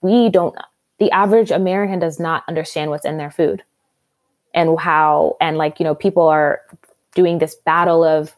we 0.01 0.29
don't 0.29 0.55
the 0.99 1.11
average 1.11 1.51
american 1.51 1.99
does 1.99 2.19
not 2.19 2.43
understand 2.47 2.89
what's 2.89 3.05
in 3.05 3.17
their 3.17 3.31
food 3.31 3.63
and 4.53 4.79
how 4.79 5.37
and 5.41 5.57
like 5.57 5.79
you 5.79 5.83
know 5.83 5.95
people 5.95 6.27
are 6.27 6.61
doing 7.15 7.39
this 7.39 7.55
battle 7.65 8.03
of 8.03 8.35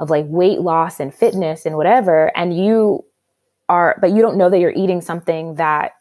of 0.00 0.10
like 0.10 0.24
weight 0.28 0.60
loss 0.60 1.00
and 1.00 1.14
fitness 1.14 1.64
and 1.66 1.76
whatever 1.76 2.36
and 2.36 2.56
you 2.56 3.04
are 3.68 3.96
but 4.00 4.10
you 4.12 4.22
don't 4.22 4.36
know 4.36 4.50
that 4.50 4.58
you're 4.58 4.72
eating 4.76 5.00
something 5.00 5.54
that 5.56 5.92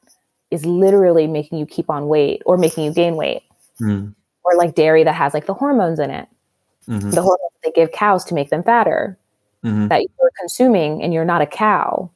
is 0.49 0.65
literally 0.65 1.27
making 1.27 1.57
you 1.57 1.65
keep 1.65 1.89
on 1.89 2.07
weight 2.07 2.41
or 2.45 2.57
making 2.57 2.83
you 2.83 2.93
gain 2.93 3.15
weight. 3.15 3.41
Mm, 3.81 4.13
or 4.43 4.55
like 4.55 4.75
dairy 4.75 5.03
that 5.03 5.13
has 5.15 5.33
like 5.33 5.45
the 5.45 5.53
hormones 5.53 5.99
in 5.99 6.09
it. 6.11 6.27
Mhm, 6.87 7.11
the 7.11 7.21
hormones 7.21 7.51
they 7.63 7.71
give 7.71 7.91
cows 7.91 8.25
to 8.25 8.33
make 8.33 8.49
them 8.49 8.63
fatter. 8.63 9.17
Mhm. 9.63 9.89
that 9.89 10.01
you're 10.01 10.31
consuming 10.39 11.03
and 11.03 11.13
you're 11.13 11.23
not 11.23 11.41
a 11.43 11.45
cow 11.45 12.09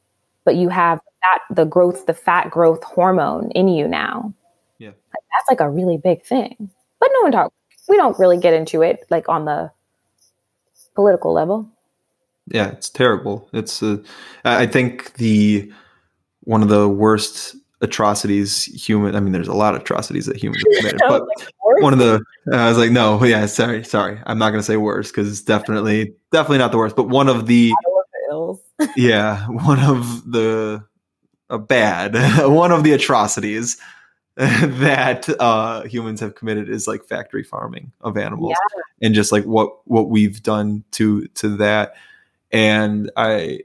but 0.46 0.56
you 0.56 0.68
have 0.70 1.00
that 1.22 1.40
the 1.56 1.66
growth 1.66 2.06
the 2.08 2.14
fat 2.14 2.50
growth 2.50 2.84
hormone 2.84 3.52
in 3.52 3.68
you 3.68 3.88
now. 3.88 4.34
Yeah. 4.80 4.90
Like, 4.90 5.24
that's 5.32 5.50
like 5.50 5.60
a 5.60 5.70
really 5.70 5.98
big 5.98 6.24
thing 6.24 6.70
but 7.06 7.12
no 7.14 7.22
one 7.22 7.32
talk 7.32 7.54
we 7.88 7.98
don't 7.98 8.18
really 8.18 8.38
get 8.38 8.54
into 8.54 8.82
it 8.82 9.06
like 9.10 9.30
on 9.30 9.46
the 9.46 9.72
political 10.96 11.34
level. 11.34 11.70
Yeah 12.48 12.70
it's 12.70 12.90
terrible. 12.90 13.50
It's 13.54 13.84
uh, 13.84 13.98
i 14.44 14.66
think 14.66 15.14
the 15.16 15.72
one 16.42 16.62
of 16.62 16.70
the 16.70 16.88
worst 16.88 17.56
atrocities 17.82 18.66
human 18.66 19.16
i 19.16 19.20
mean 19.20 19.34
there's 19.34 19.50
a 19.50 19.54
lot 19.54 19.76
of 19.76 19.82
atrocities 19.82 20.26
that 20.26 20.38
humans 20.38 20.64
have 20.66 20.78
committed 20.78 21.02
but 21.10 21.24
like, 21.28 21.84
one 21.84 21.92
of 21.92 22.00
the 22.00 22.24
i 22.54 22.70
was 22.70 22.78
like 22.78 22.90
no 22.90 23.22
yeah 23.24 23.46
sorry 23.46 23.84
sorry. 23.84 24.20
I'm 24.26 24.38
not 24.38 24.52
going 24.52 24.60
to 24.60 24.66
say 24.66 24.78
worst 24.78 25.12
because 25.12 25.30
it's 25.30 25.42
definitely 25.42 26.16
definitely 26.32 26.60
not 26.60 26.72
the 26.72 26.78
worst. 26.78 26.96
But 26.96 27.10
one 27.10 27.28
of 27.28 27.48
the 27.48 27.72
Battle 27.72 28.00
of 28.00 28.06
the 28.14 28.34
Ills. 28.34 28.94
yeah 28.96 29.46
one 29.50 29.80
of 29.80 30.32
the 30.32 30.84
a 31.50 31.60
bad 31.60 32.16
one 32.48 32.72
of 32.72 32.84
the 32.84 32.94
atrocities 32.94 33.78
that 34.38 35.30
uh 35.40 35.84
humans 35.84 36.20
have 36.20 36.36
committed 36.36 36.68
is 36.68 36.90
like 36.90 37.06
factory 37.06 37.44
farming 37.44 37.94
of 38.02 38.18
animals 38.18 38.54
and 39.02 39.16
just 39.16 39.32
like 39.32 39.46
what 39.46 39.78
what 39.86 40.10
we've 40.10 40.44
done 40.44 40.84
to 40.92 41.26
to 41.28 41.56
that. 41.56 41.94
And 42.52 43.10
i 43.16 43.62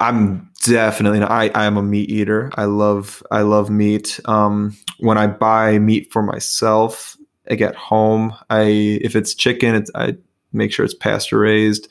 i'm 0.00 0.50
definitely 0.64 1.22
i 1.22 1.48
i'm 1.54 1.76
a 1.76 1.82
meat 1.82 2.10
eater. 2.10 2.50
I 2.56 2.64
love 2.64 3.22
i 3.30 3.42
love 3.42 3.70
meat. 3.70 4.18
Um 4.24 4.76
when 4.98 5.16
i 5.16 5.28
buy 5.28 5.78
meat 5.78 6.12
for 6.12 6.24
myself 6.24 7.16
like 7.48 7.60
at 7.60 7.76
home 7.76 8.34
i 8.50 8.62
if 8.62 9.14
it's 9.14 9.32
chicken 9.32 9.76
it's 9.76 9.92
i 9.94 10.16
make 10.52 10.72
sure 10.72 10.84
it's 10.84 10.92
pasture 10.94 11.38
raised 11.38 11.88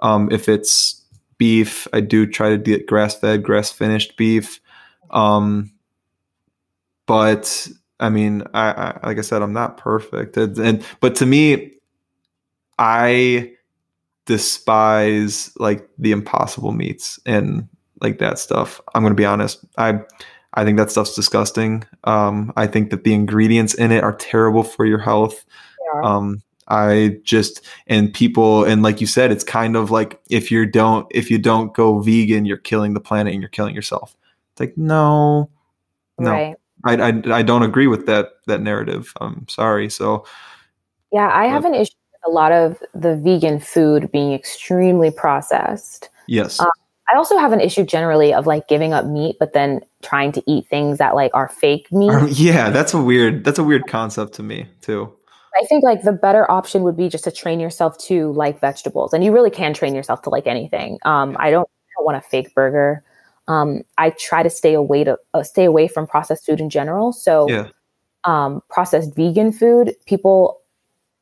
um 0.00 0.28
if 0.32 0.48
it's 0.48 1.04
beef 1.38 1.86
i 1.92 2.00
do 2.00 2.26
try 2.26 2.50
to 2.50 2.58
get 2.58 2.86
grass 2.86 3.14
fed 3.14 3.44
grass 3.44 3.70
finished 3.70 4.16
beef. 4.16 4.60
Um 5.12 5.70
but 7.08 7.66
i 7.98 8.08
mean 8.08 8.44
I, 8.54 8.70
I 8.70 9.06
like 9.08 9.18
i 9.18 9.22
said 9.22 9.42
i'm 9.42 9.52
not 9.52 9.76
perfect. 9.76 10.36
And, 10.36 10.56
and 10.58 10.86
but 11.00 11.16
to 11.16 11.26
me 11.26 11.72
i 12.78 13.52
despise 14.28 15.50
like 15.58 15.88
the 15.98 16.12
impossible 16.12 16.72
meats 16.72 17.18
and 17.24 17.66
like 18.02 18.18
that 18.18 18.38
stuff. 18.38 18.80
I'm 18.94 19.02
gonna 19.02 19.14
be 19.14 19.24
honest. 19.24 19.64
I 19.78 20.00
i 20.54 20.64
think 20.64 20.76
that 20.76 20.90
stuff's 20.90 21.16
disgusting. 21.16 21.84
Um 22.04 22.52
i 22.56 22.66
think 22.66 22.90
that 22.90 23.04
the 23.04 23.14
ingredients 23.14 23.74
in 23.74 23.90
it 23.90 24.04
are 24.04 24.14
terrible 24.14 24.62
for 24.62 24.84
your 24.84 24.98
health. 24.98 25.44
Yeah. 25.94 26.02
um 26.02 26.42
i 26.68 27.16
just 27.22 27.64
and 27.86 28.12
people 28.12 28.64
and 28.64 28.82
like 28.82 29.00
you 29.00 29.06
said 29.06 29.32
it's 29.32 29.42
kind 29.42 29.74
of 29.74 29.90
like 29.90 30.20
if 30.28 30.50
you 30.50 30.66
don't 30.66 31.06
if 31.10 31.30
you 31.30 31.38
don't 31.38 31.72
go 31.72 31.98
vegan 32.00 32.44
you're 32.44 32.58
killing 32.58 32.92
the 32.92 33.00
planet 33.00 33.32
and 33.32 33.42
you're 33.42 33.48
killing 33.48 33.74
yourself. 33.74 34.14
It's 34.52 34.60
like 34.60 34.76
no. 34.76 35.48
No. 36.18 36.32
Right 36.32 36.57
I, 36.84 36.94
I 36.96 37.22
i 37.32 37.42
don't 37.42 37.62
agree 37.62 37.86
with 37.86 38.06
that 38.06 38.30
that 38.46 38.60
narrative 38.60 39.12
i'm 39.20 39.46
sorry 39.48 39.88
so 39.88 40.24
yeah 41.12 41.30
i 41.32 41.46
have 41.46 41.64
an 41.64 41.74
issue 41.74 41.94
with 42.12 42.30
a 42.30 42.30
lot 42.30 42.52
of 42.52 42.82
the 42.94 43.16
vegan 43.16 43.60
food 43.60 44.10
being 44.12 44.32
extremely 44.32 45.10
processed 45.10 46.10
yes 46.26 46.60
Uh, 46.60 46.66
I 47.10 47.16
also 47.16 47.38
have 47.38 47.52
an 47.52 47.60
issue 47.62 47.84
generally 47.84 48.34
of 48.34 48.46
like 48.46 48.68
giving 48.68 48.92
up 48.92 49.06
meat, 49.06 49.36
but 49.40 49.54
then 49.54 49.80
trying 50.02 50.30
to 50.32 50.42
eat 50.46 50.66
things 50.68 50.98
that 50.98 51.14
like 51.14 51.30
are 51.32 51.48
fake 51.48 51.88
meat. 51.92 52.10
Um, 52.10 52.28
yeah 52.30 52.68
that's 52.68 52.92
a 52.92 53.02
weird 53.02 53.44
that's 53.44 53.58
a 53.58 53.64
weird 53.64 53.86
concept 53.86 54.34
to 54.34 54.42
me 54.42 54.66
too 54.82 55.10
I 55.60 55.64
think 55.66 55.82
like 55.82 56.02
the 56.02 56.12
better 56.12 56.48
option 56.50 56.82
would 56.82 56.96
be 56.96 57.08
just 57.08 57.24
to 57.24 57.30
train 57.30 57.60
yourself 57.60 57.98
to 58.06 58.32
like 58.32 58.60
vegetables, 58.60 59.12
and 59.12 59.24
you 59.24 59.32
really 59.32 59.50
can 59.50 59.74
train 59.74 59.94
yourself 59.94 60.22
to 60.22 60.30
like 60.30 60.46
anything. 60.46 60.98
Um, 61.04 61.36
I 61.38 61.50
don't, 61.50 61.68
I 61.68 61.90
don't 61.96 62.04
want 62.04 62.18
a 62.18 62.20
fake 62.20 62.54
burger. 62.54 63.02
Um, 63.48 63.82
I 63.96 64.10
try 64.10 64.42
to 64.42 64.50
stay 64.50 64.74
away 64.74 65.04
to 65.04 65.18
uh, 65.34 65.42
stay 65.42 65.64
away 65.64 65.88
from 65.88 66.06
processed 66.06 66.46
food 66.46 66.60
in 66.60 66.70
general. 66.70 67.12
So, 67.12 67.48
yeah 67.48 67.68
um, 68.24 68.62
processed 68.68 69.14
vegan 69.14 69.52
food, 69.52 69.94
people 70.06 70.60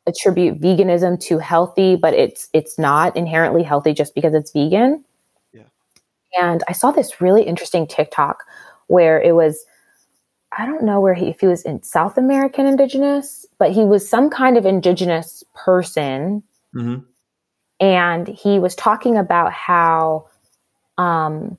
attribute 0.07 0.61
veganism 0.61 1.21
to 1.21 1.39
healthy, 1.39 1.97
but 1.97 2.15
it's 2.15 2.49
it's 2.53 2.79
not 2.79 3.17
inherently 3.17 3.63
healthy 3.63 3.93
just 3.93 4.15
because 4.15 4.35
it's 4.35 4.53
vegan. 4.53 5.05
Yeah. 5.53 5.63
And 6.39 6.63
I 6.69 6.73
saw 6.73 6.91
this 6.91 7.21
really 7.21 7.43
interesting 7.43 7.87
TikTok 7.87 8.45
where 8.89 9.21
it 9.21 9.35
was 9.35 9.65
I 10.57 10.65
don't 10.65 10.85
know 10.85 11.01
where 11.01 11.15
he 11.15 11.27
if 11.29 11.41
he 11.41 11.47
was 11.47 11.63
in 11.63 11.83
South 11.83 12.19
American 12.19 12.67
indigenous, 12.67 13.47
but 13.59 13.73
he 13.73 13.85
was 13.85 14.09
some 14.09 14.31
kind 14.31 14.57
of 14.57 14.67
indigenous 14.67 15.45
person 15.55 16.43
hmm 16.73 16.99
and 17.79 18.27
he 18.27 18.59
was 18.59 18.75
talking 18.75 19.19
about 19.19 19.53
how 19.53 20.27
um, 20.97 21.59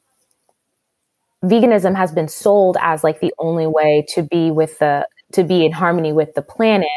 veganism 1.48 1.96
has 1.96 2.12
been 2.12 2.28
sold 2.28 2.78
as 2.82 3.04
like 3.04 3.20
the 3.20 3.34
only 3.40 3.68
way 3.68 4.06
to 4.10 4.24
be 4.24 4.52
with 4.52 4.78
the 4.80 5.08
to 5.34 5.44
be 5.44 5.66
in 5.66 5.72
harmony 5.72 6.14
with 6.14 6.34
the 6.36 6.42
planet 6.42 6.88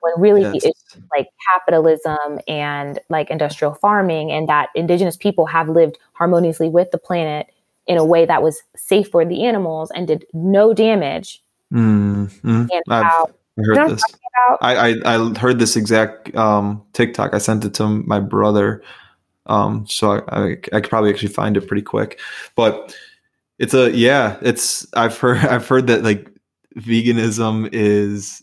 when 0.00 0.12
really 0.18 0.42
Yes. 0.42 0.64
it's 0.64 0.96
like 1.16 1.28
capitalism 1.52 2.38
and 2.46 2.98
like 3.08 3.30
industrial 3.30 3.74
farming 3.74 4.30
and 4.30 4.48
that 4.48 4.68
indigenous 4.74 5.16
people 5.16 5.46
have 5.46 5.68
lived 5.68 5.98
harmoniously 6.12 6.68
with 6.68 6.90
the 6.90 6.98
planet 6.98 7.46
in 7.86 7.96
a 7.98 8.04
way 8.04 8.26
that 8.26 8.42
was 8.42 8.62
safe 8.76 9.08
for 9.10 9.24
the 9.24 9.44
animals 9.44 9.90
and 9.94 10.06
did 10.06 10.24
no 10.32 10.72
damage 10.74 11.42
mm 11.72 12.30
and 12.44 12.70
I've 12.88 13.04
how 13.04 13.26
heard 13.56 13.74
you 13.74 13.74
know 13.74 13.82
I'm 13.82 13.88
this? 13.88 14.02
I, 14.60 14.76
I 14.76 15.16
I 15.16 15.38
heard 15.38 15.58
this 15.58 15.76
exact 15.76 16.34
um, 16.36 16.82
TikTok. 16.92 17.34
I 17.34 17.38
sent 17.38 17.64
it 17.64 17.74
to 17.74 17.86
my 17.88 18.20
brother, 18.20 18.82
um, 19.46 19.84
so 19.88 20.12
I, 20.12 20.18
I, 20.28 20.50
I 20.72 20.80
could 20.80 20.88
probably 20.88 21.10
actually 21.10 21.32
find 21.32 21.56
it 21.56 21.66
pretty 21.66 21.82
quick. 21.82 22.18
But 22.54 22.94
it's 23.58 23.74
a 23.74 23.90
yeah. 23.90 24.36
It's 24.42 24.86
I've 24.94 25.16
heard 25.18 25.38
I've 25.44 25.66
heard 25.66 25.86
that 25.88 26.02
like 26.02 26.30
veganism 26.76 27.68
is 27.72 28.42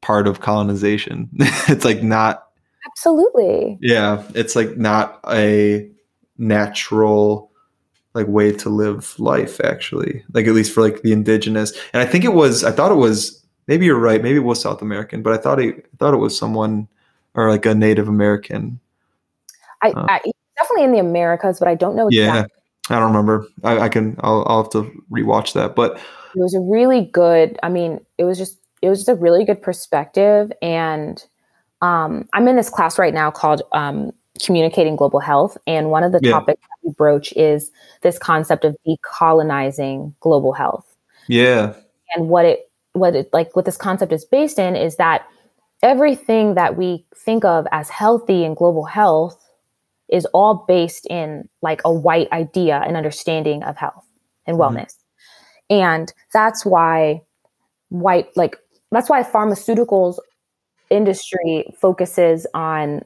part 0.00 0.26
of 0.26 0.40
colonization. 0.40 1.28
it's 1.68 1.84
like 1.84 2.02
not 2.02 2.44
Absolutely. 2.86 3.78
yeah. 3.80 4.22
It's 4.34 4.56
like 4.56 4.76
not 4.76 5.20
a 5.28 5.90
natural 6.38 7.50
like 8.14 8.28
way 8.28 8.50
to 8.50 8.70
live 8.70 9.18
life 9.18 9.60
actually 9.60 10.24
like 10.32 10.46
at 10.46 10.54
least 10.54 10.72
for 10.72 10.80
like 10.80 11.02
the 11.02 11.12
indigenous 11.12 11.72
and 11.92 12.02
i 12.02 12.06
think 12.06 12.24
it 12.24 12.32
was 12.32 12.64
i 12.64 12.70
thought 12.70 12.90
it 12.90 12.96
was 12.96 13.42
maybe 13.68 13.84
you're 13.84 13.98
right 13.98 14.22
maybe 14.22 14.36
it 14.36 14.42
was 14.42 14.60
south 14.60 14.80
american 14.80 15.22
but 15.22 15.34
i 15.34 15.36
thought 15.36 15.60
it 15.60 15.86
I 15.92 15.96
thought 15.98 16.14
it 16.14 16.18
was 16.18 16.36
someone 16.36 16.88
or 17.34 17.50
like 17.50 17.66
a 17.66 17.74
native 17.74 18.08
american 18.08 18.80
I, 19.82 19.90
Uh, 19.90 20.06
I 20.08 20.32
definitely 20.56 20.84
in 20.84 20.92
the 20.92 20.98
Americas, 20.98 21.58
but 21.58 21.68
I 21.68 21.74
don't 21.74 21.96
know 21.96 22.08
yeah 22.10 22.28
exactly. 22.28 22.62
I 22.90 22.94
don't 22.98 23.08
remember 23.08 23.46
i, 23.64 23.78
I 23.80 23.88
can 23.88 24.16
I'll, 24.20 24.44
I'll 24.46 24.62
have 24.62 24.72
to 24.72 24.90
rewatch 25.10 25.52
that 25.54 25.74
but 25.74 25.98
It 26.34 26.40
was 26.40 26.54
a 26.54 26.60
really 26.60 27.06
good. 27.12 27.58
I 27.62 27.70
mean, 27.70 28.00
it 28.18 28.24
was 28.24 28.36
just 28.36 28.58
it 28.82 28.90
was 28.90 28.98
just 28.98 29.08
a 29.08 29.14
really 29.14 29.44
good 29.44 29.62
perspective. 29.62 30.52
And 30.60 31.24
um, 31.80 32.28
I'm 32.34 32.46
in 32.46 32.56
this 32.56 32.68
class 32.68 32.98
right 32.98 33.14
now 33.14 33.30
called 33.30 33.62
um, 33.72 34.12
Communicating 34.44 34.96
Global 34.96 35.18
Health, 35.20 35.56
and 35.66 35.90
one 35.90 36.02
of 36.04 36.12
the 36.12 36.20
Yeah. 36.20 36.32
topics 36.32 36.60
that 36.60 36.86
we 36.86 36.92
broach 36.92 37.32
is 37.36 37.70
this 38.02 38.18
concept 38.18 38.64
of 38.64 38.76
decolonizing 38.86 40.12
global 40.20 40.52
health 40.52 40.84
yeah 41.28 41.72
and 42.14 42.28
what 42.28 42.44
it 42.44 42.70
what 42.92 43.14
it 43.16 43.30
like 43.32 43.54
what 43.56 43.64
this 43.64 43.76
concept 43.76 44.12
is 44.12 44.24
based 44.24 44.58
in 44.58 44.76
is 44.76 44.96
that 44.96 45.26
everything 45.82 46.54
that 46.54 46.76
we 46.76 47.04
think 47.14 47.44
of 47.44 47.66
as 47.72 47.88
healthy 47.88 48.44
and 48.44 48.56
global 48.56 48.84
health 48.84 49.45
is 50.08 50.26
all 50.26 50.64
based 50.68 51.06
in 51.10 51.48
like 51.62 51.80
a 51.84 51.92
white 51.92 52.30
idea 52.32 52.82
and 52.86 52.96
understanding 52.96 53.62
of 53.64 53.76
health 53.76 54.04
and 54.46 54.56
Mhm. 54.56 54.60
wellness. 54.60 54.94
And 55.70 56.12
that's 56.32 56.64
why 56.66 57.22
white 57.90 58.28
like 58.36 58.56
that's 58.92 59.08
why 59.10 59.22
pharmaceuticals 59.22 60.18
industry 60.90 61.72
focuses 61.80 62.46
on 62.54 63.02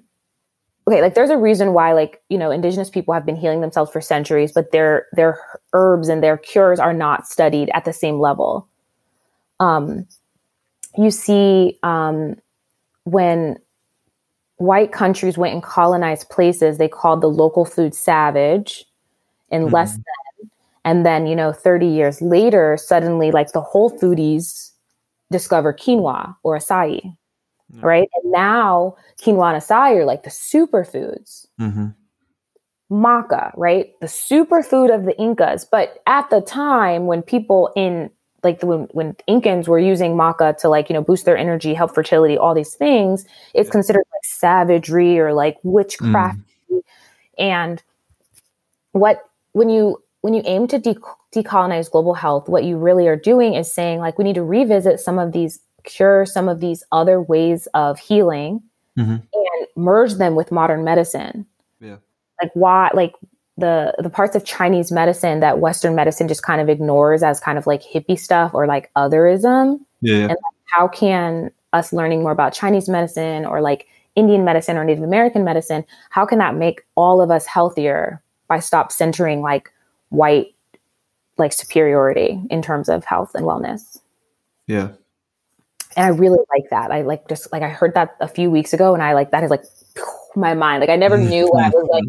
okay 0.89 1.02
like 1.02 1.14
there's 1.14 1.31
a 1.31 1.36
reason 1.39 1.72
why 1.72 1.93
like 1.93 2.22
you 2.28 2.39
know 2.39 2.51
indigenous 2.51 2.90
people 2.90 3.14
have 3.14 3.27
been 3.27 3.36
healing 3.36 3.60
themselves 3.60 3.90
for 3.90 4.01
centuries 4.01 4.52
but 4.52 4.72
their 4.72 5.06
their 5.12 5.39
herbs 5.74 6.09
and 6.09 6.22
their 6.22 6.36
cures 6.36 6.81
are 6.81 6.94
not 6.94 7.27
studied 7.27 7.70
at 7.74 7.85
the 7.85 7.93
same 7.93 8.20
level 8.20 8.68
um 9.60 10.06
you 10.97 11.10
see 11.10 11.78
um 11.82 12.36
when 13.05 13.56
white 14.61 14.93
countries 14.93 15.39
went 15.39 15.55
and 15.55 15.62
colonized 15.62 16.28
places 16.28 16.77
they 16.77 16.89
called 16.89 17.23
the 17.23 17.31
local 17.31 17.65
food 17.65 17.95
savage 17.95 18.85
and 19.51 19.73
less 19.73 19.93
Mhm. 19.97 20.05
than 20.05 20.51
and 20.85 21.07
then 21.07 21.27
you 21.27 21.35
know 21.35 21.51
30 21.53 21.87
years 21.87 22.20
later 22.20 22.77
suddenly 22.77 23.31
like 23.31 23.53
the 23.53 23.61
whole 23.61 23.91
foodies 23.91 24.70
discover 25.31 25.73
quinoa 25.73 26.37
or 26.43 26.57
acai 26.59 27.01
Yeah. 27.73 27.81
right? 27.87 28.09
And 28.23 28.32
now 28.32 28.97
quinoa 29.23 29.55
and 29.55 29.62
acai 29.62 29.97
are 29.97 30.05
like 30.05 30.24
the 30.24 30.31
superfoods. 30.31 31.47
Hmm 31.59 31.89
maca 32.91 33.53
right? 33.57 33.93
The 34.01 34.09
superfood 34.09 34.93
of 34.95 35.05
the 35.05 35.16
incas. 35.16 35.65
But 35.65 36.03
at 36.07 36.28
the 36.31 36.41
time 36.43 37.07
when 37.07 37.23
people 37.23 37.70
in 37.77 38.11
like 38.42 38.62
when, 38.62 38.84
when 38.92 39.14
incans 39.28 39.68
were 39.68 39.78
using 39.78 40.12
maca 40.12 40.56
to 40.58 40.68
like 40.68 40.88
you 40.88 40.94
know 40.94 41.02
boost 41.02 41.24
their 41.24 41.36
energy 41.36 41.74
help 41.74 41.94
fertility 41.94 42.36
all 42.38 42.54
these 42.54 42.74
things 42.74 43.24
it's 43.54 43.68
Yeah. 43.68 43.72
considered 43.72 44.04
like 44.12 44.24
savagery 44.24 45.18
or 45.18 45.32
like 45.32 45.58
witchcraft 45.62 46.38
and 47.38 47.82
what 48.92 49.28
when 49.52 49.68
you 49.68 50.02
when 50.22 50.34
you 50.34 50.42
aim 50.44 50.66
to 50.68 50.78
de- 50.78 50.96
decolonize 51.32 51.90
global 51.90 52.14
health 52.14 52.48
what 52.48 52.64
you 52.64 52.76
really 52.76 53.06
are 53.08 53.16
doing 53.16 53.54
is 53.54 53.72
saying 53.72 54.00
like 54.00 54.18
we 54.18 54.24
need 54.24 54.34
to 54.34 54.44
revisit 54.44 55.00
some 55.00 55.18
of 55.18 55.32
these 55.32 55.60
cure 55.84 56.26
some 56.26 56.48
of 56.48 56.60
these 56.60 56.84
other 56.92 57.20
ways 57.22 57.66
of 57.74 57.98
healing 57.98 58.62
Mhm. 58.98 59.22
and 59.32 59.66
merge 59.76 60.14
them 60.14 60.34
with 60.34 60.50
modern 60.50 60.82
medicine 60.84 61.46
Yeah. 61.80 61.96
like 62.42 62.50
why 62.54 62.90
like 62.94 63.14
the 63.61 63.95
the 63.99 64.11
parts 64.11 64.35
of 64.35 64.45
chinese 64.45 64.91
medicine 64.91 65.41
that 65.41 65.59
western 65.61 65.95
medicine 65.95 66.27
just 66.28 66.43
kind 66.43 66.61
of 66.61 66.69
ignores 66.69 67.23
as 67.23 67.39
kind 67.41 67.59
of 67.59 67.66
like 67.66 67.82
hippie 67.82 68.19
stuff 68.19 68.53
or 68.55 68.66
like 68.66 68.91
otherism 68.97 69.78
Yeah. 70.01 70.28
yeah. 70.28 70.35
how 70.66 70.89
can 70.89 71.51
us 71.73 71.93
learning 71.93 72.23
more 72.23 72.32
about 72.32 72.53
Chinese 72.53 72.89
medicine 72.89 73.45
or 73.45 73.61
like 73.61 73.87
Indian 74.16 74.45
medicine 74.45 74.77
or 74.77 74.85
Native 74.85 75.05
American 75.05 75.45
medicine, 75.45 75.85
how 76.11 76.27
can 76.27 76.39
that 76.39 76.57
make 76.57 76.82
all 76.97 77.20
of 77.20 77.31
us 77.31 77.47
healthier 77.47 78.20
by 78.49 78.59
stop 78.59 78.91
centering 78.91 79.41
like 79.41 79.70
white 80.09 80.55
like 81.39 81.53
superiority 81.53 82.41
in 82.51 82.61
terms 82.61 82.89
of 82.89 83.05
health 83.05 83.35
and 83.35 83.45
wellness? 83.47 83.99
Yeah. 84.66 84.89
And 85.97 86.07
I 86.07 86.09
really 86.09 86.39
like 86.53 86.70
that. 86.70 86.91
I 86.91 87.03
like 87.03 87.28
just 87.28 87.53
like 87.53 87.62
I 87.62 87.69
heard 87.69 87.95
that 87.95 88.16
a 88.20 88.28
few 88.28 88.51
weeks 88.51 88.73
ago 88.73 88.95
and 88.95 89.03
I 89.03 89.12
like 89.12 89.31
that 89.31 89.45
is 89.45 89.51
like 89.51 89.65
my 90.37 90.55
mind. 90.55 90.81
Like 90.81 90.91
I 90.91 90.97
never 90.97 91.16
knew 91.31 91.47
what 91.49 91.65
I 91.65 91.69
was 91.69 91.89
like 91.91 92.05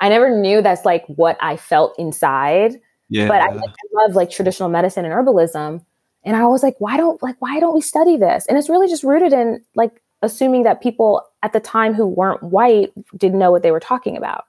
I 0.00 0.08
never 0.08 0.30
knew 0.36 0.62
that's 0.62 0.84
like 0.84 1.04
what 1.06 1.36
I 1.40 1.56
felt 1.56 1.94
inside 1.98 2.80
Yeah. 3.08 3.28
but 3.28 3.40
I, 3.40 3.48
like, 3.52 3.70
I 3.70 4.02
love 4.04 4.14
like 4.14 4.30
traditional 4.30 4.68
medicine 4.68 5.04
and 5.04 5.14
herbalism 5.14 5.84
and 6.24 6.36
i 6.36 6.44
was 6.44 6.62
like 6.62 6.74
why 6.80 6.96
don't 6.96 7.22
like 7.22 7.36
why 7.38 7.60
don't 7.60 7.74
we 7.74 7.80
study 7.80 8.16
this 8.16 8.46
and 8.46 8.58
it's 8.58 8.68
really 8.68 8.88
just 8.88 9.04
rooted 9.04 9.32
in 9.32 9.62
like 9.76 10.02
assuming 10.22 10.64
that 10.64 10.82
people 10.82 11.22
at 11.44 11.52
the 11.52 11.60
time 11.60 11.94
who 11.94 12.04
weren't 12.06 12.42
white 12.42 12.92
didn't 13.16 13.38
know 13.38 13.52
what 13.52 13.62
they 13.62 13.70
were 13.70 13.78
talking 13.80 14.16
about 14.16 14.44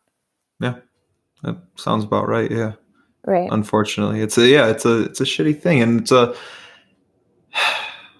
Yeah. 0.60 0.76
that 1.44 1.56
sounds 1.76 2.03
about 2.03 2.28
right. 2.28 2.49
Yeah. 2.49 2.74
right 3.26 3.48
Unfortunately, 3.52 4.22
it's 4.22 4.38
a 4.40 4.48
yeah, 4.48 4.68
it's 4.68 4.86
a 4.86 5.03
it's 5.03 5.22
a 5.22 5.26
shitty 5.26 5.61
thing, 5.61 5.82
and 5.82 6.02
it's 6.02 6.11
a 6.11 6.34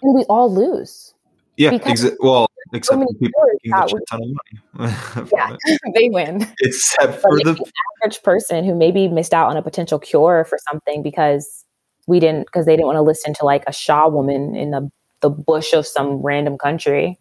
and 0.04 0.14
we 0.16 0.24
all 0.26 0.54
lose 0.54 1.14
yeah. 1.58 1.72
Exa- 1.72 2.16
well, 2.20 2.48
except 2.74 3.00
many 3.00 3.12
for 3.14 3.20
people 3.20 3.42
making 3.64 3.74
a 3.74 3.88
shit 3.88 4.00
ton 4.10 4.22
of 4.24 4.30
money. 4.76 5.30
yeah 5.36 5.56
they 5.96 6.10
win 6.10 6.48
Except 6.62 7.22
for 7.22 7.38
the 7.38 7.54
the 7.54 7.72
average 8.04 8.22
person 8.24 8.64
who 8.66 8.76
maybe 8.76 9.08
missed 9.08 9.34
out 9.34 9.50
on 9.50 9.58
a 9.58 9.62
potential 9.62 10.00
cure 10.00 10.46
for 10.46 10.58
something 10.70 11.04
because 11.04 11.66
we 12.08 12.20
didn't 12.20 12.46
because 12.46 12.66
they 12.66 12.74
didn't 12.74 12.88
want 12.88 12.98
to 12.98 13.02
listen 13.02 13.34
to 13.36 13.46
like 13.46 13.64
a 13.68 13.74
shaw 13.74 14.08
woman 14.08 14.56
in 14.56 14.72
the 14.72 14.90
the 15.22 15.30
bush 15.30 15.74
of 15.74 15.86
some 15.88 16.18
random 16.18 16.58
country 16.58 17.18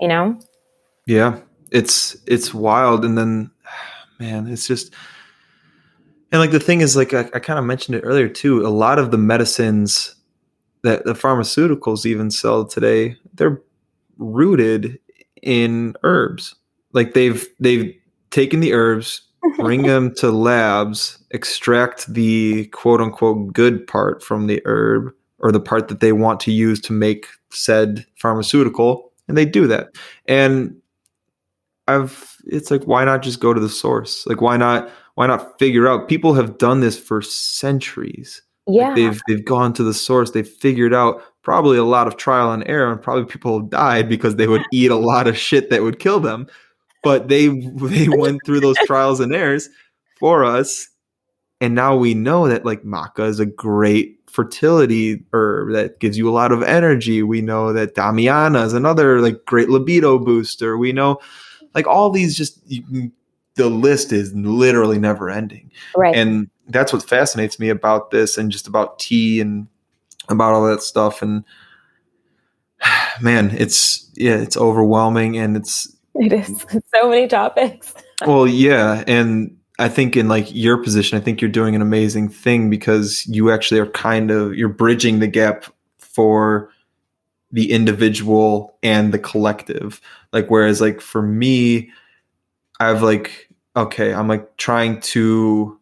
you 0.00 0.08
know 0.08 0.38
Yeah, 1.06 1.40
it's 1.70 2.16
it's 2.26 2.52
wild, 2.54 3.04
and 3.04 3.16
then 3.16 3.50
man, 4.20 4.46
it's 4.48 4.66
just 4.66 4.94
and 6.32 6.40
like 6.40 6.50
the 6.50 6.60
thing 6.60 6.80
is, 6.80 6.96
like 6.96 7.14
I, 7.14 7.20
I 7.34 7.38
kind 7.38 7.58
of 7.58 7.64
mentioned 7.64 7.96
it 7.96 8.00
earlier 8.00 8.28
too. 8.28 8.66
A 8.66 8.68
lot 8.68 8.98
of 8.98 9.10
the 9.10 9.18
medicines 9.18 10.14
that 10.82 11.04
the 11.04 11.14
pharmaceuticals 11.14 12.04
even 12.06 12.30
sell 12.30 12.64
today, 12.64 13.16
they're 13.34 13.62
rooted 14.18 14.98
in 15.42 15.94
herbs. 16.02 16.54
Like 16.92 17.14
they've 17.14 17.46
they've 17.60 17.94
taken 18.30 18.60
the 18.60 18.72
herbs, 18.72 19.22
bring 19.56 19.82
them 19.82 20.14
to 20.16 20.30
labs, 20.30 21.18
extract 21.30 22.12
the 22.12 22.66
quote 22.68 23.00
unquote 23.00 23.52
good 23.52 23.86
part 23.86 24.22
from 24.22 24.46
the 24.46 24.62
herb 24.64 25.12
or 25.38 25.52
the 25.52 25.60
part 25.60 25.88
that 25.88 26.00
they 26.00 26.12
want 26.12 26.40
to 26.40 26.52
use 26.52 26.80
to 26.80 26.92
make 26.92 27.26
said 27.50 28.06
pharmaceutical, 28.16 29.12
and 29.28 29.36
they 29.36 29.44
do 29.44 29.66
that. 29.66 29.88
And 30.26 30.76
I've 31.88 32.36
it's 32.46 32.70
like 32.70 32.84
why 32.84 33.04
not 33.04 33.22
just 33.22 33.40
go 33.40 33.52
to 33.52 33.60
the 33.60 33.68
source? 33.68 34.26
Like 34.26 34.40
why 34.40 34.56
not 34.56 34.90
why 35.14 35.26
not 35.26 35.58
figure 35.58 35.88
out 35.88 36.08
people 36.08 36.34
have 36.34 36.58
done 36.58 36.80
this 36.80 36.98
for 36.98 37.22
centuries. 37.22 38.42
yeah 38.66 38.88
Like 38.88 38.96
they've 38.96 39.22
they've 39.28 39.44
gone 39.44 39.72
to 39.74 39.82
the 39.82 39.94
source, 39.94 40.30
they've 40.30 40.48
figured 40.48 40.94
out 40.94 41.22
probably 41.46 41.78
a 41.78 41.84
lot 41.84 42.08
of 42.08 42.16
trial 42.16 42.50
and 42.50 42.64
error 42.66 42.90
and 42.90 43.00
probably 43.00 43.24
people 43.24 43.60
have 43.60 43.70
died 43.70 44.08
because 44.08 44.34
they 44.34 44.48
would 44.48 44.64
eat 44.72 44.90
a 44.90 44.96
lot 44.96 45.28
of 45.28 45.38
shit 45.38 45.70
that 45.70 45.80
would 45.80 46.00
kill 46.00 46.18
them. 46.18 46.48
But 47.04 47.28
they 47.28 47.46
they 47.48 48.08
went 48.08 48.40
through 48.44 48.58
those 48.58 48.76
trials 48.84 49.20
and 49.20 49.32
errors 49.32 49.68
for 50.18 50.44
us 50.44 50.88
and 51.60 51.76
now 51.76 51.96
we 51.96 52.14
know 52.14 52.48
that 52.48 52.64
like 52.64 52.82
maca 52.82 53.28
is 53.28 53.38
a 53.38 53.46
great 53.46 54.18
fertility 54.26 55.24
herb 55.32 55.72
that 55.72 56.00
gives 56.00 56.18
you 56.18 56.28
a 56.28 56.34
lot 56.34 56.50
of 56.50 56.64
energy. 56.64 57.22
We 57.22 57.42
know 57.42 57.72
that 57.72 57.94
damiana 57.94 58.64
is 58.64 58.72
another 58.72 59.20
like 59.20 59.44
great 59.44 59.68
libido 59.68 60.18
booster. 60.18 60.76
We 60.76 60.90
know 60.90 61.20
like 61.76 61.86
all 61.86 62.10
these 62.10 62.36
just 62.36 62.60
you 62.66 62.82
can, 62.82 63.12
the 63.54 63.70
list 63.70 64.12
is 64.12 64.34
literally 64.34 64.98
never 64.98 65.30
ending. 65.30 65.70
right 65.94 66.16
And 66.16 66.50
that's 66.68 66.92
what 66.92 67.08
fascinates 67.08 67.60
me 67.60 67.68
about 67.68 68.10
this 68.10 68.36
and 68.36 68.50
just 68.50 68.66
about 68.66 68.98
tea 68.98 69.40
and 69.40 69.68
about 70.28 70.52
all 70.52 70.66
that 70.66 70.82
stuff 70.82 71.22
and 71.22 71.44
man, 73.20 73.50
it's 73.56 74.10
yeah, 74.14 74.36
it's 74.36 74.56
overwhelming 74.56 75.36
and 75.36 75.56
it's 75.56 75.94
It 76.14 76.32
is 76.32 76.64
so 76.94 77.08
many 77.08 77.28
topics. 77.28 77.94
well, 78.26 78.46
yeah, 78.46 79.04
and 79.06 79.56
I 79.78 79.88
think 79.88 80.16
in 80.16 80.28
like 80.28 80.52
your 80.54 80.82
position, 80.82 81.18
I 81.18 81.20
think 81.20 81.40
you're 81.40 81.50
doing 81.50 81.74
an 81.74 81.82
amazing 81.82 82.28
thing 82.28 82.70
because 82.70 83.26
you 83.26 83.50
actually 83.50 83.80
are 83.80 83.86
kind 83.86 84.30
of 84.30 84.54
you're 84.54 84.68
bridging 84.68 85.18
the 85.18 85.26
gap 85.26 85.64
for 85.98 86.70
the 87.52 87.70
individual 87.70 88.78
and 88.82 89.12
the 89.12 89.18
collective. 89.18 90.00
Like 90.32 90.50
whereas 90.50 90.80
like 90.80 91.00
for 91.00 91.22
me, 91.22 91.90
I've 92.80 93.02
like 93.02 93.48
okay, 93.76 94.14
I'm 94.14 94.28
like 94.28 94.56
trying 94.56 95.00
to 95.02 95.78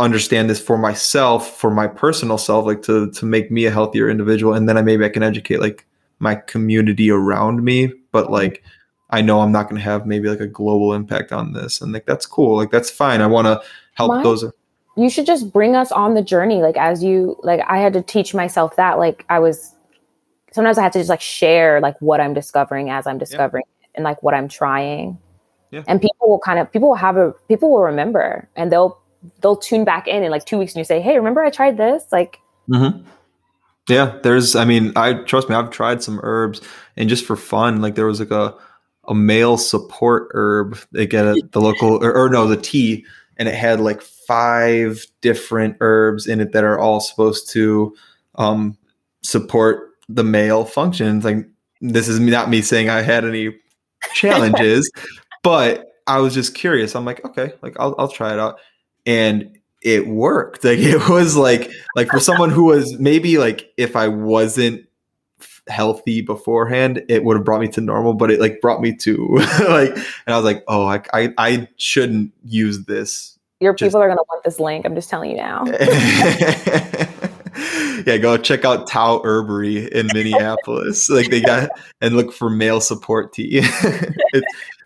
understand 0.00 0.50
this 0.50 0.60
for 0.60 0.78
myself, 0.78 1.56
for 1.56 1.70
my 1.70 1.86
personal 1.86 2.38
self, 2.38 2.66
like 2.66 2.82
to 2.82 3.10
to 3.10 3.26
make 3.26 3.50
me 3.50 3.66
a 3.66 3.70
healthier 3.70 4.08
individual, 4.10 4.54
and 4.54 4.68
then 4.68 4.76
I 4.76 4.82
maybe 4.82 5.04
I 5.04 5.08
can 5.08 5.22
educate 5.22 5.60
like 5.60 5.86
my 6.18 6.34
community 6.34 7.10
around 7.10 7.64
me, 7.64 7.92
but 8.12 8.24
mm-hmm. 8.24 8.34
like 8.34 8.62
I 9.10 9.20
know 9.20 9.40
I'm 9.40 9.52
not 9.52 9.64
going 9.64 9.76
to 9.76 9.82
have 9.82 10.06
maybe 10.06 10.28
like 10.28 10.40
a 10.40 10.46
global 10.46 10.94
impact 10.94 11.32
on 11.32 11.52
this, 11.52 11.80
and 11.80 11.92
like 11.92 12.06
that's 12.06 12.26
cool, 12.26 12.56
like 12.56 12.70
that's 12.70 12.90
fine. 12.90 13.20
I 13.20 13.26
want 13.26 13.46
to 13.46 13.60
help 13.94 14.08
My- 14.08 14.22
those. 14.22 14.44
You 14.94 15.08
should 15.08 15.24
just 15.24 15.50
bring 15.50 15.74
us 15.74 15.90
on 15.90 16.12
the 16.12 16.22
journey. 16.22 16.60
Like 16.60 16.76
as 16.76 17.02
you 17.02 17.36
like 17.42 17.62
I 17.66 17.78
had 17.78 17.94
to 17.94 18.02
teach 18.02 18.34
myself 18.34 18.76
that. 18.76 18.98
Like 18.98 19.24
I 19.30 19.38
was 19.38 19.74
sometimes 20.52 20.78
I 20.78 20.82
had 20.82 20.92
to 20.92 20.98
just 20.98 21.08
like 21.08 21.22
share 21.22 21.80
like 21.80 21.96
what 22.00 22.20
I'm 22.20 22.34
discovering 22.34 22.90
as 22.90 23.06
I'm 23.06 23.16
discovering 23.16 23.64
it 23.82 23.88
and 23.94 24.04
like 24.04 24.22
what 24.22 24.34
I'm 24.34 24.48
trying. 24.48 25.18
Yeah. 25.70 25.82
And 25.88 26.00
people 26.00 26.28
will 26.28 26.40
kind 26.40 26.58
of 26.58 26.70
people 26.70 26.88
will 26.88 26.96
have 26.96 27.16
a 27.16 27.32
people 27.48 27.70
will 27.70 27.82
remember 27.82 28.48
and 28.54 28.70
they'll 28.70 29.01
they'll 29.40 29.56
tune 29.56 29.84
back 29.84 30.08
in 30.08 30.22
in 30.22 30.30
like 30.30 30.44
two 30.44 30.58
weeks 30.58 30.72
and 30.72 30.80
you 30.80 30.84
say, 30.84 31.00
Hey, 31.00 31.16
remember 31.16 31.42
I 31.42 31.50
tried 31.50 31.76
this? 31.76 32.04
Like 32.12 32.40
Mm-hmm. 32.70 33.06
Yeah, 33.88 34.18
there's. 34.22 34.54
I 34.54 34.64
mean, 34.64 34.92
I 34.96 35.14
trust 35.14 35.48
me. 35.48 35.54
I've 35.54 35.70
tried 35.70 36.02
some 36.02 36.20
herbs, 36.22 36.60
and 36.96 37.08
just 37.08 37.24
for 37.24 37.36
fun, 37.36 37.80
like 37.80 37.94
there 37.94 38.06
was 38.06 38.20
like 38.20 38.30
a 38.30 38.54
a 39.08 39.14
male 39.14 39.56
support 39.56 40.28
herb 40.32 40.78
they 40.92 41.06
get 41.06 41.26
at 41.26 41.50
the 41.50 41.60
local, 41.60 42.02
or, 42.04 42.16
or 42.16 42.28
no, 42.28 42.46
the 42.46 42.56
tea, 42.56 43.04
and 43.36 43.48
it 43.48 43.54
had 43.54 43.80
like 43.80 44.00
five 44.00 45.04
different 45.20 45.76
herbs 45.80 46.28
in 46.28 46.40
it 46.40 46.52
that 46.52 46.62
are 46.62 46.78
all 46.78 47.00
supposed 47.00 47.50
to 47.50 47.94
um, 48.36 48.78
support 49.22 49.90
the 50.08 50.24
male 50.24 50.64
functions. 50.64 51.24
Like 51.24 51.44
this 51.80 52.06
is 52.06 52.20
not 52.20 52.48
me 52.48 52.62
saying 52.62 52.88
I 52.88 53.02
had 53.02 53.24
any 53.24 53.56
challenges, 54.14 54.88
but 55.42 55.88
I 56.06 56.20
was 56.20 56.34
just 56.34 56.54
curious. 56.54 56.94
I'm 56.94 57.04
like, 57.04 57.24
okay, 57.24 57.52
like 57.62 57.74
I'll 57.80 57.96
I'll 57.98 58.08
try 58.08 58.32
it 58.32 58.38
out. 58.38 58.60
And 59.06 59.58
it 59.82 60.06
worked. 60.06 60.64
Like 60.72 60.78
it 60.78 61.08
was 61.08 61.36
like 61.36 61.70
like 61.96 62.08
for 62.08 62.20
someone 62.20 62.50
who 62.50 62.64
was 62.64 62.98
maybe 62.98 63.36
like 63.38 63.72
if 63.76 63.96
I 63.96 64.08
wasn't 64.08 64.86
healthy 65.68 66.22
beforehand, 66.22 67.02
it 67.08 67.24
would 67.24 67.36
have 67.36 67.44
brought 67.44 67.60
me 67.60 67.68
to 67.68 67.80
normal, 67.80 68.14
but 68.14 68.30
it 68.30 68.40
like 68.40 68.60
brought 68.60 68.80
me 68.80 68.94
to 68.96 69.28
like 69.68 69.94
and 69.96 70.28
I 70.28 70.36
was 70.36 70.44
like, 70.44 70.64
oh, 70.68 70.86
I 70.86 71.02
I, 71.12 71.34
I 71.36 71.68
shouldn't 71.76 72.32
use 72.44 72.84
this. 72.84 73.38
Your 73.60 73.74
people 73.74 73.86
just, 73.86 73.96
are 73.96 74.08
gonna 74.08 74.22
want 74.28 74.44
this 74.44 74.60
link. 74.60 74.86
I'm 74.86 74.94
just 74.94 75.10
telling 75.10 75.30
you 75.30 75.36
now. 75.36 75.64
yeah, 78.06 78.16
go 78.18 78.36
check 78.36 78.64
out 78.64 78.86
Tao 78.86 79.20
Herbery 79.22 79.88
in 79.88 80.08
Minneapolis. 80.14 81.10
like 81.10 81.30
they 81.30 81.40
got 81.40 81.70
and 82.00 82.16
look 82.16 82.32
for 82.32 82.48
male 82.50 82.80
support 82.80 83.32
tea. 83.32 83.62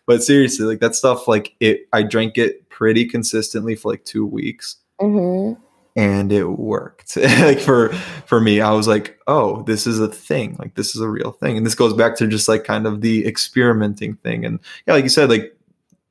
but 0.07 0.23
seriously, 0.23 0.67
like 0.67 0.81
that 0.81 0.95
stuff, 0.95 1.29
like 1.29 1.55
it, 1.61 1.87
I 1.93 2.03
drank 2.03 2.39
it 2.39 2.66
pretty 2.77 3.07
consistently 3.07 3.75
for 3.75 3.93
like 3.93 4.05
two 4.05 4.27
weeks, 4.27 4.77
mm-hmm. 5.01 5.59
and 5.97 6.31
it 6.31 6.45
worked. 6.45 7.17
like 7.41 7.59
for 7.59 7.95
for 8.27 8.39
me, 8.39 8.61
I 8.61 8.73
was 8.73 8.87
like, 8.87 9.19
oh, 9.27 9.63
this 9.63 9.87
is 9.87 9.99
a 9.99 10.09
thing. 10.09 10.57
Like 10.59 10.75
this 10.75 10.95
is 10.95 11.01
a 11.01 11.09
real 11.09 11.33
thing, 11.33 11.57
and 11.57 11.65
this 11.65 11.75
goes 11.75 11.95
back 11.95 12.17
to 12.17 12.27
just 12.27 12.49
like 12.49 12.65
kind 12.65 12.87
of 12.87 13.01
the 13.01 13.27
experimenting 13.27 14.17
thing. 14.17 14.45
And 14.45 14.61
yeah, 14.87 14.93
like 14.93 15.05
you 15.05 15.11
said, 15.11 15.31
like 15.31 15.57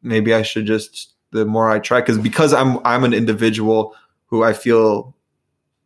maybe 0.01 0.33
I 0.33 0.41
should 0.41 0.65
just 0.65 1.13
the 1.31 1.45
more 1.45 1.69
I 1.69 1.77
try 1.77 1.99
because 2.01 2.17
because 2.17 2.51
I'm 2.51 2.79
I'm 2.83 3.03
an 3.03 3.13
individual 3.13 3.95
who 4.25 4.43
I 4.43 4.53
feel 4.53 5.15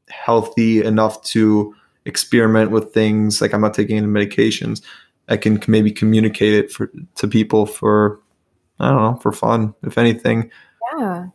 healthy 0.09 0.81
enough 0.81 1.21
to 1.23 1.75
experiment 2.05 2.71
with 2.71 2.93
things 2.93 3.41
like 3.41 3.53
i'm 3.53 3.61
not 3.61 3.73
taking 3.73 3.97
any 3.97 4.07
medications 4.07 4.81
i 5.27 5.37
can 5.37 5.61
maybe 5.67 5.91
communicate 5.91 6.53
it 6.53 6.71
for 6.71 6.91
to 7.15 7.27
people 7.27 7.65
for 7.67 8.19
i 8.79 8.89
don't 8.89 9.01
know 9.01 9.19
for 9.21 9.31
fun 9.31 9.73
if 9.83 9.97
anything 9.97 10.49
yeah. 10.99 11.27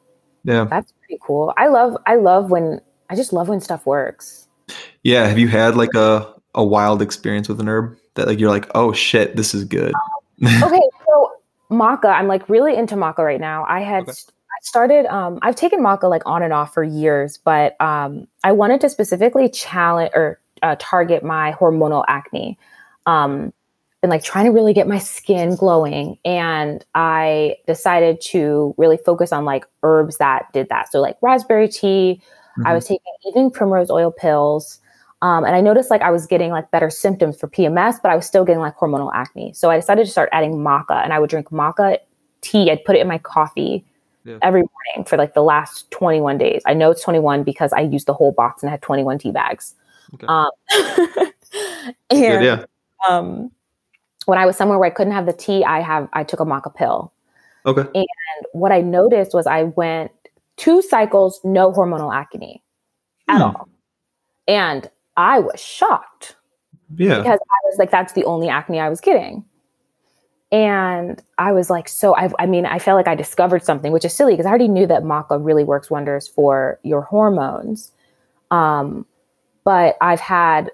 Yeah. 0.44 0.64
That's 0.64 0.92
pretty 0.92 1.18
cool. 1.22 1.54
I 1.56 1.68
love 1.68 1.96
i 2.06 2.16
love 2.16 2.50
when 2.50 2.80
i 3.10 3.16
just 3.16 3.32
love 3.32 3.48
when 3.48 3.60
stuff 3.60 3.86
works. 3.86 4.48
Yeah. 5.02 5.26
Have 5.26 5.38
you 5.38 5.48
had 5.48 5.76
like 5.76 5.94
a 5.94 6.34
a 6.54 6.64
wild 6.64 7.02
experience 7.02 7.48
with 7.48 7.60
an 7.60 7.68
herb 7.68 7.96
that 8.14 8.26
like 8.26 8.38
you're 8.38 8.50
like 8.50 8.70
oh 8.74 8.92
shit 8.92 9.36
this 9.36 9.54
is 9.54 9.64
good. 9.64 9.92
Okay 10.44 10.80
so 11.06 11.32
maca 11.70 12.06
i'm 12.06 12.26
like 12.26 12.48
really 12.48 12.76
into 12.76 12.96
maca 12.96 13.18
right 13.18 13.40
now. 13.40 13.64
I 13.68 13.80
had 13.80 14.02
okay. 14.02 14.12
started 14.62 15.06
um, 15.06 15.38
i've 15.42 15.56
taken 15.56 15.80
maca 15.80 16.10
like 16.10 16.22
on 16.26 16.42
and 16.42 16.52
off 16.52 16.74
for 16.74 16.82
years 16.82 17.38
but 17.38 17.80
um, 17.80 18.26
i 18.42 18.52
wanted 18.52 18.80
to 18.82 18.90
specifically 18.90 19.48
challenge 19.48 20.10
or 20.14 20.40
uh, 20.64 20.76
target 20.78 21.22
my 21.22 21.52
hormonal 21.52 22.04
acne. 22.08 22.58
Um, 23.06 23.52
and 24.04 24.10
like 24.10 24.22
trying 24.22 24.44
to 24.44 24.50
really 24.50 24.74
get 24.74 24.86
my 24.86 24.98
skin 24.98 25.56
glowing 25.56 26.18
and 26.24 26.84
i 26.94 27.56
decided 27.66 28.20
to 28.20 28.74
really 28.76 28.98
focus 28.98 29.32
on 29.32 29.44
like 29.44 29.64
herbs 29.82 30.18
that 30.18 30.52
did 30.52 30.68
that 30.68 30.92
so 30.92 31.00
like 31.00 31.16
raspberry 31.22 31.66
tea 31.66 32.20
mm-hmm. 32.58 32.66
i 32.66 32.74
was 32.74 32.84
taking 32.84 33.00
even 33.26 33.50
primrose 33.50 33.90
oil 33.90 34.12
pills 34.12 34.78
um, 35.22 35.44
and 35.44 35.56
i 35.56 35.60
noticed 35.60 35.90
like 35.90 36.02
i 36.02 36.10
was 36.10 36.26
getting 36.26 36.50
like 36.50 36.70
better 36.70 36.90
symptoms 36.90 37.36
for 37.36 37.48
pms 37.48 37.96
but 38.02 38.12
i 38.12 38.14
was 38.14 38.26
still 38.26 38.44
getting 38.44 38.60
like 38.60 38.76
hormonal 38.76 39.10
acne 39.14 39.52
so 39.54 39.70
i 39.70 39.76
decided 39.76 40.04
to 40.04 40.12
start 40.12 40.28
adding 40.32 40.52
maca 40.52 41.02
and 41.02 41.12
i 41.12 41.18
would 41.18 41.30
drink 41.30 41.48
maca 41.48 41.98
tea 42.42 42.70
i'd 42.70 42.84
put 42.84 42.94
it 42.94 43.00
in 43.00 43.08
my 43.08 43.18
coffee 43.18 43.84
yeah. 44.24 44.38
every 44.42 44.62
morning 44.62 45.06
for 45.06 45.16
like 45.16 45.34
the 45.34 45.42
last 45.42 45.90
21 45.90 46.38
days. 46.38 46.62
I 46.66 46.74
know 46.74 46.90
it's 46.90 47.02
21 47.02 47.44
because 47.44 47.72
I 47.72 47.80
used 47.80 48.06
the 48.06 48.14
whole 48.14 48.32
box 48.32 48.62
and 48.62 48.70
I 48.70 48.72
had 48.72 48.82
21 48.82 49.18
tea 49.18 49.30
bags. 49.30 49.74
Okay. 50.14 50.26
Um, 50.26 50.50
and 52.10 52.20
Good, 52.40 52.42
yeah. 52.42 52.64
um, 53.08 53.50
when 54.26 54.38
I 54.38 54.46
was 54.46 54.56
somewhere 54.56 54.78
where 54.78 54.86
I 54.86 54.94
couldn't 54.94 55.12
have 55.12 55.26
the 55.26 55.32
tea, 55.32 55.64
I 55.64 55.80
have 55.80 56.08
I 56.12 56.24
took 56.24 56.40
a 56.40 56.44
maca 56.44 56.74
pill. 56.74 57.12
Okay. 57.66 57.88
And 57.94 58.46
what 58.52 58.72
I 58.72 58.80
noticed 58.80 59.34
was 59.34 59.46
I 59.46 59.64
went 59.64 60.12
two 60.56 60.82
cycles, 60.82 61.40
no 61.44 61.72
hormonal 61.72 62.14
acne 62.14 62.62
at 63.28 63.36
hmm. 63.36 63.42
all. 63.42 63.68
And 64.46 64.90
I 65.16 65.40
was 65.40 65.60
shocked. 65.60 66.36
Yeah. 66.96 67.18
Because 67.18 67.38
I 67.38 67.58
was 67.64 67.78
like, 67.78 67.90
that's 67.90 68.12
the 68.12 68.24
only 68.24 68.48
acne 68.48 68.80
I 68.80 68.88
was 68.88 69.00
getting. 69.00 69.44
And 70.52 71.20
I 71.38 71.52
was 71.52 71.70
like, 71.70 71.88
so 71.88 72.14
I, 72.14 72.30
I 72.38 72.46
mean, 72.46 72.66
I 72.66 72.78
felt 72.78 72.96
like 72.96 73.08
I 73.08 73.14
discovered 73.14 73.64
something, 73.64 73.90
which 73.90 74.04
is 74.04 74.14
silly 74.14 74.34
because 74.34 74.46
I 74.46 74.50
already 74.50 74.68
knew 74.68 74.86
that 74.86 75.02
maca 75.02 75.44
really 75.44 75.64
works 75.64 75.90
wonders 75.90 76.28
for 76.28 76.78
your 76.82 77.00
hormones. 77.00 77.90
Um, 78.50 79.06
but 79.64 79.96
I've 80.00 80.20
had 80.20 80.70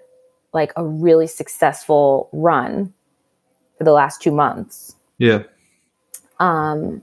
like 0.52 0.72
a 0.76 0.84
really 0.84 1.26
successful 1.26 2.28
run 2.32 2.92
for 3.80 3.84
the 3.84 3.92
last 3.92 4.20
two 4.20 4.30
months. 4.30 4.94
Yeah. 5.16 5.44
Um, 6.38 7.02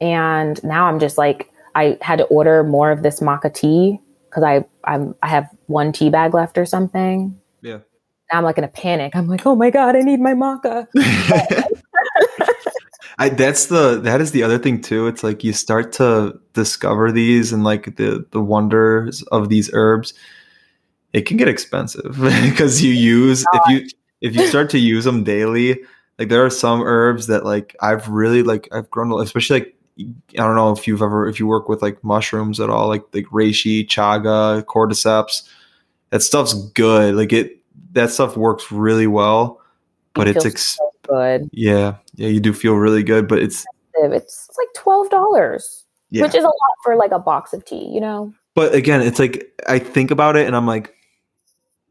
and 0.00 0.60
now 0.64 0.86
I'm 0.86 0.98
just 0.98 1.16
like, 1.16 1.48
I 1.76 1.96
had 2.00 2.18
to 2.18 2.24
order 2.24 2.64
more 2.64 2.90
of 2.90 3.04
this 3.04 3.20
maca 3.20 3.54
tea 3.54 4.00
because 4.28 4.42
I 4.42 4.64
I'm 4.82 5.14
I 5.22 5.28
have 5.28 5.48
one 5.66 5.92
tea 5.92 6.10
bag 6.10 6.34
left 6.34 6.58
or 6.58 6.66
something. 6.66 7.38
Yeah. 7.62 7.78
Now 8.32 8.38
I'm 8.38 8.44
like 8.44 8.58
in 8.58 8.64
a 8.64 8.68
panic. 8.68 9.14
I'm 9.14 9.28
like, 9.28 9.46
oh 9.46 9.54
my 9.54 9.70
god, 9.70 9.94
I 9.94 10.00
need 10.00 10.18
my 10.18 10.34
maca. 10.34 10.88
I, 13.20 13.28
that's 13.28 13.66
the 13.66 14.00
that 14.00 14.20
is 14.20 14.32
the 14.32 14.42
other 14.42 14.58
thing 14.58 14.80
too. 14.80 15.06
It's 15.06 15.22
like 15.22 15.44
you 15.44 15.52
start 15.52 15.92
to 15.92 16.36
discover 16.52 17.12
these 17.12 17.52
and 17.52 17.62
like 17.62 17.94
the 17.94 18.26
the 18.32 18.40
wonders 18.40 19.22
of 19.30 19.50
these 19.50 19.70
herbs. 19.72 20.14
It 21.12 21.26
can 21.26 21.36
get 21.36 21.46
expensive 21.46 22.18
because 22.42 22.82
you 22.82 22.92
use 22.92 23.44
if 23.52 23.62
you 23.68 23.88
if 24.20 24.34
you 24.34 24.48
start 24.48 24.68
to 24.70 24.80
use 24.80 25.04
them 25.04 25.22
daily. 25.22 25.78
Like 26.18 26.28
there 26.28 26.44
are 26.44 26.50
some 26.50 26.82
herbs 26.82 27.28
that 27.28 27.44
like 27.44 27.76
I've 27.80 28.08
really 28.08 28.42
like 28.42 28.68
I've 28.72 28.90
grown 28.90 29.12
especially 29.20 29.60
like 29.60 29.74
I 30.00 30.36
don't 30.36 30.54
know 30.54 30.72
if 30.72 30.86
you've 30.86 31.02
ever 31.02 31.28
if 31.28 31.38
you 31.38 31.46
work 31.46 31.68
with 31.68 31.82
like 31.82 32.02
mushrooms 32.02 32.60
at 32.60 32.70
all 32.70 32.88
like 32.88 33.04
like 33.12 33.26
reishi, 33.26 33.86
chaga, 33.86 34.62
cordyceps. 34.64 35.48
That 36.10 36.22
stuff's 36.22 36.54
good. 36.54 37.14
Like 37.14 37.32
it 37.32 37.58
that 37.92 38.10
stuff 38.10 38.36
works 38.36 38.70
really 38.72 39.06
well, 39.06 39.60
but 40.14 40.28
it 40.28 40.36
it's 40.36 40.46
ex- 40.46 40.76
so 40.76 40.90
good. 41.08 41.48
Yeah, 41.52 41.96
yeah, 42.14 42.28
you 42.28 42.40
do 42.40 42.52
feel 42.52 42.74
really 42.74 43.02
good, 43.02 43.28
but 43.28 43.38
it's 43.38 43.64
it's 43.94 44.48
like 44.58 44.68
twelve 44.74 45.10
dollars, 45.10 45.84
yeah. 46.10 46.22
which 46.22 46.34
is 46.34 46.44
a 46.44 46.48
lot 46.48 46.54
for 46.84 46.96
like 46.96 47.12
a 47.12 47.18
box 47.18 47.52
of 47.52 47.64
tea, 47.64 47.86
you 47.86 48.00
know. 48.00 48.32
But 48.54 48.74
again, 48.74 49.02
it's 49.02 49.18
like 49.18 49.52
I 49.68 49.78
think 49.78 50.10
about 50.10 50.36
it 50.36 50.46
and 50.46 50.56
I'm 50.56 50.66
like, 50.66 50.94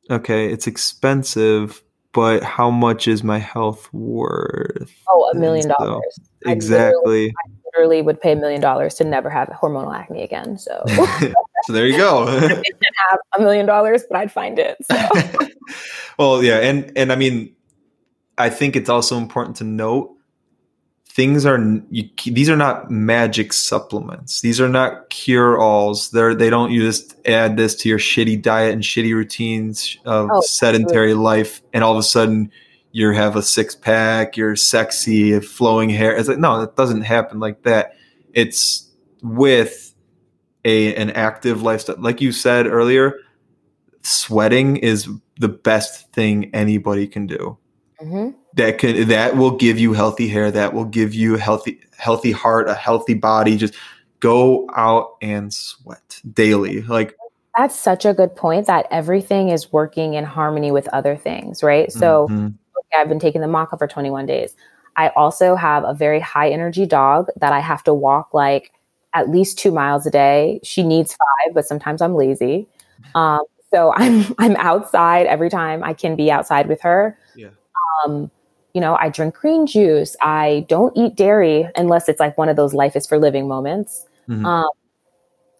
okay, 0.09 0.51
it's 0.51 0.67
expensive, 0.67 1.81
but 2.17 2.41
how 2.41 2.71
much 2.71 3.07
is 3.07 3.23
my 3.23 3.37
health 3.37 3.93
worth? 3.93 4.91
Oh, 5.07 5.29
a 5.35 5.37
million 5.37 5.67
dollars. 5.67 6.19
Exactly. 6.47 7.27
I 7.29 7.51
literally 7.63 8.01
would 8.01 8.19
pay 8.19 8.31
a 8.31 8.35
million 8.35 8.59
dollars 8.59 8.95
to 8.95 9.03
never 9.03 9.29
have 9.29 9.49
hormonal 9.49 9.95
acne 9.95 10.23
again. 10.23 10.57
So, 10.57 10.83
so 10.87 11.73
there 11.73 11.85
you 11.85 11.95
go. 11.95 12.25
have 12.39 13.19
a 13.37 13.39
million 13.39 13.67
dollars, 13.67 14.03
but 14.09 14.17
I'd 14.17 14.31
find 14.31 14.57
it. 14.57 14.77
So. 14.89 15.47
well, 16.17 16.43
yeah, 16.43 16.57
and 16.57 16.91
and 16.97 17.11
I 17.11 17.15
mean, 17.15 17.55
I 18.39 18.49
think 18.49 18.75
it's 18.75 18.89
also 18.89 19.15
important 19.15 19.57
to 19.57 19.63
note 19.63 20.16
things 21.17 21.47
are 21.47 21.59
you, 21.89 22.07
these 22.25 22.47
are 22.47 22.55
not 22.55 22.91
magic 22.91 23.51
supplements. 23.51 24.41
These 24.41 24.61
are 24.61 24.69
not 24.69 25.09
cure 25.09 25.59
alls. 25.59 26.11
They're 26.11 26.35
they 26.35 26.51
don't 26.51 26.71
you 26.71 26.81
just 26.81 27.15
add 27.27 27.57
this 27.57 27.75
to 27.77 27.89
your 27.89 27.97
shitty 27.97 28.39
diet 28.39 28.71
and 28.71 28.83
shitty 28.83 29.15
routines 29.15 29.97
of 30.05 30.29
oh, 30.31 30.41
sedentary 30.41 31.15
life, 31.15 31.63
and 31.73 31.83
all 31.83 31.91
of 31.91 31.97
a 31.97 32.03
sudden 32.03 32.51
you 32.91 33.11
have 33.13 33.35
a 33.35 33.41
six 33.41 33.73
pack, 33.73 34.37
you're 34.37 34.55
sexy, 34.55 35.39
flowing 35.39 35.89
hair. 35.89 36.15
It's 36.15 36.29
like 36.29 36.37
no, 36.37 36.61
it 36.61 36.75
doesn't 36.75 37.01
happen 37.01 37.39
like 37.39 37.63
that. 37.63 37.93
It's 38.33 38.87
with 39.23 39.95
a 40.65 40.95
an 40.95 41.09
active 41.09 41.63
lifestyle, 41.63 41.95
like 41.97 42.21
you 42.21 42.31
said 42.31 42.67
earlier. 42.67 43.15
Sweating 44.03 44.77
is 44.77 45.09
the 45.39 45.49
best 45.49 46.13
thing 46.13 46.51
anybody 46.53 47.07
can 47.07 47.25
do. 47.25 47.57
Mm-hmm. 47.99 48.37
That 48.57 48.77
can 48.79 49.07
that 49.07 49.37
will 49.37 49.51
give 49.51 49.79
you 49.79 49.93
healthy 49.93 50.27
hair. 50.27 50.51
That 50.51 50.73
will 50.73 50.85
give 50.85 51.13
you 51.13 51.35
a 51.35 51.39
healthy 51.39 51.79
healthy 51.97 52.31
heart, 52.31 52.67
a 52.67 52.73
healthy 52.73 53.13
body. 53.13 53.57
Just 53.57 53.75
go 54.19 54.67
out 54.75 55.15
and 55.21 55.53
sweat 55.53 56.21
daily. 56.33 56.81
Like 56.81 57.15
that's 57.57 57.79
such 57.79 58.05
a 58.05 58.13
good 58.13 58.35
point. 58.35 58.67
That 58.67 58.87
everything 58.91 59.49
is 59.49 59.71
working 59.71 60.15
in 60.15 60.23
harmony 60.23 60.71
with 60.71 60.87
other 60.89 61.15
things, 61.15 61.63
right? 61.63 61.91
So 61.91 62.27
mm-hmm. 62.27 62.47
okay, 62.47 63.01
I've 63.01 63.09
been 63.09 63.19
taking 63.19 63.41
the 63.41 63.47
maca 63.47 63.77
for 63.77 63.87
21 63.87 64.25
days. 64.25 64.55
I 64.95 65.09
also 65.09 65.55
have 65.55 65.83
a 65.83 65.93
very 65.93 66.19
high 66.19 66.49
energy 66.49 66.85
dog 66.85 67.27
that 67.39 67.53
I 67.53 67.59
have 67.59 67.83
to 67.83 67.93
walk 67.93 68.33
like 68.33 68.71
at 69.13 69.29
least 69.29 69.57
two 69.59 69.71
miles 69.71 70.05
a 70.05 70.11
day. 70.11 70.59
She 70.63 70.83
needs 70.83 71.13
five, 71.15 71.53
but 71.53 71.65
sometimes 71.65 72.01
I'm 72.01 72.15
lazy. 72.15 72.67
Um, 73.15 73.41
so 73.71 73.93
I'm 73.95 74.33
I'm 74.39 74.55
outside 74.55 75.27
every 75.27 75.49
time 75.49 75.83
I 75.83 75.93
can 75.93 76.15
be 76.15 76.31
outside 76.31 76.67
with 76.67 76.81
her. 76.81 77.17
Yeah. 77.35 77.49
Um, 78.05 78.31
you 78.77 78.81
know, 78.81 78.95
I 79.01 79.09
drink 79.09 79.33
green 79.33 79.65
juice. 79.65 80.15
I 80.21 80.67
don't 80.69 80.95
eat 80.95 81.15
dairy 81.15 81.67
unless 81.75 82.07
it's 82.07 82.19
like 82.19 82.37
one 82.37 82.47
of 82.47 82.57
those 82.57 82.75
life 82.75 82.95
is 82.95 83.07
for 83.07 83.17
living 83.17 83.47
moments. 83.47 84.05
Mm-hmm. 84.29 84.45
Um, 84.45 84.69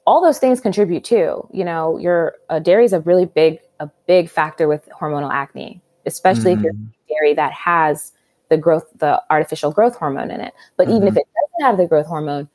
all 0.06 0.22
those 0.22 0.38
things 0.38 0.62
contribute 0.62 1.04
too. 1.04 1.50
You 1.52 1.66
know, 1.66 1.98
your 1.98 2.36
uh, 2.52 2.60
dairy 2.60 2.86
is 2.86 2.94
a 2.94 3.00
really 3.00 3.26
big, 3.26 3.58
a 3.80 3.90
big 4.06 4.30
factor 4.30 4.68
with 4.68 4.88
hormonal 4.90 5.32
acne. 5.34 5.82
especially 6.06 6.54
if 6.54 6.62
you're 6.62 6.74
Mhm. 6.74 6.94
dairy 7.10 7.34
that 7.34 7.52
has 7.54 8.14
the 8.50 8.56
growth, 8.56 8.86
the 9.00 9.20
artificial 9.32 9.72
growth 9.72 9.96
hormone 9.96 10.30
in 10.32 10.40
it. 10.40 10.54
But 10.78 10.88
even 10.90 11.08
if 11.08 11.16
Mhm. 11.16 11.22
it 11.22 11.28
doesn't 11.36 11.66
have 11.68 11.78
the 11.78 11.88
growth 11.88 12.06
hormone, 12.06 12.48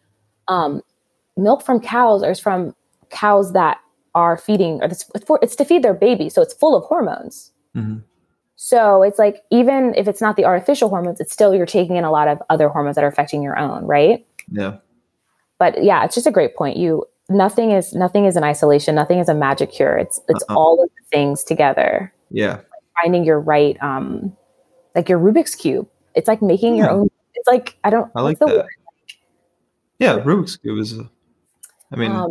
um, 0.48 0.80
milk 1.36 1.60
from 1.60 1.80
cows 1.80 2.22
or 2.22 2.34
from 2.36 2.74
cows 3.10 3.52
that 3.52 3.78
are 4.14 4.36
feeding, 4.38 4.80
or 4.80 4.84
it's, 4.86 5.04
for, 5.26 5.38
it's 5.42 5.56
to 5.56 5.64
feed 5.66 5.82
their 5.82 5.92
baby, 5.92 6.30
so 6.30 6.40
it's 6.40 6.54
full 6.54 6.74
of 6.74 6.84
hormones. 6.84 7.52
Mhm. 7.76 8.04
So 8.64 9.02
it's 9.02 9.18
like 9.18 9.42
even 9.50 9.92
if 9.96 10.06
it's 10.06 10.20
not 10.20 10.36
the 10.36 10.44
artificial 10.44 10.88
hormones, 10.88 11.18
it's 11.18 11.32
still 11.32 11.52
you're 11.52 11.66
taking 11.66 11.96
in 11.96 12.04
a 12.04 12.12
lot 12.12 12.28
of 12.28 12.40
other 12.48 12.68
hormones 12.68 12.94
that 12.94 13.02
are 13.02 13.08
affecting 13.08 13.42
your 13.42 13.58
own, 13.58 13.84
right? 13.86 14.24
Yeah. 14.52 14.76
But 15.58 15.82
yeah, 15.82 16.04
it's 16.04 16.14
just 16.14 16.28
a 16.28 16.30
great 16.30 16.54
point. 16.54 16.76
You 16.76 17.04
nothing 17.28 17.72
is 17.72 17.92
nothing 17.92 18.24
is 18.24 18.36
in 18.36 18.44
isolation. 18.44 18.94
Nothing 18.94 19.18
is 19.18 19.28
a 19.28 19.34
magic 19.34 19.72
cure. 19.72 19.98
It's 19.98 20.20
it's 20.28 20.44
Uh-uh. 20.48 20.54
all 20.54 20.80
of 20.80 20.88
the 20.90 21.04
things 21.10 21.42
together. 21.42 22.14
Yeah. 22.30 22.60
Finding 23.02 23.24
your 23.24 23.40
right, 23.40 23.76
um, 23.82 24.32
like 24.94 25.08
your 25.08 25.18
Rubik's 25.18 25.56
cube. 25.56 25.88
It's 26.14 26.28
like 26.28 26.40
making 26.40 26.76
your 26.76 26.86
Yeah. 26.86 26.92
own. 26.92 27.10
It's 27.34 27.48
like 27.48 27.76
I 27.82 27.90
don't. 27.90 28.12
I 28.14 28.20
like 28.20 28.38
that. 28.38 28.64
Yeah, 29.98 30.20
Rubik's 30.20 30.56
Cube 30.56 30.78
is 30.78 30.96
a, 30.96 31.10
I 31.92 31.96
mean, 31.96 32.12
um, 32.12 32.30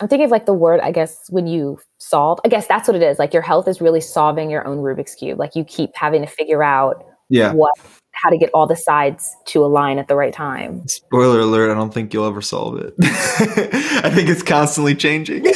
I'm 0.00 0.06
thinking 0.06 0.24
of 0.24 0.30
like 0.30 0.46
the 0.46 0.54
word, 0.54 0.78
I 0.80 0.92
guess, 0.92 1.26
when 1.30 1.48
you 1.48 1.80
solve, 2.08 2.40
I 2.44 2.48
guess 2.48 2.66
that's 2.66 2.88
what 2.88 2.96
it 2.96 3.02
is. 3.02 3.18
Like 3.18 3.32
your 3.32 3.42
health 3.42 3.68
is 3.68 3.80
really 3.80 4.00
solving 4.00 4.50
your 4.50 4.66
own 4.66 4.78
Rubik's 4.78 5.14
Cube. 5.14 5.38
Like 5.38 5.54
you 5.54 5.64
keep 5.64 5.90
having 5.94 6.22
to 6.22 6.26
figure 6.28 6.62
out 6.62 7.04
yeah. 7.28 7.52
what, 7.52 7.72
how 8.12 8.30
to 8.30 8.38
get 8.38 8.50
all 8.54 8.66
the 8.66 8.76
sides 8.76 9.34
to 9.46 9.64
align 9.64 9.98
at 9.98 10.08
the 10.08 10.16
right 10.16 10.32
time. 10.32 10.86
Spoiler 10.86 11.40
alert, 11.40 11.70
I 11.70 11.74
don't 11.74 11.92
think 11.92 12.12
you'll 12.12 12.26
ever 12.26 12.42
solve 12.42 12.78
it. 12.78 12.94
I 13.00 14.10
think 14.10 14.28
it's 14.28 14.42
constantly 14.42 14.94
changing. 14.94 15.46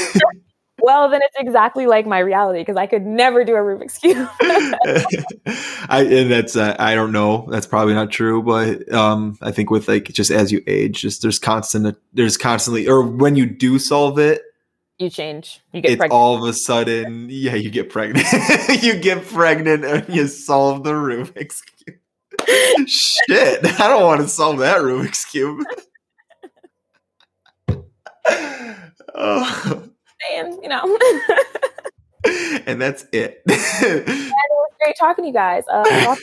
Well, 0.80 1.10
then 1.10 1.20
it's 1.22 1.36
exactly 1.38 1.86
like 1.86 2.06
my 2.06 2.20
reality 2.20 2.60
because 2.60 2.76
I 2.76 2.86
could 2.86 3.04
never 3.04 3.44
do 3.44 3.54
a 3.56 3.58
Rubik's 3.58 3.98
Cube. 3.98 4.28
I 5.90 6.04
and 6.04 6.30
that's 6.30 6.54
uh, 6.54 6.76
I 6.78 6.94
don't 6.94 7.10
know. 7.10 7.48
That's 7.50 7.66
probably 7.66 7.94
not 7.94 8.12
true, 8.12 8.42
but 8.42 8.90
um, 8.92 9.36
I 9.42 9.50
think 9.50 9.70
with 9.70 9.88
like 9.88 10.04
just 10.04 10.30
as 10.30 10.52
you 10.52 10.62
age, 10.68 11.02
just 11.02 11.20
there's 11.20 11.40
constant 11.40 11.96
there's 12.12 12.36
constantly 12.36 12.86
or 12.86 13.02
when 13.02 13.34
you 13.34 13.44
do 13.44 13.78
solve 13.80 14.18
it, 14.20 14.40
you 14.98 15.10
change. 15.10 15.60
You 15.72 15.80
get 15.80 15.92
it's 15.92 15.98
pregnant. 15.98 16.18
all 16.18 16.42
of 16.42 16.48
a 16.48 16.52
sudden 16.52 17.28
yeah 17.30 17.54
you 17.54 17.70
get 17.70 17.90
pregnant. 17.90 18.26
you 18.82 18.94
get 18.96 19.24
pregnant 19.26 19.84
and 19.84 20.08
you 20.08 20.26
solve 20.26 20.84
the 20.84 20.92
Rubik's 20.92 21.62
cube. 21.62 21.96
Shit, 22.86 23.64
I 23.80 23.88
don't 23.88 24.04
want 24.04 24.20
to 24.22 24.28
solve 24.28 24.58
that 24.58 24.78
Rubik's 24.78 25.24
cube. 25.24 25.64
oh, 29.14 29.88
and, 30.34 30.58
you 30.62 30.68
know, 30.68 30.82
it 30.84 31.58
and 32.66 32.80
that's 32.80 33.06
it. 33.12 33.42
was 33.46 34.74
great 34.80 34.96
talking 34.98 35.24
to 35.24 35.28
you 35.28 35.34
guys. 35.34 35.64
Uh, 35.70 36.16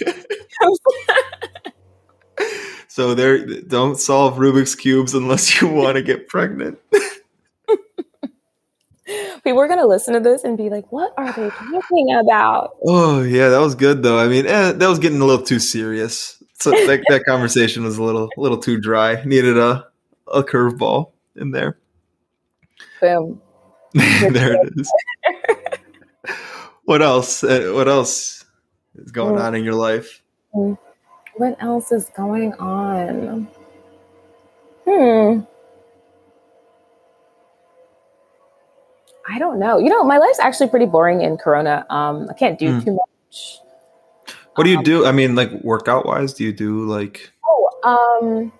so 2.88 3.14
there, 3.14 3.46
don't 3.62 3.98
solve 3.98 4.36
Rubik's 4.36 4.76
cubes 4.76 5.14
unless 5.14 5.62
you 5.62 5.68
want 5.68 5.96
to 5.96 6.02
get 6.02 6.28
pregnant. 6.28 6.80
People 9.06 9.60
are 9.60 9.68
going 9.68 9.80
to 9.80 9.88
listen 9.88 10.14
to 10.14 10.20
this 10.20 10.44
and 10.44 10.58
be 10.58 10.70
like, 10.70 10.92
what 10.92 11.14
are 11.18 11.32
they 11.34 11.50
talking 11.50 12.14
about? 12.14 12.76
Oh 12.86 13.22
yeah, 13.22 13.50
that 13.50 13.60
was 13.60 13.76
good 13.76 14.04
though. 14.04 14.20
I 14.20 14.28
mean, 14.28 14.46
eh, 14.46 14.72
that 14.72 14.88
was 14.88 15.00
getting 15.00 15.22
a 15.22 15.26
little 15.26 15.46
too 15.46 15.60
serious. 15.60 16.44
So 16.54 16.72
that, 16.88 17.04
that 17.10 17.26
conversation 17.26 17.84
was 17.84 17.98
a 17.98 18.04
little, 18.04 18.30
a 18.38 18.42
little 18.42 18.58
too 18.58 18.80
dry. 18.80 19.24
Needed 19.24 19.58
a, 19.58 19.88
a 20.34 20.44
curveball 20.44 21.12
in 21.36 21.52
there. 21.52 21.78
Boom. 23.02 23.42
there 23.94 24.56
it 24.56 24.74
is. 24.76 24.92
what 26.86 27.02
else? 27.02 27.44
Uh, 27.44 27.72
what 27.74 27.88
else 27.88 28.46
is 28.96 29.12
going 29.12 29.38
on 29.38 29.56
in 29.56 29.64
your 29.64 29.76
life? 29.76 30.22
What 30.52 31.58
else 31.60 31.92
is 31.92 32.10
going 32.16 32.54
on? 32.54 33.48
Hmm. 34.86 35.42
I 39.28 39.40
don't 39.40 39.60
know. 39.60 39.78
You 39.80 39.90
know, 39.90 40.04
my 40.04 40.18
life's 40.18 40.40
actually 40.40 40.70
pretty 40.70 40.86
boring 40.86 41.22
in 41.22 41.38
Corona. 41.38 41.86
Um, 41.90 42.28
I 42.30 42.34
can't 42.34 42.60
do 42.60 42.74
Hmm. 42.74 42.80
too 42.80 42.92
much. 42.94 43.60
What 44.56 44.64
do 44.64 44.70
you 44.70 44.78
Um, 44.78 44.84
do? 44.84 45.06
I 45.06 45.12
mean, 45.12 45.36
like 45.36 45.52
workout 45.64 46.06
wise, 46.06 46.34
do 46.34 46.44
you 46.44 46.54
do 46.54 46.86
like? 46.86 47.32
Oh, 47.46 47.70
um, 47.84 48.52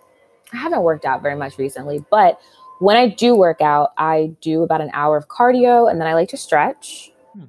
I 0.52 0.58
haven't 0.58 0.82
worked 0.82 1.06
out 1.06 1.22
very 1.22 1.36
much 1.36 1.58
recently, 1.58 2.04
but 2.10 2.40
when 2.80 2.98
I 2.98 3.08
do 3.08 3.36
work 3.36 3.62
out, 3.62 3.92
I 3.98 4.32
do 4.42 4.64
about 4.64 4.82
an 4.82 4.90
hour 4.94 5.16
of 5.18 5.28
cardio 5.28 5.90
and 5.90 6.00
then 6.02 6.08
I 6.08 6.14
like 6.14 6.30
to 6.30 6.38
stretch. 6.38 7.12
Hmm. 7.34 7.44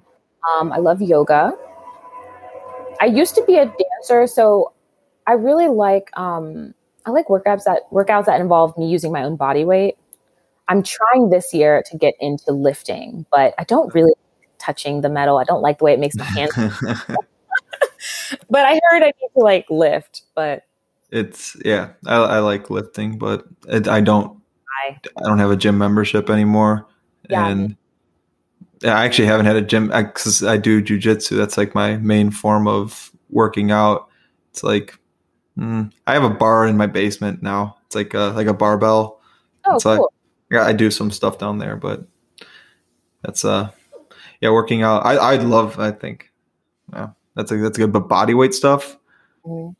Um, 0.60 0.72
I 0.72 0.76
love 0.78 1.02
yoga. 1.02 1.54
I 3.00 3.06
used 3.06 3.34
to 3.34 3.44
be 3.44 3.56
a 3.56 3.66
dancer, 3.66 4.26
so 4.26 4.72
I 5.26 5.32
really 5.32 5.68
like 5.68 6.10
um, 6.18 6.74
I 7.04 7.10
like 7.10 7.26
workouts 7.28 7.64
that 7.64 7.90
workouts 7.90 8.26
that 8.26 8.40
involve 8.40 8.76
me 8.78 8.86
using 8.88 9.12
my 9.12 9.22
own 9.24 9.36
body 9.36 9.64
weight. 9.64 9.96
I'm 10.68 10.82
trying 10.82 11.30
this 11.30 11.54
year 11.54 11.82
to 11.90 11.96
get 11.96 12.14
into 12.20 12.52
lifting, 12.52 13.24
but 13.30 13.54
I 13.58 13.64
don't 13.64 13.92
really 13.94 14.12
like 14.40 14.50
touching 14.58 15.00
the 15.00 15.08
metal. 15.08 15.38
I 15.38 15.44
don't 15.44 15.62
like 15.62 15.78
the 15.78 15.84
way 15.84 15.92
it 15.92 16.00
makes 16.00 16.16
my 16.16 16.24
hands. 16.24 16.52
but 18.50 18.64
I 18.64 18.80
heard 18.90 19.02
I 19.02 19.06
need 19.06 19.30
to 19.34 19.40
like 19.40 19.66
lift, 19.70 20.22
but 20.34 20.64
it's 21.10 21.56
yeah, 21.64 21.90
I, 22.06 22.16
I 22.16 22.38
like 22.40 22.70
lifting, 22.70 23.18
but 23.18 23.44
it, 23.68 23.88
I 23.88 24.00
don't. 24.00 24.40
I 24.88 24.96
I 25.18 25.22
don't 25.28 25.38
have 25.38 25.50
a 25.50 25.56
gym 25.56 25.78
membership 25.78 26.28
anymore, 26.30 26.86
Yeah. 27.30 27.48
and 27.48 27.76
I 28.84 29.04
actually 29.04 29.26
haven't 29.26 29.46
had 29.46 29.56
a 29.56 29.62
gym 29.62 29.88
because 29.88 30.42
I 30.42 30.56
do 30.56 30.82
jujitsu. 30.82 31.36
That's 31.36 31.56
like 31.56 31.74
my 31.74 31.96
main 31.98 32.30
form 32.30 32.66
of 32.68 33.10
working 33.30 33.70
out. 33.70 34.08
It's 34.50 34.62
like 34.62 34.98
mm, 35.56 35.90
I 36.06 36.12
have 36.12 36.24
a 36.24 36.30
bar 36.30 36.66
in 36.66 36.76
my 36.76 36.86
basement 36.86 37.42
now. 37.42 37.76
It's 37.86 37.94
like 37.94 38.12
a 38.14 38.32
like 38.36 38.48
a 38.48 38.54
barbell. 38.54 39.20
oh 39.66 39.76
It's 39.76 39.84
like- 39.84 39.98
cool. 39.98 40.12
Yeah, 40.50 40.62
I 40.64 40.72
do 40.72 40.90
some 40.90 41.10
stuff 41.10 41.38
down 41.38 41.58
there, 41.58 41.76
but 41.76 42.06
that's 43.22 43.44
uh 43.44 43.70
yeah, 44.40 44.50
working 44.50 44.82
out. 44.82 45.04
I 45.04 45.16
I 45.16 45.36
love. 45.36 45.78
I 45.78 45.90
think 45.90 46.30
yeah, 46.92 47.10
that's 47.34 47.50
a, 47.50 47.56
that's 47.56 47.78
good. 47.78 47.92
But 47.92 48.08
body 48.08 48.34
weight 48.34 48.54
stuff, 48.54 48.96
Mhm. 49.46 49.74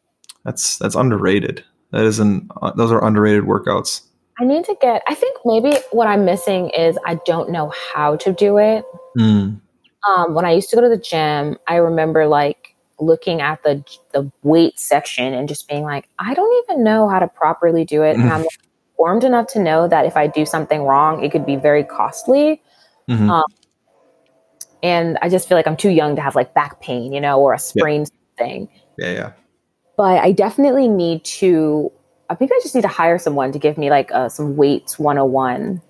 that's 0.45 0.79
that's 0.79 0.95
underrated. 0.97 1.65
That 1.93 2.05
isn't. 2.05 2.51
Uh, 2.61 2.73
those 2.73 2.91
are 2.91 3.05
underrated 3.05 3.45
workouts. 3.45 4.03
I 4.41 4.45
need 4.45 4.65
to 4.67 4.77
get. 4.81 5.03
I 5.09 5.15
think 5.15 5.39
maybe 5.45 5.77
what 5.93 6.09
I'm 6.09 6.25
missing 6.25 6.71
is 6.71 6.99
I 7.07 7.19
don't 7.25 7.51
know 7.51 7.73
how 7.95 8.17
to 8.17 8.33
do 8.33 8.59
it. 8.59 8.85
Mm. 9.17 9.61
Um, 10.07 10.35
when 10.35 10.45
I 10.45 10.53
used 10.53 10.69
to 10.71 10.77
go 10.77 10.83
to 10.83 10.89
the 10.89 10.99
gym, 10.99 11.57
I 11.69 11.77
remember 11.77 12.27
like 12.27 12.75
looking 12.99 13.41
at 13.41 13.63
the 13.63 13.85
the 14.13 14.31
weight 14.43 14.79
section 14.81 15.33
and 15.33 15.49
just 15.49 15.69
being 15.69 15.85
like, 15.85 16.09
I 16.19 16.35
don't 16.35 16.65
even 16.65 16.83
know 16.83 17.09
how 17.09 17.19
to 17.19 17.29
properly 17.29 17.85
do 17.85 18.03
it, 18.03 18.17
and 18.17 18.31
I'm 18.33 18.45
informed 18.97 19.25
enough 19.25 19.47
to 19.49 19.59
know 19.59 19.87
that 19.89 20.07
if 20.07 20.17
I 20.17 20.27
do 20.27 20.47
something 20.47 20.83
wrong, 20.83 21.23
it 21.23 21.31
could 21.31 21.45
be 21.45 21.57
very 21.57 21.85
costly. 21.85 22.63
Mhm. 23.09 23.31
Um, 23.31 23.45
And 24.83 25.19
I 25.23 25.29
just 25.31 25.49
feel 25.49 25.57
like 25.57 25.67
I'm 25.67 25.77
too 25.77 25.89
young 25.91 26.15
to 26.17 26.23
have 26.23 26.37
like 26.37 26.53
back 26.55 26.81
pain, 26.81 27.13
you 27.13 27.21
know, 27.21 27.41
or 27.41 27.55
a 27.55 27.59
sprained 27.59 28.11
thing. 28.39 28.69
Yeah, 28.99 29.11
yeah. 29.13 29.33
But 29.97 30.23
I 30.23 30.33
definitely 30.33 30.87
need 30.87 31.25
to. 31.41 31.91
I 32.29 32.35
think 32.35 32.53
I 32.53 32.61
just 32.63 32.75
need 32.75 32.83
to 32.83 32.89
hire 32.89 33.19
someone 33.19 33.53
to 33.53 33.59
give 33.59 33.79
me 33.79 33.89
like 33.91 34.13
uh, 34.13 34.29
some 34.29 34.55
weights 34.57 34.99
101. 34.99 35.81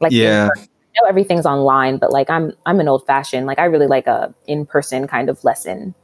Like 0.00 0.12
Yeah. 0.12 0.48
I 0.56 0.60
know 0.60 1.08
everything's 1.08 1.44
online, 1.44 1.98
but 1.98 2.12
like 2.12 2.30
I'm 2.30 2.52
I'm 2.66 2.78
an 2.80 2.88
old 2.88 3.04
fashioned. 3.04 3.46
Like 3.46 3.58
I 3.58 3.64
really 3.64 3.88
like 3.88 4.06
a 4.06 4.32
in 4.46 4.64
person 4.64 5.06
kind 5.08 5.28
of 5.28 5.42
lesson 5.44 5.94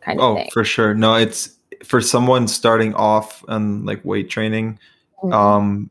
kind 0.00 0.20
of 0.20 0.24
Oh, 0.24 0.34
thing. 0.36 0.50
for 0.52 0.64
sure. 0.64 0.94
No, 0.94 1.14
it's 1.16 1.50
for 1.82 2.00
someone 2.00 2.46
starting 2.48 2.94
off 2.94 3.44
on 3.48 3.84
like 3.84 4.02
weight 4.04 4.30
training. 4.30 4.78
Mhm. 5.24 5.32
Um, 5.32 5.90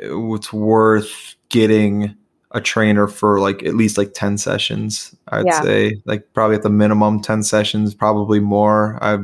it's 0.00 0.52
worth 0.52 1.34
getting 1.48 2.14
a 2.52 2.60
trainer 2.60 3.06
for 3.08 3.40
like 3.40 3.62
at 3.64 3.74
least 3.74 3.98
like 3.98 4.14
10 4.14 4.38
sessions 4.38 5.14
i'd 5.28 5.44
Yeah. 5.46 5.60
say 5.62 6.00
like 6.06 6.26
probably 6.32 6.56
at 6.56 6.62
the 6.62 6.70
minimum 6.70 7.20
10 7.20 7.42
sessions 7.42 7.94
probably 7.94 8.40
more 8.40 8.98
i 9.02 9.18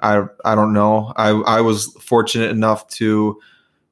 i 0.00 0.24
i 0.44 0.54
don't 0.54 0.72
know 0.72 1.12
i 1.16 1.30
i 1.30 1.60
was 1.60 1.86
fortunate 2.00 2.50
enough 2.52 2.86
to 2.88 3.40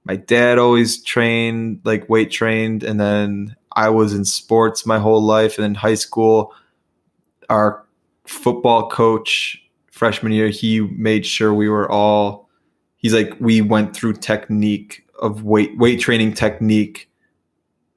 my 0.05 0.15
dad 0.15 0.59
always 0.59 1.03
trained 1.03 1.81
like 1.85 2.09
weight 2.09 2.31
trained 2.31 2.85
and 2.85 3.01
then 3.01 3.57
i 3.75 3.89
was 3.89 4.15
in 4.15 4.25
sports 4.25 4.87
my 4.87 4.99
whole 5.01 5.23
life 5.23 5.59
and 5.59 5.65
in 5.65 5.75
high 5.75 5.95
school 5.97 6.53
our 7.49 7.85
football 8.27 8.89
coach 8.89 9.61
freshman 9.91 10.31
year 10.33 10.49
he 10.49 10.81
made 10.83 11.27
sure 11.27 11.53
we 11.53 11.69
were 11.69 11.91
all 11.91 12.42
he's 13.03 13.15
like 13.15 13.37
we 13.41 13.61
went 13.61 13.95
through 13.95 14.15
technique 14.15 15.05
of 15.21 15.45
weight 15.45 15.77
weight 15.79 16.01
training 16.01 16.33
technique 16.35 17.09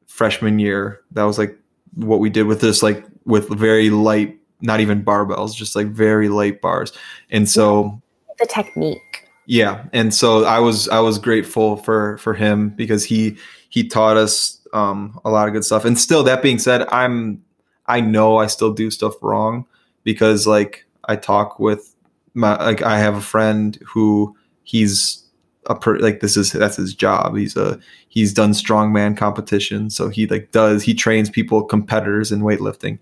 freshman 0.07 0.59
year. 0.59 1.01
That 1.11 1.23
was 1.23 1.37
like 1.37 1.57
what 1.95 2.19
we 2.19 2.29
did 2.29 2.43
with 2.43 2.61
this 2.61 2.83
like 2.83 3.05
with 3.25 3.47
very 3.49 3.89
light 3.89 4.37
not 4.61 4.79
even 4.79 5.03
barbells 5.03 5.55
just 5.55 5.75
like 5.75 5.87
very 5.87 6.29
light 6.29 6.61
bars. 6.61 6.91
And 7.29 7.49
so 7.49 8.01
the 8.39 8.45
technique. 8.45 9.29
yeah. 9.45 9.85
And 9.93 10.13
so 10.13 10.43
i 10.43 10.59
was 10.59 10.89
i 10.89 10.99
was 10.99 11.17
grateful 11.17 11.77
for 11.77 12.17
for 12.17 12.33
him 12.33 12.69
because 12.69 13.03
he 13.05 13.37
he 13.69 13.87
taught 13.87 14.17
us 14.17 14.59
um 14.73 15.19
a 15.23 15.29
lot 15.29 15.47
of 15.47 15.53
good 15.53 15.63
stuff. 15.63 15.85
And 15.85 15.97
still 15.97 16.23
that 16.23 16.41
being 16.41 16.59
said 16.59 16.85
i'm 16.89 17.41
i 17.87 18.01
know 18.01 18.37
i 18.37 18.47
still 18.47 18.73
do 18.73 18.91
stuff 18.91 19.13
wrong 19.21 19.65
because 20.03 20.47
like 20.47 20.85
I 21.07 21.15
talk 21.15 21.59
with 21.59 21.93
my 22.33 22.55
like 22.63 22.81
I 22.81 22.97
have 22.99 23.15
a 23.15 23.21
friend 23.21 23.77
who 23.85 24.35
he's 24.65 25.23
a 25.67 25.75
per, 25.75 25.97
like 25.97 26.19
this 26.19 26.35
is 26.35 26.51
that's 26.51 26.75
his 26.75 26.93
job. 26.93 27.37
He's 27.37 27.55
a 27.55 27.79
he's 28.09 28.33
done 28.33 28.51
strongman 28.51 29.15
competition, 29.15 29.89
so 29.89 30.09
he 30.09 30.27
like 30.27 30.51
does 30.51 30.83
he 30.83 30.93
trains 30.93 31.29
people 31.29 31.63
competitors 31.63 32.31
in 32.31 32.41
weightlifting, 32.41 32.99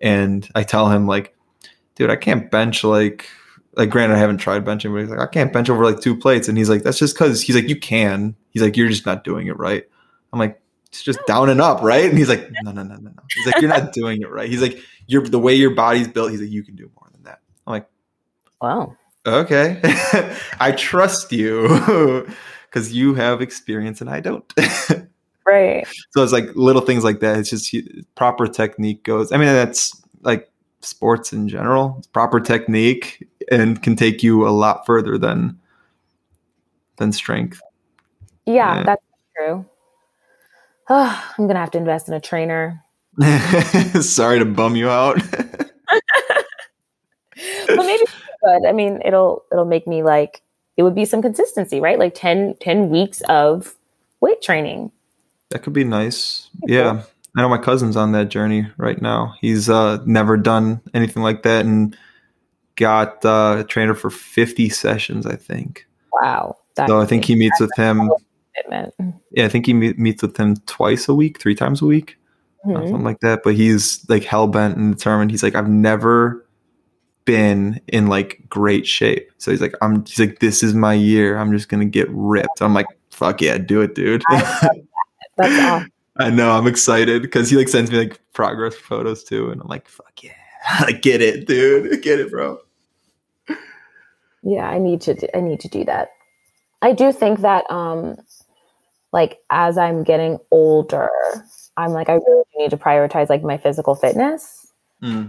and 0.00 0.48
I 0.54 0.62
tell 0.62 0.88
him 0.90 1.06
like, 1.06 1.34
dude, 1.96 2.10
I 2.10 2.16
can't 2.16 2.50
bench 2.50 2.84
like 2.84 3.28
like 3.76 3.90
granted 3.90 4.14
I 4.14 4.18
haven't 4.18 4.38
tried 4.38 4.64
benching, 4.64 4.92
but 4.92 5.00
he's 5.00 5.10
like 5.10 5.18
I 5.18 5.26
can't 5.26 5.52
bench 5.52 5.68
over 5.68 5.84
like 5.84 6.00
two 6.00 6.16
plates, 6.16 6.48
and 6.48 6.56
he's 6.56 6.70
like 6.70 6.82
that's 6.82 6.98
just 6.98 7.14
because 7.14 7.42
he's 7.42 7.56
like 7.56 7.68
you 7.68 7.78
can. 7.78 8.36
He's 8.50 8.62
like 8.62 8.76
you're 8.76 8.88
just 8.88 9.06
not 9.06 9.24
doing 9.24 9.48
it 9.48 9.58
right. 9.58 9.84
I'm 10.32 10.38
like 10.38 10.60
it's 10.88 11.02
just 11.02 11.18
down 11.26 11.50
and 11.50 11.60
up, 11.60 11.82
right? 11.82 12.06
And 12.06 12.16
he's 12.16 12.28
like 12.28 12.48
no 12.62 12.70
no 12.72 12.82
no 12.82 12.94
no 12.94 13.10
no. 13.10 13.22
He's 13.34 13.46
like 13.46 13.60
you're 13.60 13.70
not 13.70 13.92
doing 13.92 14.22
it 14.22 14.30
right. 14.30 14.48
He's 14.48 14.62
like 14.62 14.78
you're 15.06 15.22
the 15.22 15.38
way 15.38 15.54
your 15.54 15.74
body's 15.74 16.08
built. 16.08 16.30
He's 16.30 16.40
like 16.40 16.50
you 16.50 16.62
can 16.62 16.76
do 16.76 16.90
more 16.98 17.08
than 17.12 17.24
that. 17.24 17.40
I'm 17.66 17.72
like 17.72 17.88
Wow. 18.60 18.96
Okay 19.26 19.80
i 20.60 20.72
trust 20.72 21.32
you 21.32 21.66
because 22.70 22.92
you 22.92 23.14
have 23.14 23.40
experience 23.42 24.00
and 24.00 24.08
i 24.10 24.20
don't 24.20 24.52
Right. 25.46 25.86
so 26.10 26.22
it's 26.24 26.32
like 26.32 26.48
little 26.56 26.82
things 26.82 27.04
like 27.04 27.20
that 27.20 27.38
it's 27.38 27.50
just 27.50 27.74
proper 28.16 28.46
technique 28.48 29.04
goes 29.04 29.30
i 29.32 29.36
mean 29.36 29.46
that's 29.46 30.00
like 30.22 30.50
sports 30.80 31.32
in 31.32 31.48
general 31.48 31.94
It's 31.98 32.06
proper 32.08 32.40
technique 32.40 33.26
and 33.50 33.80
can 33.82 33.94
take 33.96 34.22
you 34.24 34.46
a 34.46 34.50
lot 34.50 34.84
further 34.86 35.16
than 35.18 35.58
than 36.96 37.12
strength 37.12 37.60
Yeah, 38.44 38.76
Yeah. 38.78 38.82
that's 38.84 39.02
true. 39.36 39.66
I'm 40.88 41.46
gonna 41.46 41.58
have 41.60 41.70
to 41.72 41.78
invest 41.78 42.08
in 42.08 42.14
a 42.14 42.20
trainer. 42.20 42.82
sorry 44.00 44.38
to 44.40 44.44
bum 44.44 44.74
you 44.76 44.88
out 44.88 45.20
But 47.68 47.76
maybe 47.76 48.02
it's 48.02 48.12
good. 48.46 48.66
I 48.68 48.72
mean, 48.72 49.00
it'll 49.04 49.44
it'll 49.52 49.64
make 49.64 49.86
me 49.86 50.02
like 50.02 50.42
it 50.76 50.82
would 50.82 50.94
be 50.94 51.04
some 51.04 51.22
consistency, 51.22 51.80
right? 51.80 51.98
Like 51.98 52.14
10, 52.14 52.56
10 52.60 52.90
weeks 52.90 53.22
of 53.28 53.74
weight 54.20 54.40
training. 54.42 54.90
that 55.50 55.62
could 55.62 55.72
be 55.72 55.84
nice 55.84 56.48
yeah 56.66 57.02
i 57.36 57.40
know 57.42 57.48
my 57.48 57.58
cousin's 57.58 57.96
on 57.96 58.10
that 58.12 58.28
journey 58.30 58.66
right 58.78 59.00
now 59.02 59.34
he's 59.40 59.68
uh 59.70 59.98
never 60.06 60.36
done 60.36 60.80
anything 60.94 61.22
like 61.22 61.42
that 61.44 61.64
and 61.66 61.96
got 62.76 63.24
uh, 63.24 63.56
a 63.60 63.64
trainer 63.64 63.94
for 63.94 64.10
50 64.10 64.68
sessions 64.70 65.26
i 65.26 65.36
think 65.36 65.86
Wow. 66.22 66.56
So 66.86 66.98
I 67.00 67.04
think 67.06 67.24
he 67.26 67.36
meets 67.36 67.60
with 67.60 67.70
him. 67.76 68.10
commitment. 68.64 68.94
Yeah, 69.32 69.44
I 69.44 69.48
think 69.48 69.66
he 69.66 69.74
me- 69.74 69.92
meets 69.98 70.22
with 70.22 70.36
him 70.38 70.56
twice 70.66 71.08
a 71.08 71.14
week, 71.14 71.38
three 71.38 71.54
times 71.54 71.82
a 71.82 71.86
week, 71.86 72.16
uh, 72.64 72.68
Mhm. 72.68 72.84
something 72.88 73.04
like 73.04 73.20
that. 73.20 73.40
But 73.44 73.54
he's 73.54 74.04
like 74.08 74.24
hell 74.24 74.46
bent 74.46 74.76
and 74.78 74.94
determined. 74.96 75.30
He's 75.30 75.42
like, 75.42 75.54
I've 75.54 75.68
never 75.68 76.45
been 77.26 77.78
in 77.88 78.06
like 78.06 78.40
great 78.48 78.86
shape. 78.86 79.30
So 79.36 79.50
he's 79.50 79.60
like, 79.60 79.74
I'm. 79.82 80.06
He's 80.06 80.18
like, 80.18 80.38
this 80.38 80.62
is 80.62 80.72
my 80.72 80.94
year. 80.94 81.36
I'm 81.36 81.52
just 81.52 81.68
gonna 81.68 81.84
get 81.84 82.08
ripped. 82.10 82.62
I'm 82.62 82.72
like, 82.72 82.86
fuck 83.10 83.42
yeah, 83.42 83.58
do 83.58 83.82
it, 83.82 83.94
dude. 83.94 84.22
That's 84.30 84.60
awesome. 85.40 85.92
I 86.18 86.30
know. 86.30 86.52
I'm 86.52 86.66
excited 86.66 87.20
because 87.20 87.50
he 87.50 87.56
like 87.56 87.68
sends 87.68 87.90
me 87.90 87.98
like 87.98 88.18
progress 88.32 88.74
photos 88.74 89.22
too, 89.22 89.50
and 89.50 89.60
I'm 89.60 89.68
like, 89.68 89.86
fuck 89.86 90.22
yeah, 90.22 90.32
like 90.80 91.02
get 91.02 91.20
it, 91.20 91.46
dude, 91.46 92.02
get 92.02 92.18
it, 92.18 92.30
bro. 92.30 92.58
Yeah, 94.42 94.68
I 94.68 94.78
need 94.78 95.00
to 95.02 95.14
do, 95.14 95.26
I 95.34 95.40
need 95.40 95.60
to 95.60 95.68
do 95.68 95.84
that. 95.84 96.10
I 96.80 96.92
do 96.92 97.12
think 97.12 97.40
that 97.40 97.70
um 97.70 98.16
like 99.12 99.38
as 99.50 99.76
I'm 99.76 100.04
getting 100.04 100.38
older, 100.50 101.10
I'm 101.76 101.90
like 101.90 102.08
I 102.08 102.14
really 102.14 102.44
need 102.56 102.70
to 102.70 102.76
prioritize 102.76 103.28
like 103.28 103.42
my 103.42 103.58
physical 103.58 103.94
fitness. 103.94 104.72
Mm. 105.02 105.28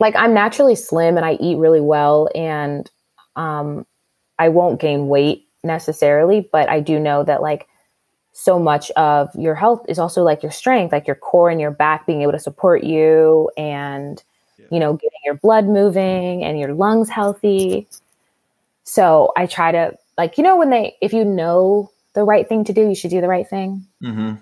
Like 0.00 0.16
I'm 0.16 0.34
naturally 0.34 0.74
slim 0.74 1.16
and 1.16 1.24
I 1.26 1.34
eat 1.34 1.56
really 1.58 1.80
well 1.80 2.28
and 2.34 2.90
um 3.36 3.86
I 4.38 4.48
won't 4.48 4.80
gain 4.80 5.08
weight 5.08 5.46
necessarily, 5.62 6.48
but 6.52 6.68
I 6.68 6.80
do 6.80 6.98
know 6.98 7.22
that 7.24 7.42
like 7.42 7.66
so 8.32 8.58
much 8.58 8.90
of 8.92 9.30
your 9.36 9.54
health 9.54 9.84
is 9.88 9.98
also 9.98 10.22
like 10.24 10.42
your 10.42 10.52
strength, 10.52 10.92
like 10.92 11.06
your 11.06 11.16
core 11.16 11.50
and 11.50 11.60
your 11.60 11.70
back 11.70 12.06
being 12.06 12.22
able 12.22 12.32
to 12.32 12.38
support 12.40 12.82
you 12.84 13.50
and 13.56 14.22
Yeah. 14.58 14.66
you 14.70 14.80
know, 14.80 14.94
getting 14.94 15.20
your 15.24 15.34
blood 15.36 15.66
moving 15.66 16.42
and 16.44 16.58
your 16.58 16.74
lungs 16.74 17.08
healthy. 17.10 17.86
So 18.84 19.32
I 19.36 19.46
try 19.46 19.72
to 19.72 19.96
like, 20.18 20.38
you 20.38 20.44
know, 20.44 20.56
when 20.56 20.70
they 20.70 20.96
if 21.00 21.12
you 21.12 21.24
know 21.24 21.90
the 22.14 22.24
right 22.24 22.48
thing 22.48 22.64
to 22.64 22.72
do, 22.72 22.88
you 22.88 22.94
should 22.94 23.10
do 23.10 23.20
the 23.20 23.28
right 23.28 23.48
thing. 23.48 23.86
hmm 24.02 24.34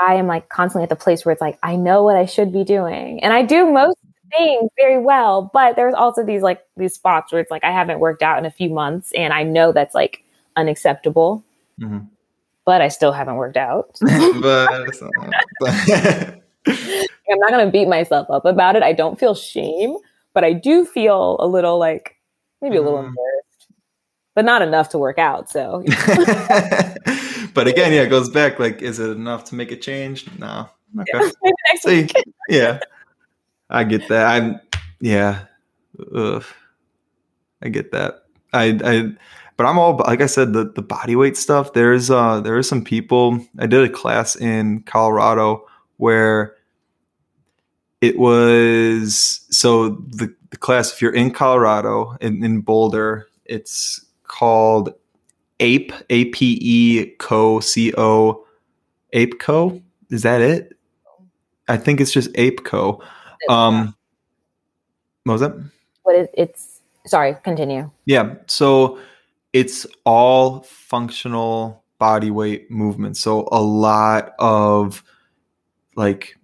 I 0.00 0.14
am 0.16 0.26
like 0.26 0.48
constantly 0.50 0.82
at 0.84 0.90
the 0.90 0.96
place 0.96 1.24
where 1.24 1.32
it's 1.32 1.40
like 1.40 1.58
I 1.62 1.76
know 1.76 2.02
what 2.04 2.16
I 2.16 2.26
should 2.26 2.52
be 2.52 2.64
doing. 2.64 3.22
And 3.22 3.32
I 3.32 3.42
do 3.42 3.70
most 3.72 3.96
things 4.36 4.70
very 4.76 4.98
well, 4.98 5.50
but 5.52 5.76
there's 5.76 5.94
also 5.94 6.24
these 6.24 6.42
like 6.42 6.60
these 6.76 6.94
spots 6.94 7.32
where 7.32 7.40
it's 7.40 7.50
like 7.50 7.64
I 7.64 7.72
haven't 7.72 8.00
worked 8.00 8.22
out 8.22 8.38
in 8.38 8.44
a 8.44 8.50
few 8.50 8.70
months 8.70 9.12
and 9.12 9.32
I 9.32 9.42
know 9.42 9.72
that's 9.72 9.94
like 9.94 10.24
unacceptable, 10.56 11.44
hmm 11.78 11.98
but 12.64 12.82
I 12.82 12.88
still 12.88 13.12
haven't 13.12 13.36
worked 13.36 13.56
out. 13.56 13.96
but 14.00 14.10
I'm 16.66 17.38
not 17.38 17.50
going 17.50 17.64
to 17.64 17.70
beat 17.70 17.86
myself 17.86 18.28
up 18.28 18.44
about 18.44 18.74
it. 18.74 18.82
I 18.82 18.92
don't 18.92 19.18
feel 19.20 19.36
shame, 19.36 19.96
but 20.34 20.42
I 20.42 20.52
do 20.52 20.84
feel 20.84 21.36
a 21.38 21.46
little 21.46 21.78
like 21.78 22.16
maybe 22.60 22.76
a 22.76 22.82
little 22.82 22.98
Mhm. 22.98 23.08
embarrassed, 23.08 23.68
but 24.34 24.44
not 24.44 24.62
enough 24.62 24.88
to 24.90 24.98
work 24.98 25.18
out. 25.18 25.48
So 25.48 25.84
but 27.54 27.68
again, 27.68 27.92
yeah, 27.92 28.02
it 28.02 28.10
goes 28.10 28.28
back. 28.28 28.58
Like, 28.58 28.82
is 28.82 28.98
it 28.98 29.10
enough 29.10 29.44
to 29.44 29.54
make 29.54 29.70
a 29.70 29.76
change? 29.76 30.26
No. 30.38 30.68
Okay. 31.00 31.20
maybe 31.42 31.56
next 31.70 31.82
See, 31.84 32.02
week. 32.02 32.14
yeah, 32.48 32.80
I 33.68 33.84
get 33.84 34.08
that. 34.08 34.26
I'm, 34.26 34.60
yeah, 35.00 35.46
Ugh. 36.14 36.44
I 37.62 37.68
get 37.68 37.92
that. 37.92 38.24
I, 38.52 38.78
I, 38.84 39.12
but 39.56 39.66
I'm 39.66 39.78
all 39.78 39.96
like 39.96 40.20
I 40.20 40.26
said, 40.26 40.52
the 40.52 40.70
the 40.70 40.82
body 40.82 41.16
weight 41.16 41.36
stuff. 41.36 41.72
There's 41.72 42.10
uh, 42.10 42.40
there 42.40 42.56
are 42.56 42.62
some 42.62 42.84
people. 42.84 43.40
I 43.58 43.66
did 43.66 43.82
a 43.82 43.92
class 43.92 44.36
in 44.36 44.82
Colorado 44.82 45.66
where 45.96 46.54
it 48.00 48.18
was 48.18 49.46
so 49.50 49.90
the, 49.90 50.34
the 50.50 50.56
class. 50.58 50.92
If 50.92 51.00
you're 51.00 51.14
in 51.14 51.30
Colorado 51.30 52.16
in, 52.20 52.44
in 52.44 52.60
Boulder, 52.60 53.28
it's 53.46 54.04
called 54.24 54.92
Ape 55.60 55.92
A 56.10 56.26
P 56.26 56.58
E 56.60 57.06
Co 57.18 57.60
C 57.60 57.94
O 57.96 58.44
Ape 59.14 59.38
Co. 59.40 59.80
Is 60.10 60.22
that 60.22 60.42
it? 60.42 60.76
I 61.68 61.78
think 61.78 62.00
it's 62.00 62.12
just 62.12 62.30
Ape 62.34 62.64
Co. 62.64 63.02
Um, 63.48 63.96
what 65.24 65.34
was 65.34 65.40
that? 65.42 65.70
what 66.06 66.14
is 66.14 66.28
it's 66.34 66.82
sorry, 67.06 67.36
continue. 67.42 67.90
Yeah. 68.06 68.36
So 68.46 68.98
it's 69.52 69.86
all 70.04 70.62
functional 70.62 71.82
body 71.98 72.30
weight 72.30 72.70
movements. 72.70 73.20
So 73.20 73.48
a 73.50 73.60
lot 73.60 74.32
of 74.38 75.02
like 75.96 76.36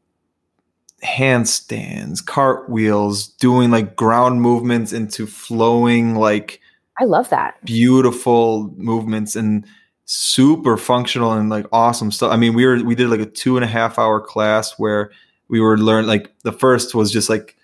handstands, 1.05 2.25
cartwheels, 2.25 3.29
doing 3.29 3.71
like 3.71 3.97
ground 3.97 4.43
movements 4.43 4.93
into 4.93 5.27
flowing 5.27 6.17
like 6.17 6.61
I 6.99 7.05
love 7.05 7.31
that. 7.31 7.65
beautiful 7.65 8.73
movements 8.77 9.37
and 9.37 9.65
super 10.05 10.77
functional 10.77 11.33
and 11.33 11.51
like 11.51 11.67
awesome 11.73 12.11
stuff. 12.11 12.33
I 12.33 12.37
mean, 12.37 12.55
we 12.55 12.67
were 12.67 12.83
we 12.83 12.95
did 12.95 13.09
like 13.09 13.21
a 13.21 13.27
two 13.27 13.57
and 13.57 13.65
a 13.65 13.69
half 13.69 13.99
hour 13.99 14.21
class 14.21 14.79
where 14.79 15.11
we 15.53 15.61
were 15.61 15.79
learn 15.79 16.09
like 16.09 16.33
the 16.43 16.51
first 16.53 16.97
was 16.97 17.13
just 17.13 17.31
like 17.31 17.57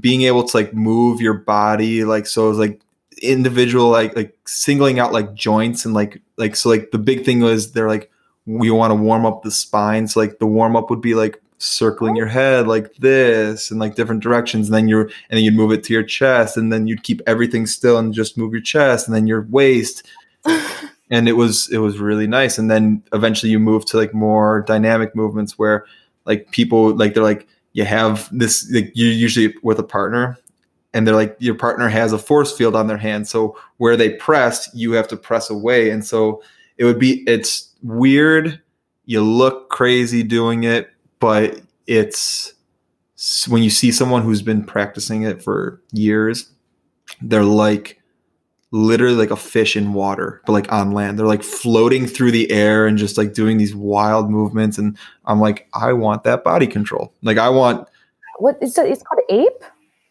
being 0.00 0.22
able 0.22 0.42
to 0.42 0.56
like 0.56 0.74
move 0.74 1.22
your 1.22 1.34
body 1.34 2.04
like 2.04 2.26
so 2.26 2.44
it 2.44 2.48
was 2.50 2.58
like 2.58 2.82
individual 3.22 3.88
like 3.88 4.14
like 4.14 4.36
singling 4.46 4.98
out 4.98 5.12
like 5.12 5.32
joints 5.32 5.86
and 5.86 5.94
like 5.94 6.20
like 6.36 6.54
so 6.54 6.68
like 6.68 6.90
the 6.90 6.98
big 6.98 7.24
thing 7.24 7.40
was 7.40 7.72
they're 7.72 7.88
like 7.88 8.10
we 8.48 8.70
want 8.70 8.90
to 8.90 8.94
warm 8.94 9.26
up 9.26 9.42
the 9.42 9.50
spine. 9.50 10.08
So 10.08 10.20
like 10.20 10.38
the 10.38 10.46
warm 10.46 10.74
up 10.74 10.88
would 10.88 11.02
be 11.02 11.14
like 11.14 11.40
circling 11.58 12.16
your 12.16 12.26
head 12.26 12.66
like 12.66 12.94
this 12.94 13.70
and 13.70 13.78
like 13.78 13.94
different 13.94 14.22
directions. 14.22 14.68
And 14.68 14.74
then 14.74 14.88
you're 14.88 15.02
and 15.02 15.36
then 15.36 15.44
you'd 15.44 15.54
move 15.54 15.70
it 15.70 15.84
to 15.84 15.92
your 15.92 16.02
chest 16.02 16.56
and 16.56 16.72
then 16.72 16.86
you'd 16.86 17.02
keep 17.02 17.20
everything 17.26 17.66
still 17.66 17.98
and 17.98 18.14
just 18.14 18.38
move 18.38 18.52
your 18.52 18.62
chest 18.62 19.06
and 19.06 19.14
then 19.14 19.28
your 19.28 19.42
waist. 19.42 20.04
And 21.10 21.26
it 21.26 21.38
was 21.38 21.70
it 21.70 21.78
was 21.78 21.98
really 21.98 22.26
nice. 22.26 22.58
And 22.58 22.70
then 22.70 23.02
eventually 23.14 23.50
you 23.50 23.58
move 23.58 23.86
to 23.86 23.96
like 23.96 24.12
more 24.12 24.62
dynamic 24.66 25.16
movements 25.16 25.58
where 25.58 25.86
like 26.28 26.50
people 26.52 26.94
like 26.94 27.14
they're 27.14 27.22
like 27.24 27.48
you 27.72 27.84
have 27.84 28.28
this 28.30 28.70
like 28.72 28.92
you're 28.94 29.10
usually 29.10 29.54
with 29.64 29.80
a 29.80 29.82
partner 29.82 30.38
and 30.94 31.06
they're 31.06 31.16
like 31.16 31.36
your 31.40 31.56
partner 31.56 31.88
has 31.88 32.12
a 32.12 32.18
force 32.18 32.56
field 32.56 32.76
on 32.76 32.86
their 32.86 32.96
hand. 32.96 33.26
So 33.26 33.58
where 33.78 33.96
they 33.96 34.10
press 34.10 34.70
you 34.74 34.92
have 34.92 35.08
to 35.08 35.16
press 35.16 35.50
away. 35.50 35.90
And 35.90 36.06
so 36.06 36.42
it 36.76 36.84
would 36.84 37.00
be 37.00 37.24
it's 37.26 37.74
weird. 37.82 38.60
You 39.06 39.22
look 39.22 39.70
crazy 39.70 40.22
doing 40.22 40.62
it 40.62 40.90
but 41.18 41.60
it's 41.86 42.54
when 43.48 43.62
you 43.62 43.70
see 43.70 43.90
someone 43.90 44.22
who's 44.22 44.42
been 44.42 44.62
practicing 44.62 45.22
it 45.22 45.42
for 45.42 45.82
years 45.92 46.52
they're 47.22 47.42
like 47.44 47.97
literally 48.70 49.16
like 49.16 49.30
a 49.30 49.36
fish 49.36 49.76
in 49.76 49.94
water 49.94 50.42
but 50.44 50.52
like 50.52 50.70
on 50.70 50.92
land 50.92 51.18
they're 51.18 51.26
like 51.26 51.42
floating 51.42 52.06
through 52.06 52.30
the 52.30 52.50
air 52.50 52.86
and 52.86 52.98
just 52.98 53.16
like 53.16 53.32
doing 53.32 53.56
these 53.56 53.74
wild 53.74 54.30
movements 54.30 54.76
and 54.76 54.96
i'm 55.24 55.40
like 55.40 55.66
i 55.72 55.92
want 55.92 56.22
that 56.24 56.44
body 56.44 56.66
control 56.66 57.12
like 57.22 57.38
i 57.38 57.48
want 57.48 57.88
What 58.38 58.58
is 58.62 58.76
it? 58.76 58.86
it's 58.90 59.02
called 59.02 59.22
ape? 59.30 59.64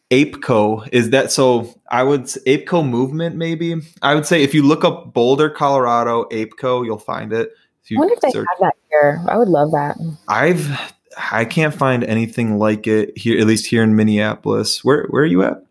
APECO 0.09 0.88
is 0.93 1.09
that 1.09 1.31
so 1.34 1.73
I 1.89 2.01
would 2.01 2.21
APECO 2.21 2.88
movement 2.88 3.35
maybe 3.35 3.75
I 4.01 4.15
would 4.15 4.25
say 4.25 4.41
if 4.41 4.53
you 4.53 4.63
look 4.63 4.85
up 4.85 5.13
Boulder, 5.13 5.49
Colorado, 5.49 6.23
APECO, 6.31 6.85
you'll 6.85 6.97
find 6.97 7.34
it. 7.34 7.49
I 7.91 7.99
wonder 7.99 8.13
if 8.13 8.21
they 8.21 8.31
search, 8.31 8.47
have 8.49 8.59
that 8.59 8.75
here. 8.89 9.21
I 9.27 9.38
would 9.38 9.49
love 9.49 9.71
that. 9.71 9.97
I've 10.29 10.93
I 11.31 11.43
can't 11.45 11.73
find 11.73 12.03
anything 12.05 12.57
like 12.57 12.88
it 12.88 13.17
here, 13.17 13.38
at 13.39 13.47
least 13.47 13.65
here 13.65 13.84
in 13.84 13.95
Minneapolis. 13.97 14.84
Where 14.84 15.07
where 15.09 15.23
are 15.23 15.25
you 15.25 15.43
at? 15.43 15.63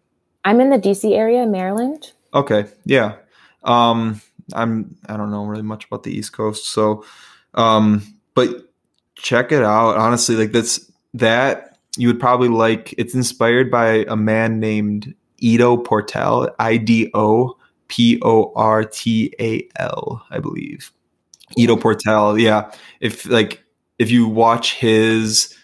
I'm 0.44 0.60
in 0.60 0.68
the 0.68 0.78
DC 0.78 1.16
area, 1.16 1.46
Maryland. 1.46 2.12
Okay, 2.36 2.66
yeah. 2.84 3.16
Um, 3.64 4.20
I'm 4.54 4.96
I 5.08 5.16
don't 5.16 5.30
know 5.30 5.46
really 5.46 5.62
much 5.62 5.86
about 5.86 6.02
the 6.04 6.12
East 6.12 6.34
Coast, 6.34 6.66
so 6.66 7.04
um, 7.54 8.02
but 8.34 8.70
check 9.16 9.52
it 9.52 9.62
out. 9.62 9.96
Honestly, 9.96 10.36
like 10.36 10.52
that's 10.52 10.90
that 11.14 11.78
you 11.96 12.08
would 12.08 12.20
probably 12.20 12.48
like. 12.48 12.94
It's 12.98 13.14
inspired 13.14 13.70
by 13.70 14.04
a 14.08 14.16
man 14.16 14.60
named 14.60 15.14
Ido 15.38 15.78
Portal, 15.78 16.50
I 16.58 16.76
D 16.76 17.10
O 17.14 17.56
P 17.88 18.20
O 18.22 18.52
R 18.54 18.84
T 18.84 19.34
A 19.40 19.66
L, 19.78 20.22
I 20.30 20.38
believe. 20.38 20.92
Ido 21.56 21.76
Portal, 21.76 22.38
yeah. 22.38 22.70
If 23.00 23.26
like 23.26 23.64
if 23.98 24.10
you 24.10 24.28
watch 24.28 24.74
his 24.74 25.56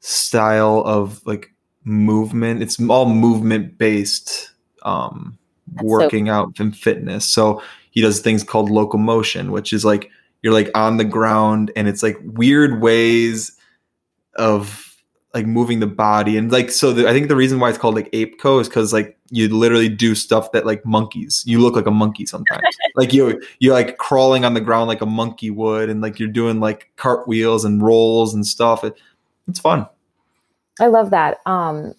style 0.00 0.82
of 0.86 1.24
like 1.26 1.52
movement, 1.84 2.62
it's 2.62 2.80
all 2.90 3.06
movement 3.08 3.78
based 3.78 4.50
um 4.82 5.38
working 5.80 6.26
so- 6.26 6.32
out 6.32 6.60
and 6.60 6.76
fitness. 6.76 7.24
So 7.24 7.62
he 7.90 8.00
does 8.00 8.20
things 8.20 8.42
called 8.42 8.70
locomotion, 8.70 9.52
which 9.52 9.72
is 9.72 9.84
like 9.84 10.10
you're 10.42 10.52
like 10.52 10.70
on 10.74 10.96
the 10.96 11.04
ground 11.04 11.70
and 11.76 11.88
it's 11.88 12.02
like 12.02 12.18
weird 12.22 12.82
ways 12.82 13.56
of 14.34 14.96
like 15.34 15.46
moving 15.46 15.80
the 15.80 15.86
body. 15.86 16.36
And 16.36 16.50
like 16.50 16.70
so 16.70 16.92
the, 16.92 17.08
i 17.08 17.12
think 17.12 17.28
the 17.28 17.36
reason 17.36 17.60
why 17.60 17.68
it's 17.68 17.78
called 17.78 17.94
like 17.94 18.10
APECO 18.12 18.60
is 18.60 18.68
because 18.68 18.92
like 18.92 19.16
you 19.30 19.48
literally 19.48 19.88
do 19.88 20.14
stuff 20.14 20.52
that 20.52 20.66
like 20.66 20.84
monkeys 20.84 21.42
you 21.46 21.58
look 21.58 21.74
like 21.76 21.86
a 21.86 21.90
monkey 21.90 22.26
sometimes. 22.26 22.62
Like 22.94 23.14
you 23.14 23.40
you're 23.58 23.72
like 23.72 23.96
crawling 23.96 24.44
on 24.44 24.52
the 24.52 24.60
ground 24.60 24.88
like 24.88 25.00
a 25.00 25.06
monkey 25.06 25.50
would 25.50 25.88
and 25.88 26.02
like 26.02 26.18
you're 26.18 26.28
doing 26.28 26.60
like 26.60 26.90
cartwheels 26.96 27.64
and 27.64 27.82
rolls 27.82 28.34
and 28.34 28.46
stuff. 28.46 28.84
It, 28.84 29.00
it's 29.48 29.60
fun. 29.60 29.86
I 30.78 30.88
love 30.88 31.10
that. 31.10 31.38
Um 31.46 31.94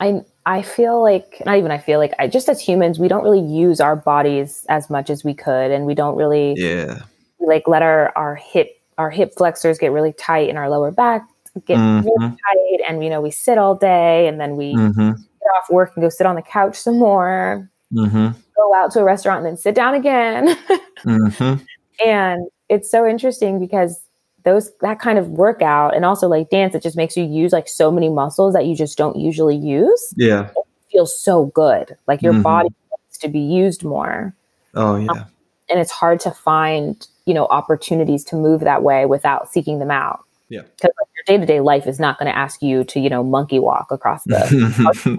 i 0.00 0.22
i 0.46 0.62
feel 0.62 1.02
like 1.02 1.42
not 1.44 1.58
even 1.58 1.70
i 1.70 1.78
feel 1.78 1.98
like 1.98 2.12
i 2.18 2.26
just 2.26 2.48
as 2.48 2.60
humans 2.60 2.98
we 2.98 3.08
don't 3.08 3.22
really 3.22 3.40
use 3.40 3.80
our 3.80 3.96
bodies 3.96 4.64
as 4.68 4.88
much 4.88 5.10
as 5.10 5.22
we 5.22 5.34
could 5.34 5.70
and 5.70 5.84
we 5.84 5.94
don't 5.94 6.16
really 6.16 6.54
yeah 6.56 7.02
like 7.40 7.68
let 7.68 7.82
our 7.82 8.12
our 8.16 8.34
hip 8.34 8.80
our 8.98 9.10
hip 9.10 9.32
flexors 9.36 9.78
get 9.78 9.92
really 9.92 10.12
tight 10.12 10.48
in 10.48 10.56
our 10.56 10.70
lower 10.70 10.90
back 10.90 11.28
get 11.66 11.78
mm-hmm. 11.78 12.06
really 12.06 12.30
tight 12.30 12.80
and 12.88 13.02
you 13.02 13.10
know 13.10 13.20
we 13.20 13.30
sit 13.30 13.58
all 13.58 13.74
day 13.74 14.28
and 14.28 14.40
then 14.40 14.56
we 14.56 14.74
mm-hmm. 14.74 15.10
get 15.10 15.48
off 15.58 15.70
work 15.70 15.92
and 15.94 16.02
go 16.02 16.08
sit 16.08 16.26
on 16.26 16.36
the 16.36 16.42
couch 16.42 16.76
some 16.76 16.98
more 16.98 17.70
mm-hmm. 17.92 18.28
go 18.56 18.74
out 18.74 18.90
to 18.92 19.00
a 19.00 19.04
restaurant 19.04 19.38
and 19.38 19.46
then 19.46 19.56
sit 19.56 19.74
down 19.74 19.94
again 19.94 20.48
mm-hmm. 21.04 21.62
and 22.04 22.48
it's 22.68 22.90
so 22.90 23.06
interesting 23.06 23.58
because 23.58 24.05
those 24.46 24.72
that 24.80 24.98
kind 24.98 25.18
of 25.18 25.28
workout 25.28 25.94
and 25.94 26.04
also 26.06 26.26
like 26.28 26.48
dance 26.48 26.74
it 26.74 26.82
just 26.82 26.96
makes 26.96 27.16
you 27.16 27.24
use 27.24 27.52
like 27.52 27.68
so 27.68 27.90
many 27.90 28.08
muscles 28.08 28.54
that 28.54 28.64
you 28.64 28.74
just 28.74 28.96
don't 28.96 29.16
usually 29.16 29.56
use 29.56 30.14
yeah 30.16 30.48
it 30.56 30.64
feels 30.90 31.18
so 31.18 31.46
good 31.46 31.94
like 32.06 32.22
your 32.22 32.32
mm-hmm. 32.32 32.42
body 32.42 32.68
needs 32.68 33.18
to 33.18 33.28
be 33.28 33.40
used 33.40 33.84
more 33.84 34.34
oh 34.74 34.96
yeah 34.96 35.10
um, 35.10 35.24
and 35.68 35.80
it's 35.80 35.90
hard 35.90 36.18
to 36.20 36.30
find 36.30 37.06
you 37.26 37.34
know 37.34 37.46
opportunities 37.46 38.24
to 38.24 38.36
move 38.36 38.60
that 38.60 38.82
way 38.82 39.04
without 39.04 39.52
seeking 39.52 39.78
them 39.78 39.90
out 39.90 40.20
yeah. 40.48 40.62
Because 40.62 40.90
like, 41.00 41.08
your 41.16 41.24
day 41.26 41.40
to 41.40 41.46
day 41.46 41.60
life 41.60 41.86
is 41.86 41.98
not 41.98 42.18
going 42.18 42.30
to 42.30 42.36
ask 42.36 42.62
you 42.62 42.84
to, 42.84 43.00
you 43.00 43.10
know, 43.10 43.24
monkey 43.24 43.58
walk 43.58 43.90
across 43.90 44.22
the. 44.24 45.18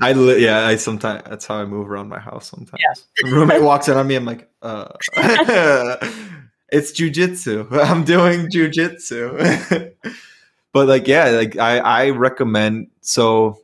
I 0.00 0.10
yeah, 0.38 0.66
I 0.66 0.76
sometimes 0.76 1.22
that's 1.28 1.46
how 1.46 1.56
I 1.56 1.64
move 1.64 1.88
around 1.88 2.08
my 2.08 2.18
house. 2.18 2.50
Sometimes 2.50 2.82
yeah. 3.22 3.30
roommate 3.30 3.62
walks 3.62 3.88
in 3.88 3.96
on 3.96 4.06
me, 4.06 4.16
I'm 4.16 4.24
like, 4.24 4.50
uh, 4.62 4.88
it's 6.72 6.90
jujitsu. 6.90 7.70
I'm 7.84 8.02
doing 8.04 8.48
jujitsu. 8.48 9.92
but 10.72 10.88
like, 10.88 11.06
yeah, 11.06 11.28
like 11.28 11.56
I 11.56 11.78
I 11.78 12.10
recommend 12.10 12.88
so 13.02 13.58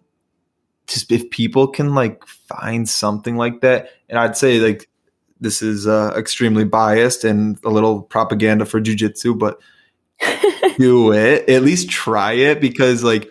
just 0.86 1.10
if 1.10 1.28
people 1.30 1.66
can 1.66 1.94
like 1.94 2.24
find 2.26 2.88
something 2.88 3.36
like 3.36 3.62
that, 3.62 3.90
and 4.08 4.18
I'd 4.18 4.36
say 4.36 4.60
like 4.60 4.88
this 5.40 5.62
is 5.62 5.86
uh, 5.86 6.12
extremely 6.16 6.64
biased 6.64 7.24
and 7.24 7.58
a 7.64 7.70
little 7.70 8.02
propaganda 8.02 8.66
for 8.66 8.80
jujitsu, 8.80 9.38
but 9.38 9.58
do 10.78 11.12
it. 11.12 11.48
At 11.48 11.62
least 11.62 11.90
try 11.90 12.32
it 12.32 12.60
because 12.60 13.02
like 13.02 13.30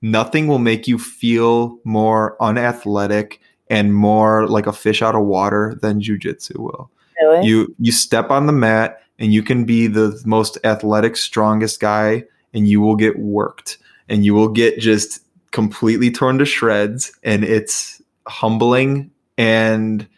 nothing 0.00 0.48
will 0.48 0.58
make 0.58 0.88
you 0.88 0.98
feel 0.98 1.78
more 1.84 2.36
unathletic 2.42 3.40
and 3.68 3.94
more 3.94 4.48
like 4.48 4.66
a 4.66 4.72
fish 4.72 5.00
out 5.00 5.14
of 5.14 5.24
water 5.24 5.78
than 5.80 6.00
jujitsu 6.00 6.58
will. 6.58 6.90
Really? 7.20 7.46
You 7.46 7.74
you 7.78 7.92
step 7.92 8.30
on 8.30 8.46
the 8.46 8.52
mat 8.52 9.01
and 9.18 9.32
you 9.32 9.42
can 9.42 9.64
be 9.64 9.86
the 9.86 10.20
most 10.24 10.58
athletic, 10.64 11.16
strongest 11.16 11.80
guy, 11.80 12.24
and 12.54 12.68
you 12.68 12.80
will 12.80 12.96
get 12.96 13.18
worked. 13.18 13.78
And 14.08 14.24
you 14.24 14.34
will 14.34 14.48
get 14.48 14.78
just 14.78 15.20
completely 15.52 16.10
torn 16.10 16.38
to 16.38 16.44
shreds. 16.44 17.12
And 17.22 17.44
it's 17.44 18.02
humbling. 18.26 19.10
And 19.38 20.08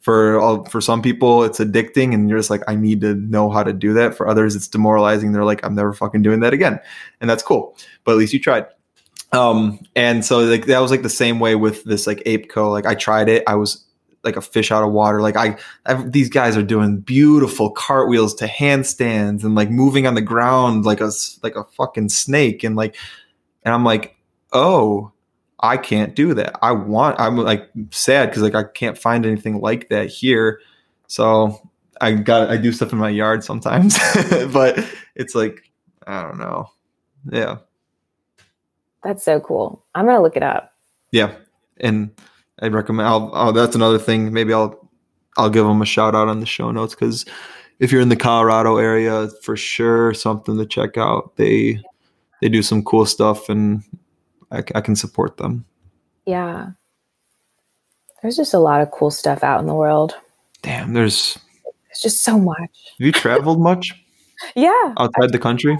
for 0.00 0.38
all, 0.40 0.64
for 0.66 0.80
some 0.80 1.02
people 1.02 1.44
it's 1.44 1.58
addicting 1.58 2.12
and 2.12 2.28
you're 2.28 2.38
just 2.38 2.50
like 2.50 2.62
i 2.68 2.74
need 2.74 3.00
to 3.00 3.14
know 3.14 3.50
how 3.50 3.62
to 3.62 3.72
do 3.72 3.92
that. 3.94 4.14
For 4.14 4.28
others 4.28 4.54
it's 4.54 4.68
demoralizing. 4.68 5.32
They're 5.32 5.44
like 5.44 5.64
i'm 5.64 5.74
never 5.74 5.92
fucking 5.92 6.22
doing 6.22 6.40
that 6.40 6.52
again. 6.52 6.78
And 7.20 7.28
that's 7.28 7.42
cool. 7.42 7.76
But 8.04 8.12
at 8.12 8.18
least 8.18 8.32
you 8.32 8.40
tried. 8.40 8.66
Um 9.32 9.80
and 9.96 10.24
so 10.24 10.40
like 10.40 10.66
that 10.66 10.80
was 10.80 10.90
like 10.90 11.02
the 11.02 11.08
same 11.08 11.40
way 11.40 11.54
with 11.54 11.84
this 11.84 12.06
like 12.06 12.22
APECO 12.24 12.70
like 12.70 12.86
i 12.86 12.94
tried 12.94 13.28
it. 13.28 13.42
I 13.46 13.54
was 13.54 13.84
like 14.24 14.36
a 14.36 14.40
fish 14.40 14.70
out 14.70 14.84
of 14.84 14.92
water 14.92 15.20
like 15.20 15.36
I, 15.36 15.56
I 15.86 15.94
these 15.94 16.28
guys 16.28 16.56
are 16.56 16.62
doing 16.62 17.00
beautiful 17.00 17.70
cartwheels 17.70 18.34
to 18.36 18.46
handstands 18.46 19.44
and 19.44 19.54
like 19.54 19.70
moving 19.70 20.06
on 20.06 20.14
the 20.14 20.22
ground 20.22 20.84
like 20.84 21.00
a 21.00 21.10
like 21.42 21.56
a 21.56 21.64
fucking 21.64 22.08
snake 22.08 22.62
and 22.62 22.76
like 22.76 22.96
and 23.64 23.74
i'm 23.74 23.84
like 23.84 24.16
oh 24.52 25.12
I 25.62 25.76
can't 25.76 26.14
do 26.16 26.34
that. 26.34 26.58
I 26.60 26.72
want, 26.72 27.18
I'm 27.20 27.36
like 27.36 27.70
sad 27.90 28.28
because 28.28 28.42
like 28.42 28.56
I 28.56 28.64
can't 28.64 28.98
find 28.98 29.24
anything 29.24 29.60
like 29.60 29.88
that 29.90 30.08
here. 30.08 30.60
So 31.06 31.70
I 32.00 32.12
got, 32.12 32.50
I 32.50 32.56
do 32.56 32.72
stuff 32.72 32.92
in 32.92 32.98
my 32.98 33.10
yard 33.10 33.44
sometimes, 33.44 33.96
but 34.52 34.84
it's 35.14 35.36
like, 35.36 35.70
I 36.04 36.22
don't 36.22 36.38
know. 36.38 36.68
Yeah. 37.30 37.58
That's 39.04 39.24
so 39.24 39.38
cool. 39.38 39.84
I'm 39.94 40.06
going 40.06 40.16
to 40.16 40.22
look 40.22 40.36
it 40.36 40.42
up. 40.42 40.74
Yeah. 41.12 41.32
And 41.78 42.10
I 42.62 42.68
recommend, 42.68 43.08
I'll, 43.08 43.30
oh, 43.34 43.52
that's 43.52 43.74
another 43.74 43.98
thing. 43.98 44.32
Maybe 44.32 44.54
I'll, 44.54 44.88
I'll 45.36 45.50
give 45.50 45.66
them 45.66 45.82
a 45.82 45.86
shout 45.86 46.14
out 46.14 46.28
on 46.28 46.40
the 46.40 46.46
show 46.46 46.70
notes 46.70 46.94
because 46.94 47.26
if 47.80 47.90
you're 47.90 48.00
in 48.00 48.08
the 48.08 48.16
Colorado 48.16 48.76
area, 48.76 49.28
for 49.42 49.56
sure, 49.56 50.14
something 50.14 50.56
to 50.56 50.64
check 50.64 50.96
out. 50.96 51.36
They, 51.36 51.80
they 52.40 52.48
do 52.48 52.62
some 52.62 52.84
cool 52.84 53.04
stuff 53.04 53.48
and 53.48 53.82
I, 54.52 54.58
I 54.74 54.80
can 54.80 54.94
support 54.94 55.38
them. 55.38 55.64
Yeah. 56.24 56.70
There's 58.22 58.36
just 58.36 58.54
a 58.54 58.58
lot 58.58 58.80
of 58.80 58.92
cool 58.92 59.10
stuff 59.10 59.42
out 59.42 59.60
in 59.60 59.66
the 59.66 59.74
world. 59.74 60.14
Damn, 60.62 60.92
there's 60.92 61.38
there's 61.64 62.00
just 62.00 62.22
so 62.22 62.38
much. 62.38 62.56
Have 62.58 63.06
you 63.06 63.10
traveled 63.10 63.60
much? 63.60 63.92
yeah. 64.54 64.94
Outside 64.96 65.24
I, 65.24 65.32
the 65.32 65.38
country? 65.40 65.76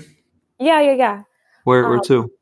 Yeah, 0.59 0.81
yeah, 0.81 0.95
yeah. 0.95 1.23
Where 1.65 1.89
where 1.89 1.99
um, 1.99 2.05
to? 2.07 2.33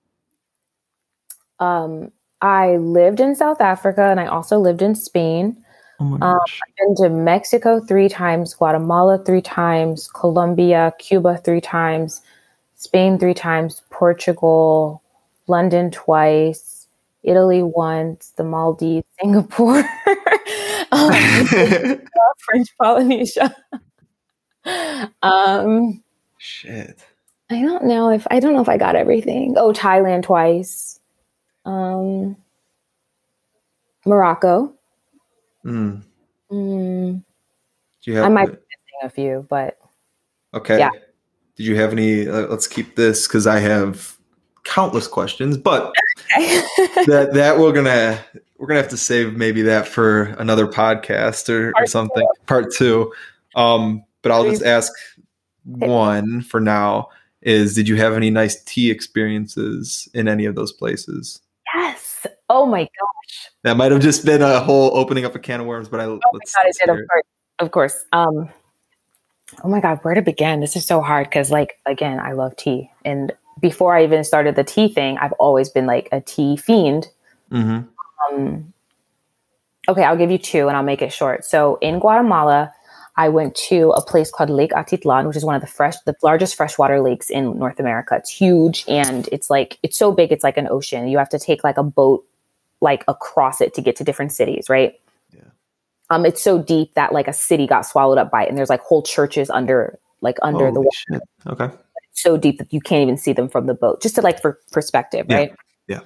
Um 1.59 2.13
I 2.43 2.77
lived 2.77 3.21
in 3.21 3.35
South 3.35 3.61
Africa 3.61 4.05
and 4.05 4.19
I 4.19 4.27
also 4.27 4.59
lived 4.59 4.83
in 4.83 4.95
Spain. 4.95 5.63
Oh 5.99 6.05
my 6.05 6.19
gosh. 6.19 6.33
Um, 6.33 6.41
I've 6.41 6.77
been 6.77 6.95
to 7.05 7.15
Mexico 7.15 7.81
three 7.81 8.09
times, 8.09 8.55
Guatemala 8.55 9.23
three 9.25 9.43
times, 9.43 10.09
Colombia, 10.09 10.95
Cuba 10.99 11.39
three 11.45 11.61
times, 11.61 12.23
Spain 12.77 13.19
three 13.19 13.35
times, 13.35 13.83
Portugal, 13.91 15.03
London 15.47 15.91
twice, 15.91 16.87
Italy 17.23 17.63
once, 17.63 18.33
the 18.37 18.45
Maldives, 18.45 19.07
Singapore, 19.21 19.85
um, 20.93 21.13
French 22.39 22.69
Polynesia. 22.81 23.55
um, 25.23 26.03
Shit. 26.39 27.05
I 27.51 27.61
don't 27.61 27.85
know 27.85 28.11
if 28.11 28.27
I 28.31 28.41
don't 28.41 28.55
know 28.55 28.63
if 28.63 28.69
I 28.69 28.79
got 28.79 28.97
everything. 28.97 29.55
Oh, 29.59 29.73
Thailand 29.73 30.23
twice. 30.23 31.00
Um, 31.65 32.37
Morocco. 34.05 34.75
Mm. 35.65 36.03
Mm. 36.51 37.23
Do 38.03 38.11
you 38.11 38.17
have 38.17 38.27
I 38.27 38.29
might 38.29 38.47
be 38.47 38.53
missing 38.53 38.99
a 39.03 39.11
few, 39.11 39.47
but 39.49 39.79
okay. 40.55 40.79
Yeah. 40.79 40.91
Did 41.57 41.67
you 41.67 41.77
have 41.77 41.93
any? 41.93 42.27
Uh, 42.27 42.47
let's 42.47 42.67
keep 42.67 42.97
this 42.97 43.27
because 43.27 43.47
I 43.47 43.59
have 43.59 44.17
countless 44.65 45.07
questions, 45.07 45.57
but 45.57 45.93
okay. 46.37 46.63
that 47.07 47.31
that 47.35 47.59
we're 47.59 47.73
gonna 47.73 48.19
we're 48.59 48.67
gonna 48.67 48.81
have 48.81 48.91
to 48.91 48.97
save 48.97 49.35
maybe 49.35 49.63
that 49.63 49.87
for 49.87 50.25
another 50.39 50.67
podcast 50.67 51.49
or, 51.49 51.73
or 51.77 51.87
something, 51.87 52.23
two. 52.23 52.45
part 52.47 52.73
two. 52.73 53.13
Um, 53.55 54.05
but 54.23 54.33
I'll 54.33 54.45
just 54.45 54.63
ask 54.63 54.93
one 55.65 56.43
for 56.43 56.61
now. 56.61 57.09
Is 57.43 57.75
did 57.75 57.89
you 57.89 57.97
have 57.97 58.15
any 58.15 58.31
nice 58.31 58.63
tea 58.65 58.91
experiences 58.91 60.09
in 60.15 60.29
any 60.29 60.45
of 60.45 60.55
those 60.55 60.73
places? 60.73 61.41
Oh 62.53 62.67
my 62.67 62.83
gosh. 62.83 63.51
That 63.63 63.77
might 63.77 63.93
have 63.93 64.03
just 64.03 64.25
been 64.25 64.43
a 64.43 64.59
whole 64.59 64.91
opening 64.97 65.25
up 65.25 65.37
a 65.37 65.39
can 65.39 65.61
of 65.61 65.67
worms, 65.67 65.89
but 65.89 66.01
I 66.01 66.05
oh 66.05 66.19
my 66.33 66.41
god, 66.57 66.67
I 66.67 66.73
did 66.73 66.89
of 66.91 67.07
course. 67.09 67.25
Of 67.61 67.71
course. 67.71 68.05
Um 68.13 68.49
oh 69.63 69.69
my 69.69 69.81
god, 69.81 70.01
where 70.03 70.15
to 70.15 70.23
begin? 70.23 70.61
This 70.61 70.75
is 70.75 70.85
so 70.85 71.01
hard 71.01 71.29
because 71.29 71.53
like 71.53 71.79
again, 71.87 72.19
I 72.19 72.33
love 72.33 72.57
tea. 72.57 72.91
And 73.05 73.33
before 73.61 73.97
I 73.97 74.03
even 74.03 74.25
started 74.25 74.57
the 74.57 74.65
tea 74.65 74.89
thing, 74.89 75.17
I've 75.19 75.33
always 75.33 75.71
been 75.71 75.87
like 75.87 76.09
a 76.11 76.21
tea 76.21 76.57
fiend. 76.57 77.07
Mm-hmm. 77.53 78.35
Um, 78.35 78.75
okay, 79.89 80.03
I'll 80.03 80.17
give 80.17 80.33
you 80.33 80.39
two 80.39 80.67
and 80.67 80.77
I'll 80.77 80.83
make 80.83 81.03
it 81.03 81.13
short. 81.13 81.45
So 81.45 81.79
in 81.81 82.01
Guatemala, 82.01 82.73
I 83.17 83.29
went 83.29 83.55
to 83.69 83.91
a 83.91 84.03
place 84.03 84.31
called 84.31 84.51
Lake 84.51 84.73
Atitlan, 84.73 85.29
which 85.29 85.37
is 85.37 85.45
one 85.45 85.55
of 85.55 85.61
the 85.61 85.69
fresh, 85.69 85.95
the 86.07 86.17
largest 86.23 86.57
freshwater 86.57 87.01
lakes 87.01 87.31
in 87.31 87.59
North 87.59 87.79
America. 87.79 88.17
It's 88.17 88.31
huge 88.31 88.85
and 88.89 89.29
it's 89.31 89.51
like 89.51 89.79
it's 89.85 89.97
so 89.97 90.11
big, 90.11 90.33
it's 90.33 90.43
like 90.43 90.57
an 90.57 90.67
ocean. 90.69 91.07
You 91.07 91.19
have 91.19 91.29
to 91.29 91.39
take 91.39 91.63
like 91.63 91.77
a 91.77 91.85
boat 91.85 92.25
like 92.81 93.05
across 93.09 93.61
it 93.61 93.75
to 93.75 93.83
get 93.83 93.97
to 93.97 94.05
different 94.05 94.33
cities, 94.33 94.69
right? 94.69 94.95
Yeah. 95.35 95.43
Um, 96.11 96.25
it's 96.25 96.43
so 96.43 96.63
deep 96.63 96.95
that 96.95 97.13
like 97.13 97.29
a 97.29 97.33
city 97.33 97.67
got 97.67 97.83
swallowed 97.87 98.19
up 98.19 98.31
by 98.31 98.45
it, 98.45 98.49
and 98.49 98.59
there's 98.59 98.71
like 98.71 98.81
whole 98.81 99.03
churches 99.03 99.51
under 99.51 99.99
like 100.21 100.39
under 100.43 100.67
Holy 100.67 100.73
the 100.73 100.81
water. 100.81 100.97
Shit. 101.13 101.23
Okay. 101.47 101.77
It's 102.11 102.23
so 102.23 102.37
deep 102.37 102.59
that 102.59 102.73
you 102.73 102.81
can't 102.81 103.03
even 103.03 103.17
see 103.17 103.33
them 103.33 103.49
from 103.49 103.67
the 103.67 103.75
boat. 103.75 104.03
Just 104.03 104.15
to 104.17 104.23
like 104.23 104.41
for 104.41 104.59
perspective, 104.73 105.27
yeah. 105.29 105.37
right? 105.37 105.53
Yeah. 105.89 106.01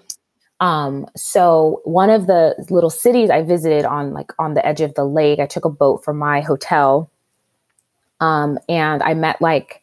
Um, 0.60 1.06
so 1.16 1.80
one 1.84 2.10
of 2.10 2.26
the 2.26 2.54
little 2.70 2.90
cities 2.90 3.30
I 3.30 3.42
visited 3.42 3.84
on 3.84 4.12
like 4.12 4.32
on 4.38 4.54
the 4.54 4.64
edge 4.64 4.80
of 4.80 4.94
the 4.94 5.04
lake, 5.04 5.40
I 5.40 5.46
took 5.46 5.64
a 5.64 5.70
boat 5.70 6.04
from 6.04 6.18
my 6.18 6.40
hotel. 6.40 7.10
Um, 8.20 8.58
and 8.68 9.02
I 9.02 9.14
met 9.14 9.40
like 9.42 9.82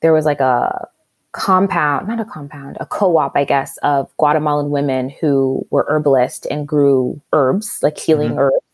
there 0.00 0.12
was 0.12 0.24
like 0.24 0.40
a 0.40 0.88
compound, 1.32 2.08
not 2.08 2.20
a 2.20 2.24
compound, 2.24 2.76
a 2.80 2.86
co-op, 2.86 3.36
I 3.36 3.44
guess, 3.44 3.76
of 3.78 4.14
Guatemalan 4.16 4.70
women 4.70 5.10
who 5.10 5.66
were 5.70 5.86
herbalists 5.88 6.46
and 6.46 6.66
grew 6.66 7.20
herbs, 7.32 7.80
like 7.82 7.98
healing 7.98 8.30
mm-hmm. 8.30 8.40
herbs, 8.40 8.64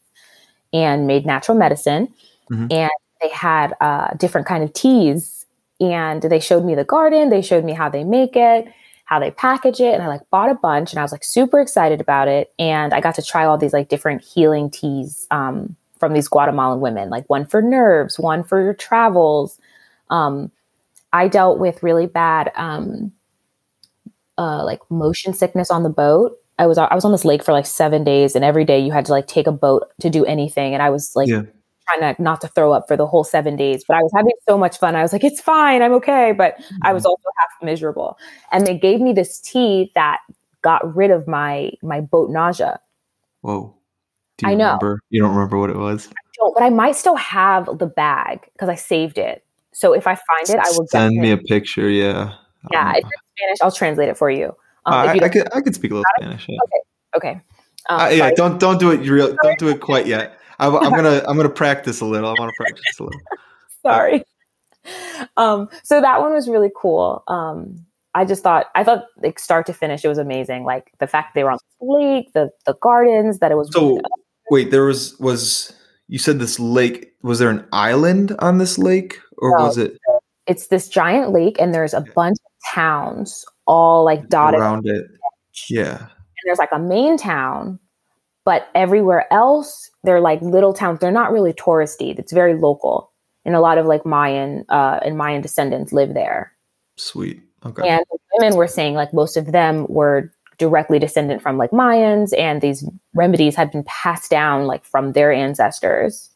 and 0.73 1.07
made 1.07 1.27
natural 1.27 1.59
medicine. 1.59 2.13
Mm-hmm. 2.51 2.67
And 2.71 2.91
they 3.21 3.29
had 3.29 3.75
uh, 3.81 4.15
different 4.15 4.47
kind 4.47 4.63
of 4.63 4.73
teas, 4.73 5.47
and 5.81 6.23
they 6.23 6.41
showed 6.41 6.65
me 6.65 6.75
the 6.75 6.85
garden. 6.85 7.31
They 7.31 7.43
showed 7.43 7.65
me 7.65 7.73
how 7.73 7.89
they 7.89 8.05
make 8.05 8.37
it 8.37 8.67
how 9.05 9.19
they 9.19 9.31
package 9.31 9.81
it. 9.81 9.95
And 9.95 10.03
I 10.03 10.09
like 10.09 10.29
bought 10.31 10.51
a 10.51 10.55
bunch 10.55 10.93
and 10.93 10.99
I 10.99 11.03
was 11.03 11.13
like 11.13 11.25
super 11.25 11.61
excited 11.61 12.01
about 12.01 12.29
it. 12.29 12.53
And 12.59 12.93
I 12.95 13.01
got 13.01 13.15
to 13.17 13.23
try 13.23 13.45
all 13.45 13.59
these 13.59 13.73
like 13.73 13.89
different 13.89 14.23
healing 14.23 14.71
teas 14.71 15.27
um, 15.31 15.77
from 15.99 16.15
these 16.15 16.29
Guatemalan 16.29 16.81
women, 16.81 17.11
like 17.11 17.29
one 17.29 17.47
for 17.47 17.61
nerves, 17.61 18.19
one 18.19 18.43
for 18.43 18.63
your 18.63 18.75
travels. 18.75 19.59
Um, 20.11 20.51
I 21.15 21.29
dealt 21.29 21.61
with 21.61 21.83
really 21.83 22.07
bad 22.07 22.51
um, 22.57 23.13
uh, 24.37 24.65
like 24.65 24.81
motion 24.91 25.33
sickness 25.33 25.71
on 25.71 25.85
the 25.85 25.89
boat. 25.89 26.37
I 26.59 26.67
was 26.67 26.77
I 26.77 26.95
was 26.95 27.05
on 27.05 27.13
this 27.13 27.25
lake 27.25 27.43
for 27.43 27.53
like 27.53 27.67
seven 27.67 28.05
days, 28.05 28.35
and 28.35 28.45
every 28.45 28.65
day 28.65 28.79
you 28.79 28.93
had 28.93 29.07
to 29.07 29.13
like 29.13 29.27
take 29.27 29.47
a 29.47 29.53
boat 29.53 29.85
to 30.01 30.11
do 30.11 30.25
anything. 30.25 30.75
And 30.75 30.83
I 30.83 30.91
was 30.91 31.15
like 31.15 31.29
yeah 31.29 31.43
trying 31.89 32.15
to 32.15 32.23
not 32.23 32.41
to 32.41 32.49
throw 32.49 32.73
up 32.73 32.89
for 32.89 32.97
the 32.97 33.07
whole 33.07 33.25
seven 33.25 33.57
days, 33.57 33.85
but 33.87 33.97
I 33.97 34.03
was 34.03 34.13
having 34.15 34.33
so 34.49 34.59
much 34.59 34.79
fun. 34.79 34.97
I 34.97 35.03
was 35.03 35.13
like, 35.13 35.25
it's 35.25 35.41
fine, 35.41 35.83
I'm 35.83 35.93
okay. 35.93 36.33
But 36.33 36.57
mm-hmm. 36.57 36.77
I 36.83 36.93
was 36.93 37.05
also 37.05 37.23
half 37.39 37.65
miserable. 37.65 38.19
And 38.53 38.67
they 38.67 38.77
gave 38.77 39.01
me 39.01 39.13
this 39.13 39.41
tea 39.41 39.93
that 39.95 40.21
got 40.63 40.97
rid 40.97 41.11
of 41.11 41.29
my 41.29 41.73
my 41.83 42.01
boat 42.01 42.31
nausea. 42.31 42.81
Whoa. 43.43 43.75
Do 44.39 44.47
you 44.47 44.53
I 44.53 44.57
know. 44.57 44.65
Remember? 44.65 45.01
You 45.11 45.23
don't 45.23 45.35
remember 45.35 45.59
what 45.59 45.71
it 45.71 45.77
was? 45.77 46.09
I 46.09 46.23
don't, 46.41 46.55
but 46.55 46.65
I 46.65 46.71
might 46.71 46.97
still 46.97 47.17
have 47.17 47.79
the 47.79 47.87
bag 47.87 48.49
because 48.53 48.69
I 48.69 48.75
saved 48.75 49.19
it. 49.19 49.45
So 49.75 49.93
if 49.93 50.07
I 50.07 50.15
find 50.15 50.49
it, 50.49 50.59
I 50.59 50.71
will 50.71 50.87
send 50.87 51.17
me 51.17 51.33
a 51.33 51.39
picture. 51.39 51.89
Yeah. 51.89 52.35
Yeah. 52.71 52.91
Um, 52.91 52.95
if 52.97 53.05
it's 53.05 53.23
Spanish, 53.37 53.59
I'll 53.63 53.73
translate 53.73 54.09
it 54.09 54.17
for 54.17 54.31
you. 54.31 54.47
Um, 54.87 54.95
I, 54.95 55.13
I 55.23 55.29
could 55.29 55.55
I 55.55 55.61
could 55.61 55.75
speak 55.75 55.91
a 55.91 55.95
little 55.95 56.11
Spanish. 56.19 56.47
Yeah. 56.49 56.59
Okay. 57.17 57.29
Okay. 57.29 57.41
Um, 57.89 58.01
uh, 58.01 58.09
yeah. 58.09 58.31
Don't 58.33 58.59
don't 58.59 58.79
do 58.79 58.91
it 58.91 58.99
real. 59.09 59.37
Don't 59.43 59.59
do 59.59 59.69
it 59.69 59.81
quite 59.81 60.07
yet. 60.07 60.39
I, 60.59 60.67
am 60.67 60.91
gonna 60.91 61.23
I'm 61.29 61.37
gonna 61.37 61.49
practice 61.49 62.01
a 62.01 62.07
little. 62.07 62.29
I 62.29 62.35
want 62.39 62.53
to 62.53 62.57
practice 62.57 62.99
a 62.99 63.05
little. 63.05 63.21
Sorry. 63.83 64.25
Um, 65.39 65.71
so 65.83 66.03
that 66.03 66.21
one 66.21 66.35
was 66.35 66.47
really 66.47 66.71
cool. 66.77 67.25
Um, 67.27 67.87
I 68.15 68.27
just 68.27 68.43
thought 68.43 68.67
I 68.75 68.85
thought 68.85 69.07
like 69.17 69.39
start 69.39 69.65
to 69.67 69.73
finish 69.73 70.05
it 70.05 70.09
was 70.09 70.19
amazing. 70.19 70.65
Like 70.65 70.93
the 70.99 71.07
fact 71.07 71.35
they 71.35 71.43
were 71.43 71.53
on 71.53 71.59
the 71.81 71.87
lake, 71.87 72.33
the 72.35 72.51
the 72.67 72.75
gardens, 72.75 73.39
that 73.39 73.51
it 73.51 73.57
was. 73.57 73.71
So 73.73 73.99
wait, 74.51 74.71
there 74.71 74.85
was 74.85 75.19
was 75.19 75.73
you 76.09 76.19
said 76.19 76.39
this 76.39 76.61
lake? 76.61 77.13
Was 77.23 77.39
there 77.39 77.51
an 77.51 77.67
island 77.73 78.37
on 78.39 78.59
this 78.59 78.79
lake, 78.79 79.19
or 79.39 79.57
no, 79.57 79.65
was 79.65 79.79
it? 79.79 79.99
It's 80.47 80.69
this 80.69 80.89
giant 80.89 81.33
lake, 81.33 81.61
and 81.61 81.75
there's 81.75 81.95
a 81.95 82.01
bunch 82.01 82.37
of 82.45 82.75
towns 82.75 83.45
all 83.67 84.05
like 84.05 84.29
dotted 84.29 84.61
around 84.61 84.87
it. 84.87 85.07
Yeah. 85.69 85.99
And 85.99 86.45
there's 86.47 86.59
like 86.59 86.73
a 86.73 86.79
main 86.79 87.17
town, 87.17 87.79
but 88.45 88.69
everywhere 88.75 89.33
else 89.33 89.91
they're 90.05 90.21
like 90.21 90.41
little 90.43 90.73
towns. 90.73 91.01
They're 91.01 91.11
not 91.11 91.33
really 91.33 91.53
touristy. 91.53 92.17
It's 92.19 92.33
very 92.33 92.55
local. 92.55 93.11
And 93.45 93.57
a 93.57 93.61
lot 93.61 93.79
of 93.79 93.87
like 93.87 94.07
Mayan 94.07 94.65
uh, 94.69 95.01
and 95.05 95.19
Mayan 95.19 95.43
descendants 95.43 95.93
live 95.93 96.15
there. 96.15 96.53
Sweet. 96.97 97.43
Okay. 97.67 97.89
And 97.89 98.05
women 98.35 98.57
were 98.57 98.69
saying 98.69 98.95
like 98.95 99.13
most 99.13 99.37
of 99.37 99.53
them 99.53 99.87
were 99.89 100.33
directly 100.59 100.99
descendant 100.99 101.43
from 101.43 101.59
like 101.59 101.71
Mayans, 101.71 102.37
and 102.39 102.61
these 102.61 102.89
remedies 103.15 103.57
had 103.57 103.73
been 103.73 103.85
passed 103.85 104.31
down 104.31 104.67
like 104.67 104.85
from 104.85 105.13
their 105.13 105.33
ancestors. 105.33 106.31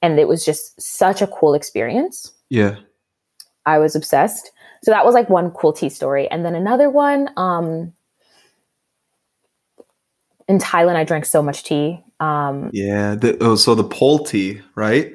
And 0.00 0.18
it 0.18 0.28
was 0.28 0.44
just 0.44 0.80
such 0.80 1.22
a 1.22 1.26
cool 1.26 1.54
experience. 1.54 2.32
Yeah. 2.50 2.76
I 3.66 3.78
was 3.78 3.96
obsessed. 3.96 4.50
So 4.82 4.90
that 4.90 5.04
was 5.04 5.14
like 5.14 5.28
one 5.28 5.50
cool 5.50 5.72
tea 5.72 5.88
story. 5.88 6.28
And 6.28 6.44
then 6.44 6.54
another 6.54 6.88
one, 6.88 7.30
um, 7.36 7.92
in 10.46 10.58
Thailand, 10.58 10.96
I 10.96 11.04
drank 11.04 11.26
so 11.26 11.42
much 11.42 11.64
tea. 11.64 12.02
Um, 12.20 12.70
yeah. 12.72 13.16
The, 13.16 13.36
oh, 13.40 13.56
so 13.56 13.74
the 13.74 13.84
pole 13.84 14.24
tea, 14.24 14.60
right? 14.74 15.12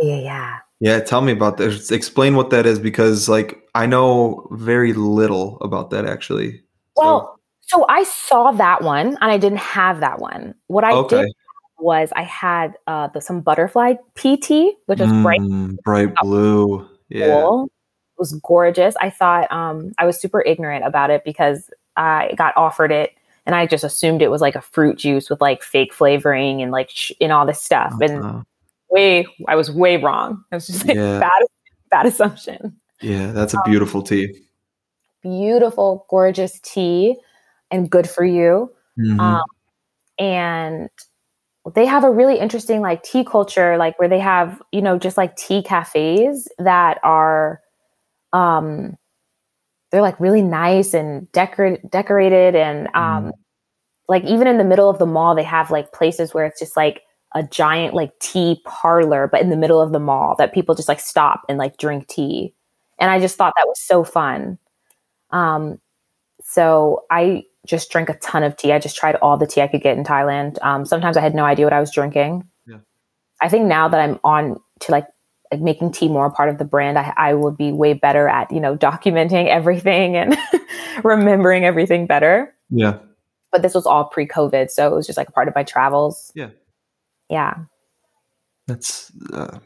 Yeah, 0.00 0.18
yeah. 0.18 0.58
Yeah, 0.80 1.00
tell 1.00 1.22
me 1.22 1.32
about 1.32 1.56
that. 1.56 1.90
Explain 1.90 2.36
what 2.36 2.50
that 2.50 2.66
is 2.66 2.78
because, 2.78 3.28
like, 3.28 3.66
I 3.74 3.86
know 3.86 4.46
very 4.52 4.92
little 4.92 5.58
about 5.60 5.88
that 5.90 6.04
actually. 6.04 6.62
Well, 6.96 7.38
so, 7.62 7.78
so 7.78 7.86
I 7.88 8.04
saw 8.04 8.52
that 8.52 8.82
one 8.82 9.16
and 9.20 9.30
I 9.30 9.38
didn't 9.38 9.58
have 9.58 10.00
that 10.00 10.18
one. 10.18 10.54
What 10.66 10.84
I 10.84 10.92
okay. 10.92 11.22
did 11.22 11.34
was 11.78 12.12
I 12.16 12.22
had 12.22 12.74
uh, 12.86 13.08
the, 13.08 13.20
some 13.20 13.40
butterfly 13.40 13.94
pea 14.14 14.36
tea, 14.36 14.74
which 14.86 15.00
was 15.00 15.10
mm, 15.10 15.22
bright, 15.22 15.40
bright 15.84 16.14
blue. 16.22 16.88
Yeah, 17.08 17.42
cool. 17.42 17.64
it 17.64 18.20
was 18.20 18.32
gorgeous. 18.42 18.94
I 19.00 19.10
thought 19.10 19.50
um, 19.52 19.92
I 19.98 20.06
was 20.06 20.20
super 20.20 20.42
ignorant 20.42 20.84
about 20.84 21.10
it 21.10 21.24
because 21.24 21.70
I 21.96 22.34
got 22.36 22.56
offered 22.56 22.92
it 22.92 23.12
and 23.46 23.54
I 23.54 23.66
just 23.66 23.84
assumed 23.84 24.22
it 24.22 24.30
was 24.30 24.40
like 24.40 24.56
a 24.56 24.60
fruit 24.60 24.98
juice 24.98 25.30
with 25.30 25.40
like 25.40 25.62
fake 25.62 25.94
flavoring 25.94 26.60
and 26.62 26.72
like 26.72 26.90
sh- 26.90 27.12
and 27.20 27.32
all 27.32 27.46
this 27.46 27.62
stuff. 27.62 27.94
Uh-huh. 27.94 28.04
And 28.04 28.44
way, 28.90 29.26
I 29.46 29.54
was 29.54 29.70
way 29.70 29.96
wrong. 29.96 30.44
I 30.50 30.56
was 30.56 30.66
just 30.66 30.86
like 30.86 30.96
yeah. 30.96 31.20
bad, 31.20 31.42
bad 31.90 32.06
assumption. 32.06 32.76
Yeah, 33.00 33.30
that's 33.30 33.54
a 33.54 33.58
um, 33.58 33.62
beautiful 33.66 34.00
um, 34.00 34.06
tea. 34.06 34.42
Beautiful, 35.22 36.06
gorgeous 36.10 36.58
tea, 36.60 37.16
and 37.70 37.88
good 37.88 38.08
for 38.08 38.24
you. 38.24 38.72
Mm-hmm. 38.98 39.20
Um, 39.20 39.44
and 40.18 40.88
they 41.74 41.86
have 41.86 42.04
a 42.04 42.10
really 42.10 42.38
interesting 42.38 42.80
like 42.80 43.02
tea 43.02 43.24
culture, 43.24 43.76
like 43.76 43.98
where 43.98 44.08
they 44.08 44.20
have 44.20 44.62
you 44.72 44.82
know 44.82 44.98
just 44.98 45.16
like 45.16 45.36
tea 45.36 45.62
cafes 45.62 46.48
that 46.58 46.98
are 47.02 47.60
um 48.32 48.96
they're 49.90 50.02
like 50.02 50.18
really 50.20 50.42
nice 50.42 50.94
and 50.94 51.30
decor- 51.32 51.78
decorated 51.90 52.54
and 52.54 52.88
um 52.88 53.26
mm. 53.26 53.32
like 54.08 54.24
even 54.24 54.46
in 54.46 54.58
the 54.58 54.64
middle 54.64 54.90
of 54.90 54.98
the 54.98 55.06
mall 55.06 55.34
they 55.34 55.42
have 55.42 55.70
like 55.70 55.92
places 55.92 56.34
where 56.34 56.44
it's 56.44 56.58
just 56.58 56.76
like 56.76 57.02
a 57.34 57.42
giant 57.42 57.94
like 57.94 58.18
tea 58.18 58.60
parlor 58.64 59.28
but 59.30 59.40
in 59.40 59.50
the 59.50 59.56
middle 59.56 59.80
of 59.80 59.92
the 59.92 59.98
mall 59.98 60.34
that 60.36 60.52
people 60.52 60.74
just 60.74 60.88
like 60.88 61.00
stop 61.00 61.42
and 61.48 61.58
like 61.58 61.76
drink 61.78 62.06
tea 62.08 62.52
and 62.98 63.10
i 63.10 63.20
just 63.20 63.36
thought 63.36 63.54
that 63.56 63.66
was 63.66 63.80
so 63.80 64.04
fun 64.04 64.58
um 65.30 65.78
so 66.42 67.04
i 67.10 67.42
just 67.66 67.90
drank 67.90 68.08
a 68.08 68.14
ton 68.18 68.42
of 68.42 68.56
tea 68.56 68.72
i 68.72 68.78
just 68.78 68.96
tried 68.96 69.16
all 69.16 69.36
the 69.36 69.46
tea 69.46 69.60
i 69.60 69.66
could 69.66 69.82
get 69.82 69.96
in 69.96 70.04
thailand 70.04 70.56
um 70.62 70.84
sometimes 70.84 71.16
i 71.16 71.20
had 71.20 71.34
no 71.34 71.44
idea 71.44 71.66
what 71.66 71.72
i 71.72 71.80
was 71.80 71.92
drinking 71.92 72.48
yeah. 72.66 72.78
i 73.40 73.48
think 73.48 73.66
now 73.66 73.88
that 73.88 74.00
i'm 74.00 74.18
on 74.24 74.58
to 74.80 74.92
like 74.92 75.06
like 75.50 75.60
making 75.60 75.92
tea 75.92 76.08
more 76.08 76.26
a 76.26 76.30
part 76.30 76.48
of 76.48 76.58
the 76.58 76.64
brand, 76.64 76.98
I, 76.98 77.12
I 77.16 77.34
would 77.34 77.56
be 77.56 77.72
way 77.72 77.94
better 77.94 78.28
at, 78.28 78.50
you 78.50 78.60
know, 78.60 78.76
documenting 78.76 79.48
everything 79.48 80.16
and 80.16 80.36
remembering 81.04 81.64
everything 81.64 82.06
better. 82.06 82.54
Yeah. 82.70 82.98
But 83.52 83.62
this 83.62 83.74
was 83.74 83.86
all 83.86 84.06
pre 84.06 84.26
COVID. 84.26 84.70
So 84.70 84.92
it 84.92 84.94
was 84.94 85.06
just 85.06 85.16
like 85.16 85.28
a 85.28 85.32
part 85.32 85.48
of 85.48 85.54
my 85.54 85.62
travels. 85.62 86.32
Yeah. 86.34 86.50
Yeah. 87.30 87.54
That's, 88.66 89.12
uh, 89.32 89.58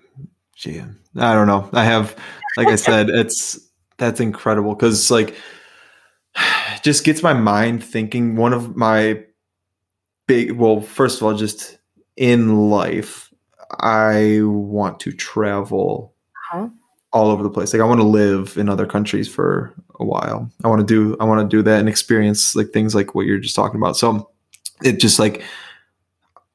gee, 0.55 0.83
I 1.17 1.35
don't 1.35 1.47
know. 1.47 1.69
I 1.73 1.85
have, 1.85 2.15
like 2.57 2.69
I 2.69 2.77
said, 2.77 3.09
it's, 3.09 3.59
that's 3.97 4.21
incredible. 4.21 4.75
Cause 4.77 5.11
like, 5.11 5.35
just 6.83 7.05
gets 7.05 7.23
my 7.23 7.33
mind 7.33 7.83
thinking 7.85 8.37
one 8.37 8.53
of 8.53 8.77
my 8.77 9.25
big, 10.27 10.53
well, 10.53 10.81
first 10.81 11.21
of 11.21 11.27
all, 11.27 11.35
just 11.35 11.79
in 12.17 12.71
life, 12.71 13.33
I 13.81 14.41
want 14.43 15.01
to 15.01 15.13
travel 15.13 16.15
uh-huh. 16.53 16.69
all 17.13 17.31
over 17.31 17.43
the 17.43 17.51
place. 17.51 17.73
Like 17.73 17.83
I 17.83 17.87
want 17.87 18.01
to 18.01 18.07
live 18.07 18.57
in 18.57 18.69
other 18.69 18.87
countries 18.87 19.29
for 19.29 19.75
a 19.99 20.05
while. 20.05 20.51
I 20.65 20.69
want 20.69 20.81
to 20.81 20.87
do 20.87 21.17
I 21.21 21.25
want 21.25 21.41
to 21.49 21.57
do 21.57 21.63
that 21.63 21.81
and 21.81 21.89
experience 21.89 22.57
like 22.57 22.71
things 22.71 22.95
like 22.95 23.15
what 23.15 23.27
you're 23.27 23.39
just 23.39 23.57
talking 23.57 23.81
about. 23.81 23.97
So 23.97 24.31
it 24.83 24.99
just 25.01 25.19
like 25.19 25.43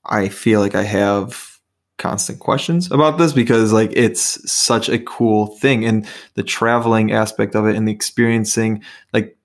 I 0.06 0.30
feel 0.30 0.60
like 0.60 0.76
I 0.76 0.84
have 0.84 1.60
constant 1.98 2.40
questions 2.40 2.92
about 2.92 3.18
this 3.18 3.32
because 3.32 3.72
like 3.72 3.92
it's 3.94 4.52
such 4.52 4.90
a 4.90 5.00
cool 5.00 5.48
thing 5.58 5.86
and 5.86 6.06
the 6.34 6.44
traveling 6.44 7.12
aspect 7.12 7.56
of 7.56 7.66
it 7.66 7.76
and 7.76 7.88
the 7.88 7.92
experiencing 7.92 8.84
like 9.14 9.38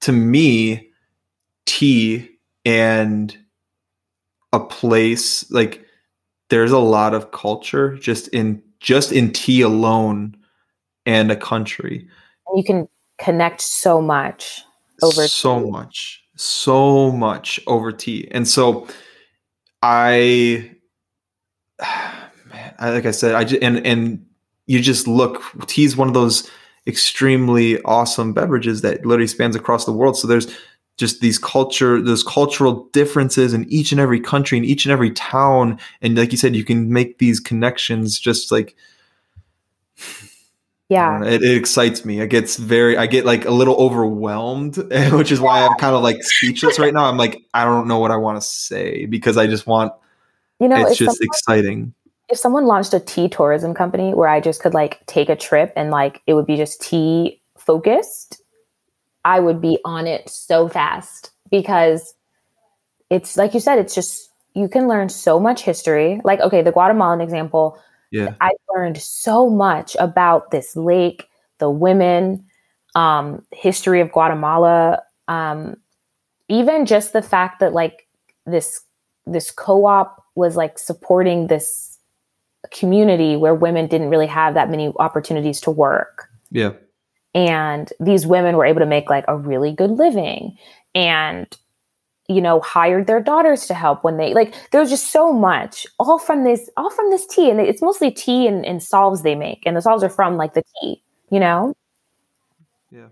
to 0.00 0.12
me 0.12 0.90
tea 1.66 2.28
and 2.64 3.36
a 4.52 4.60
place 4.60 5.50
like 5.50 5.84
there's 6.48 6.72
a 6.72 6.78
lot 6.78 7.14
of 7.14 7.30
culture 7.30 7.96
just 7.96 8.28
in 8.28 8.62
just 8.80 9.12
in 9.12 9.32
tea 9.32 9.60
alone 9.60 10.36
and 11.04 11.30
a 11.30 11.36
country 11.36 12.08
you 12.54 12.62
can 12.64 12.88
connect 13.18 13.60
so 13.60 14.00
much 14.00 14.62
over 15.02 15.26
so 15.26 15.60
tea. 15.60 15.70
much 15.70 16.24
so 16.36 17.10
much 17.10 17.60
over 17.66 17.92
tea 17.92 18.28
and 18.30 18.46
so 18.46 18.86
i 19.82 20.70
man 21.80 22.74
I, 22.78 22.90
like 22.90 23.06
i 23.06 23.10
said 23.10 23.34
i 23.34 23.44
just 23.44 23.62
and 23.62 23.84
and 23.86 24.24
you 24.66 24.80
just 24.80 25.06
look 25.06 25.42
tea 25.66 25.84
is 25.84 25.96
one 25.96 26.08
of 26.08 26.14
those 26.14 26.50
extremely 26.86 27.80
awesome 27.82 28.32
beverages 28.32 28.82
that 28.82 29.04
literally 29.04 29.26
spans 29.26 29.56
across 29.56 29.84
the 29.84 29.92
world. 29.92 30.16
So 30.16 30.26
there's 30.26 30.46
just 30.96 31.20
these 31.20 31.38
culture 31.38 32.00
those 32.00 32.22
cultural 32.22 32.88
differences 32.92 33.52
in 33.52 33.70
each 33.70 33.92
and 33.92 34.00
every 34.00 34.20
country 34.20 34.56
in 34.56 34.64
each 34.64 34.84
and 34.84 34.92
every 34.92 35.10
town. 35.10 35.78
And 36.00 36.16
like 36.16 36.32
you 36.32 36.38
said 36.38 36.56
you 36.56 36.64
can 36.64 36.92
make 36.92 37.18
these 37.18 37.40
connections 37.40 38.18
just 38.18 38.50
like 38.50 38.76
yeah. 40.88 41.20
Uh, 41.20 41.24
it, 41.24 41.42
it, 41.42 41.56
excites 41.56 42.04
me. 42.04 42.20
It 42.20 42.28
gets 42.28 42.56
very 42.56 42.96
i 42.96 43.06
get 43.06 43.26
like 43.26 43.44
a 43.44 43.50
little 43.50 43.76
overwhelmed 43.76 44.76
which 45.12 45.32
is 45.32 45.40
why 45.40 45.66
i'm 45.66 45.76
kind 45.76 45.94
of 45.94 46.02
like 46.02 46.22
speechless 46.22 46.78
right 46.78 46.94
now. 46.94 47.04
I'm 47.04 47.18
like 47.18 47.42
i 47.52 47.64
don't 47.64 47.88
know 47.88 47.98
what 47.98 48.10
i 48.10 48.16
want 48.16 48.40
to 48.40 48.46
say 48.46 49.06
because 49.06 49.36
i 49.36 49.46
just 49.46 49.66
want 49.66 49.92
you 50.60 50.68
know 50.68 50.76
it's 50.86 50.96
just 50.96 51.18
someone, 51.18 51.26
exciting 51.26 51.94
if 52.28 52.38
someone 52.38 52.66
launched 52.66 52.92
a 52.94 53.00
tea 53.00 53.28
tourism 53.28 53.74
company 53.74 54.14
where 54.14 54.28
i 54.28 54.40
just 54.40 54.60
could 54.60 54.74
like 54.74 55.04
take 55.06 55.28
a 55.28 55.36
trip 55.36 55.72
and 55.76 55.90
like 55.90 56.22
it 56.26 56.34
would 56.34 56.46
be 56.46 56.56
just 56.56 56.80
tea 56.80 57.40
focused 57.56 58.42
I 59.26 59.40
would 59.40 59.60
be 59.60 59.78
on 59.84 60.06
it 60.06 60.28
so 60.28 60.68
fast 60.68 61.32
because 61.50 62.14
it's 63.10 63.36
like 63.36 63.54
you 63.54 63.60
said, 63.60 63.80
it's 63.80 63.94
just 63.94 64.30
you 64.54 64.68
can 64.68 64.86
learn 64.86 65.08
so 65.08 65.40
much 65.40 65.62
history. 65.62 66.20
Like, 66.22 66.38
okay, 66.40 66.62
the 66.62 66.70
Guatemalan 66.70 67.20
example, 67.20 67.76
yeah, 68.12 68.34
I 68.40 68.52
learned 68.72 68.98
so 68.98 69.50
much 69.50 69.96
about 69.98 70.52
this 70.52 70.76
lake, 70.76 71.28
the 71.58 71.68
women, 71.68 72.46
um, 72.94 73.44
history 73.50 74.00
of 74.00 74.12
Guatemala, 74.12 75.02
um, 75.26 75.74
even 76.48 76.86
just 76.86 77.12
the 77.12 77.20
fact 77.20 77.58
that 77.58 77.72
like 77.72 78.06
this 78.46 78.80
this 79.26 79.50
co-op 79.50 80.24
was 80.36 80.54
like 80.54 80.78
supporting 80.78 81.48
this 81.48 81.95
community 82.70 83.36
where 83.36 83.54
women 83.54 83.86
didn't 83.86 84.10
really 84.10 84.26
have 84.26 84.54
that 84.54 84.70
many 84.70 84.92
opportunities 84.98 85.60
to 85.62 85.70
work. 85.70 86.28
Yeah. 86.50 86.72
And 87.34 87.92
these 88.00 88.26
women 88.26 88.56
were 88.56 88.64
able 88.64 88.80
to 88.80 88.86
make 88.86 89.10
like 89.10 89.24
a 89.28 89.36
really 89.36 89.72
good 89.72 89.90
living 89.90 90.56
and 90.94 91.46
you 92.28 92.40
know 92.40 92.60
hired 92.60 93.06
their 93.06 93.22
daughters 93.22 93.66
to 93.66 93.74
help 93.74 94.02
when 94.02 94.16
they 94.16 94.34
like 94.34 94.52
there 94.72 94.80
was 94.80 94.90
just 94.90 95.12
so 95.12 95.32
much 95.32 95.86
all 96.00 96.18
from 96.18 96.42
this 96.44 96.68
all 96.76 96.90
from 96.90 97.10
this 97.10 97.26
tea. 97.26 97.50
And 97.50 97.60
it's 97.60 97.82
mostly 97.82 98.10
tea 98.10 98.46
and, 98.46 98.64
and 98.64 98.82
solves 98.82 99.22
they 99.22 99.34
make. 99.34 99.62
And 99.66 99.76
the 99.76 99.82
solves 99.82 100.02
are 100.02 100.08
from 100.08 100.36
like 100.36 100.54
the 100.54 100.64
tea 100.80 101.02
you 101.30 101.40
know? 101.40 101.74
Yeah. 102.90 103.08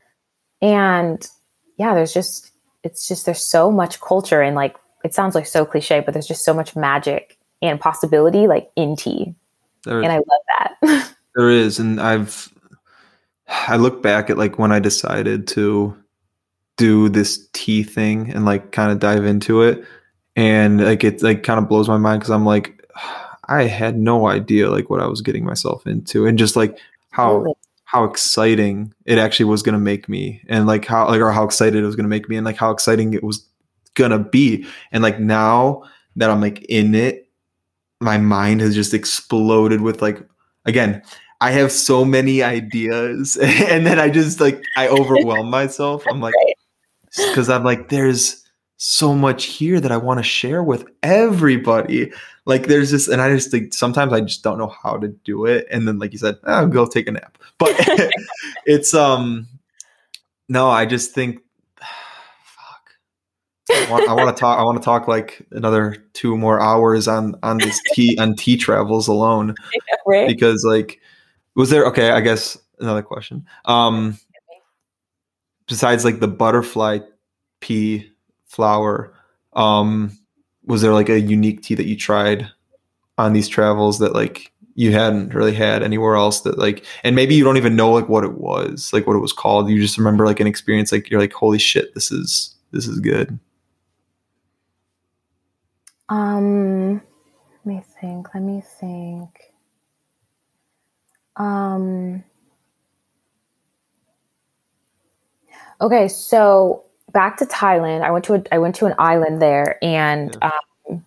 And 0.62 1.28
yeah 1.76 1.94
there's 1.94 2.12
just 2.12 2.52
it's 2.82 3.08
just 3.08 3.26
there's 3.26 3.44
so 3.44 3.70
much 3.70 4.00
culture 4.00 4.42
and 4.42 4.54
like 4.56 4.76
it 5.04 5.14
sounds 5.14 5.34
like 5.34 5.46
so 5.46 5.64
cliche 5.64 6.00
but 6.00 6.14
there's 6.14 6.26
just 6.26 6.44
so 6.44 6.54
much 6.54 6.76
magic 6.76 7.38
and 7.62 7.80
possibility 7.80 8.46
like 8.46 8.70
in 8.76 8.96
tea 8.96 9.34
and 9.86 10.06
i 10.06 10.16
love 10.16 10.24
that. 10.82 11.10
There 11.36 11.50
is 11.50 11.80
and 11.80 12.00
i've 12.00 12.54
I 13.48 13.76
look 13.76 14.02
back 14.02 14.30
at 14.30 14.38
like 14.38 14.58
when 14.58 14.72
I 14.72 14.78
decided 14.78 15.46
to 15.48 15.96
do 16.76 17.08
this 17.08 17.48
tea 17.52 17.82
thing 17.82 18.30
and 18.30 18.44
like 18.44 18.72
kind 18.72 18.90
of 18.90 18.98
dive 18.98 19.24
into 19.24 19.62
it 19.62 19.84
and 20.34 20.82
like 20.82 21.04
it 21.04 21.22
like 21.22 21.42
kind 21.42 21.60
of 21.60 21.68
blows 21.68 21.88
my 21.88 21.98
mind 21.98 22.20
because 22.20 22.30
I'm 22.30 22.44
like 22.44 22.82
I 23.48 23.64
had 23.64 23.96
no 23.96 24.26
idea 24.26 24.70
like 24.70 24.90
what 24.90 25.00
I 25.00 25.06
was 25.06 25.20
getting 25.20 25.44
myself 25.44 25.86
into 25.86 26.26
and 26.26 26.38
just 26.38 26.56
like 26.56 26.78
how 27.10 27.54
how 27.84 28.04
exciting 28.04 28.92
it 29.04 29.18
actually 29.18 29.44
was 29.44 29.62
going 29.62 29.74
to 29.74 29.78
make 29.78 30.08
me 30.08 30.42
and 30.48 30.66
like 30.66 30.84
how 30.84 31.06
like 31.06 31.20
or 31.20 31.30
how 31.30 31.44
excited 31.44 31.76
it 31.76 31.86
was 31.86 31.94
going 31.94 32.04
to 32.04 32.08
make 32.08 32.28
me 32.28 32.36
and 32.36 32.44
like 32.44 32.56
how 32.56 32.70
exciting 32.70 33.14
it 33.14 33.22
was 33.22 33.46
going 33.94 34.10
to 34.10 34.18
be 34.18 34.66
and 34.90 35.02
like 35.02 35.20
now 35.20 35.82
that 36.16 36.30
I'm 36.30 36.40
like 36.40 36.64
in 36.64 36.94
it 36.94 37.23
my 38.04 38.18
mind 38.18 38.60
has 38.60 38.74
just 38.74 38.94
exploded 38.94 39.80
with 39.80 40.02
like 40.02 40.20
again 40.66 41.02
I 41.40 41.50
have 41.50 41.72
so 41.72 42.06
many 42.06 42.42
ideas, 42.42 43.36
and 43.42 43.86
then 43.86 43.98
I 43.98 44.08
just 44.08 44.40
like 44.40 44.62
I 44.76 44.88
overwhelm 44.88 45.50
myself. 45.50 46.02
I'm 46.08 46.20
like, 46.20 46.34
because 47.28 47.50
I'm 47.50 47.64
like, 47.64 47.90
there's 47.90 48.42
so 48.78 49.14
much 49.14 49.44
here 49.44 49.78
that 49.78 49.92
I 49.92 49.98
want 49.98 50.18
to 50.18 50.24
share 50.24 50.62
with 50.62 50.86
everybody. 51.02 52.12
Like, 52.46 52.66
there's 52.66 52.90
this, 52.90 53.08
and 53.08 53.20
I 53.20 53.28
just 53.28 53.50
think 53.50 53.74
sometimes 53.74 54.12
I 54.14 54.22
just 54.22 54.42
don't 54.42 54.56
know 54.56 54.74
how 54.82 54.96
to 54.96 55.08
do 55.08 55.44
it. 55.44 55.66
And 55.70 55.86
then, 55.86 55.98
like 55.98 56.12
you 56.12 56.18
said, 56.18 56.36
I'll 56.44 56.66
go 56.66 56.86
take 56.86 57.08
a 57.08 57.12
nap. 57.12 57.36
But 57.58 57.74
it's 58.64 58.94
um, 58.94 59.46
no, 60.48 60.70
I 60.70 60.86
just 60.86 61.12
think, 61.12 61.40
want, 63.90 64.08
I 64.08 64.12
want 64.12 64.34
to 64.34 64.40
talk. 64.40 64.58
I 64.58 64.62
want 64.62 64.78
to 64.80 64.84
talk 64.84 65.08
like 65.08 65.46
another 65.50 65.96
two 66.12 66.36
more 66.36 66.60
hours 66.60 67.08
on 67.08 67.34
on 67.42 67.58
this 67.58 67.80
tea 67.94 68.16
on 68.18 68.34
tea 68.34 68.56
travels 68.56 69.08
alone, 69.08 69.54
yeah, 69.72 69.96
right? 70.06 70.28
because 70.28 70.64
like 70.64 71.00
was 71.54 71.70
there 71.70 71.84
okay? 71.86 72.10
I 72.10 72.20
guess 72.20 72.58
another 72.80 73.02
question. 73.02 73.46
Um, 73.64 74.18
besides 75.66 76.04
like 76.04 76.20
the 76.20 76.28
butterfly 76.28 77.00
pea 77.60 78.10
flower, 78.46 79.14
um, 79.54 80.16
was 80.64 80.82
there 80.82 80.92
like 80.92 81.08
a 81.08 81.20
unique 81.20 81.62
tea 81.62 81.74
that 81.74 81.86
you 81.86 81.96
tried 81.96 82.50
on 83.18 83.32
these 83.32 83.48
travels 83.48 83.98
that 84.00 84.14
like 84.14 84.52
you 84.74 84.92
hadn't 84.92 85.32
really 85.34 85.54
had 85.54 85.82
anywhere 85.82 86.16
else 86.16 86.40
that 86.40 86.58
like 86.58 86.84
and 87.04 87.14
maybe 87.14 87.34
you 87.34 87.44
don't 87.44 87.56
even 87.56 87.76
know 87.76 87.92
like 87.92 88.08
what 88.08 88.24
it 88.24 88.34
was 88.34 88.90
like 88.92 89.06
what 89.06 89.14
it 89.14 89.20
was 89.20 89.32
called 89.32 89.68
you 89.68 89.80
just 89.80 89.96
remember 89.96 90.26
like 90.26 90.40
an 90.40 90.48
experience 90.48 90.90
like 90.90 91.08
you're 91.08 91.20
like 91.20 91.32
holy 91.32 91.58
shit 91.58 91.94
this 91.94 92.10
is 92.10 92.56
this 92.72 92.88
is 92.88 92.98
good 92.98 93.38
um 96.08 96.94
let 96.94 97.66
me 97.66 97.82
think 98.00 98.34
let 98.34 98.42
me 98.42 98.62
think 98.80 99.54
um, 101.36 102.22
okay, 105.80 106.08
so 106.08 106.84
back 107.12 107.36
to 107.38 107.46
Thailand. 107.46 108.02
I 108.02 108.10
went 108.10 108.24
to 108.26 108.34
a, 108.34 108.42
I 108.52 108.58
went 108.58 108.76
to 108.76 108.86
an 108.86 108.94
island 108.98 109.42
there, 109.42 109.78
and 109.82 110.36
yeah. 110.40 110.50
um, 110.90 111.06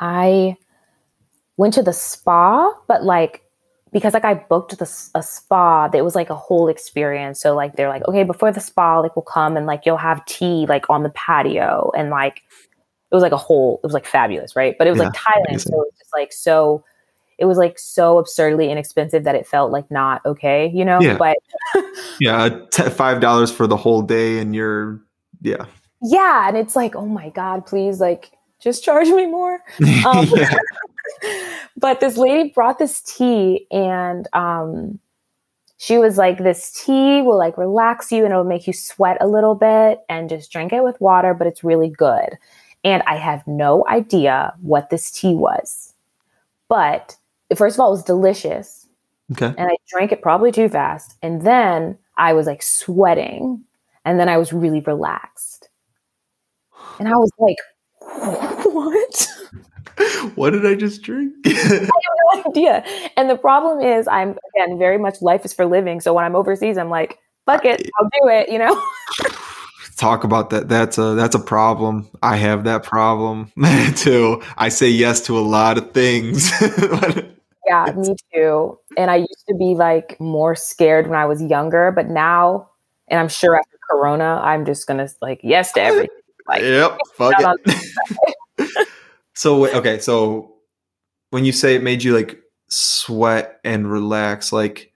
I 0.00 0.56
went 1.56 1.74
to 1.74 1.82
the 1.82 1.92
spa, 1.92 2.72
but 2.86 3.04
like 3.04 3.42
because 3.92 4.14
like 4.14 4.24
I 4.24 4.34
booked 4.34 4.78
the 4.78 5.10
a 5.14 5.22
spa, 5.22 5.90
it 5.92 6.02
was 6.02 6.14
like 6.14 6.30
a 6.30 6.34
whole 6.34 6.68
experience. 6.68 7.40
So 7.40 7.54
like 7.54 7.76
they're 7.76 7.88
like, 7.88 8.06
okay, 8.08 8.22
before 8.22 8.52
the 8.52 8.60
spa, 8.60 9.00
like 9.00 9.16
we'll 9.16 9.22
come 9.22 9.56
and 9.56 9.66
like 9.66 9.84
you'll 9.84 9.96
have 9.96 10.24
tea 10.26 10.66
like 10.66 10.88
on 10.88 11.02
the 11.02 11.10
patio, 11.10 11.90
and 11.96 12.10
like 12.10 12.42
it 13.10 13.14
was 13.14 13.22
like 13.22 13.32
a 13.32 13.38
whole, 13.38 13.80
it 13.82 13.86
was 13.86 13.94
like 13.94 14.06
fabulous, 14.06 14.54
right? 14.54 14.76
But 14.78 14.86
it 14.86 14.90
was 14.90 14.98
yeah, 14.98 15.04
like 15.04 15.14
Thailand, 15.14 15.48
amazing. 15.48 15.72
so 15.72 15.82
it 15.82 15.86
was 15.86 15.98
just 15.98 16.12
like 16.14 16.32
so 16.32 16.84
it 17.38 17.44
was 17.44 17.56
like 17.56 17.78
so 17.78 18.18
absurdly 18.18 18.70
inexpensive 18.70 19.24
that 19.24 19.36
it 19.36 19.46
felt 19.46 19.70
like 19.70 19.88
not 19.90 20.20
okay, 20.26 20.70
you 20.74 20.84
know? 20.84 21.00
Yeah. 21.00 21.16
But 21.16 21.38
yeah, 22.20 22.48
t- 22.70 22.90
five 22.90 23.20
dollars 23.20 23.50
for 23.52 23.66
the 23.66 23.76
whole 23.76 24.02
day, 24.02 24.38
and 24.40 24.54
you're 24.54 25.00
yeah, 25.40 25.66
yeah, 26.02 26.48
and 26.48 26.56
it's 26.56 26.76
like, 26.76 26.96
oh 26.96 27.06
my 27.06 27.30
god, 27.30 27.64
please, 27.64 28.00
like, 28.00 28.32
just 28.60 28.84
charge 28.84 29.08
me 29.08 29.26
more. 29.26 29.60
Um, 30.04 30.28
but 31.76 32.00
this 32.00 32.16
lady 32.16 32.50
brought 32.50 32.78
this 32.78 33.00
tea, 33.00 33.66
and 33.70 34.28
um, 34.32 34.98
she 35.78 35.96
was 35.96 36.18
like, 36.18 36.38
this 36.38 36.72
tea 36.84 37.22
will 37.22 37.38
like 37.38 37.56
relax 37.56 38.10
you, 38.10 38.24
and 38.24 38.32
it'll 38.32 38.44
make 38.44 38.66
you 38.66 38.72
sweat 38.72 39.16
a 39.20 39.28
little 39.28 39.54
bit, 39.54 40.00
and 40.08 40.28
just 40.28 40.50
drink 40.50 40.72
it 40.72 40.82
with 40.82 41.00
water, 41.00 41.34
but 41.34 41.46
it's 41.46 41.62
really 41.62 41.88
good. 41.88 42.36
And 42.84 43.02
I 43.06 43.16
have 43.16 43.46
no 43.46 43.84
idea 43.88 44.54
what 44.60 44.90
this 44.90 45.10
tea 45.10 45.34
was, 45.34 45.94
but 46.68 47.16
first 47.56 47.76
of 47.76 47.80
all, 47.80 47.88
it 47.88 47.92
was 47.92 48.04
delicious. 48.04 48.86
Okay. 49.32 49.46
And 49.46 49.70
I 49.70 49.76
drank 49.88 50.12
it 50.12 50.22
probably 50.22 50.52
too 50.52 50.68
fast. 50.68 51.16
And 51.22 51.42
then 51.42 51.98
I 52.16 52.32
was 52.32 52.46
like 52.46 52.62
sweating. 52.62 53.64
And 54.04 54.18
then 54.18 54.28
I 54.28 54.38
was 54.38 54.52
really 54.52 54.80
relaxed. 54.80 55.68
And 56.98 57.08
I 57.08 57.12
was 57.12 57.30
like, 57.38 57.56
what? 58.64 59.28
what 60.34 60.50
did 60.50 60.64
I 60.64 60.74
just 60.74 61.02
drink? 61.02 61.34
I 61.46 61.50
have 61.50 61.88
no 62.34 62.44
idea. 62.46 62.84
And 63.16 63.28
the 63.28 63.36
problem 63.36 63.80
is, 63.80 64.08
I'm 64.08 64.38
again 64.54 64.78
very 64.78 64.98
much 64.98 65.20
life 65.20 65.44
is 65.44 65.52
for 65.52 65.66
living. 65.66 66.00
So 66.00 66.14
when 66.14 66.24
I'm 66.24 66.36
overseas, 66.36 66.78
I'm 66.78 66.90
like, 66.90 67.18
fuck 67.46 67.64
it, 67.64 67.88
I'll 67.98 68.10
do 68.22 68.28
it, 68.28 68.48
you 68.50 68.58
know? 68.58 68.82
talk 69.98 70.24
about 70.24 70.50
that. 70.50 70.68
That's 70.68 70.96
a 70.96 71.14
that's 71.14 71.34
a 71.34 71.40
problem. 71.40 72.08
I 72.22 72.36
have 72.36 72.64
that 72.64 72.84
problem 72.84 73.52
too. 73.96 74.42
I 74.56 74.70
say 74.70 74.88
yes 74.88 75.20
to 75.26 75.38
a 75.38 75.40
lot 75.40 75.76
of 75.76 75.92
things. 75.92 76.50
yeah, 77.66 77.92
me 77.94 78.14
too. 78.32 78.78
And 78.96 79.10
I 79.10 79.16
used 79.16 79.44
to 79.48 79.54
be 79.54 79.74
like 79.74 80.18
more 80.20 80.54
scared 80.54 81.08
when 81.08 81.18
I 81.18 81.26
was 81.26 81.42
younger, 81.42 81.92
but 81.92 82.08
now, 82.08 82.70
and 83.08 83.20
I'm 83.20 83.28
sure 83.28 83.56
after 83.56 83.76
Corona, 83.90 84.40
I'm 84.42 84.64
just 84.64 84.86
gonna 84.86 85.08
like 85.20 85.40
yes 85.42 85.72
to 85.72 85.82
everything. 85.82 86.08
Like, 86.50 86.62
yep, 86.62 86.96
fuck 87.14 87.34
it. 87.38 88.88
so 89.34 89.66
okay, 89.66 89.98
so 89.98 90.54
when 91.28 91.44
you 91.44 91.52
say 91.52 91.74
it 91.74 91.82
made 91.82 92.02
you 92.02 92.14
like 92.16 92.40
sweat 92.70 93.60
and 93.64 93.92
relax, 93.92 94.50
like 94.50 94.90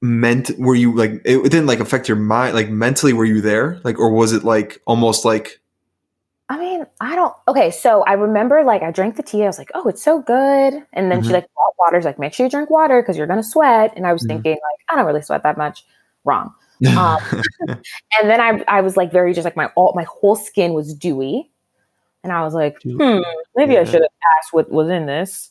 meant 0.00 0.50
were 0.58 0.74
you 0.76 0.94
like 0.94 1.10
it, 1.24 1.38
it 1.38 1.50
didn't 1.50 1.66
like 1.66 1.80
affect 1.80 2.08
your 2.08 2.16
mind 2.16 2.54
like 2.54 2.70
mentally 2.70 3.12
were 3.12 3.24
you 3.24 3.40
there 3.40 3.80
like 3.84 3.98
or 3.98 4.12
was 4.12 4.32
it 4.32 4.44
like 4.44 4.80
almost 4.86 5.24
like 5.24 5.60
I 6.50 6.58
mean, 6.58 6.86
I 7.00 7.14
don't. 7.14 7.34
Okay, 7.46 7.70
so 7.70 8.02
I 8.04 8.14
remember 8.14 8.64
like 8.64 8.82
I 8.82 8.90
drank 8.90 9.16
the 9.16 9.22
tea. 9.22 9.42
I 9.42 9.46
was 9.48 9.58
like, 9.58 9.70
"Oh, 9.74 9.86
it's 9.88 10.02
so 10.02 10.22
good." 10.22 10.82
And 10.94 11.10
then 11.12 11.20
Mhm. 11.20 11.26
she 11.26 11.32
like 11.34 11.46
brought 11.54 11.74
water. 11.78 11.98
She's 12.00 12.06
like, 12.06 12.18
"Make 12.18 12.32
sure 12.32 12.46
you 12.46 12.50
drink 12.50 12.70
water 12.70 13.02
because 13.02 13.18
you're 13.18 13.26
gonna 13.26 13.42
sweat." 13.42 13.92
And 13.96 14.06
I 14.06 14.14
was 14.14 14.22
Mhm. 14.24 14.28
thinking 14.28 14.52
like, 14.52 14.78
I 14.88 14.96
don't 14.96 15.04
really 15.06 15.20
sweat 15.22 15.42
that 15.42 15.58
much. 15.58 15.84
Wrong. 16.24 16.54
Um, 16.96 17.18
And 18.20 18.30
then 18.30 18.40
I 18.40 18.64
I 18.68 18.80
was 18.80 18.96
like 18.96 19.12
very 19.12 19.34
just 19.34 19.44
like 19.44 19.56
my 19.56 19.66
all 19.76 19.92
my 19.94 20.04
whole 20.04 20.36
skin 20.36 20.72
was 20.74 20.94
dewy, 20.94 21.50
and 22.24 22.32
I 22.32 22.42
was 22.44 22.54
like, 22.54 22.76
hmm, 22.82 23.20
maybe 23.56 23.78
I 23.78 23.84
should 23.84 24.02
have 24.02 24.10
asked 24.38 24.52
what 24.52 24.70
was 24.70 24.90
in 24.90 25.06
this. 25.06 25.50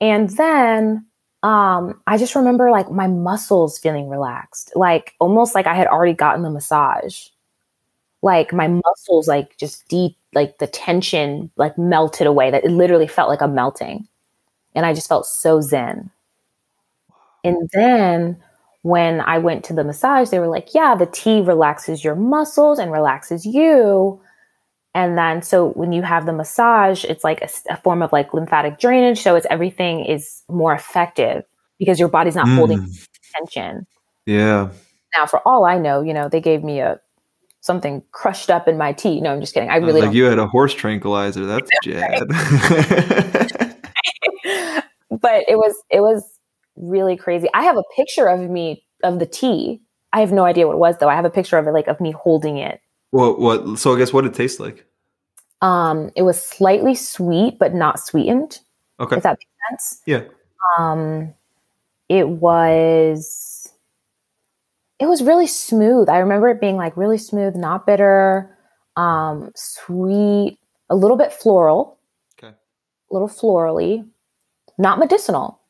And 0.00 0.30
then 0.30 1.06
um, 1.42 2.00
I 2.06 2.18
just 2.18 2.34
remember 2.34 2.70
like 2.70 2.90
my 2.90 3.06
muscles 3.06 3.78
feeling 3.78 4.08
relaxed, 4.08 4.72
like 4.76 5.14
almost 5.20 5.54
like 5.54 5.66
I 5.66 5.74
had 5.74 5.86
already 5.86 6.12
gotten 6.14 6.42
the 6.42 6.50
massage. 6.50 7.28
Like 8.22 8.52
my 8.52 8.68
muscles, 8.68 9.28
like 9.28 9.56
just 9.58 9.88
deep, 9.88 10.16
like 10.34 10.58
the 10.58 10.66
tension, 10.66 11.50
like 11.56 11.78
melted 11.78 12.26
away. 12.26 12.50
That 12.50 12.64
it 12.64 12.70
literally 12.70 13.06
felt 13.08 13.30
like 13.30 13.40
a 13.40 13.48
melting, 13.48 14.06
and 14.74 14.86
I 14.86 14.94
just 14.94 15.08
felt 15.08 15.26
so 15.26 15.60
zen. 15.62 16.10
And 17.44 17.68
then 17.72 18.36
when 18.82 19.20
I 19.20 19.38
went 19.38 19.64
to 19.66 19.72
the 19.72 19.84
massage, 19.84 20.30
they 20.30 20.38
were 20.38 20.48
like, 20.48 20.74
yeah, 20.74 20.94
the 20.94 21.06
tea 21.06 21.40
relaxes 21.40 22.04
your 22.04 22.14
muscles 22.14 22.78
and 22.78 22.92
relaxes 22.92 23.44
you. 23.46 24.20
And 24.94 25.16
then, 25.16 25.42
so 25.42 25.68
when 25.70 25.92
you 25.92 26.02
have 26.02 26.26
the 26.26 26.32
massage, 26.32 27.04
it's 27.04 27.22
like 27.22 27.48
a 27.68 27.76
form 27.78 28.02
of 28.02 28.10
like 28.12 28.34
lymphatic 28.34 28.80
drainage. 28.80 29.20
So 29.20 29.36
it's 29.36 29.46
everything 29.48 30.04
is 30.04 30.42
more 30.48 30.74
effective 30.74 31.44
because 31.78 32.00
your 32.00 32.08
body's 32.08 32.34
not 32.34 32.48
holding 32.48 32.78
Mm, 32.78 33.06
tension. 33.36 33.86
yeah 34.26 34.70
Now, 35.16 35.26
for 35.26 35.46
all 35.46 35.64
I 35.64 35.78
know, 35.78 36.02
you 36.02 36.12
know, 36.12 36.28
they 36.28 36.40
gave 36.40 36.64
me 36.64 36.80
a 36.80 36.98
something 37.60 38.02
crushed 38.12 38.50
up 38.50 38.66
in 38.66 38.78
my 38.78 38.92
tea. 38.92 39.20
No, 39.20 39.32
I'm 39.32 39.40
just 39.40 39.54
kidding. 39.54 39.70
I 39.70 39.74
I 39.74 39.76
really 39.76 40.00
like 40.00 40.14
you 40.14 40.24
had 40.24 40.38
a 40.38 40.46
horse 40.46 40.74
tranquilizer 40.74 41.46
that's 41.46 41.70
jad 41.84 42.22
but 45.10 45.44
it 45.48 45.56
was 45.56 45.74
it 45.90 46.00
was 46.00 46.24
really 46.76 47.16
crazy. 47.16 47.48
I 47.54 47.64
have 47.64 47.76
a 47.76 47.82
picture 47.96 48.26
of 48.26 48.48
me 48.50 48.84
of 49.02 49.18
the 49.18 49.26
tea. 49.26 49.80
I 50.12 50.20
have 50.20 50.32
no 50.32 50.44
idea 50.44 50.66
what 50.66 50.74
it 50.74 50.78
was 50.78 50.96
though. 50.98 51.08
I 51.08 51.14
have 51.14 51.24
a 51.24 51.30
picture 51.30 51.58
of 51.58 51.66
it, 51.66 51.72
like 51.72 51.86
of 51.86 52.00
me 52.00 52.12
holding 52.12 52.56
it. 52.56 52.80
What 53.10 53.38
what 53.40 53.78
so 53.78 53.94
i 53.94 53.98
guess 53.98 54.12
what 54.12 54.24
it 54.24 54.34
tastes 54.34 54.60
like 54.60 54.86
Um, 55.62 56.10
it 56.16 56.22
was 56.22 56.42
slightly 56.42 56.94
sweet, 56.94 57.58
but 57.58 57.74
not 57.74 58.00
sweetened. 58.00 58.60
okay 58.98 59.16
If 59.16 59.22
that 59.24 59.38
makes 59.38 59.50
sense. 59.68 60.02
Yeah. 60.06 60.22
Um, 60.78 61.34
it 62.08 62.26
was. 62.28 63.70
It 64.98 65.06
was 65.06 65.22
really 65.22 65.46
smooth. 65.46 66.08
I 66.08 66.18
remember 66.18 66.48
it 66.48 66.60
being 66.60 66.76
like 66.76 66.96
really 66.96 67.18
smooth, 67.18 67.56
not 67.56 67.86
bitter, 67.86 68.56
um, 68.96 69.50
sweet, 69.54 70.58
a 70.88 70.96
little 70.96 71.16
bit 71.18 71.32
floral, 71.32 71.98
okay 72.38 72.54
a 72.54 73.12
little 73.12 73.28
florally, 73.28 74.08
not 74.78 74.98
medicinal. 74.98 75.60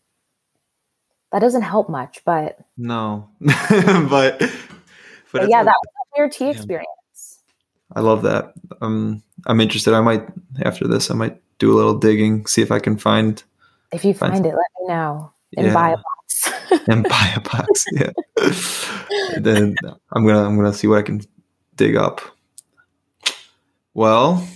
That 1.32 1.40
doesn't 1.40 1.62
help 1.62 1.88
much, 1.88 2.22
but, 2.24 2.58
no 2.76 3.28
but 3.40 4.38
but 4.38 4.50
but 5.32 5.48
yeah, 5.48 5.62
a- 5.62 5.64
that 5.64 5.78
was 5.82 5.94
a 5.98 6.04
weird 6.18 6.32
tea 6.32 6.44
Yeah. 6.46 6.50
experience. 6.52 6.88
I 7.96 8.00
love 8.00 8.22
that 8.22 8.52
um 8.80 9.22
i'm 9.46 9.60
interested 9.60 9.94
i 9.94 10.00
might 10.00 10.26
after 10.62 10.86
this 10.88 11.10
i 11.10 11.14
might 11.14 11.40
do 11.58 11.72
a 11.72 11.76
little 11.76 11.98
digging 11.98 12.46
see 12.46 12.62
if 12.62 12.70
i 12.72 12.78
can 12.78 12.96
find 12.96 13.42
If 13.92 14.04
you 14.04 14.14
Fine. 14.14 14.32
find 14.32 14.46
it, 14.46 14.50
let 14.54 14.70
me 14.80 14.88
know 14.88 15.32
and 15.56 15.66
Yeah. 15.66 15.74
buy 15.74 15.90
a 15.90 15.96
box. 15.96 16.52
and 16.88 17.02
buy 17.08 17.32
a 17.36 17.40
box. 17.40 17.84
Yeah. 17.92 18.12
then 19.40 19.74
I'm 20.12 20.24
gonna 20.26 20.46
I'm 20.46 20.56
gonna 20.56 20.72
see 20.72 20.86
what 20.86 20.98
I 20.98 21.02
can 21.02 21.20
dig 21.74 21.96
up. 21.96 22.20
Well, 23.94 24.46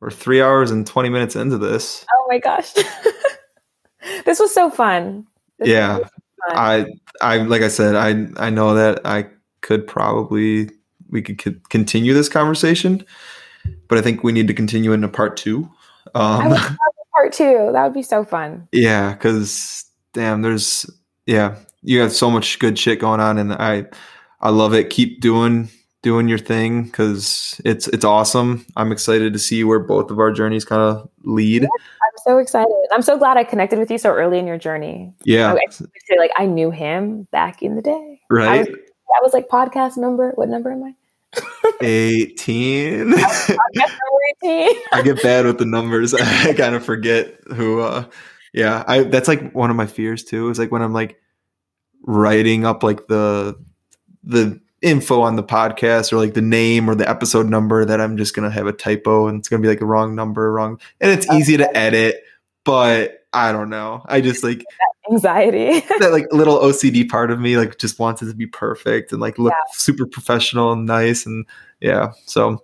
we're 0.00 0.10
three 0.10 0.42
hours 0.42 0.70
and 0.70 0.86
twenty 0.86 1.08
minutes 1.08 1.34
into 1.36 1.56
this. 1.58 2.04
oh 2.14 2.26
my 2.28 2.38
gosh, 2.38 2.72
this 4.24 4.38
was 4.38 4.52
so 4.52 4.70
fun. 4.70 5.26
This 5.58 5.68
Yeah, 5.68 5.92
really 5.96 6.04
fun. 6.04 6.56
I 6.56 6.86
I 7.20 7.36
like 7.38 7.62
I 7.62 7.68
said 7.68 7.96
I 7.96 8.26
I 8.46 8.50
know 8.50 8.74
that 8.74 9.00
I 9.06 9.26
could 9.62 9.86
probably 9.86 10.70
we 11.10 11.22
could 11.22 11.38
co- 11.38 11.54
continue 11.68 12.14
this 12.14 12.28
conversation, 12.28 13.04
but 13.88 13.98
I 13.98 14.02
think 14.02 14.22
we 14.22 14.32
need 14.32 14.48
to 14.48 14.54
continue 14.54 14.92
into 14.92 15.08
part 15.08 15.36
two. 15.36 15.68
I 16.14 16.20
Um, 16.20 16.44
would 16.44 16.52
love 16.52 16.76
part 17.12 17.32
two. 17.32 17.70
That 17.72 17.84
would 17.84 17.94
be 17.94 18.02
so 18.02 18.24
fun. 18.24 18.68
Yeah, 18.72 19.12
because 19.12 19.84
damn, 20.12 20.42
there's 20.42 20.88
yeah, 21.26 21.56
you 21.82 22.00
have 22.00 22.12
so 22.12 22.30
much 22.30 22.58
good 22.58 22.78
shit 22.78 23.00
going 23.00 23.20
on, 23.20 23.38
and 23.38 23.52
I 23.52 23.86
I 24.40 24.50
love 24.50 24.74
it. 24.74 24.90
Keep 24.90 25.20
doing 25.20 25.68
doing 26.02 26.28
your 26.28 26.38
thing 26.38 26.84
because 26.84 27.60
it's 27.64 27.88
it's 27.88 28.04
awesome. 28.04 28.64
I'm 28.76 28.92
excited 28.92 29.32
to 29.32 29.38
see 29.38 29.64
where 29.64 29.78
both 29.78 30.10
of 30.10 30.18
our 30.18 30.32
journeys 30.32 30.64
kind 30.64 30.80
of 30.80 31.08
lead. 31.24 31.64
I'm 31.64 32.24
so 32.24 32.38
excited. 32.38 32.72
I'm 32.92 33.02
so 33.02 33.18
glad 33.18 33.36
I 33.36 33.44
connected 33.44 33.78
with 33.78 33.90
you 33.90 33.98
so 33.98 34.10
early 34.10 34.38
in 34.38 34.46
your 34.46 34.58
journey. 34.58 35.12
Yeah, 35.24 35.52
I 35.52 36.16
like 36.16 36.32
I 36.36 36.46
knew 36.46 36.70
him 36.70 37.24
back 37.32 37.62
in 37.62 37.76
the 37.76 37.82
day. 37.82 38.20
I 38.30 38.34
right. 38.34 38.58
was, 38.60 38.68
that 38.68 39.20
was 39.22 39.32
like 39.34 39.48
podcast 39.48 39.96
number. 39.96 40.32
What 40.34 40.48
number 40.48 40.72
am 40.72 40.82
I? 40.84 40.94
Eighteen. 41.82 43.12
Podcast 43.12 43.58
number 43.74 43.96
18. 44.44 44.76
I 44.92 45.02
get 45.02 45.22
bad 45.22 45.46
with 45.46 45.58
the 45.58 45.64
numbers. 45.64 46.14
I 46.20 46.52
kind 46.54 46.74
of 46.74 46.84
forget 46.84 47.38
who. 47.54 47.80
uh 47.80 48.04
Yeah, 48.52 48.84
I 48.86 49.02
that's 49.04 49.28
like 49.28 49.52
one 49.52 49.70
of 49.70 49.76
my 49.76 49.86
fears 49.86 50.24
too. 50.24 50.50
Is 50.50 50.58
like 50.58 50.70
when 50.70 50.82
I'm 50.82 50.92
like 50.92 51.20
writing 52.02 52.64
up 52.64 52.82
like 52.82 53.06
the 53.06 53.56
the 54.24 54.60
info 54.82 55.20
on 55.20 55.36
the 55.36 55.42
podcast 55.42 56.12
or 56.12 56.16
like 56.16 56.34
the 56.34 56.40
name 56.42 56.88
or 56.88 56.94
the 56.94 57.08
episode 57.08 57.48
number 57.48 57.84
that 57.84 58.00
I'm 58.00 58.16
just 58.16 58.34
gonna 58.34 58.50
have 58.50 58.66
a 58.66 58.72
typo 58.72 59.28
and 59.28 59.38
it's 59.38 59.48
gonna 59.48 59.62
be 59.62 59.68
like 59.68 59.80
a 59.80 59.86
wrong 59.86 60.14
number, 60.14 60.52
wrong, 60.52 60.80
and 61.00 61.10
it's 61.10 61.30
easy 61.32 61.56
to 61.58 61.76
edit, 61.76 62.22
but 62.64 63.19
I 63.32 63.52
don't 63.52 63.70
know. 63.70 64.02
I 64.06 64.20
just 64.20 64.42
like 64.44 64.64
Anxiety. 65.10 65.80
that 65.98 66.12
like 66.12 66.26
little 66.32 66.58
OCD 66.58 67.08
part 67.08 67.30
of 67.30 67.40
me 67.40 67.56
like 67.56 67.78
just 67.78 67.98
wants 67.98 68.22
it 68.22 68.26
to 68.26 68.34
be 68.34 68.46
perfect 68.46 69.10
and 69.12 69.20
like 69.20 69.38
look 69.38 69.54
super 69.72 70.06
professional 70.06 70.72
and 70.72 70.86
nice 70.86 71.26
and 71.26 71.44
yeah. 71.80 72.12
So 72.26 72.62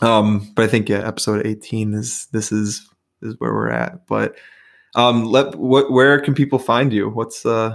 um 0.00 0.48
but 0.54 0.64
I 0.64 0.68
think 0.68 0.88
yeah, 0.88 1.06
episode 1.06 1.44
18 1.46 1.94
is 1.94 2.26
this 2.32 2.52
is 2.52 2.88
is 3.22 3.34
where 3.38 3.52
we're 3.52 3.70
at. 3.70 4.06
But 4.06 4.36
um 4.94 5.24
let 5.24 5.54
what 5.56 5.90
where 5.90 6.20
can 6.20 6.34
people 6.34 6.58
find 6.60 6.92
you? 6.92 7.08
What's 7.10 7.44
uh 7.46 7.74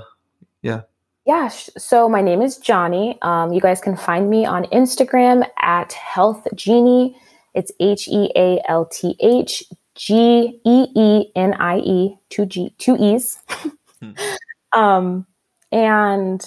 yeah. 1.26 1.48
sh- 1.50 1.70
So 1.78 2.08
my 2.10 2.22
name 2.22 2.42
is 2.42 2.58
Johnny. 2.58 3.18
Um, 3.22 3.54
you 3.54 3.62
guys 3.62 3.80
can 3.82 3.96
find 3.96 4.30
me 4.30 4.46
on 4.46 4.66
Instagram 4.66 5.48
at 5.62 5.94
Health 5.94 6.46
Geenie. 6.56 7.16
It's 7.54 7.72
H 7.80 8.08
E 8.10 8.32
A 8.36 8.62
L 8.68 8.86
T 8.86 9.16
H 9.22 9.64
G 9.96 10.60
E 10.66 10.86
E 10.96 11.32
N 11.36 11.54
I 11.56 11.78
E 11.80 12.18
two 12.30 12.46
G 12.46 12.74
two 12.78 12.98
E's. 13.00 13.40
Hmm. 14.02 14.12
um, 14.74 15.28
and 15.72 16.44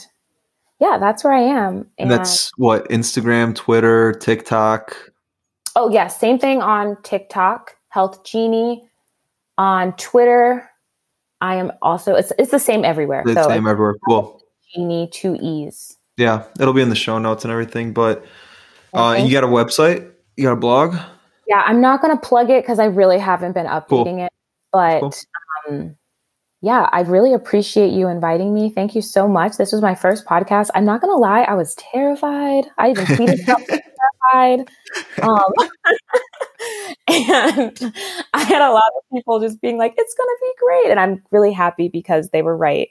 yeah, 0.80 0.98
that's 0.98 1.24
where 1.24 1.32
I 1.32 1.40
am. 1.40 1.86
and 1.98 2.10
that's 2.10 2.50
what 2.58 2.88
Instagram, 2.88 3.54
Twitter, 3.54 4.12
TikTok. 4.12 4.96
Oh, 5.74 5.90
yeah. 5.90 6.06
Same 6.06 6.38
thing 6.38 6.62
on 6.62 7.00
TikTok, 7.02 7.76
Health 7.88 8.24
Geenie. 8.24 8.88
On 9.58 9.94
Twitter, 9.96 10.68
I 11.40 11.56
am 11.56 11.72
also, 11.80 12.14
it's, 12.14 12.30
it's 12.38 12.50
the 12.50 12.58
same 12.58 12.84
everywhere. 12.84 13.22
The 13.24 13.34
so 13.34 13.48
same 13.48 13.66
everywhere. 13.66 13.94
Cool. 14.06 14.42
Geenie, 14.74 15.08
two 15.10 15.36
E's. 15.40 15.96
Yeah, 16.18 16.44
it'll 16.60 16.74
be 16.74 16.82
in 16.82 16.90
the 16.90 16.94
show 16.94 17.18
notes 17.18 17.44
and 17.44 17.52
everything. 17.52 17.92
But 17.94 18.24
uh, 18.94 19.12
Okay. 19.12 19.24
you 19.26 19.32
got 19.32 19.44
a 19.44 19.48
website? 19.48 20.10
You 20.36 20.44
got 20.44 20.52
a 20.52 20.56
blog? 20.56 20.96
Yeah, 21.46 21.62
I'm 21.64 21.80
not 21.80 22.02
going 22.02 22.16
to 22.16 22.20
plug 22.20 22.50
it 22.50 22.62
because 22.62 22.78
I 22.78 22.86
really 22.86 23.18
haven't 23.18 23.52
been 23.52 23.66
updating 23.66 24.24
it. 24.24 24.32
But 24.72 25.00
Cool. 25.00 25.14
um, 25.68 25.96
yeah, 26.60 26.88
I 26.92 27.02
really 27.02 27.32
appreciate 27.32 27.92
you 27.92 28.08
inviting 28.08 28.52
me. 28.52 28.70
Thank 28.70 28.94
you 28.94 29.02
so 29.02 29.28
much. 29.28 29.56
This 29.56 29.72
was 29.72 29.80
my 29.82 29.94
first 29.94 30.24
podcast. 30.26 30.70
I'm 30.74 30.84
not 30.84 31.00
going 31.00 31.12
to 31.12 31.16
lie, 31.18 31.42
I 31.42 31.54
was 31.54 31.74
terrified. 31.76 32.64
I 32.78 32.90
even 32.90 33.04
tweeted 33.04 33.46
being 33.68 33.80
terrified. 34.32 34.68
Um, 35.22 35.52
and 37.08 37.94
I 38.34 38.42
had 38.42 38.62
a 38.62 38.72
lot 38.72 38.90
of 38.96 39.02
people 39.14 39.38
just 39.38 39.60
being 39.60 39.78
like, 39.78 39.94
it's 39.96 40.14
going 40.14 40.26
to 40.26 40.38
be 40.40 40.52
great. 40.58 40.90
And 40.90 40.98
I'm 40.98 41.22
really 41.30 41.52
happy 41.52 41.88
because 41.88 42.30
they 42.30 42.42
were 42.42 42.56
right. 42.56 42.88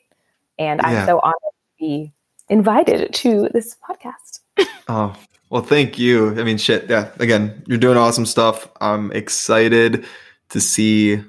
And 0.57 0.79
I'm 0.81 1.05
so 1.05 1.19
honored 1.19 1.35
to 1.41 1.73
be 1.77 2.13
invited 2.47 3.13
to 3.13 3.49
this 3.53 3.75
podcast. 3.87 4.39
Oh, 4.87 5.13
Well, 5.55 5.63
thank 5.63 5.97
you. 5.97 6.37
I 6.37 6.43
mean, 6.43 6.57
shit. 6.57 6.89
Yeah. 6.89 7.11
Again, 7.17 7.63
you're 7.65 7.77
doing 7.77 7.95
awesome 7.95 8.25
stuff. 8.25 8.67
I'm 8.81 9.09
excited 9.13 10.05
to 10.49 10.59
see 10.59 11.23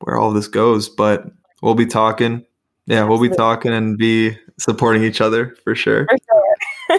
where 0.00 0.16
all 0.16 0.32
this 0.32 0.48
goes, 0.48 0.88
but 0.88 1.30
we'll 1.62 1.76
be 1.76 1.86
talking. 1.86 2.44
Yeah, 2.86 3.04
we'll 3.04 3.20
be 3.20 3.28
talking 3.28 3.72
and 3.72 3.96
be 3.96 4.36
supporting 4.58 5.04
each 5.04 5.20
other 5.20 5.54
for 5.62 5.76
sure. 5.76 6.08
For 6.10 6.18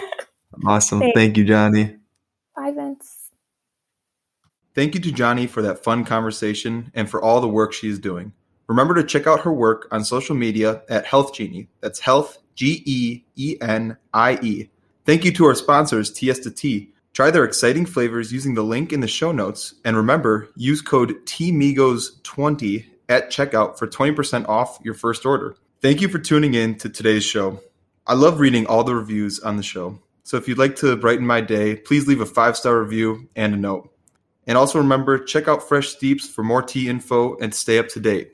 awesome. 0.66 1.00
Thanks. 1.00 1.14
Thank 1.14 1.36
you, 1.36 1.44
Johnny. 1.44 1.94
Bye, 2.56 2.72
Vince. 2.72 3.32
Thank 4.74 4.94
you 4.94 5.02
to 5.02 5.12
Johnny 5.12 5.46
for 5.46 5.60
that 5.60 5.84
fun 5.84 6.06
conversation 6.06 6.90
and 6.94 7.10
for 7.10 7.22
all 7.22 7.42
the 7.42 7.48
work 7.48 7.74
she's 7.74 7.98
doing. 7.98 8.32
Remember 8.66 8.94
to 8.94 9.04
check 9.04 9.26
out 9.26 9.42
her 9.42 9.52
work 9.52 9.88
on 9.90 10.02
social 10.02 10.34
media 10.34 10.84
at 10.88 11.04
Health 11.04 11.34
Geenie. 11.34 11.68
That's 11.82 12.00
health, 12.00 12.38
G 12.54 12.82
E 12.86 13.24
E 13.36 13.58
N 13.60 13.98
I 14.14 14.38
E. 14.40 14.70
Thank 15.04 15.26
you 15.26 15.32
to 15.32 15.44
our 15.44 15.54
sponsors, 15.54 16.10
TS 16.10 16.38
to 16.40 16.50
T. 16.50 16.90
Try 17.12 17.30
their 17.30 17.44
exciting 17.44 17.84
flavors 17.84 18.32
using 18.32 18.54
the 18.54 18.62
link 18.62 18.90
in 18.90 19.00
the 19.00 19.06
show 19.06 19.32
notes. 19.32 19.74
And 19.84 19.98
remember, 19.98 20.48
use 20.56 20.80
code 20.80 21.26
TMigos20 21.26 22.86
at 23.10 23.30
checkout 23.30 23.78
for 23.78 23.86
20% 23.86 24.48
off 24.48 24.78
your 24.82 24.94
first 24.94 25.26
order. 25.26 25.56
Thank 25.82 26.00
you 26.00 26.08
for 26.08 26.18
tuning 26.18 26.54
in 26.54 26.76
to 26.76 26.88
today's 26.88 27.22
show. 27.22 27.60
I 28.06 28.14
love 28.14 28.40
reading 28.40 28.66
all 28.66 28.82
the 28.82 28.94
reviews 28.94 29.40
on 29.40 29.58
the 29.58 29.62
show. 29.62 29.98
So 30.22 30.38
if 30.38 30.48
you'd 30.48 30.56
like 30.56 30.76
to 30.76 30.96
brighten 30.96 31.26
my 31.26 31.42
day, 31.42 31.76
please 31.76 32.08
leave 32.08 32.22
a 32.22 32.26
five 32.26 32.56
star 32.56 32.80
review 32.80 33.28
and 33.36 33.52
a 33.52 33.58
note. 33.58 33.90
And 34.46 34.56
also 34.56 34.78
remember, 34.78 35.18
check 35.18 35.48
out 35.48 35.68
Fresh 35.68 35.88
Steeps 35.88 36.26
for 36.26 36.42
more 36.42 36.62
tea 36.62 36.88
info 36.88 37.36
and 37.36 37.54
stay 37.54 37.78
up 37.78 37.88
to 37.88 38.00
date. 38.00 38.32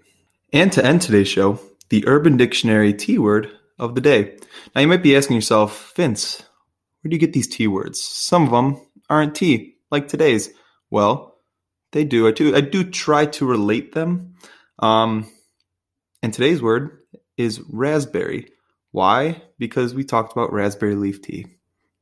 And 0.53 0.71
to 0.73 0.85
end 0.85 1.03
today's 1.03 1.29
show, 1.29 1.59
the 1.89 2.07
Urban 2.07 2.37
Dictionary 2.37 2.95
T 2.95 3.19
word 3.19 3.51
of 3.77 3.97
the 3.97 4.01
day. 4.01 4.37
Now 4.73 4.83
you 4.83 4.89
might 4.89 5.03
be 5.03 5.17
asking 5.17 5.35
yourself, 5.35 5.93
Vince, 5.97 6.45
where 7.01 7.09
do 7.11 7.15
you 7.15 7.21
get 7.21 7.33
these 7.33 7.49
T 7.49 7.67
words? 7.67 8.03
Some 8.03 8.45
of 8.45 8.51
them 8.51 8.81
aren't 9.09 9.35
T, 9.35 9.77
like 9.91 10.09
today's. 10.09 10.51
Well, 10.91 11.37
they 11.93 12.05
do. 12.05 12.29
I 12.29 12.33
do. 12.33 12.55
I 12.55 12.61
do 12.61 12.85
try 12.85 13.27
to 13.27 13.47
relate 13.47 13.93
them. 13.93 14.35
Um, 14.79 15.31
and 16.23 16.33
today's 16.33 16.63
word 16.63 16.99
is 17.37 17.61
raspberry. 17.69 18.49
Why? 18.93 19.43
Because 19.59 19.95
we 19.95 20.05
talked 20.05 20.33
about 20.33 20.53
raspberry 20.53 20.95
leaf 20.95 21.23
tea. 21.23 21.47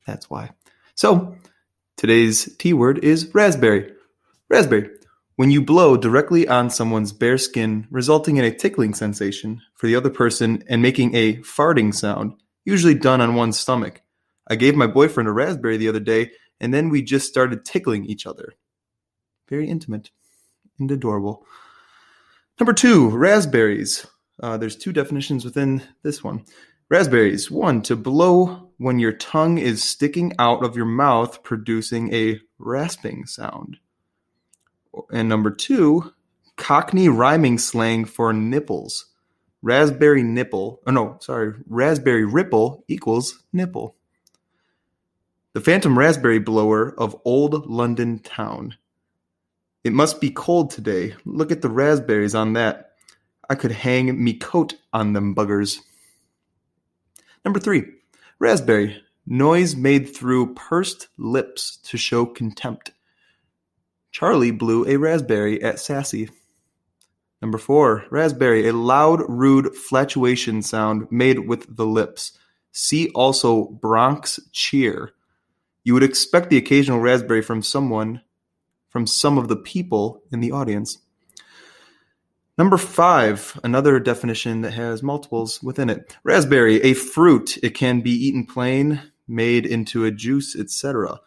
That's 0.06 0.28
why. 0.28 0.50
So 0.94 1.36
today's 1.96 2.56
T 2.56 2.72
word 2.72 3.04
is 3.04 3.30
raspberry. 3.34 3.92
Raspberry. 4.48 4.90
When 5.36 5.52
you 5.52 5.62
blow 5.62 5.96
directly 5.96 6.48
on 6.48 6.68
someone's 6.68 7.12
bare 7.12 7.38
skin, 7.38 7.86
resulting 7.90 8.38
in 8.38 8.44
a 8.44 8.54
tickling 8.54 8.92
sensation 8.92 9.62
for 9.76 9.86
the 9.86 9.94
other 9.94 10.10
person 10.10 10.64
and 10.68 10.82
making 10.82 11.14
a 11.14 11.36
farting 11.36 11.94
sound, 11.94 12.34
usually 12.64 12.94
done 12.94 13.20
on 13.20 13.36
one's 13.36 13.58
stomach. 13.58 14.02
I 14.48 14.56
gave 14.56 14.74
my 14.74 14.86
boyfriend 14.86 15.28
a 15.28 15.32
raspberry 15.32 15.76
the 15.76 15.88
other 15.88 16.00
day, 16.00 16.32
and 16.60 16.72
then 16.72 16.88
we 16.88 17.02
just 17.02 17.28
started 17.28 17.64
tickling 17.64 18.06
each 18.06 18.26
other. 18.26 18.54
Very 19.48 19.68
intimate 19.68 20.10
and 20.78 20.90
adorable. 20.90 21.46
Number 22.58 22.72
two, 22.72 23.10
raspberries. 23.10 24.06
Uh, 24.42 24.56
there's 24.56 24.76
two 24.76 24.92
definitions 24.92 25.44
within 25.44 25.82
this 26.02 26.22
one. 26.24 26.44
Raspberries. 26.88 27.50
One, 27.50 27.82
to 27.82 27.96
blow 27.96 28.70
when 28.78 28.98
your 28.98 29.12
tongue 29.12 29.58
is 29.58 29.82
sticking 29.82 30.32
out 30.38 30.64
of 30.64 30.76
your 30.76 30.86
mouth, 30.86 31.42
producing 31.42 32.14
a 32.14 32.40
rasping 32.58 33.26
sound. 33.26 33.78
And 35.10 35.28
number 35.28 35.50
two, 35.50 36.14
Cockney 36.56 37.08
rhyming 37.08 37.58
slang 37.58 38.04
for 38.04 38.32
nipples. 38.32 39.06
Raspberry 39.60 40.22
nipple. 40.22 40.80
Oh, 40.86 40.90
no, 40.90 41.18
sorry. 41.20 41.54
Raspberry 41.68 42.24
ripple 42.24 42.84
equals 42.88 43.44
nipple. 43.52 43.96
The 45.58 45.64
phantom 45.64 45.98
raspberry 45.98 46.38
blower 46.38 46.94
of 47.00 47.20
old 47.24 47.66
London 47.66 48.20
town. 48.20 48.76
It 49.82 49.92
must 49.92 50.20
be 50.20 50.30
cold 50.30 50.70
today. 50.70 51.16
Look 51.24 51.50
at 51.50 51.62
the 51.62 51.68
raspberries 51.68 52.36
on 52.36 52.52
that. 52.52 52.92
I 53.50 53.56
could 53.56 53.72
hang 53.72 54.22
me 54.22 54.34
coat 54.34 54.76
on 54.92 55.14
them 55.14 55.34
buggers. 55.34 55.80
Number 57.44 57.58
three, 57.58 57.86
raspberry. 58.38 59.02
Noise 59.26 59.74
made 59.74 60.14
through 60.14 60.54
pursed 60.54 61.08
lips 61.18 61.78
to 61.86 61.96
show 61.96 62.24
contempt. 62.24 62.92
Charlie 64.12 64.52
blew 64.52 64.86
a 64.86 64.96
raspberry 64.96 65.60
at 65.60 65.80
Sassy. 65.80 66.30
Number 67.42 67.58
four, 67.58 68.04
raspberry. 68.12 68.68
A 68.68 68.72
loud, 68.72 69.24
rude 69.28 69.74
flatulation 69.74 70.62
sound 70.62 71.08
made 71.10 71.48
with 71.48 71.76
the 71.76 71.84
lips. 71.84 72.38
See 72.70 73.08
also 73.08 73.64
Bronx 73.64 74.38
cheer. 74.52 75.14
You 75.88 75.94
would 75.94 76.02
expect 76.02 76.50
the 76.50 76.58
occasional 76.58 77.00
raspberry 77.00 77.40
from 77.40 77.62
someone, 77.62 78.20
from 78.90 79.06
some 79.06 79.38
of 79.38 79.48
the 79.48 79.56
people 79.56 80.20
in 80.30 80.40
the 80.40 80.52
audience. 80.52 80.98
Number 82.58 82.76
five, 82.76 83.58
another 83.64 83.98
definition 83.98 84.60
that 84.60 84.74
has 84.74 85.02
multiples 85.02 85.62
within 85.62 85.88
it. 85.88 86.14
Raspberry, 86.24 86.82
a 86.82 86.92
fruit. 86.92 87.56
It 87.62 87.70
can 87.70 88.02
be 88.02 88.10
eaten 88.10 88.44
plain, 88.44 89.00
made 89.26 89.64
into 89.64 90.04
a 90.04 90.10
juice, 90.10 90.54
etc. 90.54 91.20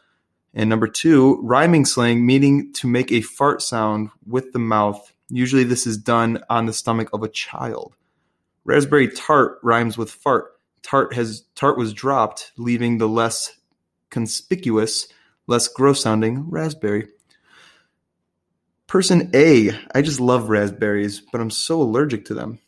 And 0.54 0.70
number 0.70 0.88
two, 0.88 1.42
rhyming 1.42 1.86
slang, 1.86 2.24
meaning 2.24 2.72
to 2.74 2.88
make 2.88 3.12
a 3.12 3.22
fart 3.22 3.64
sound 3.64 4.12
with 4.28 4.54
the 4.54 4.60
mouth. 4.60 5.12
Usually 5.30 5.64
this 5.64 5.88
is 5.88 5.98
done 5.98 6.38
on 6.52 6.68
the 6.68 6.74
stomach 6.74 7.10
of 7.14 7.24
a 7.24 7.30
child. 7.30 7.96
Raspberry 8.64 9.08
tart 9.08 9.58
rhymes 9.64 9.98
with 9.98 10.12
fart. 10.12 10.52
Tart 10.84 11.16
has 11.16 11.46
tart 11.56 11.80
was 11.80 11.94
dropped, 11.94 12.52
leaving 12.58 13.00
the 13.00 13.10
less 13.10 13.58
conspicuous, 14.12 15.08
less 15.48 15.68
gross 15.68 16.04
sounding 16.04 16.50
raspberry. 16.50 17.08
Person 18.86 19.32
A, 19.34 19.72
I 19.96 20.02
just 20.02 20.20
love 20.20 20.50
raspberries, 20.50 21.22
but 21.32 21.42
I'm 21.42 21.50
so 21.50 21.82
allergic 21.82 22.26
to 22.26 22.34
them. 22.34 22.60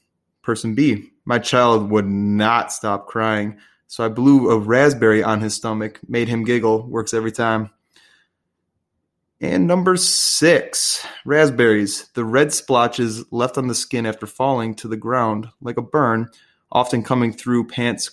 Person 0.42 0.74
B, 0.74 1.12
my 1.26 1.38
child 1.38 1.92
would 1.92 2.08
not 2.08 2.72
stop 2.72 3.08
crying, 3.08 3.60
so 3.88 4.04
I 4.04 4.10
blew 4.10 4.50
a 4.50 4.58
raspberry 4.58 5.22
on 5.22 5.42
his 5.42 5.54
stomach, 5.54 6.00
made 6.08 6.30
him 6.30 6.44
giggle, 6.46 6.88
works 6.88 7.14
every 7.14 7.32
time. 7.32 7.70
And 9.40 9.68
number 9.68 9.98
six, 9.98 11.06
raspberries. 11.26 12.08
The 12.14 12.24
red 12.24 12.54
splotches 12.54 13.30
left 13.32 13.58
on 13.58 13.68
the 13.68 13.76
skin 13.76 14.06
after 14.06 14.26
falling 14.26 14.76
to 14.76 14.88
the 14.88 14.96
ground 14.96 15.50
like 15.62 15.76
a 15.76 15.82
burn 15.82 16.30
often 16.74 17.04
coming 17.04 17.32
through 17.32 17.68
pants 17.68 18.10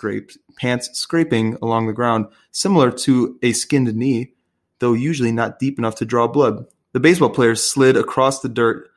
pants 0.56 0.90
scraping 0.92 1.56
along 1.62 1.86
the 1.86 1.92
ground, 1.92 2.26
similar 2.52 2.92
to 2.92 3.38
a 3.42 3.52
skinned 3.52 3.94
knee, 3.96 4.34
though 4.78 4.92
usually 4.92 5.32
not 5.32 5.58
deep 5.58 5.78
enough 5.78 5.96
to 5.96 6.04
draw 6.04 6.28
blood. 6.28 6.66
The 6.92 7.00
baseball 7.00 7.30
player 7.30 7.54
slid 7.54 7.96
across 7.96 8.40
the 8.40 8.48
dirt, 8.48 8.90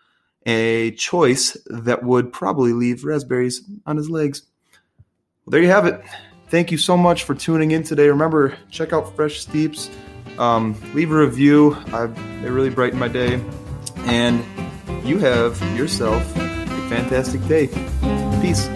a 0.45 0.91
choice 0.91 1.57
that 1.67 2.03
would 2.03 2.33
probably 2.33 2.73
leave 2.73 3.05
raspberries 3.05 3.61
on 3.85 3.97
his 3.97 4.09
legs. 4.09 4.43
Well, 5.45 5.51
there 5.51 5.61
you 5.61 5.69
have 5.69 5.85
it. 5.85 6.01
Thank 6.49 6.71
you 6.71 6.77
so 6.77 6.97
much 6.97 7.23
for 7.23 7.33
tuning 7.33 7.71
in 7.71 7.83
today. 7.83 8.09
Remember, 8.09 8.55
check 8.69 8.93
out 8.93 9.15
Fresh 9.15 9.39
Steeps. 9.39 9.89
Um, 10.37 10.75
leave 10.93 11.11
a 11.11 11.15
review. 11.17 11.75
I, 11.87 12.07
they 12.41 12.49
really 12.49 12.69
brighten 12.69 12.99
my 12.99 13.07
day. 13.07 13.41
And 13.99 14.43
you 15.05 15.17
have 15.19 15.59
yourself 15.77 16.23
a 16.35 16.89
fantastic 16.89 17.45
day. 17.47 17.67
Peace. 18.41 18.67